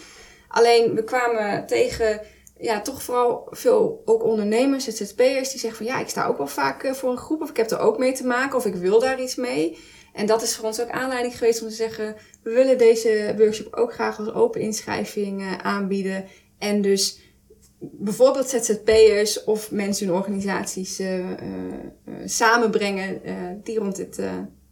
Alleen 0.48 0.96
we 0.96 1.04
kwamen 1.04 1.66
tegen 1.66 2.22
ja, 2.60 2.82
toch 2.82 3.04
vooral 3.04 3.48
veel 3.52 4.02
ook 4.06 4.24
ondernemers, 4.24 4.84
ZZP'ers, 4.86 5.50
die 5.52 5.60
zeggen 5.60 5.86
van 5.86 5.86
ja, 5.96 6.00
ik 6.00 6.10
sta 6.10 6.26
ook 6.26 6.38
wel 6.38 6.48
vaak 6.48 6.90
voor 6.96 7.12
een 7.12 7.18
groep 7.18 7.42
of 7.42 7.50
ik 7.50 7.58
heb 7.58 7.72
er 7.72 7.80
ook 7.80 7.98
mee 7.98 8.14
te 8.14 8.26
maken 8.26 8.58
of 8.58 8.66
ik 8.66 8.76
wil 8.76 9.00
daar 9.00 9.22
iets 9.22 9.36
mee. 9.36 9.78
En 10.18 10.26
dat 10.26 10.42
is 10.42 10.56
voor 10.56 10.66
ons 10.66 10.82
ook 10.82 10.90
aanleiding 10.90 11.38
geweest 11.38 11.62
om 11.62 11.68
te 11.68 11.74
zeggen, 11.74 12.16
we 12.44 12.52
willen 12.52 12.78
deze 12.78 13.34
workshop 13.38 13.74
ook 13.74 13.94
graag 13.94 14.20
als 14.20 14.34
open 14.34 14.62
inschrijving 14.62 15.42
eh, 15.42 15.52
aanbieden. 15.62 16.26
En 16.60 16.82
dus 16.82 17.20
bijvoorbeeld 17.80 18.50
ZZP'ers 18.50 19.44
of 19.44 19.72
mensen 19.72 20.08
in 20.08 20.14
organisaties 20.14 21.00
eh, 21.00 21.20
eh, 21.20 21.26
samenbrengen 22.26 23.22
die 23.64 23.80
rond 23.80 23.96
dit 23.96 24.22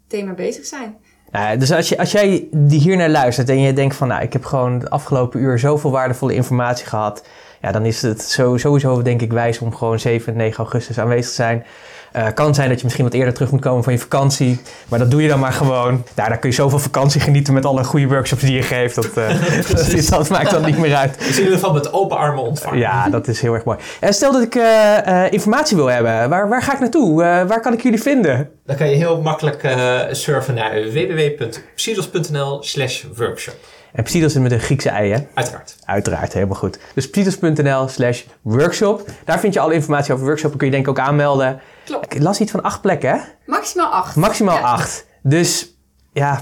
thema 0.08 0.34
bezig 0.34 0.66
zijn. 0.66 0.98
Nou, 1.32 1.58
dus 1.58 1.72
als, 1.72 1.89
je, 1.89 1.98
als 1.98 2.12
jij 2.12 2.48
die 2.52 2.80
hier 2.80 2.98
naar 2.98 3.10
luistert 3.10 3.50
en 3.50 3.60
je 3.60 3.74
denkt 3.74 3.96
van... 3.96 4.08
nou, 4.08 4.24
ik 4.24 4.34
heb 4.34 4.43
gewoon 4.43 4.74
het 4.74 4.89
afgelopen 4.89 5.39
uur 5.39 5.60
zoveel 5.60 5.91
waardevolle 5.91 6.34
informatie 6.34 6.86
gehad... 6.86 7.24
ja, 7.66 7.72
dan 7.72 7.86
is 7.86 8.01
het 8.01 8.22
sowieso 8.55 9.01
denk 9.01 9.22
ik 9.22 9.32
wijs 9.32 9.59
om 9.59 9.76
gewoon 9.76 9.99
7 9.99 10.32
en 10.32 10.38
9 10.38 10.57
augustus 10.57 10.99
aanwezig 10.99 11.26
te 11.26 11.34
zijn. 11.34 11.66
Eh 12.11 12.28
kan 12.34 12.55
zijn 12.55 12.70
dat 12.70 12.78
je 12.78 12.84
misschien 12.84 13.05
wat 13.05 13.13
eerder 13.13 13.34
terug 13.34 13.51
moet 13.51 13.61
komen 13.61 13.84
van 13.84 13.93
je 13.93 13.99
vakantie. 13.99 14.59
Maar 14.89 14.99
dat 14.99 15.11
doe 15.11 15.22
je 15.22 15.28
dan 15.28 15.39
maar 15.39 15.53
gewoon. 15.53 16.03
Nou, 16.16 16.30
dan 16.30 16.39
kun 16.39 16.49
je 16.49 16.55
zoveel 16.55 16.80
vakantie 16.80 17.22
genieten 17.22 17.53
met 17.53 17.66
alle 17.66 17.84
goede 17.84 18.07
workshops 18.07 18.41
die 18.41 18.55
je 18.55 18.61
geeft. 18.61 18.95
Dat, 18.95 19.18
eh, 19.18 19.28
dat, 19.76 19.88
is, 19.88 20.09
dat 20.09 20.30
maakt 20.30 20.51
dan 20.51 20.66
niet 20.66 20.78
meer 20.78 20.95
uit. 20.95 21.18
dus 21.18 21.38
in 21.38 21.43
ieder 21.43 21.53
geval 21.53 21.74
met 21.74 21.93
open 21.93 22.18
armen 22.18 22.43
ontvangen. 22.43 22.80
Ja, 22.80 23.09
dat 23.09 23.28
is 23.28 23.41
heel 23.41 23.53
erg 23.53 23.63
mooi. 23.63 23.78
En 23.99 24.13
stel 24.13 24.32
dat 24.32 24.41
ik 24.41 24.55
eh, 24.55 25.26
eh, 25.26 25.32
informatie 25.32 25.78
wil 25.78 25.88
hebben. 25.88 26.30
Waar, 26.30 26.49
waar 26.49 26.61
ga 26.61 26.74
ik 26.74 26.80
naartoe? 26.80 27.24
Eh, 27.24 27.47
waar 27.47 27.61
kan 27.61 27.74
ik 27.74 27.82
jullie 27.82 28.01
vinden? 28.01 28.49
Dan 28.66 28.76
kan 28.76 28.89
je 28.89 28.95
heel 28.95 29.22
makkelijk 29.22 29.63
eh, 29.63 29.99
surfen 30.11 30.53
naar 30.53 30.84
www.psidos.nl 30.84 32.63
slash 32.63 33.03
workshop. 33.16 33.55
En 33.96 34.04
Psidos 34.04 34.36
is 34.36 34.41
met 34.41 34.52
een 34.52 34.60
Griekse 34.60 34.89
ei, 34.89 35.12
hè? 35.12 35.20
Uiteraard. 35.34 35.76
Uiteraard, 35.86 36.34
helemaal 36.34 36.56
goed. 36.56 36.80
Dus 36.93 37.10
psidos.nl 37.10 37.88
slash 37.88 38.24
workshop. 38.41 39.10
Daar 39.26 39.39
vind 39.39 39.54
je 39.54 39.60
alle 39.60 39.74
informatie 39.74 40.14
over 40.14 40.26
workshops. 40.26 40.56
kun 40.58 40.66
je 40.66 40.72
denk 40.72 40.84
ik 40.84 40.89
ook 40.89 41.00
aanmelden. 41.00 41.60
Klopt. 41.86 42.14
Ik 42.14 42.22
las 42.22 42.39
iets 42.39 42.52
van 42.52 42.62
acht 42.62 42.82
plekken, 42.82 43.10
hè? 43.10 43.18
Maximaal 43.46 43.91
acht. 43.91 44.16
Maximaal 44.16 44.58
Ja. 44.58 44.62
acht. 44.62 45.06
Dus 45.24 45.76
ja, 46.14 46.41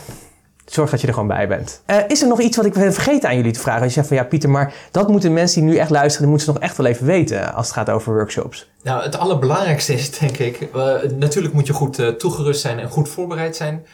zorg 0.66 0.90
dat 0.90 1.02
je 1.02 1.08
er 1.08 1.14
gewoon 1.14 1.28
bij 1.28 1.48
bent. 1.48 1.82
Eh, 1.86 1.98
is 2.08 2.22
er 2.22 2.28
nog 2.28 2.42
iets 2.42 2.58
wat 2.58 2.66
ik 2.66 2.74
ben 2.74 2.94
vergeten 2.94 3.30
aan 3.30 3.36
jullie 3.36 3.52
te 3.52 3.60
vragen? 3.60 3.82
Als 3.82 3.90
je 3.90 3.96
zegt 3.96 4.08
van 4.08 4.18
ja, 4.18 4.24
Pieter, 4.24 4.50
maar 4.50 4.74
dat 4.92 5.08
moeten 5.08 5.34
mensen 5.34 5.62
die 5.62 5.70
nu 5.72 5.78
echt 5.78 5.90
luisteren, 5.90 6.20
die 6.22 6.30
moeten 6.30 6.46
ze 6.46 6.54
nog 6.54 6.62
echt 6.70 6.78
wel 6.78 6.86
even 6.86 7.06
weten 7.06 7.54
als 7.54 7.66
het 7.68 7.76
gaat 7.76 7.90
over 7.90 8.14
workshops. 8.14 8.72
Nou, 8.84 9.04
het 9.04 9.18
allerbelangrijkste 9.18 9.94
is 9.94 10.18
denk 10.20 10.38
ik, 10.38 10.62
eh, 10.74 10.94
natuurlijk 11.18 11.54
moet 11.54 11.68
je 11.68 11.74
goed 11.74 12.00
eh, 12.00 12.08
toegerust 12.08 12.62
zijn 12.62 12.80
en 12.80 12.90
goed 12.90 13.10
voorbereid 13.10 13.56
zijn. 13.56 13.86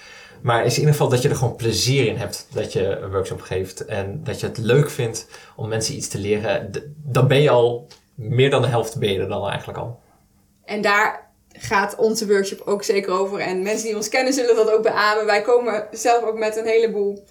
Maar 0.41 0.65
is 0.65 0.73
in 0.73 0.79
ieder 0.79 0.93
geval 0.93 1.09
dat 1.09 1.21
je 1.21 1.29
er 1.29 1.35
gewoon 1.35 1.55
plezier 1.55 2.07
in 2.07 2.15
hebt 2.15 2.47
dat 2.53 2.73
je 2.73 2.85
een 2.85 3.11
workshop 3.11 3.41
geeft. 3.41 3.85
En 3.85 4.23
dat 4.23 4.39
je 4.39 4.45
het 4.45 4.57
leuk 4.57 4.89
vindt 4.89 5.27
om 5.55 5.69
mensen 5.69 5.95
iets 5.95 6.07
te 6.07 6.17
leren. 6.17 6.71
Dan 6.95 7.27
ben 7.27 7.41
je 7.41 7.49
al, 7.49 7.87
meer 8.15 8.49
dan 8.49 8.61
de 8.61 8.67
helft 8.67 8.97
ben 8.97 9.11
je 9.11 9.19
er 9.19 9.27
dan 9.27 9.47
eigenlijk 9.47 9.77
al. 9.77 9.99
En 10.65 10.81
daar 10.81 11.31
gaat 11.51 11.95
onze 11.95 12.27
workshop 12.27 12.61
ook 12.65 12.83
zeker 12.83 13.11
over. 13.11 13.39
En 13.39 13.61
mensen 13.61 13.85
die 13.87 13.95
ons 13.95 14.09
kennen 14.09 14.33
zullen 14.33 14.55
dat 14.55 14.71
ook 14.71 14.83
beamen. 14.83 15.25
Wij 15.25 15.41
komen 15.41 15.87
zelf 15.91 16.23
ook 16.23 16.37
met 16.37 16.55
een 16.55 16.65
heleboel 16.65 17.23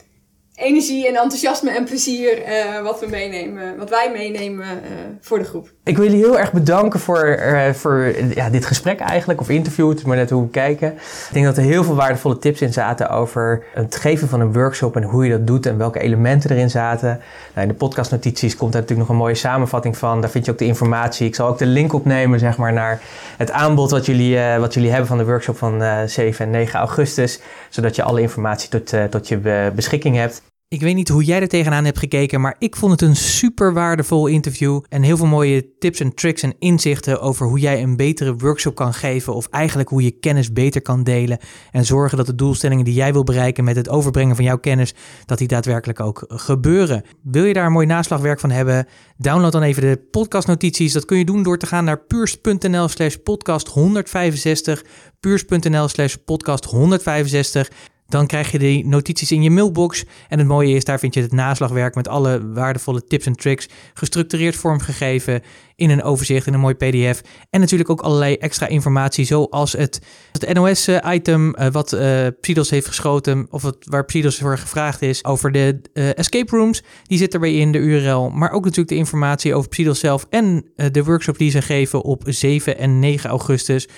energie 0.59 1.09
en 1.09 1.14
enthousiasme 1.14 1.70
en 1.70 1.84
plezier 1.84 2.42
eh, 2.42 2.82
wat 2.82 3.00
we 3.00 3.06
meenemen, 3.06 3.76
wat 3.76 3.90
wij 3.90 4.11
meenemen 4.12 4.66
eh, 4.66 4.90
voor 5.20 5.38
de 5.38 5.44
groep. 5.44 5.70
Ik 5.84 5.96
wil 5.96 6.06
jullie 6.06 6.24
heel 6.24 6.38
erg 6.38 6.52
bedanken 6.52 7.00
voor, 7.00 7.24
eh, 7.24 7.72
voor 7.72 8.14
ja, 8.34 8.50
dit 8.50 8.66
gesprek 8.66 9.00
eigenlijk, 9.00 9.40
of 9.40 9.48
interview, 9.48 9.88
het 9.88 9.98
is 9.98 10.04
maar 10.04 10.16
net 10.16 10.30
hoe 10.30 10.42
we 10.42 10.50
kijken. 10.50 10.92
Ik 10.92 11.28
denk 11.32 11.44
dat 11.44 11.56
er 11.56 11.62
heel 11.62 11.84
veel 11.84 11.94
waardevolle 11.94 12.38
tips 12.38 12.61
in 12.61 12.72
zaten 12.72 13.11
over 13.11 13.64
het 13.74 13.96
geven 13.96 14.28
van 14.28 14.40
een 14.40 14.52
workshop 14.52 14.96
en 14.96 15.02
hoe 15.02 15.24
je 15.24 15.30
dat 15.30 15.46
doet 15.46 15.66
en 15.66 15.78
welke 15.78 16.00
elementen 16.00 16.50
erin 16.50 16.70
zaten. 16.70 17.20
Nou, 17.54 17.66
in 17.66 17.72
de 17.72 17.78
podcastnotities 17.78 18.56
komt 18.56 18.72
daar 18.72 18.80
natuurlijk 18.80 19.09
nog 19.09 19.18
een 19.18 19.24
mooie 19.24 19.34
samenvatting 19.34 19.96
van. 19.96 20.20
Daar 20.20 20.30
vind 20.30 20.44
je 20.44 20.50
ook 20.50 20.59
de 20.59 20.64
informatie. 20.64 21.26
Ik 21.26 21.34
zal 21.34 21.48
ook 21.48 21.59
de 21.59 21.66
link 21.66 21.92
opnemen 21.92 22.38
zeg 22.38 22.56
maar, 22.56 22.72
naar 22.72 23.00
het 23.36 23.50
aanbod 23.50 23.90
wat 23.90 24.06
jullie, 24.06 24.38
wat 24.59 24.74
jullie 24.74 24.90
hebben 24.90 25.09
van 25.09 25.18
de 25.18 25.24
workshop 25.24 25.56
van 25.56 25.82
eh, 25.82 26.02
7 26.06 26.44
en 26.44 26.50
9 26.50 26.78
augustus. 26.78 27.40
Zodat 27.68 27.96
je 27.96 28.02
alle 28.02 28.20
informatie 28.20 28.68
tot, 28.68 29.11
tot 29.11 29.28
je 29.28 29.70
beschikking 29.74 30.16
hebt. 30.16 30.42
Ik 30.71 30.81
weet 30.81 30.95
niet 30.95 31.09
hoe 31.09 31.25
jij 31.25 31.41
er 31.41 31.49
tegenaan 31.49 31.85
hebt 31.85 31.99
gekeken, 31.99 32.41
maar 32.41 32.57
ik 32.59 32.77
vond 32.77 32.93
het 32.93 33.03
een 33.03 33.16
super 33.16 33.73
waardevol 33.73 34.27
interview. 34.27 34.81
En 34.89 35.03
heel 35.03 35.16
veel 35.16 35.27
mooie 35.27 35.79
tips 35.79 36.01
en 36.01 36.14
tricks 36.14 36.43
en 36.43 36.55
inzichten 36.59 37.21
over 37.21 37.47
hoe 37.47 37.59
jij 37.59 37.83
een 37.83 37.97
betere 37.97 38.37
workshop 38.37 38.75
kan 38.75 38.95
geven. 38.95 39.35
Of 39.35 39.47
eigenlijk 39.47 39.89
hoe 39.89 40.03
je 40.03 40.11
kennis 40.11 40.53
beter 40.53 40.83
kan 40.83 41.05
delen. 41.05 41.39
En 41.71 41.85
zorgen 41.85 42.16
dat 42.16 42.27
de 42.27 42.35
doelstellingen 42.35 42.85
die 42.85 42.95
jij 42.95 43.12
wil 43.12 43.25
bereiken 43.25 43.64
met 43.64 43.77
het 43.77 43.89
overbrengen 43.89 44.37
van 44.37 44.45
jouw 44.45 44.59
kennis, 44.59 44.95
dat 45.25 45.39
die 45.39 45.49
daadwerkelijk 45.49 46.01
ook 46.01 46.25
gebeuren. 46.29 47.03
Wil 47.23 47.45
je 47.45 47.53
daar 47.53 47.66
een 47.66 47.73
mooi 47.73 47.87
naslagwerk 47.87 48.41
van 48.41 48.51
hebben? 48.51 48.87
Download 49.16 49.53
dan 49.53 49.62
even 49.62 49.83
de 49.83 50.01
podcastnotities. 50.11 50.93
Dat 50.93 51.05
kun 51.05 51.19
je 51.19 51.25
doen 51.25 51.43
door 51.43 51.59
te 51.59 51.66
gaan 51.66 51.85
naar 51.85 51.99
puurs.nl 51.99 52.89
slash 52.89 53.14
podcast 53.14 53.69
165. 53.69 54.85
Puurs.nl 55.21 55.89
slash 55.89 56.14
podcast 56.14 56.64
165. 56.64 57.69
Dan 58.09 58.26
krijg 58.26 58.50
je 58.50 58.59
die 58.59 58.86
notities 58.86 59.32
in 59.32 59.42
je 59.42 59.50
mailbox. 59.50 60.04
En 60.28 60.38
het 60.38 60.46
mooie 60.46 60.74
is, 60.74 60.84
daar 60.84 60.98
vind 60.98 61.14
je 61.14 61.20
het 61.20 61.32
naslagwerk 61.32 61.94
met 61.94 62.09
alle 62.09 62.52
waardevolle 62.52 63.04
tips 63.04 63.26
en 63.26 63.36
tricks 63.36 63.68
gestructureerd 63.94 64.56
vormgegeven 64.56 65.42
in 65.76 65.90
een 65.90 66.02
overzicht, 66.02 66.46
in 66.46 66.54
een 66.54 66.61
mooi 66.61 66.74
PDF. 66.74 67.22
En 67.50 67.61
natuurlijk 67.61 67.90
ook 67.90 68.00
allerlei 68.00 68.34
extra 68.34 68.66
informatie, 68.66 69.24
zoals 69.24 69.72
het, 69.72 70.00
het 70.32 70.54
NOS-item 70.54 71.56
uh, 71.56 71.66
wat 71.70 71.92
uh, 71.92 72.26
Psidos 72.40 72.70
heeft 72.70 72.86
geschoten, 72.86 73.46
of 73.50 73.62
het, 73.62 73.76
waar 73.80 74.04
Psidos 74.04 74.38
voor 74.38 74.59
gevraagd 74.59 75.02
is, 75.02 75.24
over 75.24 75.52
de 75.52 75.80
uh, 75.94 76.18
escape 76.18 76.56
rooms. 76.56 76.82
Die 77.06 77.18
zit 77.18 77.34
erbij 77.34 77.54
in, 77.54 77.72
de 77.72 77.78
URL. 77.78 78.30
Maar 78.30 78.50
ook 78.50 78.62
natuurlijk 78.62 78.88
de 78.88 78.94
informatie 78.94 79.54
over 79.54 79.68
Psidos 79.68 80.00
zelf 80.00 80.26
en 80.30 80.64
de 80.92 81.04
workshop 81.04 81.38
die 81.38 81.50
ze 81.50 81.62
geven 81.62 82.02
op 82.02 82.22
7 82.26 82.78
en 82.78 82.98
9 82.98 83.30
augustus. 83.30 83.88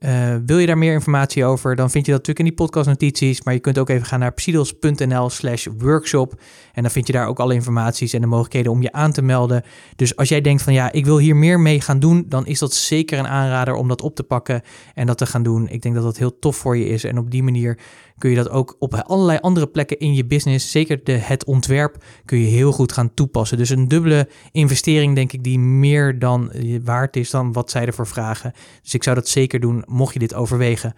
Uh, 0.00 0.34
wil 0.46 0.58
je 0.58 0.66
daar 0.66 0.78
meer 0.78 0.92
informatie 0.92 1.44
over, 1.44 1.76
dan 1.76 1.90
vind 1.90 2.06
je 2.06 2.12
dat 2.12 2.20
natuurlijk 2.26 2.48
in 2.48 2.56
die 2.56 2.66
podcastnotities. 2.66 3.42
Maar 3.42 3.54
je 3.54 3.60
kunt 3.60 3.78
ook 3.78 3.88
even 3.88 4.06
gaan 4.06 4.20
naar 4.20 4.32
psidos.nl 4.32 5.30
slash 5.30 5.66
workshop. 5.78 6.40
En 6.72 6.82
dan 6.82 6.90
vind 6.90 7.06
je 7.06 7.12
daar 7.12 7.26
ook 7.26 7.40
alle 7.40 7.54
informaties 7.54 8.12
en 8.12 8.20
de 8.20 8.26
mogelijkheden 8.26 8.72
om 8.72 8.82
je 8.82 8.92
aan 8.92 9.12
te 9.12 9.22
melden. 9.22 9.62
Dus 9.96 10.16
als 10.16 10.28
jij 10.28 10.40
denkt 10.40 10.62
van 10.62 10.72
ja, 10.72 10.92
ik 10.92 11.04
wil 11.04 11.18
hier 11.18 11.36
meer 11.36 11.60
mee 11.60 11.80
gaan 11.80 11.98
doen, 11.98 12.24
dan 12.28 12.46
is 12.46 12.58
dat 12.58 12.74
zeker 12.74 13.18
een 13.18 13.28
aanrader 13.28 13.74
om 13.74 13.88
dat 13.88 14.02
op 14.02 14.14
te 14.14 14.22
pakken 14.22 14.62
en 14.94 15.06
dat 15.06 15.18
te 15.18 15.26
gaan 15.26 15.42
doen. 15.42 15.68
Ik 15.68 15.82
denk 15.82 15.94
dat 15.94 16.04
dat 16.04 16.16
heel 16.16 16.38
tof 16.38 16.56
voor 16.56 16.76
je 16.76 16.86
is. 16.86 17.04
En 17.04 17.18
op 17.18 17.30
die 17.30 17.42
manier 17.42 17.78
kun 18.18 18.30
je 18.30 18.36
dat 18.36 18.50
ook 18.50 18.76
op 18.78 18.94
allerlei 18.94 19.38
andere 19.38 19.66
plekken 19.66 19.98
in 19.98 20.14
je 20.14 20.24
business, 20.24 20.70
zeker 20.70 21.04
de, 21.04 21.12
het 21.12 21.44
ontwerp, 21.44 22.04
kun 22.24 22.38
je 22.38 22.46
heel 22.46 22.72
goed 22.72 22.92
gaan 22.92 23.14
toepassen. 23.14 23.58
Dus 23.58 23.70
een 23.70 23.88
dubbele 23.88 24.28
investering, 24.52 25.14
denk 25.14 25.32
ik, 25.32 25.44
die 25.44 25.58
meer 25.58 26.18
dan 26.18 26.52
waard 26.84 27.16
is 27.16 27.30
dan 27.30 27.52
wat 27.52 27.70
zij 27.70 27.86
ervoor 27.86 28.06
vragen. 28.06 28.52
Dus 28.82 28.94
ik 28.94 29.02
zou 29.02 29.16
dat 29.16 29.28
zeker 29.28 29.60
doen, 29.60 29.82
mocht 29.86 30.12
je 30.12 30.18
dit 30.18 30.34
overwegen. 30.34 30.94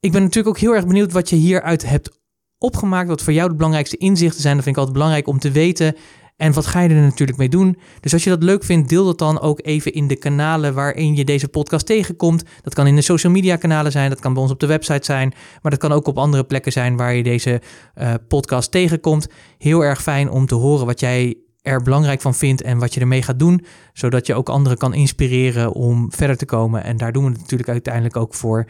Ik 0.00 0.12
ben 0.12 0.22
natuurlijk 0.22 0.56
ook 0.56 0.62
heel 0.62 0.74
erg 0.74 0.86
benieuwd 0.86 1.12
wat 1.12 1.30
je 1.30 1.36
hieruit 1.36 1.86
hebt 1.86 2.18
opgemaakt, 2.58 3.08
wat 3.08 3.22
voor 3.22 3.32
jou 3.32 3.48
de 3.48 3.54
belangrijkste 3.54 3.96
inzichten 3.96 4.40
zijn. 4.40 4.54
Dat 4.54 4.64
vind 4.64 4.76
ik 4.76 4.82
altijd 4.82 4.98
belangrijk 4.98 5.28
om 5.28 5.38
te 5.38 5.50
weten. 5.50 5.96
En 6.38 6.52
wat 6.52 6.66
ga 6.66 6.80
je 6.80 6.88
er 6.88 6.94
natuurlijk 6.94 7.38
mee 7.38 7.48
doen? 7.48 7.78
Dus 8.00 8.12
als 8.12 8.24
je 8.24 8.30
dat 8.30 8.42
leuk 8.42 8.64
vindt, 8.64 8.88
deel 8.88 9.04
dat 9.04 9.18
dan 9.18 9.40
ook 9.40 9.60
even 9.62 9.92
in 9.92 10.08
de 10.08 10.16
kanalen 10.16 10.74
waarin 10.74 11.16
je 11.16 11.24
deze 11.24 11.48
podcast 11.48 11.86
tegenkomt. 11.86 12.44
Dat 12.62 12.74
kan 12.74 12.86
in 12.86 12.94
de 12.94 13.02
social 13.02 13.32
media 13.32 13.56
kanalen 13.56 13.92
zijn, 13.92 14.10
dat 14.10 14.20
kan 14.20 14.32
bij 14.32 14.42
ons 14.42 14.50
op 14.50 14.60
de 14.60 14.66
website 14.66 15.04
zijn, 15.04 15.34
maar 15.62 15.70
dat 15.70 15.80
kan 15.80 15.92
ook 15.92 16.06
op 16.06 16.18
andere 16.18 16.44
plekken 16.44 16.72
zijn 16.72 16.96
waar 16.96 17.14
je 17.14 17.22
deze 17.22 17.60
uh, 17.98 18.14
podcast 18.28 18.70
tegenkomt. 18.70 19.28
Heel 19.58 19.84
erg 19.84 20.02
fijn 20.02 20.30
om 20.30 20.46
te 20.46 20.54
horen 20.54 20.86
wat 20.86 21.00
jij 21.00 21.36
er 21.62 21.82
belangrijk 21.82 22.20
van 22.20 22.34
vindt 22.34 22.62
en 22.62 22.78
wat 22.78 22.94
je 22.94 23.00
ermee 23.00 23.22
gaat 23.22 23.38
doen, 23.38 23.64
zodat 23.92 24.26
je 24.26 24.34
ook 24.34 24.48
anderen 24.48 24.78
kan 24.78 24.94
inspireren 24.94 25.72
om 25.72 26.12
verder 26.12 26.36
te 26.36 26.46
komen. 26.46 26.84
En 26.84 26.96
daar 26.96 27.12
doen 27.12 27.24
we 27.24 27.30
het 27.30 27.40
natuurlijk 27.40 27.68
uiteindelijk 27.68 28.16
ook 28.16 28.34
voor. 28.34 28.66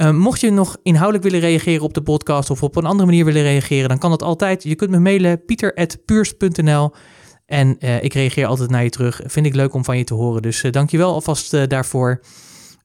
Uh, 0.00 0.10
mocht 0.10 0.40
je 0.40 0.50
nog 0.50 0.76
inhoudelijk 0.82 1.24
willen 1.24 1.40
reageren 1.40 1.82
op 1.82 1.94
de 1.94 2.02
podcast 2.02 2.50
of 2.50 2.62
op 2.62 2.76
een 2.76 2.84
andere 2.84 3.06
manier 3.06 3.24
willen 3.24 3.42
reageren, 3.42 3.88
dan 3.88 3.98
kan 3.98 4.10
dat 4.10 4.22
altijd. 4.22 4.62
Je 4.62 4.74
kunt 4.74 4.90
me 4.90 4.98
mailen 4.98 5.44
pieter.puurs.nl 5.44 6.92
en 7.46 7.76
uh, 7.78 8.02
ik 8.02 8.14
reageer 8.14 8.46
altijd 8.46 8.70
naar 8.70 8.82
je 8.82 8.90
terug. 8.90 9.20
Vind 9.24 9.46
ik 9.46 9.54
leuk 9.54 9.74
om 9.74 9.84
van 9.84 9.98
je 9.98 10.04
te 10.04 10.14
horen, 10.14 10.42
dus 10.42 10.62
uh, 10.62 10.72
dankjewel 10.72 11.12
alvast 11.12 11.68
daarvoor. 11.70 12.20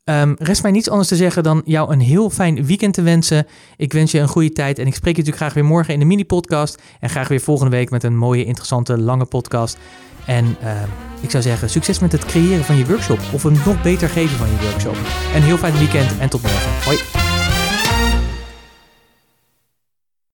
Um, 0.09 0.35
rest 0.39 0.61
mij 0.61 0.71
niets 0.71 0.89
anders 0.89 1.07
te 1.07 1.15
zeggen 1.15 1.43
dan 1.43 1.61
jou 1.65 1.91
een 1.91 1.99
heel 1.99 2.29
fijn 2.29 2.65
weekend 2.65 2.93
te 2.93 3.01
wensen. 3.01 3.47
Ik 3.77 3.93
wens 3.93 4.11
je 4.11 4.19
een 4.19 4.27
goede 4.27 4.51
tijd 4.51 4.79
en 4.79 4.87
ik 4.87 4.95
spreek 4.95 5.15
je 5.15 5.21
natuurlijk 5.21 5.37
graag 5.37 5.53
weer 5.53 5.71
morgen 5.71 5.93
in 5.93 5.99
de 5.99 6.05
mini-podcast. 6.05 6.81
En 6.99 7.09
graag 7.09 7.27
weer 7.27 7.41
volgende 7.41 7.71
week 7.71 7.89
met 7.89 8.03
een 8.03 8.17
mooie, 8.17 8.45
interessante, 8.45 8.97
lange 8.97 9.25
podcast. 9.25 9.77
En 10.25 10.57
uh, 10.63 10.71
ik 11.19 11.31
zou 11.31 11.43
zeggen, 11.43 11.69
succes 11.69 11.99
met 11.99 12.11
het 12.11 12.25
creëren 12.25 12.63
van 12.63 12.77
je 12.77 12.85
workshop 12.85 13.19
of 13.31 13.43
een 13.43 13.57
nog 13.65 13.81
beter 13.81 14.09
geven 14.09 14.37
van 14.37 14.47
je 14.47 14.67
workshop. 14.69 14.97
Een 15.35 15.43
heel 15.43 15.57
fijn 15.57 15.77
weekend 15.77 16.19
en 16.19 16.29
tot 16.29 16.41
morgen. 16.41 16.71
Hoi! 16.83 17.34